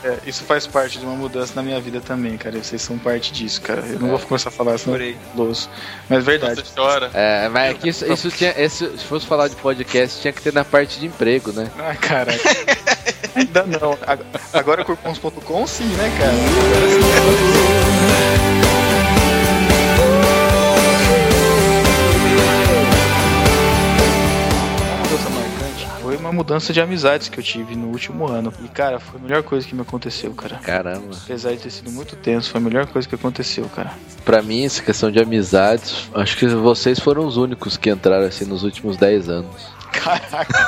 é, 0.03 0.17
isso 0.25 0.43
faz 0.43 0.67
parte 0.67 0.99
de 0.99 1.05
uma 1.05 1.15
mudança 1.15 1.53
na 1.55 1.63
minha 1.63 1.79
vida 1.79 2.01
também, 2.01 2.37
cara. 2.37 2.57
Vocês 2.61 2.81
são 2.81 2.97
parte 2.97 3.31
disso, 3.31 3.61
cara. 3.61 3.81
Eu 3.81 3.99
não 3.99 4.09
vou 4.09 4.19
começar 4.19 4.49
a 4.49 4.51
falar, 4.51 4.77
senão 4.77 4.95
Chorei. 4.97 5.17
louço. 5.35 5.69
Mas 6.09 6.19
é 6.19 6.21
verdade. 6.21 6.61
Você 6.61 6.75
chora. 6.75 7.09
É, 7.13 7.47
mas 7.49 7.71
é 7.71 7.73
que 7.73 7.89
isso, 7.89 8.11
isso 8.11 8.29
tinha. 8.31 8.53
esse- 8.57 8.97
se 8.97 9.05
fosse 9.05 9.25
falar 9.25 9.47
de 9.47 9.55
podcast, 9.55 10.21
tinha 10.21 10.33
que 10.33 10.41
ter 10.41 10.53
na 10.53 10.65
parte 10.65 10.99
de 10.99 11.05
emprego, 11.07 11.51
né? 11.51 11.69
Ah, 11.79 11.95
caraca. 11.95 12.37
Ainda 13.35 13.63
não. 13.63 13.97
Ag- 14.05 14.25
Agora 14.53 14.83
corpons.com 14.83 15.67
sim, 15.67 15.85
né, 15.85 16.11
cara? 16.17 16.31
Agora 16.33 16.87
sim. 18.81 18.86
Uma 26.27 26.33
mudança 26.33 26.71
de 26.73 26.79
amizades 26.81 27.29
que 27.29 27.39
eu 27.39 27.43
tive 27.43 27.75
no 27.75 27.87
último 27.87 28.27
ano. 28.27 28.53
E, 28.63 28.67
cara, 28.67 28.99
foi 28.99 29.19
a 29.19 29.23
melhor 29.23 29.43
coisa 29.43 29.67
que 29.67 29.73
me 29.73 29.81
aconteceu, 29.81 30.33
cara. 30.33 30.57
Caramba. 30.57 31.15
Apesar 31.23 31.51
de 31.51 31.57
ter 31.57 31.69
sido 31.71 31.91
muito 31.91 32.15
tenso, 32.15 32.49
foi 32.51 32.59
a 32.61 32.63
melhor 32.63 32.85
coisa 32.87 33.07
que 33.07 33.15
aconteceu, 33.15 33.65
cara. 33.75 33.91
Pra 34.25 34.41
mim, 34.41 34.65
essa 34.65 34.81
questão 34.83 35.09
de 35.11 35.19
amizades, 35.19 36.09
acho 36.13 36.37
que 36.37 36.47
vocês 36.47 36.99
foram 36.99 37.25
os 37.25 37.37
únicos 37.37 37.77
que 37.77 37.89
entraram 37.89 38.25
assim 38.25 38.45
nos 38.45 38.63
últimos 38.63 38.97
10 38.97 39.29
anos. 39.29 39.77
Caraca. 39.91 40.67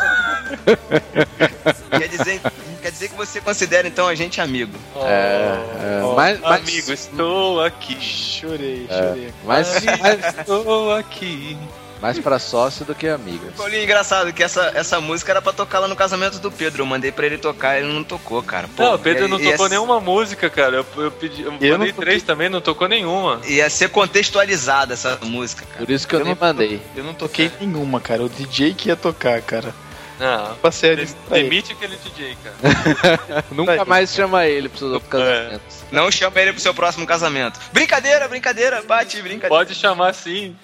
Quer 1.91 2.07
dizer, 2.07 2.41
quer 2.81 2.91
dizer 2.91 3.09
que 3.09 3.15
você 3.15 3.41
considera 3.41 3.87
então 3.87 4.07
a 4.07 4.15
gente 4.15 4.39
amigo. 4.41 4.71
É, 4.95 5.57
é, 5.81 6.13
mas- 6.15 6.39
mas- 6.39 6.61
Amigo, 6.61 6.91
estou 6.93 7.61
aqui. 7.63 7.95
Chorei, 8.01 8.87
É. 8.89 9.07
chorei. 9.09 9.33
Mas, 9.45 9.75
Amigo, 9.77 9.97
mas 10.01 10.35
estou 10.39 10.95
aqui. 10.95 11.57
Mais 12.01 12.17
pra 12.19 12.39
sócio 12.39 12.85
do 12.85 12.95
que 12.95 13.07
amigo. 13.07 13.51
Paulinho, 13.57 13.83
engraçado 13.83 14.31
que 14.31 14.41
essa, 14.41 14.71
essa 14.73 14.99
música 15.01 15.31
era 15.31 15.41
pra 15.41 15.51
tocar 15.51 15.79
lá 15.79 15.87
no 15.87 15.95
casamento 15.95 16.39
do 16.39 16.51
Pedro. 16.51 16.81
Eu 16.83 16.85
mandei 16.85 17.11
pra 17.11 17.25
ele 17.25 17.37
tocar, 17.37 17.77
ele 17.77 17.91
não 17.91 18.03
tocou, 18.03 18.41
cara. 18.41 18.67
Pô, 18.75 18.83
Não, 18.83 18.95
o 18.95 18.99
Pedro 18.99 19.27
não 19.27 19.39
tocou 19.39 19.67
nenhuma 19.69 19.99
música, 19.99 20.49
cara. 20.49 20.77
Eu, 20.77 20.85
eu 21.03 21.11
pedi, 21.11 21.41
eu 21.41 21.53
Eu 21.59 21.77
mandei 21.77 21.93
três 21.93 22.23
também, 22.23 22.47
não 22.49 22.61
tocou 22.61 22.87
nenhuma. 22.87 23.41
Ia 23.45 23.69
ser 23.69 23.89
contextualizada 23.89 24.93
essa 24.93 25.17
música, 25.23 25.65
cara. 25.65 25.85
Por 25.85 25.91
isso 25.91 26.07
que 26.07 26.15
eu, 26.15 26.19
Eu 26.19 26.25
nem 26.25 26.35
não- 26.35 26.47
mandei. 26.47 26.81
Eu 26.95 27.03
não 27.03 27.13
toquei 27.13 27.51
nenhuma, 27.59 27.99
cara. 27.99 28.23
O 28.23 28.29
DJ 28.29 28.73
que 28.73 28.89
ia 28.89 28.95
tocar, 28.95 29.41
cara. 29.41 29.73
Não. 30.19 30.55
Passei 30.55 30.89
a 30.89 30.93
ele. 30.93 31.09
Demite 31.29 31.71
aquele 31.71 31.95
DJ, 31.95 32.37
cara. 32.43 33.43
Nunca 33.51 33.85
mais 33.85 34.13
chama 34.13 34.45
ele 34.45 34.67
pros 34.67 34.79
seus 34.79 34.91
outros 34.91 35.09
casamentos. 35.11 35.83
Não 35.91 36.11
chama 36.11 36.39
ele 36.41 36.51
pro 36.53 36.61
seu 36.61 36.73
próximo 36.73 37.05
casamento. 37.07 37.59
Brincadeira, 37.71 38.27
brincadeira, 38.27 38.81
bate, 38.83 39.21
brincadeira. 39.21 39.47
Pode 39.49 39.73
chamar 39.73 40.13
sim. 40.13 40.55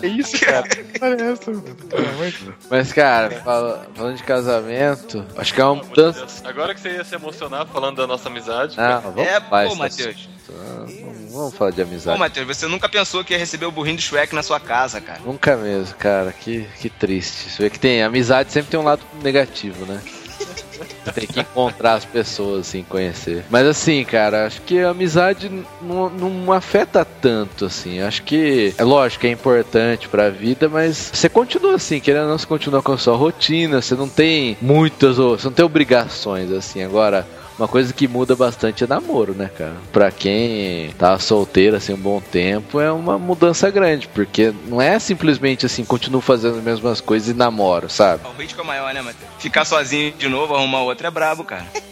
Que 0.00 0.06
isso, 0.06 0.38
cara? 0.44 0.66
De 0.68 0.82
Deus. 0.82 1.40
Mas, 2.70 2.92
cara, 2.92 3.30
fala- 3.42 3.86
falando 3.94 4.16
de 4.16 4.22
casamento, 4.22 5.24
acho 5.36 5.54
que 5.54 5.60
é 5.60 5.64
uma 5.64 5.82
mudança. 5.82 6.26
Agora 6.44 6.74
que 6.74 6.80
você 6.80 6.90
ia 6.90 7.04
se 7.04 7.14
emocionar 7.14 7.66
falando 7.66 7.96
da 7.96 8.06
nossa 8.06 8.28
amizade. 8.28 8.76
Não, 8.76 9.00
vamos 9.00 9.26
É, 9.26 9.40
pô, 9.40 9.74
Matheus. 9.74 10.28
Vamos 11.30 11.54
falar 11.54 11.70
de 11.70 11.82
amizade. 11.82 12.18
Matheus, 12.18 12.46
você 12.46 12.66
nunca 12.66 12.88
pensou 12.88 13.24
que 13.24 13.32
ia 13.32 13.38
receber 13.38 13.66
o 13.66 13.72
burrinho 13.72 13.96
do 13.96 14.02
Shrek 14.02 14.34
na 14.34 14.42
sua 14.42 14.60
casa, 14.60 15.00
cara. 15.00 15.20
Nunca 15.24 15.56
mesmo, 15.56 15.94
cara. 15.96 16.32
Que, 16.32 16.66
que 16.80 16.88
triste. 16.90 17.50
Você 17.50 17.62
vê 17.62 17.70
que 17.70 17.78
tem 17.78 18.02
amizade 18.02 18.52
sempre 18.52 18.70
tem 18.70 18.78
um 18.80 18.84
lado 18.84 19.02
negativo, 19.22 19.84
né? 19.86 20.00
Tem 21.14 21.26
que 21.26 21.40
encontrar 21.40 21.94
as 21.94 22.04
pessoas, 22.04 22.60
assim, 22.66 22.82
conhecer. 22.88 23.44
Mas 23.50 23.66
assim, 23.66 24.04
cara, 24.04 24.46
acho 24.46 24.60
que 24.62 24.80
a 24.80 24.90
amizade 24.90 25.50
não, 25.80 26.08
não 26.10 26.52
afeta 26.52 27.04
tanto, 27.04 27.66
assim. 27.66 28.00
Acho 28.00 28.22
que, 28.22 28.74
é 28.76 28.82
lógico 28.84 29.20
que 29.20 29.26
é 29.26 29.30
importante 29.30 30.08
pra 30.08 30.28
vida, 30.30 30.68
mas 30.68 31.10
você 31.12 31.28
continua 31.28 31.74
assim, 31.76 32.00
querendo 32.00 32.24
ou 32.24 32.28
não, 32.30 32.38
você 32.38 32.46
continua 32.46 32.82
com 32.82 32.92
a 32.92 32.98
sua 32.98 33.16
rotina, 33.16 33.80
você 33.82 33.94
não 33.94 34.08
tem 34.08 34.56
muitas, 34.60 35.18
ou- 35.18 35.38
você 35.38 35.46
não 35.46 35.52
tem 35.52 35.64
obrigações, 35.64 36.50
assim. 36.50 36.82
Agora, 36.82 37.26
uma 37.62 37.68
coisa 37.68 37.92
que 37.92 38.08
muda 38.08 38.34
bastante 38.34 38.82
é 38.82 38.86
namoro, 38.88 39.34
né, 39.34 39.48
cara? 39.56 39.76
Pra 39.92 40.10
quem 40.10 40.90
tá 40.98 41.16
solteiro, 41.20 41.76
assim, 41.76 41.92
um 41.92 41.98
bom 41.98 42.20
tempo, 42.20 42.80
é 42.80 42.90
uma 42.90 43.16
mudança 43.16 43.70
grande, 43.70 44.08
porque 44.08 44.52
não 44.66 44.82
é 44.82 44.98
simplesmente 44.98 45.64
assim, 45.64 45.84
continuo 45.84 46.20
fazendo 46.20 46.58
as 46.58 46.64
mesmas 46.64 47.00
coisas 47.00 47.28
e 47.28 47.34
namoro, 47.34 47.88
sabe? 47.88 48.22
O 48.26 48.40
risco 48.40 48.60
é 48.60 48.64
maior, 48.64 48.92
né, 48.92 49.00
Matheus? 49.00 49.30
Ficar 49.38 49.64
sozinho 49.64 50.12
de 50.12 50.28
novo, 50.28 50.56
arrumar 50.56 50.80
outra 50.82 51.06
é 51.06 51.10
brabo, 51.10 51.44
cara. 51.44 51.66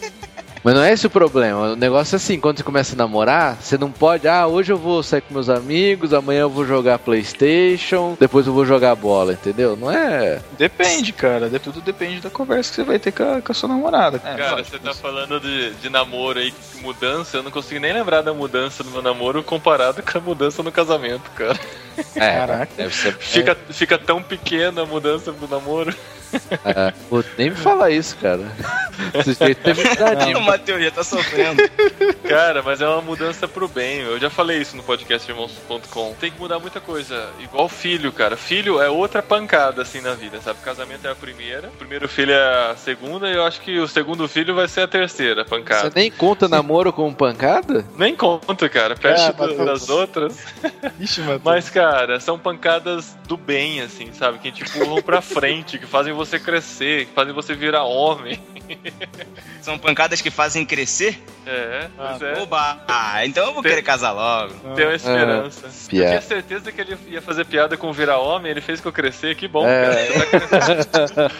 Mas 0.62 0.74
não 0.74 0.82
é 0.82 0.92
esse 0.92 1.06
o 1.06 1.10
problema. 1.10 1.72
O 1.72 1.76
negócio 1.76 2.14
é 2.14 2.18
assim, 2.18 2.38
quando 2.38 2.58
você 2.58 2.62
começa 2.62 2.94
a 2.94 2.96
namorar, 2.96 3.56
você 3.60 3.78
não 3.78 3.90
pode, 3.90 4.28
ah, 4.28 4.46
hoje 4.46 4.70
eu 4.70 4.76
vou 4.76 5.02
sair 5.02 5.22
com 5.22 5.32
meus 5.32 5.48
amigos, 5.48 6.12
amanhã 6.12 6.40
eu 6.42 6.50
vou 6.50 6.66
jogar 6.66 6.98
Playstation, 6.98 8.14
depois 8.20 8.46
eu 8.46 8.52
vou 8.52 8.66
jogar 8.66 8.94
bola, 8.94 9.32
entendeu? 9.32 9.74
Não 9.74 9.90
é. 9.90 10.40
Depende, 10.58 11.12
cara. 11.14 11.48
De- 11.48 11.58
Tudo 11.58 11.80
depende 11.80 12.20
da 12.20 12.28
conversa 12.28 12.68
que 12.70 12.76
você 12.76 12.82
vai 12.84 12.98
ter 12.98 13.10
com 13.12 13.22
a, 13.22 13.40
com 13.40 13.52
a 13.52 13.54
sua 13.54 13.68
namorada. 13.70 14.18
É, 14.24 14.36
Cara, 14.36 14.50
lógico, 14.56 14.70
você 14.76 14.78
tá 14.78 14.92
falando 14.92 15.40
de, 15.40 15.70
de 15.76 15.88
namoro 15.88 16.38
aí, 16.38 16.50
de 16.50 16.82
mudança, 16.82 17.38
eu 17.38 17.42
não 17.42 17.50
consigo 17.50 17.80
nem 17.80 17.92
lembrar 17.94 18.20
da 18.20 18.34
mudança 18.34 18.84
do 18.84 18.90
meu 18.90 19.00
namoro 19.00 19.42
comparado 19.42 20.02
com 20.02 20.18
a 20.18 20.20
mudança 20.20 20.62
no 20.62 20.70
casamento, 20.70 21.30
cara. 21.34 21.58
É, 22.14 22.36
Caraca. 22.38 22.72
deve 22.76 22.94
ser. 22.94 23.14
Fica, 23.18 23.56
fica 23.70 23.96
tão 23.98 24.22
pequena 24.22 24.82
a 24.82 24.86
mudança 24.86 25.32
do 25.32 25.48
namoro. 25.48 25.94
É, 26.64 26.92
pô, 27.08 27.22
nem 27.36 27.50
me 27.50 27.56
fala 27.56 27.90
isso, 27.90 28.16
cara. 28.16 28.42
Esse 29.14 29.34
jeito 29.34 29.68
é 29.68 29.72
verdade. 29.72 30.34
O 30.34 30.40
Matheus 30.42 30.82
já 30.82 30.90
tá 30.90 31.02
sofrendo. 31.04 31.62
Cara, 32.28 32.62
mas 32.62 32.80
é 32.80 32.88
uma 32.88 33.00
mudança 33.02 33.48
pro 33.48 33.66
bem. 33.68 34.00
Eu 34.00 34.18
já 34.20 34.30
falei 34.30 34.58
isso 34.58 34.76
no 34.76 34.82
podcast 34.82 35.28
irmãos.com. 35.30 36.14
Tem 36.20 36.30
que 36.30 36.38
mudar 36.38 36.58
muita 36.58 36.80
coisa. 36.80 37.28
Igual 37.40 37.68
filho, 37.68 38.12
cara. 38.12 38.36
Filho 38.36 38.80
é 38.80 38.88
outra 38.88 39.22
pancada, 39.22 39.82
assim, 39.82 40.00
na 40.00 40.14
vida, 40.14 40.40
sabe? 40.40 40.60
Casamento 40.60 41.06
é 41.06 41.10
a 41.10 41.14
primeira, 41.14 41.68
primeiro 41.78 42.08
filho 42.08 42.32
é 42.32 42.70
a 42.70 42.76
segunda, 42.76 43.28
e 43.28 43.34
eu 43.34 43.44
acho 43.44 43.60
que 43.60 43.78
o 43.78 43.88
segundo 43.88 44.28
filho 44.28 44.54
vai 44.54 44.68
ser 44.68 44.82
a 44.82 44.88
terceira 44.88 45.44
pancada. 45.44 45.90
Você 45.90 45.98
nem 45.98 46.10
conta 46.10 46.48
namoro 46.48 46.92
como 46.92 47.14
pancada? 47.14 47.84
Nem 47.96 48.14
conta, 48.14 48.68
cara. 48.68 48.94
Perto 48.94 49.20
Ah, 49.20 49.32
do- 49.46 49.56
mas- 49.56 49.66
das 49.66 49.88
outras. 49.88 50.38
Ixi, 51.00 51.20
Matheus. 51.22 51.40
Mas, 51.44 51.70
cara, 51.70 52.20
são 52.20 52.38
pancadas 52.38 53.16
do 53.26 53.36
bem, 53.36 53.80
assim, 53.80 54.12
sabe? 54.12 54.38
Que 54.38 54.52
te 54.52 54.62
empurram 54.62 55.02
pra 55.02 55.20
frente, 55.20 55.78
que 55.78 55.86
fazem 55.86 56.12
você 56.24 56.38
crescer, 56.38 57.06
que 57.06 57.12
fazem 57.12 57.32
você 57.32 57.54
virar 57.54 57.84
homem. 57.84 58.38
São 59.62 59.78
pancadas 59.78 60.20
que 60.20 60.30
fazem 60.30 60.64
crescer? 60.64 61.20
É, 61.46 61.88
mas 61.96 62.22
é. 62.22 62.38
Oba! 62.40 62.80
Ah, 62.86 63.24
então 63.26 63.46
eu 63.46 63.52
vou 63.54 63.62
Tem- 63.62 63.72
querer 63.72 63.82
casar 63.82 64.12
logo. 64.12 64.54
Tem 64.74 64.86
uma 64.86 64.94
esperança. 64.94 65.66
Eu 65.66 65.72
piada. 65.88 66.08
tinha 66.10 66.20
certeza 66.22 66.70
que 66.72 66.80
ele 66.80 66.96
ia 67.08 67.20
fazer 67.22 67.44
piada 67.46 67.76
com 67.76 67.92
virar 67.92 68.18
homem, 68.18 68.50
ele 68.50 68.60
fez 68.60 68.80
que 68.80 68.86
eu 68.88 68.92
crescer, 68.92 69.34
que 69.34 69.48
bom, 69.48 69.66
É. 69.66 70.06
cara. 70.48 71.30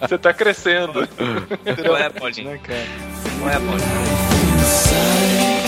Você 0.00 0.18
tá 0.18 0.32
crescendo. 0.32 1.08
Você 1.20 1.78
tá 1.78 1.82
crescendo. 1.82 1.86
Não 1.86 1.96
é, 1.96 2.08
Paulinho? 2.10 2.60
Não 3.40 3.48
é, 3.48 3.52
Paulinho? 3.52 5.63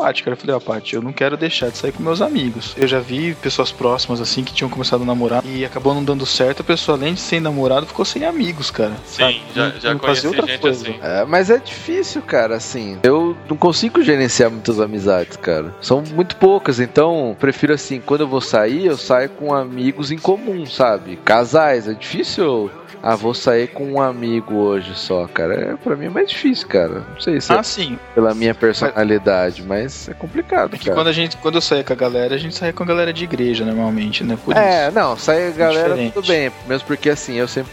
Paty, 0.00 0.22
cara. 0.22 0.34
Eu 0.34 0.40
falei, 0.40 0.56
ó, 0.56 0.60
Paty, 0.60 0.94
eu 0.96 1.02
não 1.02 1.12
quero 1.12 1.36
deixar 1.36 1.70
de 1.70 1.76
sair 1.76 1.92
com 1.92 2.02
meus 2.02 2.22
amigos. 2.22 2.74
Eu 2.76 2.88
já 2.88 3.00
vi 3.00 3.34
pessoas 3.34 3.70
próximas, 3.70 4.20
assim, 4.20 4.42
que 4.42 4.52
tinham 4.52 4.70
começado 4.70 5.02
a 5.02 5.04
namorar 5.04 5.44
e 5.44 5.64
acabou 5.64 5.92
não 5.94 6.02
dando 6.02 6.24
certo. 6.24 6.60
A 6.60 6.64
pessoa, 6.64 6.96
além 6.96 7.14
de 7.14 7.20
ser 7.20 7.40
namorado, 7.40 7.86
ficou 7.86 8.04
sem 8.04 8.24
amigos, 8.24 8.70
cara. 8.70 8.92
Sim, 9.04 9.40
já, 9.54 9.68
Não- 9.68 9.80
já 9.80 9.92
não 9.92 9.98
conheci 10.00 10.26
outra 10.26 10.46
gente 10.46 10.60
coisa. 10.60 10.88
assim. 10.88 10.98
É, 11.02 11.24
mas 11.24 11.50
é 11.50 11.58
difícil, 11.58 12.22
cara, 12.22 12.56
assim. 12.56 12.98
Eu 13.02 13.36
não 13.48 13.56
consigo 13.56 14.02
gerenciar 14.02 14.50
muitas 14.50 14.80
amizades, 14.80 15.36
cara. 15.36 15.74
São 15.80 16.02
muito 16.14 16.36
poucas, 16.36 16.80
então 16.80 17.36
prefiro 17.38 17.74
assim, 17.74 18.00
quando 18.00 18.22
eu 18.22 18.28
vou 18.28 18.40
sair, 18.40 18.86
eu 18.86 18.96
saio 18.96 19.28
com 19.30 19.52
amigos 19.54 20.10
em 20.10 20.18
comum, 20.18 20.64
sabe? 20.66 21.16
Casais, 21.24 21.86
é 21.88 21.92
difícil. 21.94 22.70
Ah, 23.02 23.14
vou 23.16 23.32
sair 23.34 23.68
com 23.68 23.84
um 23.92 24.00
amigo 24.00 24.54
hoje 24.54 24.92
só, 24.94 25.26
cara. 25.26 25.54
É, 25.54 25.74
pra 25.76 25.96
mim 25.96 26.06
é 26.06 26.10
mais 26.10 26.28
difícil, 26.30 26.66
cara. 26.68 27.02
Não 27.14 27.20
sei 27.20 27.40
se 27.40 27.52
é 27.52 27.56
Ah, 27.58 27.62
sim. 27.62 27.98
pela 28.14 28.34
minha 28.34 28.54
personalidade, 28.54 29.62
mas 29.62 30.08
é 30.08 30.14
complicado, 30.14 30.74
É 30.74 30.78
que 30.78 30.86
cara. 30.86 30.96
quando, 30.96 31.08
a 31.08 31.12
gente, 31.12 31.36
quando 31.38 31.54
eu 31.56 31.60
saía 31.60 31.84
com 31.84 31.92
a 31.92 31.96
galera, 31.96 32.34
a 32.34 32.38
gente 32.38 32.54
saía 32.54 32.72
com 32.72 32.82
a 32.82 32.86
galera 32.86 33.12
de 33.12 33.24
igreja, 33.24 33.64
normalmente, 33.64 34.22
né? 34.24 34.36
Por 34.44 34.56
É, 34.56 34.86
isso. 34.88 34.94
não, 34.98 35.16
sai 35.16 35.48
a 35.48 35.50
galera 35.50 35.88
Diferente. 35.90 36.12
tudo 36.14 36.26
bem, 36.26 36.50
mesmo 36.68 36.86
porque 36.86 37.10
assim, 37.10 37.34
eu 37.36 37.48
sempre, 37.48 37.70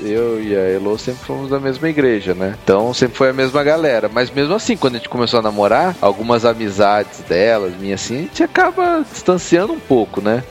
eu 0.00 0.42
e 0.42 0.54
a 0.56 0.60
Elo 0.70 0.98
sempre 0.98 1.24
fomos 1.24 1.50
da 1.50 1.58
mesma 1.60 1.88
igreja, 1.88 2.34
né? 2.34 2.54
Então 2.62 2.92
sempre 2.94 3.16
foi 3.16 3.30
a 3.30 3.32
mesma 3.32 3.62
galera, 3.62 4.08
mas 4.12 4.30
mesmo 4.30 4.54
assim, 4.54 4.76
quando 4.76 4.94
a 4.94 4.98
gente 4.98 5.08
começou 5.08 5.40
a 5.40 5.42
namorar, 5.42 5.94
algumas 6.00 6.44
amizades 6.44 7.20
delas, 7.28 7.72
minhas 7.78 8.02
assim, 8.02 8.16
a 8.16 8.20
gente 8.22 8.42
acaba 8.42 9.04
distanciando 9.10 9.72
um 9.72 9.80
pouco, 9.80 10.20
né? 10.20 10.42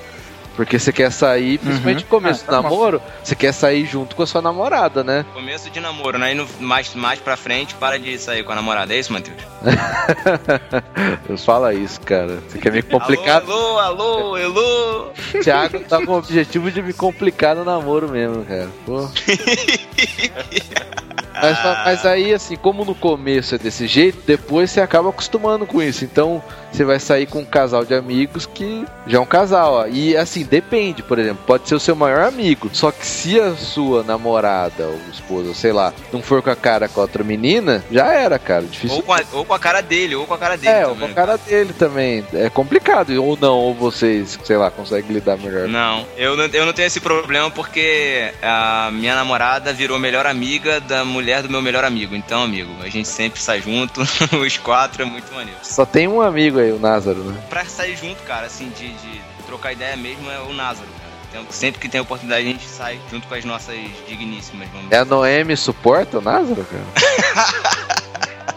Porque 0.56 0.78
você 0.78 0.92
quer 0.92 1.12
sair, 1.12 1.58
principalmente 1.58 2.04
no 2.04 2.10
começo 2.10 2.44
Ah, 2.44 2.46
do 2.46 2.56
tá 2.58 2.62
namoro, 2.62 3.02
você 3.24 3.36
quer 3.36 3.54
sair 3.54 3.86
junto 3.86 4.16
com 4.16 4.24
a 4.24 4.28
sua 4.28 4.42
namorada, 4.42 5.04
né? 5.04 5.26
Começo 5.34 5.70
de 5.70 5.80
namoro, 5.80 6.18
né? 6.18 6.34
E 6.34 6.36
no, 6.36 6.48
mais, 6.60 6.94
mais 6.94 7.20
pra 7.20 7.38
frente, 7.38 7.74
para 7.76 7.98
de 7.98 8.18
sair 8.20 8.44
com 8.44 8.52
a 8.52 8.56
namorada. 8.56 8.94
É 8.94 9.00
isso, 9.00 9.14
Matheus? 9.14 9.38
Fala 11.46 11.74
isso, 11.74 12.00
cara. 12.02 12.40
Você 12.48 12.58
quer 12.58 12.72
me 12.72 12.82
complicar? 12.82 13.42
Alô, 13.42 13.80
alô, 13.80 13.80
alô, 13.80 14.36
alô. 14.36 15.12
Thiago 15.42 15.80
tá 15.82 16.06
com 16.06 16.14
o 16.14 16.18
objetivo 16.18 16.70
de 16.70 16.82
me 16.82 16.94
complicar 16.94 17.56
no 17.56 17.64
namoro 17.64 18.10
mesmo, 18.10 18.44
cara. 18.46 18.70
Pô. 18.86 19.10
Mas, 21.34 21.58
mas 21.86 22.06
aí, 22.06 22.34
assim, 22.34 22.56
como 22.56 22.86
no 22.86 22.94
começo 22.94 23.56
é 23.56 23.58
desse 23.58 23.88
jeito, 23.88 24.20
depois 24.26 24.70
você 24.70 24.82
acaba 24.82 25.10
acostumando 25.10 25.66
com 25.66 25.82
isso. 25.82 26.04
Então, 26.04 26.44
você 26.72 26.86
vai 26.86 27.00
sair 27.00 27.26
com 27.26 27.40
um 27.40 27.46
casal 27.46 27.84
de 27.84 27.94
amigos 27.94 28.46
que 28.46 28.86
já 29.06 29.18
é 29.18 29.22
um 29.22 29.26
casal, 29.26 29.74
ó. 29.74 29.88
E 29.88 30.16
assim, 30.16 30.44
depende, 30.44 31.04
por 31.04 31.20
exemplo, 31.20 31.44
pode 31.46 31.68
ser 31.68 31.76
o 31.76 31.80
seu 31.80 31.96
maior 31.96 32.28
amigo. 32.28 32.70
Só 32.72 32.92
que 32.92 33.06
se 33.06 33.40
a 33.40 33.56
sua 33.56 34.04
namorada 34.04 34.88
ou 34.88 35.00
esposa, 35.12 35.54
sei 35.54 35.74
lá, 35.74 35.94
não 36.14 36.22
for 36.22 36.42
com 36.42 36.50
a 36.50 36.56
cara 36.56 36.88
com 36.88 37.02
a 37.02 37.04
outra 37.04 37.24
menina, 37.24 37.84
já 37.92 38.14
era, 38.14 38.40
cara. 38.40 38.64
Difícil. 38.64 38.98
Ou 38.98 39.04
com, 39.04 39.14
a, 39.14 39.22
ou 39.34 39.46
com 39.46 39.54
a 39.54 39.60
cara 39.60 39.82
dele, 39.82 40.16
ou 40.16 40.26
com 40.26 40.34
a 40.34 40.38
cara 40.38 40.56
dele. 40.56 40.74
É, 40.74 40.88
ou 40.88 40.94
também. 40.94 41.08
com 41.08 41.12
a 41.12 41.26
cara 41.26 41.38
dele 41.38 41.74
também. 41.74 42.26
É 42.34 42.50
complicado. 42.50 43.12
Ou 43.22 43.38
não, 43.40 43.58
ou 43.58 43.74
vocês, 43.74 44.40
sei 44.44 44.58
lá, 44.58 44.72
conseguem 44.72 45.12
lidar 45.12 45.38
melhor. 45.38 45.68
Não, 45.68 46.06
eu 46.16 46.38
não, 46.38 46.46
eu 46.46 46.66
não 46.66 46.74
tenho 46.74 46.88
esse 46.88 47.00
problema 47.00 47.50
porque 47.52 48.32
a 48.42 48.90
minha 48.94 49.16
namorada 49.16 49.74
virou 49.74 50.00
melhor 50.00 50.26
amiga 50.26 50.80
da 50.80 51.01
mulher 51.06 51.44
do 51.44 51.50
meu 51.50 51.62
melhor 51.62 51.84
amigo. 51.84 52.16
Então, 52.16 52.44
amigo, 52.44 52.72
a 52.82 52.90
gente 52.90 53.08
sempre 53.08 53.42
sai 53.42 53.62
junto, 53.62 54.02
os 54.44 54.58
quatro 54.58 55.04
é 55.04 55.06
muito 55.06 55.32
maneiro. 55.34 55.60
Só 55.64 55.86
tem 55.86 56.08
um 56.08 56.22
amigo 56.22 56.60
aí, 56.60 56.72
o 56.72 56.80
Názaro, 56.80 57.24
né? 57.24 57.42
Pra 57.50 57.66
sair 57.66 57.96
junto, 57.96 58.22
cara, 58.24 58.48
assim, 58.48 58.70
de, 58.70 58.90
de 58.90 59.22
trocar 59.46 59.74
ideia 59.74 59.96
mesmo 59.96 60.30
é 60.30 60.40
o 60.40 60.54
Názaro, 60.54 60.88
cara. 60.88 61.12
Então, 61.30 61.46
sempre 61.50 61.80
que 61.80 61.88
tem 61.88 62.02
oportunidade 62.02 62.46
a 62.46 62.50
gente 62.50 62.66
sai 62.66 63.00
junto 63.10 63.26
com 63.28 63.36
as 63.36 63.46
nossas 63.46 63.78
digníssimas, 64.08 64.68
vamos 64.70 64.92
É 64.92 64.98
a 64.98 65.06
Noemi 65.06 65.56
suporta 65.56 66.20
o 66.20 66.22
Názaro, 66.22 66.66
cara? 66.66 68.02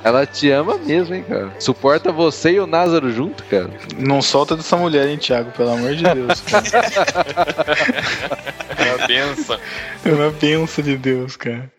Ela 0.04 0.26
te 0.26 0.50
ama 0.50 0.76
mesmo, 0.76 1.14
hein, 1.14 1.24
cara? 1.26 1.50
Suporta 1.58 2.12
você 2.12 2.52
e 2.52 2.60
o 2.60 2.66
Názaro 2.66 3.10
junto, 3.10 3.42
cara. 3.44 3.70
Não 3.96 4.20
solta 4.20 4.54
dessa 4.54 4.76
mulher, 4.76 5.08
hein, 5.08 5.16
Thiago, 5.16 5.50
pelo 5.52 5.70
amor 5.70 5.94
de 5.94 6.02
Deus. 6.02 6.42
Cara. 6.42 6.64
É 8.76 9.02
a 9.02 9.06
benção. 9.06 9.58
É 10.04 10.08
uma 10.10 10.30
benção 10.30 10.84
de 10.84 10.96
Deus, 10.96 11.36
cara. 11.36 11.70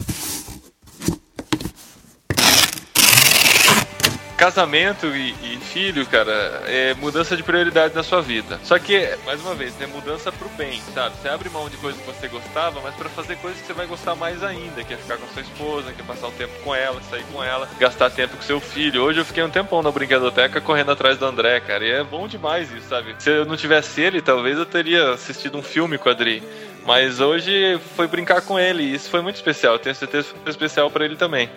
Casamento 4.46 5.08
e, 5.08 5.32
e 5.42 5.58
filho, 5.58 6.06
cara, 6.06 6.62
é 6.68 6.94
mudança 6.94 7.36
de 7.36 7.42
prioridade 7.42 7.96
na 7.96 8.04
sua 8.04 8.22
vida. 8.22 8.60
Só 8.64 8.78
que, 8.78 9.10
mais 9.26 9.42
uma 9.42 9.56
vez, 9.56 9.74
é 9.82 9.88
mudança 9.88 10.32
pro 10.32 10.48
bem, 10.50 10.80
sabe? 10.94 11.16
Você 11.20 11.28
abre 11.28 11.50
mão 11.50 11.68
de 11.68 11.76
coisas 11.78 12.00
que 12.00 12.06
você 12.06 12.28
gostava, 12.28 12.80
mas 12.80 12.94
pra 12.94 13.10
fazer 13.10 13.38
coisas 13.38 13.60
que 13.60 13.66
você 13.66 13.74
vai 13.74 13.88
gostar 13.88 14.14
mais 14.14 14.44
ainda, 14.44 14.84
que 14.84 14.94
é 14.94 14.98
ficar 14.98 15.18
com 15.18 15.26
sua 15.34 15.42
esposa, 15.42 15.92
que 15.94 16.00
é 16.00 16.06
passar 16.06 16.28
um 16.28 16.32
tempo 16.34 16.54
com 16.64 16.76
ela, 16.76 17.02
sair 17.10 17.26
com 17.34 17.44
ela, 17.44 17.68
gastar 17.80 18.12
tempo 18.12 18.38
com 18.38 18.44
seu 18.44 18.60
filho. 18.60 19.02
Hoje 19.02 19.20
eu 19.20 19.26
fiquei 19.26 19.42
um 19.42 19.50
tempão 19.50 19.82
na 19.82 19.90
brincadoteca 19.90 20.62
correndo 20.62 20.92
atrás 20.92 21.18
do 21.18 21.26
André, 21.26 21.60
cara, 21.62 21.84
e 21.84 21.90
é 21.90 22.04
bom 22.04 22.28
demais 22.28 22.72
isso, 22.72 22.88
sabe? 22.88 23.16
Se 23.18 23.32
eu 23.32 23.46
não 23.46 23.58
tivesse 23.58 24.00
ele, 24.00 24.22
talvez 24.22 24.60
eu 24.60 24.66
teria 24.68 25.10
assistido 25.10 25.58
um 25.58 25.64
filme 25.64 25.98
com 25.98 26.08
a 26.08 26.12
Adri. 26.12 26.44
Mas 26.86 27.20
hoje 27.20 27.80
foi 27.96 28.06
brincar 28.06 28.42
com 28.42 28.60
ele 28.60 28.84
e 28.84 28.94
isso 28.94 29.10
foi 29.10 29.22
muito 29.22 29.38
especial. 29.38 29.80
Tenho 29.80 29.96
certeza 29.96 30.32
que 30.32 30.40
foi 30.40 30.52
especial 30.52 30.92
pra 30.92 31.04
ele 31.04 31.16
também. 31.16 31.50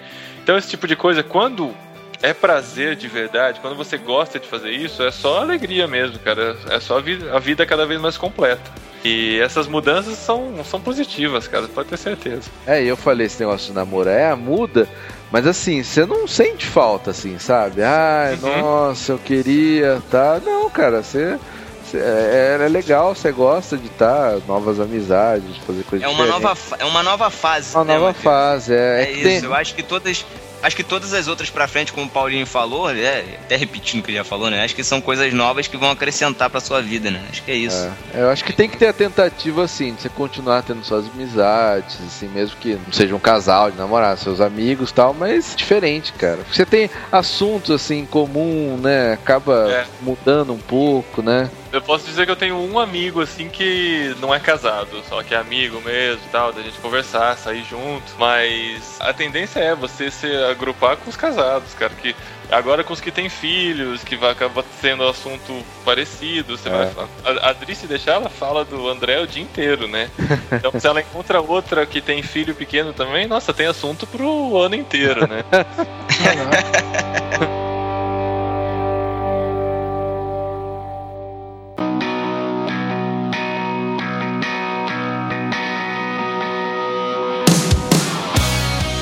Então 0.42 0.56
esse 0.56 0.70
tipo 0.70 0.86
de 0.88 0.96
coisa, 0.96 1.22
quando 1.22 1.76
é 2.22 2.32
prazer 2.34 2.96
de 2.96 3.06
verdade, 3.08 3.60
quando 3.60 3.76
você 3.76 3.96
gosta 3.96 4.38
de 4.38 4.46
fazer 4.48 4.70
isso, 4.70 5.02
é 5.02 5.10
só 5.10 5.40
alegria 5.40 5.86
mesmo, 5.86 6.18
cara. 6.18 6.56
É 6.70 6.80
só 6.80 6.98
a 6.98 7.00
vida, 7.00 7.34
a 7.34 7.38
vida 7.38 7.64
cada 7.66 7.86
vez 7.86 8.00
mais 8.00 8.16
completa. 8.16 8.70
E 9.04 9.38
essas 9.40 9.68
mudanças 9.68 10.18
são, 10.18 10.52
são 10.64 10.80
positivas, 10.80 11.46
cara, 11.46 11.68
pode 11.68 11.88
ter 11.88 11.96
certeza. 11.96 12.50
É, 12.66 12.82
e 12.82 12.88
eu 12.88 12.96
falei 12.96 13.26
esse 13.26 13.38
negócio 13.38 13.68
de 13.68 13.72
namoro, 13.72 14.08
é, 14.08 14.34
muda, 14.34 14.88
mas 15.30 15.46
assim, 15.46 15.84
você 15.84 16.04
não 16.04 16.26
sente 16.26 16.66
falta, 16.66 17.12
assim, 17.12 17.38
sabe? 17.38 17.82
Ai, 17.84 18.34
Uhum. 18.34 18.60
nossa, 18.60 19.12
eu 19.12 19.18
queria, 19.18 20.02
tá? 20.10 20.40
Não, 20.44 20.68
cara, 20.68 21.02
você. 21.02 21.38
você- 21.84 21.98
É, 21.98 22.58
é 22.64 22.68
legal, 22.68 23.14
você 23.14 23.30
gosta 23.32 23.76
de 23.78 23.86
estar, 23.86 24.38
novas 24.48 24.78
amizades, 24.80 25.56
fazer 25.58 25.84
coisas 25.84 26.04
É 26.06 26.10
uma, 26.10 26.24
diferentes. 26.26 26.42
nova, 26.42 26.76
é 26.80 26.84
uma 26.84 27.02
nova 27.04 27.30
fase. 27.30 27.74
Uma 27.76 27.84
né, 27.84 27.94
nova 27.94 28.06
Matheus? 28.08 28.24
fase, 28.24 28.74
é. 28.74 28.76
É, 28.76 29.04
é 29.04 29.10
isso, 29.12 29.22
tem- 29.22 29.44
eu 29.44 29.54
acho 29.54 29.74
que 29.76 29.82
todas. 29.84 30.26
Acho 30.62 30.74
que 30.74 30.82
todas 30.82 31.12
as 31.14 31.28
outras 31.28 31.48
pra 31.50 31.68
frente, 31.68 31.92
como 31.92 32.06
o 32.06 32.10
Paulinho 32.10 32.44
falou, 32.46 32.90
é, 32.90 33.20
até 33.44 33.56
repetindo 33.56 34.00
o 34.00 34.02
que 34.02 34.10
ele 34.10 34.18
já 34.18 34.24
falou, 34.24 34.50
né? 34.50 34.64
Acho 34.64 34.74
que 34.74 34.82
são 34.82 35.00
coisas 35.00 35.32
novas 35.32 35.68
que 35.68 35.76
vão 35.76 35.90
acrescentar 35.90 36.50
pra 36.50 36.60
sua 36.60 36.82
vida, 36.82 37.10
né? 37.10 37.22
Acho 37.30 37.42
que 37.42 37.50
é 37.50 37.54
isso. 37.54 37.88
É, 38.12 38.22
eu 38.22 38.30
acho 38.30 38.44
que 38.44 38.52
tem 38.52 38.68
que 38.68 38.76
ter 38.76 38.88
a 38.88 38.92
tentativa, 38.92 39.62
assim, 39.64 39.94
de 39.94 40.02
você 40.02 40.08
continuar 40.08 40.62
tendo 40.62 40.84
suas 40.84 41.06
amizades, 41.06 41.96
assim, 42.06 42.28
mesmo 42.28 42.56
que 42.56 42.74
não 42.74 42.92
seja 42.92 43.14
um 43.14 43.20
casal 43.20 43.70
de 43.70 43.76
namorar, 43.78 44.18
seus 44.18 44.40
amigos 44.40 44.90
e 44.90 44.94
tal, 44.94 45.14
mas 45.14 45.54
diferente, 45.56 46.12
cara. 46.12 46.40
Você 46.52 46.66
tem 46.66 46.90
assuntos, 47.12 47.70
assim, 47.70 48.00
em 48.00 48.06
comum, 48.06 48.76
né? 48.82 49.12
Acaba 49.12 49.70
É. 49.70 49.86
mudando 50.02 50.52
um 50.52 50.58
pouco, 50.58 51.22
né? 51.22 51.48
Eu 51.70 51.82
posso 51.82 52.06
dizer 52.06 52.24
que 52.24 52.32
eu 52.32 52.36
tenho 52.36 52.56
um 52.56 52.78
amigo, 52.78 53.20
assim, 53.20 53.48
que 53.48 54.14
não 54.20 54.34
é 54.34 54.40
casado, 54.40 55.02
só 55.06 55.22
que 55.22 55.34
é 55.34 55.36
amigo 55.36 55.80
mesmo 55.82 56.22
e 56.26 56.28
tal, 56.30 56.50
da 56.52 56.62
gente 56.62 56.78
conversar, 56.78 57.36
sair 57.36 57.62
junto. 57.68 58.04
Mas 58.18 58.96
a 59.00 59.12
tendência 59.12 59.60
é 59.60 59.74
você 59.74 60.10
se 60.10 60.26
agrupar 60.50 60.96
com 60.96 61.10
os 61.10 61.16
casados, 61.16 61.74
cara, 61.74 61.92
que 61.94 62.16
agora 62.50 62.82
com 62.82 62.94
os 62.94 63.00
que 63.00 63.10
têm 63.10 63.28
filhos, 63.28 64.02
que 64.02 64.16
vai 64.16 64.30
acabar 64.30 64.64
sendo 64.80 65.06
assunto 65.06 65.62
parecido, 65.84 66.56
você 66.56 66.68
É. 66.68 66.72
vai 66.72 66.86
falar. 66.90 67.08
A, 67.24 67.30
a 67.46 67.50
Adri, 67.50 67.74
se 67.74 67.86
deixar, 67.86 68.12
ela 68.14 68.30
fala 68.30 68.64
do 68.64 68.88
André 68.88 69.20
o 69.20 69.26
dia 69.26 69.42
inteiro, 69.42 69.86
né? 69.86 70.10
Então 70.52 70.72
se 70.80 70.86
ela 70.86 71.00
encontra 71.00 71.40
outra 71.40 71.84
que 71.84 72.00
tem 72.00 72.22
filho 72.22 72.54
pequeno 72.54 72.94
também, 72.94 73.26
nossa, 73.26 73.52
tem 73.52 73.66
assunto 73.66 74.06
pro 74.06 74.56
ano 74.56 74.74
inteiro, 74.74 75.28
né? 75.28 75.44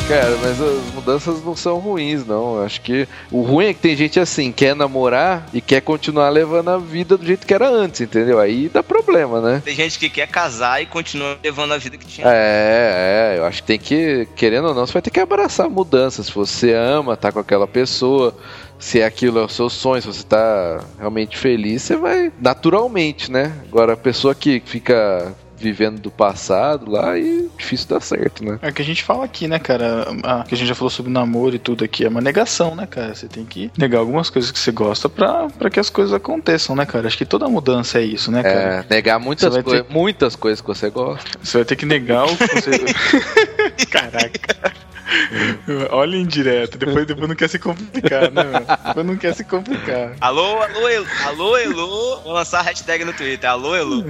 Cara, 0.09 0.37
mas 0.41 0.61
as 0.61 0.95
mudanças 0.95 1.43
não 1.43 1.57
são 1.57 1.79
ruins, 1.79 2.25
não. 2.25 2.59
Eu 2.59 2.65
acho 2.65 2.81
que 2.81 3.09
o 3.29 3.43
ruim 3.43 3.67
é 3.67 3.75
que 3.75 3.81
tem 3.81 3.97
gente 3.97 4.21
assim, 4.21 4.53
quer 4.53 4.77
namorar 4.77 5.49
e 5.53 5.61
quer 5.61 5.81
continuar 5.81 6.29
levando 6.29 6.69
a 6.69 6.79
vida 6.79 7.17
do 7.17 7.27
jeito 7.27 7.45
que 7.45 7.53
era 7.53 7.69
antes, 7.69 8.03
entendeu? 8.03 8.39
Aí 8.39 8.69
dá 8.69 8.85
problema, 8.85 9.41
né? 9.41 9.63
Tem 9.65 9.75
gente 9.75 9.99
que 9.99 10.09
quer 10.09 10.29
casar 10.29 10.81
e 10.81 10.87
continua 10.87 11.37
levando 11.43 11.75
a 11.75 11.79
vida 11.79 11.97
que 11.97 12.07
tinha. 12.07 12.25
É, 12.29 13.35
é, 13.35 13.39
eu 13.39 13.45
acho 13.47 13.63
que 13.63 13.67
tem 13.67 13.81
que, 13.81 14.29
querendo 14.37 14.69
ou 14.69 14.75
não, 14.75 14.87
você 14.87 14.93
vai 14.93 15.03
ter 15.03 15.11
que 15.11 15.19
abraçar 15.19 15.69
mudanças. 15.69 16.27
Se 16.27 16.33
você 16.33 16.73
ama, 16.73 17.17
tá 17.17 17.33
com 17.33 17.41
aquela 17.41 17.67
pessoa, 17.67 18.33
se 18.79 19.03
aquilo 19.03 19.41
é 19.41 19.43
o 19.43 19.49
seu 19.49 19.69
sonho, 19.69 20.01
se 20.01 20.07
você 20.07 20.23
tá 20.23 20.85
realmente 21.01 21.37
feliz, 21.37 21.83
você 21.83 21.97
vai 21.97 22.33
naturalmente, 22.41 23.33
né? 23.33 23.53
Agora, 23.69 23.95
a 23.95 23.97
pessoa 23.97 24.37
que 24.37 24.63
fica 24.65 25.35
vivendo 25.59 26.01
do 26.01 26.11
passado 26.11 26.91
lá, 26.91 27.19
e 27.19 27.49
difícil 27.57 27.89
dar 27.89 28.01
certo, 28.01 28.45
né? 28.45 28.59
É 28.63 28.69
o 28.69 28.73
que 28.73 28.83
a 28.83 28.85
gente 28.85 29.03
fala 29.03 29.25
aqui, 29.25 29.49
né, 29.49 29.59
cara? 29.59 30.07
A, 30.23 30.45
que 30.45 30.55
a 30.55 30.59
gente 30.59 30.69
já 30.69 30.75
falou 30.75 30.91
sobre 30.91 31.11
namoro 31.11 31.55
e 31.55 31.59
tudo 31.59 31.85
aqui. 31.85 32.05
É 32.05 32.09
uma 32.09 32.21
negação, 32.21 32.75
né, 32.75 32.87
cara? 32.87 33.15
Você 33.15 33.27
tem 33.29 33.45
que 33.45 33.71
negar 33.77 33.99
algumas 33.99 34.29
coisas 34.31 34.51
que 34.51 34.59
você 34.59 34.71
gosta 34.73 35.09
pra, 35.09 35.49
pra 35.49 35.71
que 35.71 35.81
as 35.81 35.89
coisas 35.91 36.13
aconteçam, 36.13 36.77
né, 36.77 36.85
cara? 36.87 37.07
Acho 37.07 37.17
que 37.19 37.25
toda 37.25 37.49
mudança 37.49 37.99
é 37.99 38.03
isso, 38.05 38.31
né, 38.31 38.43
cara? 38.43 38.87
É, 38.91 38.95
negar 38.95 39.19
muitas, 39.19 39.57
coi- 39.63 39.83
ter- 39.83 39.87
muitas 39.93 40.37
coisas 40.37 40.61
que 40.61 40.67
você 40.67 40.91
gosta. 40.91 41.31
Você 41.43 41.59
vai 41.59 41.65
ter 41.65 41.77
que 41.77 41.87
negar 41.87 42.25
o 42.27 42.37
que 42.37 42.47
você. 42.47 42.71
Caraca. 43.91 44.86
Olha 45.91 46.17
indireto, 46.17 46.79
depois, 46.79 47.07
depois 47.07 47.29
não 47.29 47.37
quer 47.37 47.49
se 47.49 47.59
complicar, 47.59 48.31
né, 48.31 48.43
meu? 48.45 48.61
Depois 48.87 49.07
não 49.07 49.17
quer 49.17 49.35
se 49.35 49.45
complicar. 49.45 50.15
Alô, 50.21 50.61
alô, 50.63 50.89
Elo, 50.89 51.07
alô, 51.27 51.57
Elo. 51.57 52.21
Vou 52.23 52.33
lançar 52.33 52.61
a 52.61 52.63
hashtag 52.63 53.05
no 53.05 53.13
Twitter. 53.13 53.49
Alô, 53.49 53.75
Elo. 53.77 54.05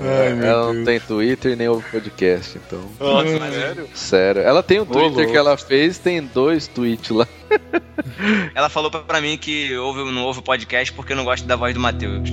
Ai, 0.00 0.32
meu 0.34 0.46
ela 0.46 0.72
não 0.72 0.84
tem 0.84 0.98
Twitter 1.00 1.56
nem 1.56 1.68
ouve 1.68 1.84
podcast, 1.90 2.58
então. 2.58 2.80
Nossa, 2.98 3.28
Hum. 3.28 3.50
sério? 3.52 3.88
Sério. 3.94 4.42
Ela 4.42 4.62
tem 4.62 4.80
um 4.80 4.86
Twitter 4.86 5.10
louco. 5.12 5.30
que 5.32 5.36
ela 5.36 5.56
fez, 5.56 5.98
tem 5.98 6.22
dois 6.22 6.66
tweets 6.66 7.10
lá. 7.10 7.26
Ela 8.54 8.68
falou 8.68 8.90
pra- 8.90 9.00
pra 9.00 9.20
mim 9.20 9.36
que 9.38 9.76
ouve, 9.76 10.10
não 10.12 10.24
ouve 10.24 10.38
o 10.40 10.42
podcast 10.42 10.92
porque 10.92 11.14
não 11.14 11.24
gosta 11.24 11.46
da 11.46 11.56
voz 11.56 11.74
do 11.74 11.80
Matheus. 11.80 12.30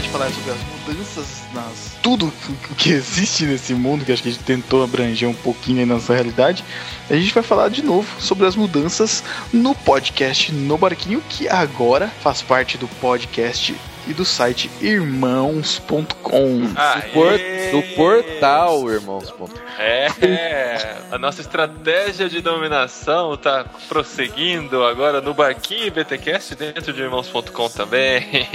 De 0.00 0.08
falar 0.08 0.30
sobre 0.30 0.52
as 0.52 0.58
mudanças 0.88 1.42
nas 1.52 1.92
tudo 2.02 2.32
que 2.76 2.90
existe 2.90 3.44
nesse 3.44 3.74
mundo, 3.74 4.04
que 4.04 4.12
acho 4.12 4.22
que 4.22 4.28
a 4.28 4.32
gente 4.32 4.44
tentou 4.44 4.82
abranger 4.82 5.28
um 5.28 5.34
pouquinho 5.34 5.80
aí 5.80 5.86
nossa 5.86 6.12
realidade, 6.12 6.64
a 7.08 7.14
gente 7.14 7.32
vai 7.32 7.42
falar 7.42 7.68
de 7.68 7.82
novo 7.82 8.20
sobre 8.20 8.46
as 8.46 8.56
mudanças 8.56 9.22
no 9.52 9.74
podcast 9.74 10.52
No 10.52 10.76
Barquinho, 10.76 11.22
que 11.28 11.48
agora 11.48 12.08
faz 12.22 12.42
parte 12.42 12.76
do 12.76 12.88
podcast 12.88 13.74
e 14.06 14.12
do 14.12 14.24
site 14.24 14.70
irmãos.com. 14.80 16.72
Ah, 16.76 16.96
do, 16.96 17.12
por, 17.12 17.32
do 17.70 17.82
portal 17.94 18.90
irmãos.com. 18.90 19.48
É, 19.78 20.08
é, 20.20 20.96
a 21.10 21.18
nossa 21.18 21.40
estratégia 21.40 22.28
de 22.28 22.40
dominação 22.40 23.36
tá 23.36 23.64
prosseguindo 23.88 24.84
agora 24.84 25.20
no 25.20 25.34
barquinho 25.34 25.92
BTcast 25.92 26.54
dentro 26.54 26.92
de 26.92 27.02
irmãos.com 27.02 27.68
também. 27.68 28.48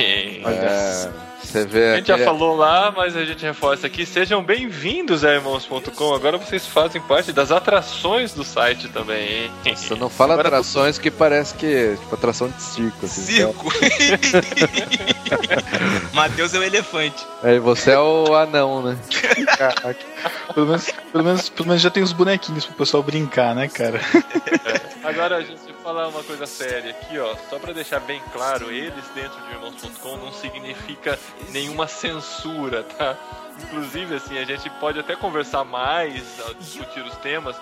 É, 0.47 1.09
você 1.41 1.65
vê 1.65 1.91
a 1.91 1.95
gente 1.97 2.07
já 2.07 2.17
falou 2.17 2.55
lá, 2.55 2.91
mas 2.95 3.15
a 3.15 3.23
gente 3.23 3.45
reforça 3.45 3.87
aqui. 3.87 4.05
Sejam 4.05 4.43
bem-vindos 4.43 5.23
a 5.23 5.33
irmãos.com. 5.33 6.13
Agora 6.13 6.37
vocês 6.37 6.65
fazem 6.67 7.01
parte 7.01 7.31
das 7.31 7.51
atrações 7.51 8.33
do 8.33 8.43
site 8.43 8.89
também. 8.89 9.51
Você 9.63 9.95
não 9.95 10.09
fala 10.09 10.33
agora 10.33 10.49
atrações 10.49 10.97
que 10.97 11.11
parece 11.11 11.53
que 11.55 11.95
tipo 11.99 12.15
atração 12.15 12.49
de 12.49 12.61
circo. 12.61 13.05
Assim, 13.05 13.21
circo. 13.21 13.71
Matheus 16.13 16.53
é 16.53 16.59
o 16.59 16.63
elefante. 16.63 17.25
É, 17.43 17.59
você 17.59 17.91
é 17.91 17.99
o 17.99 18.33
anão, 18.33 18.81
né? 18.81 18.97
Caraca. 19.57 19.95
Pelo 20.53 20.65
menos, 20.67 20.91
pelo, 21.11 21.23
menos, 21.23 21.49
pelo 21.49 21.67
menos 21.67 21.81
já 21.81 21.89
tem 21.89 22.03
os 22.03 22.13
bonequinhos 22.13 22.65
pro 22.65 22.75
pessoal 22.75 23.03
brincar, 23.03 23.53
né, 23.53 23.67
cara? 23.67 24.01
É. 24.65 25.07
Agora, 25.07 25.37
a 25.37 25.41
gente 25.41 25.76
falar 25.87 26.09
uma 26.09 26.21
coisa 26.21 26.45
séria 26.45 26.91
aqui, 26.91 27.17
ó. 27.17 27.33
Só 27.49 27.57
para 27.57 27.71
deixar 27.71 28.01
bem 28.01 28.21
claro, 28.33 28.69
eles 28.69 29.07
dentro 29.15 29.39
de 29.43 29.53
irmãos.com 29.53 30.17
não 30.17 30.33
significa 30.33 31.17
nenhuma 31.51 31.87
censura, 31.87 32.83
tá? 32.83 33.15
Inclusive, 33.63 34.15
assim, 34.15 34.37
a 34.37 34.43
gente 34.43 34.69
pode 34.81 34.99
até 34.99 35.15
conversar 35.15 35.63
mais, 35.63 36.25
discutir 36.59 36.99
os 36.99 37.15
temas, 37.19 37.55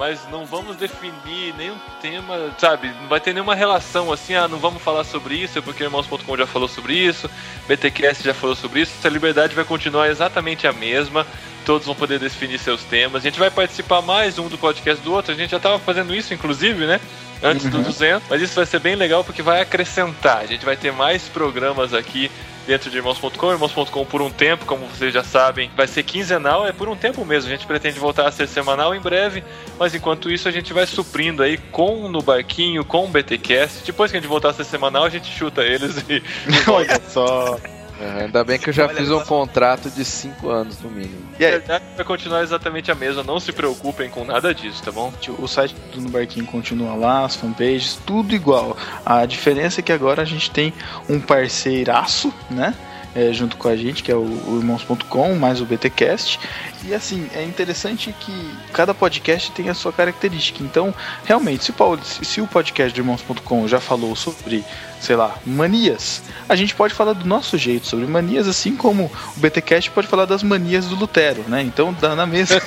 mas 0.00 0.26
não 0.30 0.46
vamos 0.46 0.76
definir 0.76 1.54
nenhum 1.58 1.76
tema, 2.00 2.50
sabe? 2.56 2.88
Não 3.02 3.06
vai 3.06 3.20
ter 3.20 3.34
nenhuma 3.34 3.54
relação 3.54 4.10
assim, 4.10 4.34
ah, 4.34 4.48
não 4.48 4.56
vamos 4.56 4.82
falar 4.82 5.04
sobre 5.04 5.34
isso, 5.34 5.62
porque 5.62 5.82
irmãos.com 5.82 6.36
já 6.38 6.46
falou 6.46 6.66
sobre 6.66 6.94
isso, 6.94 7.30
BTQS 7.68 8.22
já 8.22 8.32
falou 8.32 8.56
sobre 8.56 8.80
isso. 8.80 8.94
A 9.06 9.10
liberdade 9.10 9.54
vai 9.54 9.62
continuar 9.62 10.08
exatamente 10.08 10.66
a 10.66 10.72
mesma. 10.72 11.26
Todos 11.66 11.86
vão 11.86 11.94
poder 11.94 12.18
definir 12.18 12.58
seus 12.58 12.82
temas. 12.82 13.22
A 13.22 13.28
gente 13.28 13.38
vai 13.38 13.50
participar 13.50 14.00
mais 14.00 14.38
um 14.38 14.48
do 14.48 14.56
podcast 14.56 15.04
do 15.04 15.12
outro. 15.12 15.32
A 15.32 15.36
gente 15.36 15.50
já 15.50 15.58
estava 15.58 15.78
fazendo 15.78 16.14
isso, 16.14 16.32
inclusive, 16.32 16.86
né? 16.86 16.98
Antes 17.42 17.66
uhum. 17.66 17.72
do 17.72 17.82
200. 17.82 18.26
Mas 18.30 18.40
isso 18.40 18.54
vai 18.54 18.64
ser 18.64 18.78
bem 18.78 18.94
legal 18.94 19.22
porque 19.22 19.42
vai 19.42 19.60
acrescentar. 19.60 20.38
A 20.38 20.46
gente 20.46 20.64
vai 20.64 20.78
ter 20.78 20.92
mais 20.94 21.28
programas 21.28 21.92
aqui 21.92 22.30
dentro 22.70 22.88
de 22.88 22.98
irmãos.com. 22.98 23.50
Irmãos.com 23.50 24.06
por 24.06 24.22
um 24.22 24.30
tempo, 24.30 24.64
como 24.64 24.86
vocês 24.86 25.12
já 25.12 25.24
sabem, 25.24 25.68
vai 25.76 25.88
ser 25.88 26.04
quinzenal, 26.04 26.64
é 26.64 26.72
por 26.72 26.88
um 26.88 26.94
tempo 26.94 27.24
mesmo. 27.24 27.48
A 27.48 27.52
gente 27.52 27.66
pretende 27.66 27.98
voltar 27.98 28.28
a 28.28 28.30
ser 28.30 28.46
semanal 28.46 28.94
em 28.94 29.00
breve, 29.00 29.42
mas 29.76 29.92
enquanto 29.92 30.30
isso 30.30 30.46
a 30.46 30.52
gente 30.52 30.72
vai 30.72 30.86
suprindo 30.86 31.42
aí 31.42 31.56
com 31.56 32.08
no 32.08 32.22
barquinho, 32.22 32.84
com 32.84 33.06
o 33.06 33.08
BTcast. 33.08 33.84
Depois 33.84 34.12
que 34.12 34.16
a 34.16 34.20
gente 34.20 34.28
voltar 34.28 34.50
a 34.50 34.52
ser 34.52 34.64
semanal, 34.64 35.02
a 35.04 35.10
gente 35.10 35.26
chuta 35.26 35.62
eles 35.62 35.96
e. 36.08 36.22
Olha 36.70 37.00
só. 37.08 37.58
Uhum, 38.00 38.24
ainda 38.24 38.42
bem 38.42 38.58
que 38.58 38.70
eu 38.70 38.72
já 38.72 38.86
Olha, 38.86 38.96
fiz 38.96 39.10
um 39.10 39.20
contrato 39.20 39.90
de 39.90 40.04
5 40.04 40.48
anos 40.48 40.80
no 40.80 40.90
mínimo. 40.90 41.20
E 41.38 41.44
a 41.44 41.50
verdade 41.50 41.84
vai 41.94 42.04
continuar 42.04 42.42
exatamente 42.42 42.90
a 42.90 42.94
mesma, 42.94 43.22
não 43.22 43.38
se 43.38 43.52
preocupem 43.52 44.08
com 44.08 44.24
nada 44.24 44.54
disso, 44.54 44.82
tá 44.82 44.90
bom? 44.90 45.12
O 45.38 45.46
site 45.46 45.74
do 45.92 46.00
No 46.00 46.08
Barquinho 46.08 46.46
continua 46.46 46.94
lá, 46.94 47.24
as 47.24 47.36
fanpages, 47.36 47.98
tudo 48.06 48.34
igual. 48.34 48.76
A 49.04 49.26
diferença 49.26 49.80
é 49.80 49.82
que 49.82 49.92
agora 49.92 50.22
a 50.22 50.24
gente 50.24 50.50
tem 50.50 50.72
um 51.08 51.20
parceiraço, 51.20 52.32
né? 52.50 52.74
É, 53.14 53.32
junto 53.32 53.56
com 53.56 53.68
a 53.68 53.76
gente, 53.76 54.02
que 54.02 54.10
é 54.10 54.14
o, 54.14 54.20
o 54.20 54.58
Irmãos.com, 54.58 55.34
mais 55.34 55.60
o 55.60 55.64
BTcast. 55.64 56.38
E 56.84 56.94
assim, 56.94 57.28
é 57.34 57.42
interessante 57.42 58.14
que 58.18 58.54
cada 58.72 58.94
podcast 58.94 59.50
tem 59.52 59.68
a 59.68 59.74
sua 59.74 59.92
característica. 59.92 60.62
Então, 60.62 60.94
realmente, 61.24 61.64
se, 61.64 61.72
Paulo, 61.72 62.00
se 62.04 62.40
o 62.40 62.46
podcast 62.46 62.94
do 62.94 63.00
Irmãos.com 63.00 63.68
já 63.68 63.80
falou 63.80 64.14
sobre, 64.16 64.64
sei 65.00 65.16
lá, 65.16 65.34
manias, 65.44 66.22
a 66.48 66.56
gente 66.56 66.74
pode 66.74 66.94
falar 66.94 67.12
do 67.12 67.26
nosso 67.26 67.58
jeito 67.58 67.86
sobre 67.86 68.06
manias, 68.06 68.48
assim 68.48 68.76
como 68.76 69.10
o 69.36 69.40
BTcast 69.40 69.90
pode 69.90 70.06
falar 70.06 70.24
das 70.24 70.42
manias 70.42 70.86
do 70.86 70.94
Lutero, 70.94 71.44
né? 71.48 71.62
Então, 71.62 71.94
dá 72.00 72.14
na 72.14 72.26
mesa. 72.26 72.60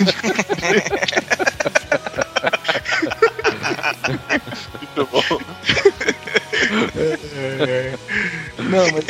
Muito 4.96 5.10
bom. 5.12 5.24
Não, 8.58 8.86
mas 8.92 9.06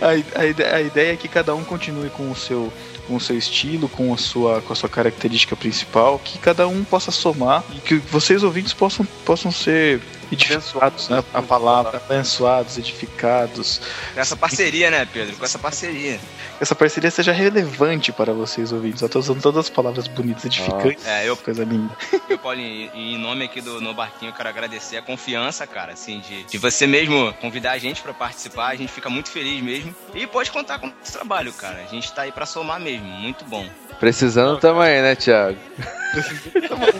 a, 0.00 0.08
a, 0.08 0.76
a, 0.76 0.80
ideia 0.80 1.12
é 1.12 1.16
que 1.16 1.28
cada 1.28 1.54
um 1.54 1.62
continue 1.64 2.10
com 2.10 2.30
o 2.30 2.36
seu 2.36 2.72
com 3.06 3.16
o 3.16 3.20
seu 3.20 3.38
estilo, 3.38 3.88
com 3.88 4.12
a 4.12 4.16
sua 4.16 4.60
com 4.62 4.72
a 4.72 4.76
sua 4.76 4.88
característica 4.88 5.56
principal, 5.56 6.18
que 6.18 6.38
cada 6.38 6.68
um 6.68 6.84
possa 6.84 7.10
somar 7.10 7.64
e 7.74 7.80
que 7.80 7.96
vocês 7.96 8.42
ouvintes 8.42 8.72
possam 8.72 9.06
possam 9.24 9.50
ser 9.50 10.00
edificados, 10.32 11.08
né? 11.08 11.22
A 11.32 11.42
palavra, 11.42 11.98
abençoados, 11.98 12.78
edificados. 12.78 13.80
Com 14.14 14.20
essa 14.20 14.36
parceria, 14.36 14.90
né, 14.90 15.06
Pedro? 15.12 15.36
Com 15.36 15.44
essa 15.44 15.58
parceria. 15.58 16.18
Que 16.56 16.62
essa 16.62 16.74
parceria 16.74 17.10
seja 17.10 17.32
relevante 17.32 18.12
para 18.12 18.32
vocês 18.32 18.72
ouvintes. 18.72 19.02
Eu 19.02 19.08
tô 19.08 19.18
usando 19.18 19.40
todas 19.40 19.66
as 19.66 19.70
palavras 19.70 20.06
bonitas, 20.08 20.44
edificantes. 20.44 21.06
Ah. 21.06 21.20
É, 21.20 21.28
eu, 21.28 21.36
coisa 21.36 21.64
linda. 21.64 21.96
Eu, 22.28 22.38
Paulinho, 22.38 22.90
em 22.92 23.16
nome 23.16 23.46
aqui 23.46 23.60
do 23.60 23.80
No 23.80 23.94
Barquinho, 23.94 24.30
eu 24.30 24.34
quero 24.34 24.50
agradecer 24.50 24.98
a 24.98 25.02
confiança, 25.02 25.66
cara, 25.66 25.94
assim, 25.94 26.20
de, 26.20 26.44
de 26.44 26.58
você 26.58 26.86
mesmo 26.86 27.32
convidar 27.40 27.72
a 27.72 27.78
gente 27.78 28.02
para 28.02 28.12
participar. 28.12 28.68
A 28.68 28.76
gente 28.76 28.92
fica 28.92 29.08
muito 29.08 29.30
feliz 29.30 29.62
mesmo. 29.62 29.94
E 30.14 30.26
pode 30.26 30.50
contar 30.50 30.78
com 30.78 30.88
o 30.88 30.90
nosso 30.90 31.12
trabalho, 31.12 31.52
cara. 31.54 31.82
A 31.82 31.86
gente 31.86 32.12
tá 32.12 32.22
aí 32.22 32.32
para 32.32 32.44
somar 32.44 32.78
mesmo. 32.78 33.06
Muito 33.06 33.46
bom. 33.46 33.66
Precisando 33.98 34.58
também, 34.58 35.00
né, 35.00 35.14
Thiago? 35.14 35.58
Precisando 36.12 36.68
também, 36.68 36.92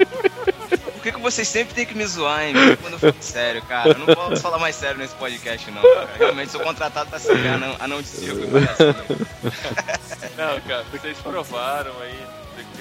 que, 1.06 1.12
que 1.12 1.20
vocês 1.20 1.46
sempre 1.46 1.74
têm 1.74 1.86
que 1.86 1.94
me 1.94 2.04
zoar, 2.04 2.44
hein? 2.44 2.54
Quando 2.80 2.94
eu 2.94 2.98
falo 2.98 3.14
sério, 3.20 3.62
cara. 3.62 3.90
Eu 3.90 3.98
não 3.98 4.06
posso 4.14 4.42
falar 4.42 4.58
mais 4.58 4.74
sério 4.74 4.98
nesse 4.98 5.14
podcast, 5.14 5.70
não, 5.70 5.82
cara. 5.82 6.08
Realmente 6.18 6.50
sou 6.50 6.60
contratado 6.60 7.08
pra 7.10 7.18
ser 7.18 7.36
anão, 7.80 8.02
de 8.02 8.08
circo. 8.08 8.40
Não, 10.36 10.60
cara, 10.60 10.84
vocês 10.92 11.16
provaram 11.18 11.92
aí 12.02 12.18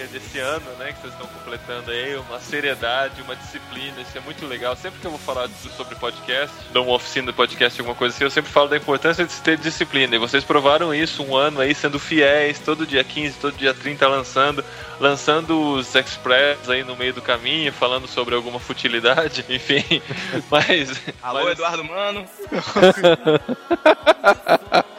desse 0.04 0.40
ano, 0.40 0.66
né, 0.78 0.92
que 0.92 1.02
vocês 1.02 1.14
estão 1.14 1.28
completando 1.28 1.92
aí, 1.92 2.16
uma 2.18 2.40
seriedade, 2.40 3.22
uma 3.22 3.36
disciplina, 3.36 4.02
isso 4.02 4.18
é 4.18 4.22
muito 4.22 4.46
legal. 4.46 4.76
Sempre 4.76 5.00
que 5.00 5.08
eu 5.08 5.12
vou 5.12 5.20
falar 5.20 5.50
sobre 5.76 5.96
podcast, 5.96 6.56
dou 6.72 6.86
uma 6.86 6.96
oficina 6.96 7.28
de 7.28 7.34
podcast, 7.34 7.80
alguma 7.80 7.96
coisa 7.96 8.14
assim, 8.14 8.24
eu 8.24 8.30
sempre 8.30 8.52
falo 8.52 8.68
da 8.68 8.78
importância 8.78 9.26
de 9.26 9.34
ter 9.42 9.58
disciplina. 9.58 10.16
E 10.16 10.20
vocês 10.20 10.44
provaram 10.44 10.94
isso 10.94 11.24
um 11.24 11.36
ano 11.36 11.62
aí, 11.62 11.74
sendo 11.74 11.98
fiéis, 11.98 12.60
todo 12.60 12.86
dia 12.86 13.04
15, 13.04 13.40
todo 13.40 13.58
dia 13.58 13.74
30 13.74 14.08
lançando, 14.08 14.64
lançando 15.00 15.74
os 15.74 15.96
express 15.96 16.70
aí 16.70 16.84
no 16.84 16.96
meio 16.96 17.14
do 17.14 17.22
caminho, 17.22 17.72
falando 17.72 18.08
sobre 18.08 18.36
alguma 18.36 18.60
futilidade, 18.60 19.46
enfim. 19.50 20.02
Mas. 20.50 21.02
Alô, 21.22 21.44
mas... 21.44 21.54
Eduardo 21.54 21.84
Mano! 21.84 22.26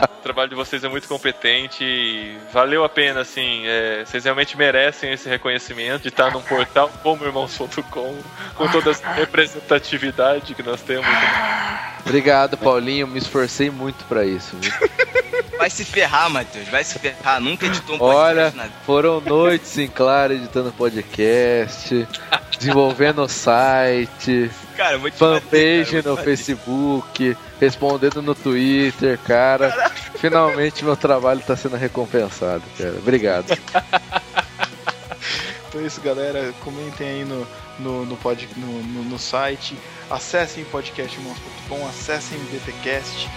o 0.27 0.35
trabalho 0.35 0.49
de 0.49 0.57
vocês 0.57 0.83
é 0.83 0.89
muito 0.89 1.07
competente 1.07 1.85
e 1.85 2.37
valeu 2.53 2.83
a 2.83 2.89
pena, 2.89 3.21
assim. 3.21 3.63
É, 3.65 4.05
vocês 4.05 4.25
realmente 4.25 4.57
merecem 4.57 5.13
esse 5.13 5.29
reconhecimento 5.29 6.03
de 6.03 6.09
estar 6.09 6.33
num 6.33 6.43
portal 6.43 6.91
como 7.01 7.25
irmãos.com, 7.25 8.19
com 8.57 8.69
toda 8.69 8.91
essa 8.91 9.09
representatividade 9.13 10.53
que 10.55 10.65
nós 10.65 10.81
temos. 10.81 11.07
Obrigado, 12.05 12.59
Paulinho. 12.59 13.07
Me 13.07 13.19
esforcei 13.19 13.71
muito 13.71 14.05
para 14.07 14.25
isso. 14.25 14.57
Viu? 14.57 14.73
Vai 15.57 15.71
se 15.71 15.85
ferrar, 15.85 16.29
Matheus. 16.29 16.69
Vai 16.69 16.83
se 16.83 16.99
ferrar. 16.99 17.41
Nunca 17.41 17.67
editou 17.67 17.95
um 17.95 17.99
podcast. 17.99 18.59
Olha, 18.59 18.71
foram 18.85 19.21
noites 19.21 19.79
em 19.79 19.89
claro 19.89 20.33
editando 20.33 20.73
podcast, 20.73 22.07
desenvolvendo 22.59 23.23
o 23.23 23.29
site, 23.29 24.51
cara, 24.77 24.99
fanpage 25.13 26.03
no 26.05 26.17
Facebook, 26.17 27.37
respondendo 27.61 28.23
no 28.23 28.35
Twitter, 28.35 29.19
cara. 29.19 29.71
Finalmente 30.17 30.85
meu 30.85 30.97
trabalho 30.97 31.41
está 31.41 31.57
sendo 31.57 31.77
recompensado, 31.77 32.63
cara. 32.79 32.95
Obrigado. 32.99 33.47
então 35.69 35.81
é 35.81 35.85
isso, 35.85 36.01
galera. 36.01 36.53
Comentem 36.65 37.09
aí 37.09 37.25
no, 37.25 37.47
no, 37.79 38.07
no, 38.07 38.17
pod, 38.17 38.49
no, 38.57 38.83
no, 38.83 39.05
no 39.05 39.19
site. 39.19 39.77
Acessem 40.11 40.65
podcastmons.com, 40.65 41.87
acessem 41.87 42.39
o 42.39 42.45
BTcast 42.45 43.29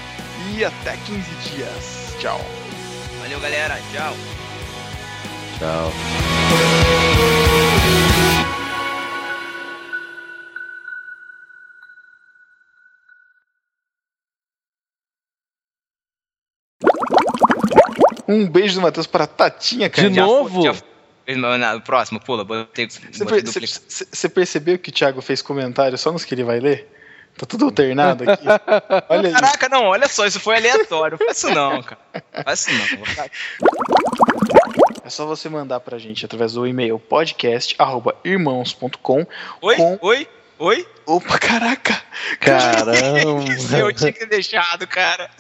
e 0.54 0.64
até 0.64 0.96
15 1.06 1.22
dias. 1.50 2.16
Tchau. 2.20 2.40
Valeu, 3.22 3.40
galera. 3.40 3.80
Tchau. 3.92 4.16
Tchau. 5.60 7.39
Um 18.30 18.48
beijo 18.48 18.76
do 18.76 18.82
Matheus 18.82 19.08
para 19.08 19.24
a 19.24 19.28
Tatinha, 19.28 19.90
cara. 19.90 20.08
De 20.08 20.20
novo? 20.20 20.62
Já, 20.62 20.76
próximo, 21.80 22.20
pula. 22.20 22.46
Você, 22.46 22.88
per, 23.26 23.42
percebeu 24.32 24.78
que 24.78 24.90
o 24.90 24.92
Thiago 24.94 25.20
fez 25.20 25.42
comentário 25.42 25.98
só 25.98 26.12
nos 26.12 26.24
que 26.24 26.36
ele 26.36 26.44
vai 26.44 26.60
ler? 26.60 26.88
Tá 27.36 27.48
tudo 27.48 27.66
alternado 27.66 28.26
aqui. 28.30 28.46
Olha. 29.10 29.32
Caraca, 29.32 29.68
não, 29.70 29.86
olha 29.86 30.08
só, 30.08 30.28
isso 30.28 30.40
foi 30.40 30.58
aleatório. 30.58 31.18
Faz 31.18 31.38
isso 31.38 31.50
não, 31.50 31.82
cara. 31.82 32.00
Faz 32.44 32.68
isso 32.68 32.72
não. 32.72 32.86
É 35.04 35.10
só 35.10 35.26
você 35.26 35.50
mandar 35.50 35.80
pra 35.80 35.98
gente 35.98 36.24
através 36.26 36.54
do 36.54 36.68
e-mail 36.68 37.00
podcast.irmãos.com. 37.00 39.26
Oi? 39.62 39.76
Com- 39.76 39.98
Oi? 40.02 40.28
Oi? 40.60 40.88
Opa, 41.06 41.40
caraca! 41.40 42.00
Caramba. 42.42 42.94
Eu 43.80 43.94
tinha 43.94 44.12
que 44.12 44.20
ter 44.20 44.28
deixado, 44.28 44.86
cara. 44.86 45.32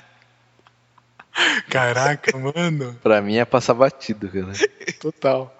Caraca, 1.69 2.37
mano. 2.37 2.97
pra 3.01 3.21
mim 3.21 3.37
é 3.37 3.45
passar 3.45 3.73
batido, 3.73 4.29
cara. 4.29 4.51
Total. 4.99 5.55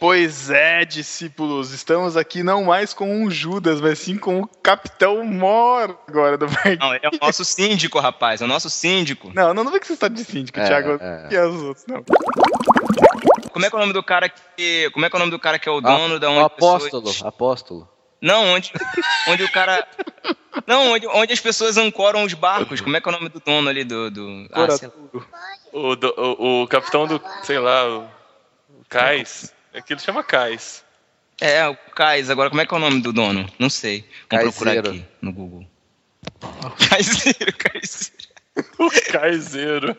Pois 0.00 0.48
é, 0.48 0.84
discípulos, 0.84 1.72
estamos 1.72 2.16
aqui 2.16 2.44
não 2.44 2.62
mais 2.64 2.94
com 2.94 3.10
um 3.12 3.28
Judas, 3.28 3.80
mas 3.80 3.98
sim 3.98 4.16
com 4.16 4.42
o 4.42 4.46
Capitão 4.62 5.24
Mor 5.24 5.98
agora 6.06 6.38
do 6.38 6.46
barquinho. 6.46 6.78
Não, 6.78 6.94
ele 6.94 7.04
é 7.04 7.08
o 7.08 7.18
nosso 7.20 7.44
síndico, 7.44 7.98
rapaz. 7.98 8.40
É 8.40 8.44
o 8.44 8.48
nosso 8.48 8.70
síndico. 8.70 9.32
Não, 9.34 9.52
não, 9.52 9.64
não 9.64 9.72
vê 9.72 9.80
que 9.80 9.86
você 9.88 9.94
está 9.94 10.06
de 10.06 10.22
síndico, 10.24 10.60
É, 10.60 10.66
Thiago. 10.66 10.98
é. 11.02 11.28
E 11.32 11.36
as 11.36 11.52
outras, 11.52 11.84
não. 11.88 12.04
Como 13.52 13.66
é 13.66 13.68
que 13.68 13.74
é 13.74 13.76
o 13.76 13.80
nome 13.80 13.92
do 13.92 14.02
cara 14.04 14.28
que. 14.28 14.88
Como 14.92 15.04
é 15.04 15.10
que 15.10 15.16
é 15.16 15.18
o 15.18 15.20
nome 15.20 15.32
do 15.32 15.38
cara 15.38 15.58
que 15.58 15.68
é 15.68 15.72
o 15.72 15.80
dono 15.80 16.20
da 16.20 16.30
O 16.30 16.32
onde 16.34 16.44
as 16.44 16.52
pessoas- 16.52 16.74
apóstolo, 16.84 17.28
apóstolo. 17.28 17.88
Não, 18.22 18.44
onde, 18.52 18.72
onde 19.28 19.42
o 19.42 19.50
cara. 19.50 19.84
Não, 20.66 20.92
onde, 20.92 21.06
onde 21.08 21.32
as 21.32 21.40
pessoas 21.40 21.76
ancoram 21.76 22.24
os 22.24 22.34
barcos. 22.34 22.80
Como 22.80 22.96
é 22.96 23.00
que 23.00 23.08
é 23.08 23.12
o 23.12 23.14
nome 23.14 23.28
do 23.28 23.40
dono 23.40 23.68
ali 23.68 23.84
do. 23.84 24.10
do... 24.10 24.48
Ah, 24.52 24.68
sei 24.70 24.88
lá. 24.88 24.94
Coraturo. 24.94 25.28
O, 25.72 25.96
do- 25.96 26.14
o, 26.40 26.62
o 26.62 26.68
capitão 26.68 27.06
do, 27.06 27.20
sei 27.42 27.58
lá, 27.58 27.86
o, 27.88 28.02
o 28.80 28.84
Cais. 28.88 29.52
Aquilo 29.74 30.00
chama 30.00 30.24
Cais. 30.24 30.82
é, 31.40 31.66
o 31.68 31.76
Cais. 31.94 32.30
Agora, 32.30 32.48
como 32.48 32.60
é 32.62 32.66
que 32.66 32.74
é 32.74 32.76
o 32.76 32.80
nome 32.80 33.00
do 33.00 33.12
dono? 33.12 33.48
Não 33.58 33.68
sei. 33.70 34.08
Vamos 34.30 34.54
procurar 34.54 34.74
Caiseiro. 34.82 34.90
aqui 34.90 35.04
no 35.22 35.32
Google. 35.32 35.66
Caiseiro, 36.90 37.56
Caiseiro. 37.56 38.28
O 38.78 38.90
Caiseiro. 39.12 39.96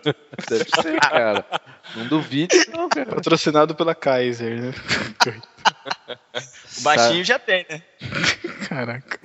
Deve 0.50 0.66
ser, 0.82 1.00
cara. 1.00 1.46
Não 1.96 2.08
duvide, 2.08 2.58
não, 2.74 2.90
cara. 2.90 3.16
Patrocinado 3.16 3.74
pela 3.74 3.96
Kaiser, 3.96 4.62
né? 4.62 4.74
O 6.78 6.82
baixinho 6.82 7.24
já 7.24 7.40
tem, 7.40 7.66
né? 7.70 7.82
Caraca. 8.68 9.18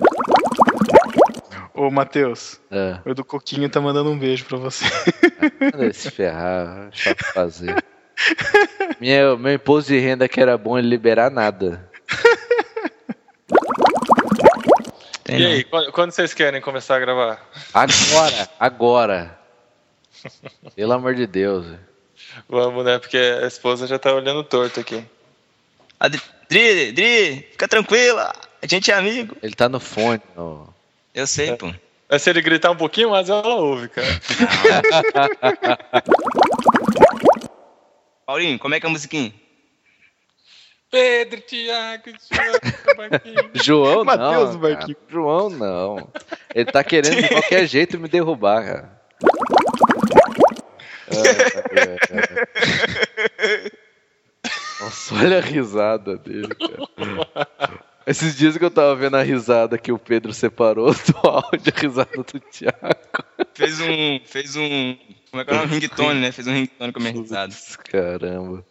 Ô, 1.74 1.90
Matheus, 1.90 2.60
É, 2.70 2.98
o 3.04 3.14
do 3.14 3.24
Coquinho 3.24 3.68
tá 3.68 3.80
mandando 3.80 4.10
um 4.10 4.18
beijo 4.18 4.44
pra 4.44 4.56
você. 4.58 4.84
manda 5.60 5.92
se 5.92 6.10
ferrar, 6.10 6.88
chato 6.92 7.24
fazer. 7.32 7.84
Minha, 9.00 9.36
meu 9.36 9.54
imposto 9.54 9.92
de 9.92 9.98
renda 9.98 10.28
que 10.28 10.40
era 10.40 10.56
bom 10.56 10.78
ele 10.78 10.88
liberar 10.88 11.30
nada. 11.30 11.90
Tem 15.24 15.36
E 15.36 15.42
não. 15.42 15.50
aí, 15.50 15.64
quando, 15.64 15.92
quando 15.92 16.10
vocês 16.12 16.32
querem 16.32 16.60
começar 16.60 16.96
a 16.96 17.00
gravar? 17.00 17.50
Agora, 17.72 18.48
agora. 18.60 19.38
Pelo 20.76 20.92
amor 20.92 21.14
de 21.14 21.26
Deus. 21.26 21.66
Vamos, 22.48 22.84
né? 22.84 22.98
Porque 22.98 23.16
a 23.16 23.46
esposa 23.46 23.86
já 23.86 23.98
tá 23.98 24.12
olhando 24.14 24.44
torto 24.44 24.80
aqui. 24.80 25.04
Ah, 25.98 26.08
Dri, 26.08 26.20
Dri, 26.48 26.92
Dri, 26.92 27.36
fica 27.52 27.66
tranquila. 27.66 28.32
A 28.62 28.66
gente 28.66 28.90
é 28.90 28.94
amigo. 28.94 29.36
Ele 29.42 29.54
tá 29.54 29.68
no 29.68 29.80
fone. 29.80 30.20
ó. 30.36 30.66
Eu 31.14 31.26
sei, 31.26 31.56
pô. 31.56 31.72
Mas 32.10 32.22
se 32.22 32.30
ele 32.30 32.42
gritar 32.42 32.70
um 32.70 32.76
pouquinho 32.76 33.10
mais, 33.10 33.28
ela 33.28 33.54
ouve, 33.54 33.88
cara. 33.88 34.06
Paulinho, 38.26 38.58
como 38.58 38.74
é 38.74 38.80
que 38.80 38.86
é 38.86 38.88
a 38.88 38.92
musiquinha? 38.92 39.32
Pedro, 40.90 41.40
Thiago, 41.40 42.04
Thiago, 42.04 42.58
Marquinhos. 42.96 43.64
João 43.64 44.04
Matheus 44.04 44.54
não. 44.54 44.60
Marquinhos. 44.60 44.98
cara. 45.00 45.08
João 45.08 45.50
não. 45.50 46.08
Ele 46.54 46.70
tá 46.70 46.84
querendo 46.84 47.20
de 47.22 47.28
qualquer 47.28 47.66
jeito 47.66 47.98
me 47.98 48.08
derrubar, 48.08 48.64
cara. 48.64 49.00
Ai, 51.10 51.18
ai, 51.80 51.98
ai. 53.42 53.70
Nossa, 54.80 55.14
olha 55.14 55.38
a 55.38 55.40
risada 55.40 56.16
dele, 56.16 56.54
cara. 56.54 57.93
Esses 58.06 58.36
dias 58.36 58.56
que 58.58 58.64
eu 58.64 58.70
tava 58.70 58.94
vendo 58.96 59.16
a 59.16 59.22
risada 59.22 59.78
que 59.78 59.90
o 59.90 59.98
Pedro 59.98 60.32
separou 60.34 60.92
do 60.92 61.28
áudio, 61.28 61.72
a 61.74 61.80
risada 61.80 62.10
do 62.16 62.40
Thiago. 62.40 62.78
Fez 63.54 63.80
um. 63.80 64.20
Fez 64.26 64.56
um. 64.56 64.96
Como 65.30 65.40
é 65.40 65.44
que 65.44 65.50
é 65.50 65.54
o 65.54 65.56
nome? 65.58 65.78
Ringtone, 65.78 66.20
né? 66.20 66.30
Fez 66.32 66.46
um 66.46 66.52
ringtone 66.52 66.92
com 66.92 66.98
a 66.98 67.02
minha 67.02 67.14
risada. 67.14 67.54
Caramba. 67.90 68.64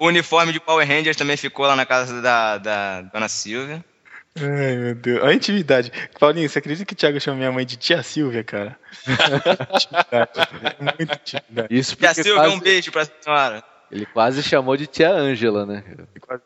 O 0.00 0.06
uniforme 0.08 0.52
de 0.52 0.58
Power 0.60 0.86
Rangers 0.86 1.16
também 1.16 1.36
ficou 1.36 1.66
lá 1.66 1.76
na 1.76 1.86
casa 1.86 2.20
da, 2.20 2.58
da 2.58 3.02
Dona 3.02 3.28
Silvia. 3.28 3.84
Ai, 4.36 4.76
meu 4.76 4.94
Deus. 4.96 5.20
Olha 5.22 5.30
a 5.30 5.34
intimidade. 5.34 5.92
Paulinho, 6.18 6.48
você 6.48 6.58
acredita 6.58 6.84
que 6.84 6.92
o 6.94 6.96
Thiago 6.96 7.20
chama 7.20 7.36
minha 7.36 7.52
mãe 7.52 7.64
de 7.64 7.76
tia 7.76 8.02
Silvia, 8.02 8.42
cara? 8.42 8.76
intimidade. 9.06 10.30
Muita 10.80 11.14
intimidade. 11.14 11.68
Isso 11.70 11.94
Tia 11.96 12.08
porque 12.08 12.22
Silvia, 12.24 12.42
quase- 12.42 12.56
um 12.56 12.60
beijo 12.60 12.90
pra 12.90 13.04
senhora. 13.04 13.62
ele 13.92 14.06
quase 14.06 14.42
chamou 14.42 14.76
de 14.76 14.86
tia 14.88 15.10
Ângela, 15.12 15.64
né? 15.64 15.82
cara? 15.86 16.08
Quase 16.20 16.42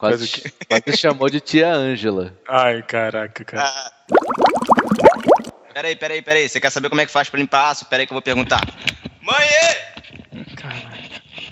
Quase, 0.00 0.24
o 0.24 0.66
quase 0.66 0.96
chamou 0.96 1.28
de 1.28 1.40
tia 1.40 1.70
Ângela. 1.74 2.32
Ai, 2.48 2.82
caraca, 2.82 3.44
cara. 3.44 3.64
Ah. 3.68 3.92
Peraí, 5.74 5.94
peraí, 5.94 6.22
peraí. 6.22 6.48
Você 6.48 6.58
quer 6.58 6.70
saber 6.70 6.88
como 6.88 7.02
é 7.02 7.06
que 7.06 7.12
faz 7.12 7.28
pra 7.28 7.38
limpar 7.38 7.68
aço? 7.70 7.84
Peraí 7.84 8.06
que 8.06 8.12
eu 8.12 8.14
vou 8.14 8.22
perguntar. 8.22 8.62
Mãe! 9.20 9.46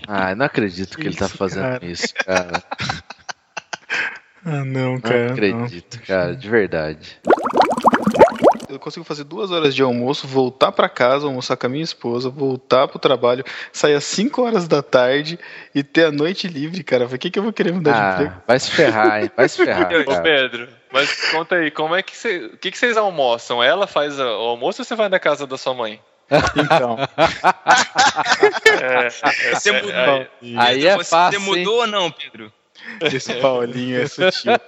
Ah, 0.09 0.35
não 0.35 0.47
acredito 0.47 0.97
que 0.97 1.07
ele 1.07 1.15
tá 1.16 1.29
fazendo 1.29 1.65
cara. 1.65 1.85
isso, 1.87 2.15
cara. 2.15 2.62
Ah, 4.47 4.65
não, 4.65 4.93
Não 4.95 5.01
cara. 5.01 5.27
não. 5.27 5.33
acredito, 5.35 6.01
cara, 6.07 6.35
de 6.35 6.49
verdade. 6.49 7.20
Eu 8.69 8.78
consigo 8.78 9.05
fazer 9.05 9.24
duas 9.24 9.51
horas 9.51 9.74
de 9.74 9.82
almoço, 9.82 10.27
voltar 10.27 10.70
pra 10.73 10.89
casa, 10.89 11.27
almoçar 11.27 11.57
com 11.57 11.66
a 11.66 11.69
minha 11.70 11.82
esposa, 11.85 12.28
voltar 12.28 12.86
pro 12.86 12.99
trabalho, 12.99 13.43
sair 13.73 13.95
às 13.95 14.05
5 14.05 14.43
horas 14.43 14.69
da 14.69 14.82
tarde 14.82 15.39
e 15.74 15.82
ter 15.82 16.05
a 16.07 16.12
noite 16.12 16.47
livre, 16.47 16.82
cara. 16.85 17.07
Pra 17.09 17.16
que, 17.16 17.31
que 17.31 17.39
eu 17.39 17.43
vou 17.43 17.53
querer 17.53 17.73
mudar 17.73 17.93
de 17.93 18.12
emprego? 18.24 18.35
Ah, 18.39 18.43
vai 18.47 18.59
se 18.59 18.70
ferrar, 18.70 19.23
hein? 19.23 19.31
Vai 19.36 19.49
se 19.49 19.57
ferrar, 19.65 19.89
Ô. 20.07 20.23
Pedro, 20.23 20.69
mas 20.93 21.31
conta 21.31 21.57
aí, 21.57 21.70
como 21.70 21.95
é 21.95 22.03
que 22.03 22.16
você. 22.16 22.47
O 22.53 22.59
que, 22.59 22.70
que 22.70 22.78
vocês 22.78 22.97
almoçam? 22.97 23.62
Ela 23.62 23.86
faz 23.86 24.19
o 24.19 24.23
almoço 24.23 24.82
ou 24.82 24.85
você 24.85 24.95
vai 24.95 25.09
na 25.09 25.19
casa 25.19 25.47
da 25.47 25.57
sua 25.57 25.73
mãe? 25.74 26.01
Então. 26.57 26.99
É, 28.81 29.07
é, 29.07 29.55
Você 29.55 29.73
mudou. 29.73 29.93
aí- 30.43 30.57
Aí 30.59 30.86
é 30.86 30.95
você, 30.97 31.11
fácil, 31.11 31.40
Você 31.40 31.47
mudou 31.51 31.81
ou 31.81 31.86
não, 31.86 32.11
Pedro? 32.11 32.53
Esse 33.13 33.35
Paulinho 33.35 34.01
é 34.03 34.07
sutil. 34.07 34.53
né? 34.53 34.59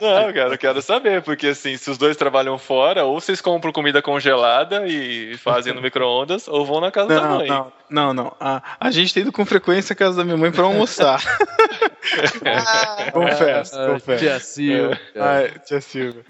Não, 0.00 0.32
cara, 0.32 0.54
eu 0.54 0.58
quero 0.58 0.80
saber, 0.82 1.22
porque 1.22 1.48
assim, 1.48 1.76
se 1.76 1.90
os 1.90 1.98
dois 1.98 2.16
trabalham 2.16 2.58
fora, 2.58 3.04
ou 3.04 3.20
vocês 3.20 3.40
compram 3.40 3.72
comida 3.72 4.00
congelada 4.02 4.86
e 4.86 5.36
fazem 5.38 5.72
no 5.74 5.80
micro-ondas, 5.82 6.46
ou 6.48 6.64
vão 6.64 6.80
na 6.80 6.90
casa 6.90 7.08
da 7.08 7.20
Não, 7.20 7.36
mãe. 7.38 7.48
não, 7.48 7.72
não, 7.90 8.14
não. 8.14 8.36
A, 8.40 8.62
a 8.80 8.90
gente 8.90 9.12
tem 9.12 9.22
ido 9.22 9.32
com 9.32 9.44
frequência 9.44 9.92
à 9.92 9.96
casa 9.96 10.16
da 10.18 10.24
minha 10.24 10.36
mãe 10.36 10.50
pra 10.52 10.64
almoçar. 10.64 11.20
confesso, 13.12 13.78
Ah, 13.80 13.86
confesso. 13.92 14.18
Tia 14.24 14.40
Silvia. 14.40 15.00
Ai, 15.16 15.50
tia 15.64 15.80
Silvia. 15.80 16.24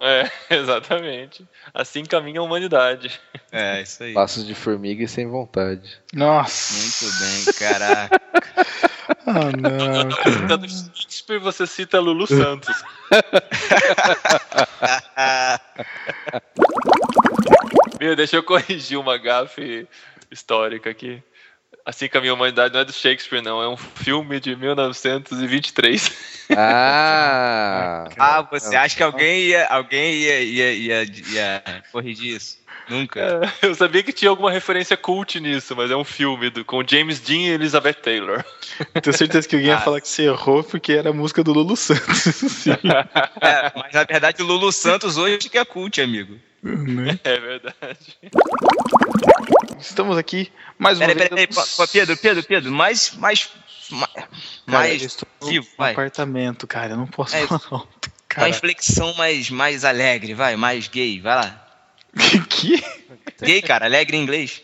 É, 0.00 0.30
exatamente. 0.50 1.46
Assim 1.72 2.04
caminha 2.04 2.40
a 2.40 2.42
humanidade. 2.42 3.18
É, 3.50 3.80
isso 3.80 4.02
aí. 4.02 4.12
Passos 4.12 4.46
de 4.46 4.54
formiga 4.54 5.02
e 5.04 5.08
sem 5.08 5.26
vontade. 5.26 5.98
Nossa. 6.12 6.74
Muito 6.74 7.18
bem, 7.20 7.54
caraca. 7.54 8.20
Ah, 9.26 9.50
não. 9.56 10.10
Citando 10.32 10.68
Shakespeare, 10.68 11.38
você 11.38 11.66
cita 11.66 11.98
Lulu 12.00 12.26
Santos. 12.26 12.74
Meu, 18.00 18.16
deixa 18.16 18.36
eu 18.36 18.42
corrigir 18.42 18.98
uma 18.98 19.18
gafe 19.18 19.86
histórica 20.30 20.88
aqui. 20.90 21.22
Assim 21.86 22.08
caminha 22.08 22.32
a 22.32 22.34
humanidade 22.34 22.72
não 22.72 22.80
é 22.80 22.84
do 22.84 22.92
Shakespeare, 22.94 23.42
não. 23.42 23.62
É 23.62 23.68
um 23.68 23.76
filme 23.76 24.40
de 24.40 24.56
1923. 24.56 26.10
Ah! 26.56 28.08
Ah, 28.18 28.42
você 28.50 28.74
acha 28.76 28.96
que 28.96 29.02
alguém 29.02 29.40
ia, 29.46 29.66
alguém 29.66 30.14
ia, 30.14 30.40
ia, 30.42 30.72
ia, 30.72 31.02
ia 31.04 31.62
corrigir 31.92 32.36
isso? 32.36 32.58
Nunca. 32.88 33.20
É, 33.62 33.66
eu 33.66 33.74
sabia 33.74 34.02
que 34.02 34.12
tinha 34.12 34.30
alguma 34.30 34.50
referência 34.50 34.96
cult 34.96 35.40
nisso, 35.40 35.74
mas 35.76 35.90
é 35.90 35.96
um 35.96 36.04
filme 36.04 36.50
do, 36.50 36.64
com 36.64 36.82
James 36.86 37.18
Dean 37.20 37.38
e 37.38 37.48
Elizabeth 37.50 37.94
Taylor. 37.94 38.44
Tenho 39.02 39.16
certeza 39.16 39.48
que 39.48 39.56
alguém 39.56 39.70
ia 39.70 39.76
Ah. 39.76 39.80
falar 39.80 40.00
que 40.00 40.08
você 40.08 40.24
errou 40.24 40.62
porque 40.62 40.92
era 40.92 41.10
a 41.10 41.12
música 41.12 41.42
do 41.42 41.52
Lulu 41.52 41.76
Santos. 41.76 42.26
Isso 42.26 42.48
sim. 42.50 42.70
É, 42.72 43.72
mas 43.74 43.92
na 43.92 44.04
verdade 44.04 44.42
o 44.42 44.46
Lulu 44.46 44.70
Santos 44.72 45.16
hoje 45.16 45.38
que 45.48 45.58
é 45.58 45.64
cult, 45.64 46.00
amigo. 46.00 46.36
Né? 46.62 47.18
É 47.24 47.38
verdade. 47.38 48.16
Estamos 49.78 50.16
aqui 50.16 50.50
mais 50.78 50.98
uma 50.98 51.06
Peraí, 51.06 51.16
vez. 51.28 51.28
peraí, 51.30 51.46
peraí. 51.46 51.88
Pedro, 51.92 52.16
Pedro, 52.16 52.42
Pedro, 52.44 52.72
mais. 52.72 53.14
mais. 53.16 53.50
mais, 53.90 54.12
Cara, 54.12 54.28
mais 54.66 55.00
eu 55.02 55.06
estou 55.06 55.28
vivo, 55.48 55.66
no 55.70 55.76
vai. 55.78 55.92
apartamento, 55.92 56.66
cara. 56.66 56.92
Eu 56.92 56.96
não 56.96 57.06
posso 57.06 57.36
É, 57.36 57.46
falar 57.46 57.60
alto. 57.70 58.08
Uma 58.08 58.14
Cara, 58.28 58.48
inflexão 58.48 59.14
mais, 59.14 59.48
mais 59.50 59.84
alegre, 59.84 60.34
vai, 60.34 60.56
mais 60.56 60.88
gay, 60.88 61.20
vai 61.20 61.36
lá. 61.36 61.68
que? 62.50 62.82
Gay, 63.42 63.62
cara, 63.62 63.84
alegre 63.86 64.16
em 64.16 64.22
inglês. 64.22 64.62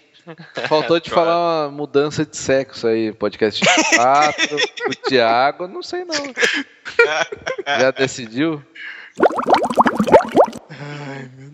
Faltou 0.68 0.98
de 1.00 1.08
falar 1.10 1.66
uma 1.68 1.70
mudança 1.76 2.24
de 2.26 2.36
sexo 2.36 2.86
aí, 2.88 3.12
podcast 3.12 3.64
4, 3.96 4.56
o 4.90 4.94
Thiago, 5.08 5.68
não 5.68 5.82
sei 5.82 6.04
não. 6.04 6.14
Já 7.66 7.90
decidiu? 7.92 8.62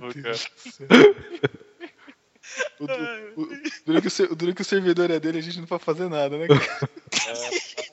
O, 0.01 0.09
du- 0.13 0.37
o- 2.81 2.87
duro, 3.85 4.01
que 4.01 4.09
o, 4.09 4.11
ser- 4.11 4.31
o 4.31 4.65
servidor 4.65 5.11
é 5.11 5.19
dele, 5.21 5.39
a 5.39 5.43
gente 5.43 5.59
não 5.61 5.67
pode 5.67 5.85
fazer 5.85 6.09
nada, 6.09 6.37
né? 6.37 6.47
cara? 6.49 6.91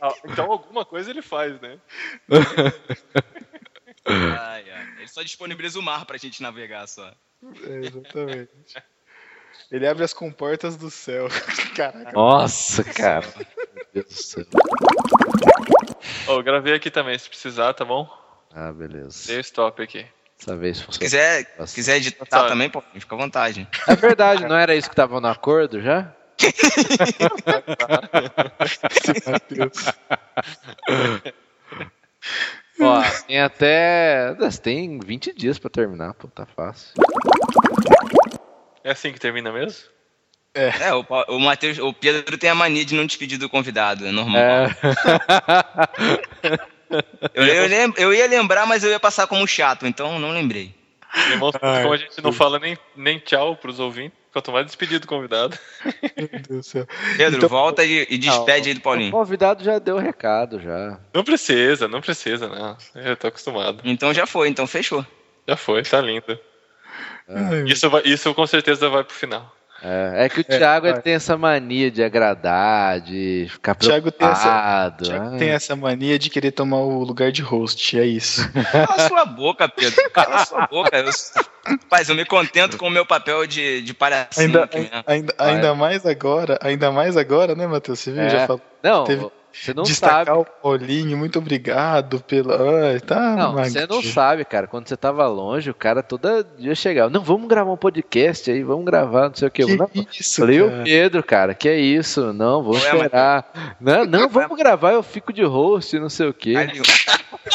Ah, 0.02 0.14
então 0.26 0.52
alguma 0.52 0.84
coisa 0.85 1.10
ele 1.10 1.22
faz, 1.22 1.60
né? 1.61 1.80
Ai, 4.06 4.69
ai. 4.69 4.88
Ele 4.98 5.07
só 5.07 5.22
disponibiliza 5.22 5.80
o 5.80 5.81
mar 5.84 6.06
pra 6.06 6.18
gente 6.18 6.41
navegar 6.41 6.88
só. 6.88 7.07
É, 7.64 7.85
exatamente. 7.85 8.49
Ele 9.72 9.88
abre 9.88 10.03
as 10.03 10.14
comportas 10.14 10.76
do 10.77 10.90
céu. 10.90 11.27
Caraca. 11.76 12.11
Nossa, 12.11 12.84
cara. 12.84 13.27
Meu 13.73 13.85
Deus 13.94 14.06
do 14.07 14.14
céu. 14.14 14.45
Eu 16.27 16.44
gravei 16.44 16.73
aqui 16.73 16.90
também, 16.91 17.18
se 17.18 17.30
precisar, 17.30 17.73
tá 17.73 17.85
bom? 17.85 18.07
Ah, 18.52 18.72
beleza. 18.72 19.27
Dei 19.27 19.40
stop 19.40 19.81
aqui. 19.81 20.06
Dessa 20.45 20.57
vez 20.57 20.86
Se 20.90 20.99
quiser, 20.99 21.56
Nossa. 21.57 21.74
quiser 21.74 21.95
editar 21.98 22.26
Sabe. 22.30 22.49
também, 22.49 22.70
pô, 22.70 22.84
fica 22.94 23.15
à 23.15 23.18
vontade. 23.18 23.65
É 23.88 23.95
verdade, 23.95 24.45
não 24.45 24.57
era 24.57 24.76
isso 24.76 24.90
que 24.90 24.95
tava 24.95 25.22
no 25.22 25.28
acordo 25.28 25.82
já? 25.82 26.14
Ó, 32.80 33.02
tem 33.28 33.40
até. 33.40 34.34
Tem 34.61 34.99
20 34.99 35.34
dias 35.34 35.60
pra 35.60 35.70
terminar, 35.70 36.14
pô, 36.15 36.28
tá 36.28 36.45
fácil. 36.45 36.94
É 38.84 38.91
assim 38.91 39.14
que 39.14 39.20
termina 39.20 39.52
mesmo? 39.52 39.91
É, 40.56 40.94
o, 40.94 41.03
Pa- 41.03 41.26
o 41.30 41.40
Matheus, 41.40 41.80
o 41.80 41.91
Pedro 41.94 42.38
tem 42.38 42.48
a 42.49 42.53
mania 42.56 42.86
de 42.86 42.94
não 42.94 43.06
despedir 43.07 43.40
do 43.40 43.49
convidado, 43.49 44.06
é 44.06 44.11
normal. 44.11 44.41
É. 44.41 44.68
Eu, 47.34 47.45
eu, 47.45 47.68
lem- 47.68 47.94
eu 47.98 48.14
ia 48.14 48.28
lembrar, 48.28 48.65
mas 48.65 48.84
eu 48.84 48.90
ia 48.91 48.99
passar 48.99 49.26
como 49.28 49.48
chato, 49.48 49.86
então 49.88 50.20
não 50.20 50.32
lembrei. 50.32 50.74
Demonstra 51.30 51.60
Ai, 51.64 51.82
como 51.84 51.94
a 51.94 51.98
gente 51.98 52.22
não 52.24 52.32
fala 52.34 52.57
nem, 52.60 52.78
nem 52.95 53.20
tchau 53.20 53.56
pros 53.56 53.80
ouvintes, 53.80 54.18
quanto 54.32 54.52
mais 54.52 54.65
despedir 54.65 54.99
do 54.99 55.06
convidado. 55.07 55.57
Meu 56.18 56.28
Deus 56.28 56.48
do 56.48 56.64
céu. 56.64 56.88
Pedro, 57.18 57.38
Então- 57.38 57.49
volta 57.49 57.84
e, 57.86 58.07
e 58.10 58.18
despede 58.18 58.70
aí 58.70 58.74
do 58.74 58.80
O 58.80 58.82
Paulinho. 58.84 59.11
convidado 59.11 59.64
já 59.64 59.78
deu 59.80 59.95
o 59.95 59.99
recado 59.99 60.60
já. 60.60 60.99
Não 61.14 61.24
precisa, 61.24 61.88
não 61.88 62.02
precisa, 62.02 62.48
não. 62.48 62.76
Eu 62.95 63.15
tô 63.15 63.28
acostumado. 63.28 63.82
Então 63.84 64.11
já 64.14 64.26
foi, 64.26 64.49
então 64.49 64.65
fechou. 64.65 65.06
Já 65.48 65.56
foi, 65.56 65.84
tá 65.84 66.02
lindo. 66.02 66.40
Ai, 67.30 67.64
Isso, 67.68 67.90
vai- 67.90 68.02
isso 68.06 68.34
com 68.34 68.45
certeza 68.48 68.90
vai 68.90 69.03
pro 69.03 69.14
final. 69.15 69.56
É, 69.84 70.26
é 70.26 70.30
que 70.30 70.39
o 70.39 70.43
Thiago 70.45 70.85
ele 70.88 70.93
vai. 70.93 71.01
tem 71.01 71.14
essa 71.14 71.35
mania 71.38 71.91
de 71.91 72.01
agradar, 72.01 73.01
de 73.01 73.47
ficar 73.49 73.76
Thiago 73.76 74.10
tem 74.11 74.27
essa- 74.27 74.41
preocupado. 74.41 75.03
Thiago 75.05 75.30
Ai. 75.34 75.38
tem 75.38 75.49
essa 75.49 75.76
mania 75.76 76.18
de 76.18 76.30
querer 76.30 76.51
tomar 76.51 76.77
o 76.77 77.03
lugar 77.03 77.31
de 77.34 77.41
host, 77.41 77.99
é 77.99 78.05
isso. 78.05 78.41
Cala 78.72 79.07
sua 79.10 79.26
boca, 79.26 79.68
Pedro. 79.68 80.10
Cala 80.11 80.45
sua 80.45 80.65
boca. 80.72 80.97
Eu, 80.97 81.10
rapaz, 81.65 82.07
eu 82.07 82.15
me 82.15 82.23
contento 82.26 82.77
com 82.77 82.88
o 82.88 82.89
meu 82.91 83.05
papel 83.05 83.45
de, 83.45 83.81
de 83.81 83.93
palhacinho 83.93 84.45
Ainda, 84.47 84.69
mesmo. 84.73 84.89
ainda, 85.05 85.34
ainda 85.38 85.76
mais 85.76 86.05
agora, 86.05 86.57
ainda 86.61 86.91
mais 86.91 87.18
agora, 87.18 87.53
né, 87.55 87.68
Matheus? 87.68 87.99
Você 87.99 88.11
viu? 88.11 88.22
É. 88.23 88.30
Já 88.30 88.47
falou. 88.47 88.61
Não, 88.81 89.03
Teve- 89.03 89.27
você 89.54 89.74
não 89.74 89.84
Destacar 89.84 90.26
sabe. 90.26 90.40
o 90.40 90.46
Paulinho, 90.46 91.16
muito 91.18 91.38
obrigado 91.40 92.20
pela. 92.22 92.90
Ai, 92.90 93.00
tá, 93.00 93.36
Não, 93.36 93.54
você 93.54 93.86
não 93.86 94.02
sabe, 94.02 94.44
cara. 94.44 94.68
Quando 94.68 94.88
você 94.88 94.98
tava 94.98 95.28
longe, 95.28 95.70
o 95.70 95.76
cara 95.76 96.02
todo 96.02 96.44
dia 96.58 96.74
chegava. 96.76 97.10
Não, 97.10 97.22
vamos 97.22 97.48
gravar 97.48 97.72
um 97.72 97.78
podcast 97.78 98.50
aí, 98.52 98.64
vamos 98.64 98.84
gravar, 98.86 99.30
não 99.30 99.36
sei 99.36 99.48
o 99.48 99.52
que. 99.52 99.66
Que 99.66 99.76
não, 99.76 99.90
isso, 100.12 100.42
Falei, 100.42 100.62
o 100.62 100.70
cara? 100.70 100.84
Pedro, 100.84 101.24
cara, 101.24 101.54
que 101.54 101.70
é 101.70 101.78
isso? 101.80 102.34
Não, 102.34 102.64
vou 102.64 102.74
Ué, 102.74 102.80
esperar. 102.80 103.76
Não, 103.80 104.06
não, 104.06 104.28
vamos 104.28 104.58
gravar, 104.58 104.92
eu 104.94 105.04
fico 105.04 105.32
de 105.32 105.44
host, 105.44 105.98
não 106.00 106.10
sei 106.10 106.28
o 106.28 106.34
que. 106.34 106.54
Cali- 106.54 106.82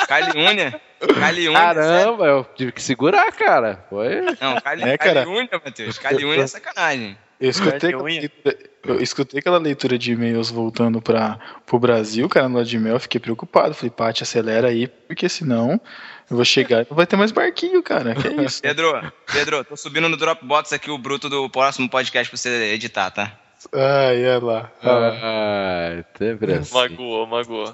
Caliúnia. 0.06 0.80
Caliúnia. 1.20 1.58
Caramba, 1.60 2.26
eu 2.26 2.46
tive 2.56 2.72
que 2.72 2.82
segurar, 2.82 3.30
cara. 3.32 3.84
Foi. 3.88 4.08
sério. 4.08 4.36
Não, 4.40 4.60
Cali, 4.60 4.82
É, 4.82 4.98
cara. 4.98 5.24
Caliúnia, 5.24 5.48
Matheus. 5.64 5.98
Caliúnia 5.98 6.42
é 6.42 6.46
sacanagem. 6.46 7.16
Eu 7.40 7.50
escutei, 7.50 7.90
aquela 7.90 8.02
leitura, 8.02 8.58
eu 8.84 9.00
escutei 9.00 9.38
aquela 9.38 9.58
leitura 9.58 9.96
de 9.96 10.10
e-mails 10.10 10.50
voltando 10.50 11.00
para 11.00 11.38
o 11.70 11.78
Brasil, 11.78 12.28
cara, 12.28 12.48
no 12.48 12.64
de 12.64 12.78
mel, 12.78 12.98
fiquei 12.98 13.20
preocupado. 13.20 13.74
Falei, 13.74 13.90
Paty, 13.90 14.24
acelera 14.24 14.68
aí, 14.68 14.88
porque 14.88 15.28
senão 15.28 15.80
eu 16.28 16.36
vou 16.36 16.44
chegar 16.44 16.82
e 16.82 16.86
não 16.90 16.96
vai 16.96 17.06
ter 17.06 17.14
mais 17.14 17.30
barquinho, 17.30 17.80
cara. 17.80 18.16
Que 18.16 18.26
é 18.26 18.42
isso? 18.42 18.60
Pedro, 18.60 19.12
Pedro, 19.32 19.62
tô 19.64 19.76
subindo 19.76 20.08
no 20.08 20.16
Dropbox 20.16 20.72
aqui 20.72 20.90
o 20.90 20.98
bruto 20.98 21.28
do 21.28 21.48
próximo 21.48 21.88
podcast 21.88 22.28
pra 22.28 22.36
você 22.36 22.72
editar, 22.72 23.10
tá? 23.12 23.38
Ai, 23.72 24.24
olha 24.26 24.44
lá. 24.44 24.72
olha 24.82 24.92
lá. 24.92 25.18
Ai, 25.22 26.04
sempre 26.16 26.54
assim. 26.54 26.74
Magoou, 26.74 27.26
magoou. 27.26 27.72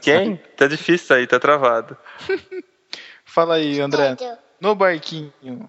Quem? 0.00 0.36
Tá 0.56 0.68
difícil 0.68 0.94
isso 0.94 1.14
aí, 1.14 1.26
tá 1.26 1.40
travado. 1.40 1.96
Fala 3.24 3.56
aí, 3.56 3.80
André. 3.80 4.14
Pedro, 4.16 4.43
No 4.60 4.74
barquinho. 4.74 5.68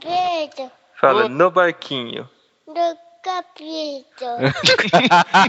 Pedro, 0.00 0.70
Fala, 1.00 1.28
no 1.28 1.50
barquinho. 1.50 2.28
do 2.66 2.96
capítulo. 3.22 4.38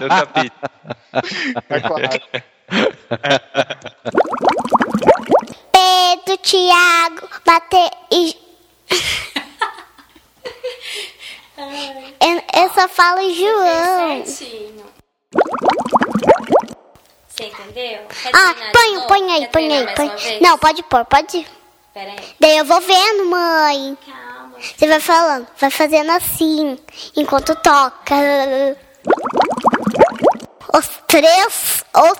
No 0.02 0.08
capítulo. 0.10 0.70
Aquário. 1.70 2.22
Pedro, 5.72 6.38
Thiago, 6.38 7.30
bater 7.46 7.92
e. 8.12 8.36
eu, 12.22 12.44
eu 12.62 12.70
só 12.74 12.88
falo 12.88 13.30
João. 13.34 14.24
Você 14.26 14.74
entendeu? 17.46 18.06
Quer 18.08 18.32
Ah, 18.34 18.56
põe, 18.74 19.02
põe 19.08 19.32
aí, 19.32 19.48
põe 19.48 19.78
aí, 19.78 19.96
põe. 19.96 20.12
Não, 20.42 20.58
pode 20.58 20.82
pôr, 20.84 21.06
pode. 21.06 21.46
Pera 21.94 22.12
aí. 22.12 22.36
Daí 22.40 22.58
eu 22.58 22.66
vou 22.66 22.82
vendo, 22.82 23.26
mãe. 23.26 23.98
Calma. 24.06 24.54
Você 24.60 24.88
vai 24.88 25.00
falando, 25.00 25.48
vai 25.60 25.70
fazendo 25.70 26.12
assim, 26.12 26.78
enquanto 27.16 27.56
toca. 27.56 28.16
Os 30.76 30.88
três, 31.08 31.84
ou, 31.94 32.12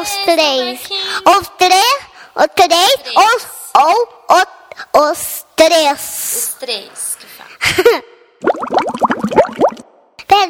os 0.00 0.10
três, 0.24 0.80
os 1.24 1.48
três, 1.56 1.98
os 2.34 2.46
três, 2.54 2.94
os, 3.16 3.46
ou, 3.74 4.24
o- 4.30 5.00
os 5.10 5.44
três. 5.56 6.34
Os 6.36 6.54
três 6.58 7.16
que 7.18 7.26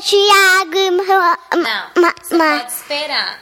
Thiago, 0.00 0.92
ma, 1.06 1.38
Não, 1.54 2.02
ma, 2.02 2.14
você 2.20 2.34
ma- 2.36 2.58
pode 2.58 2.72
esperar. 2.72 3.40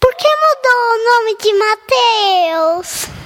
por 0.00 0.14
que 0.16 0.28
mudou 0.28 0.80
o 0.92 1.04
nome 1.04 1.36
de 1.38 1.52
Mateus? 1.54 3.25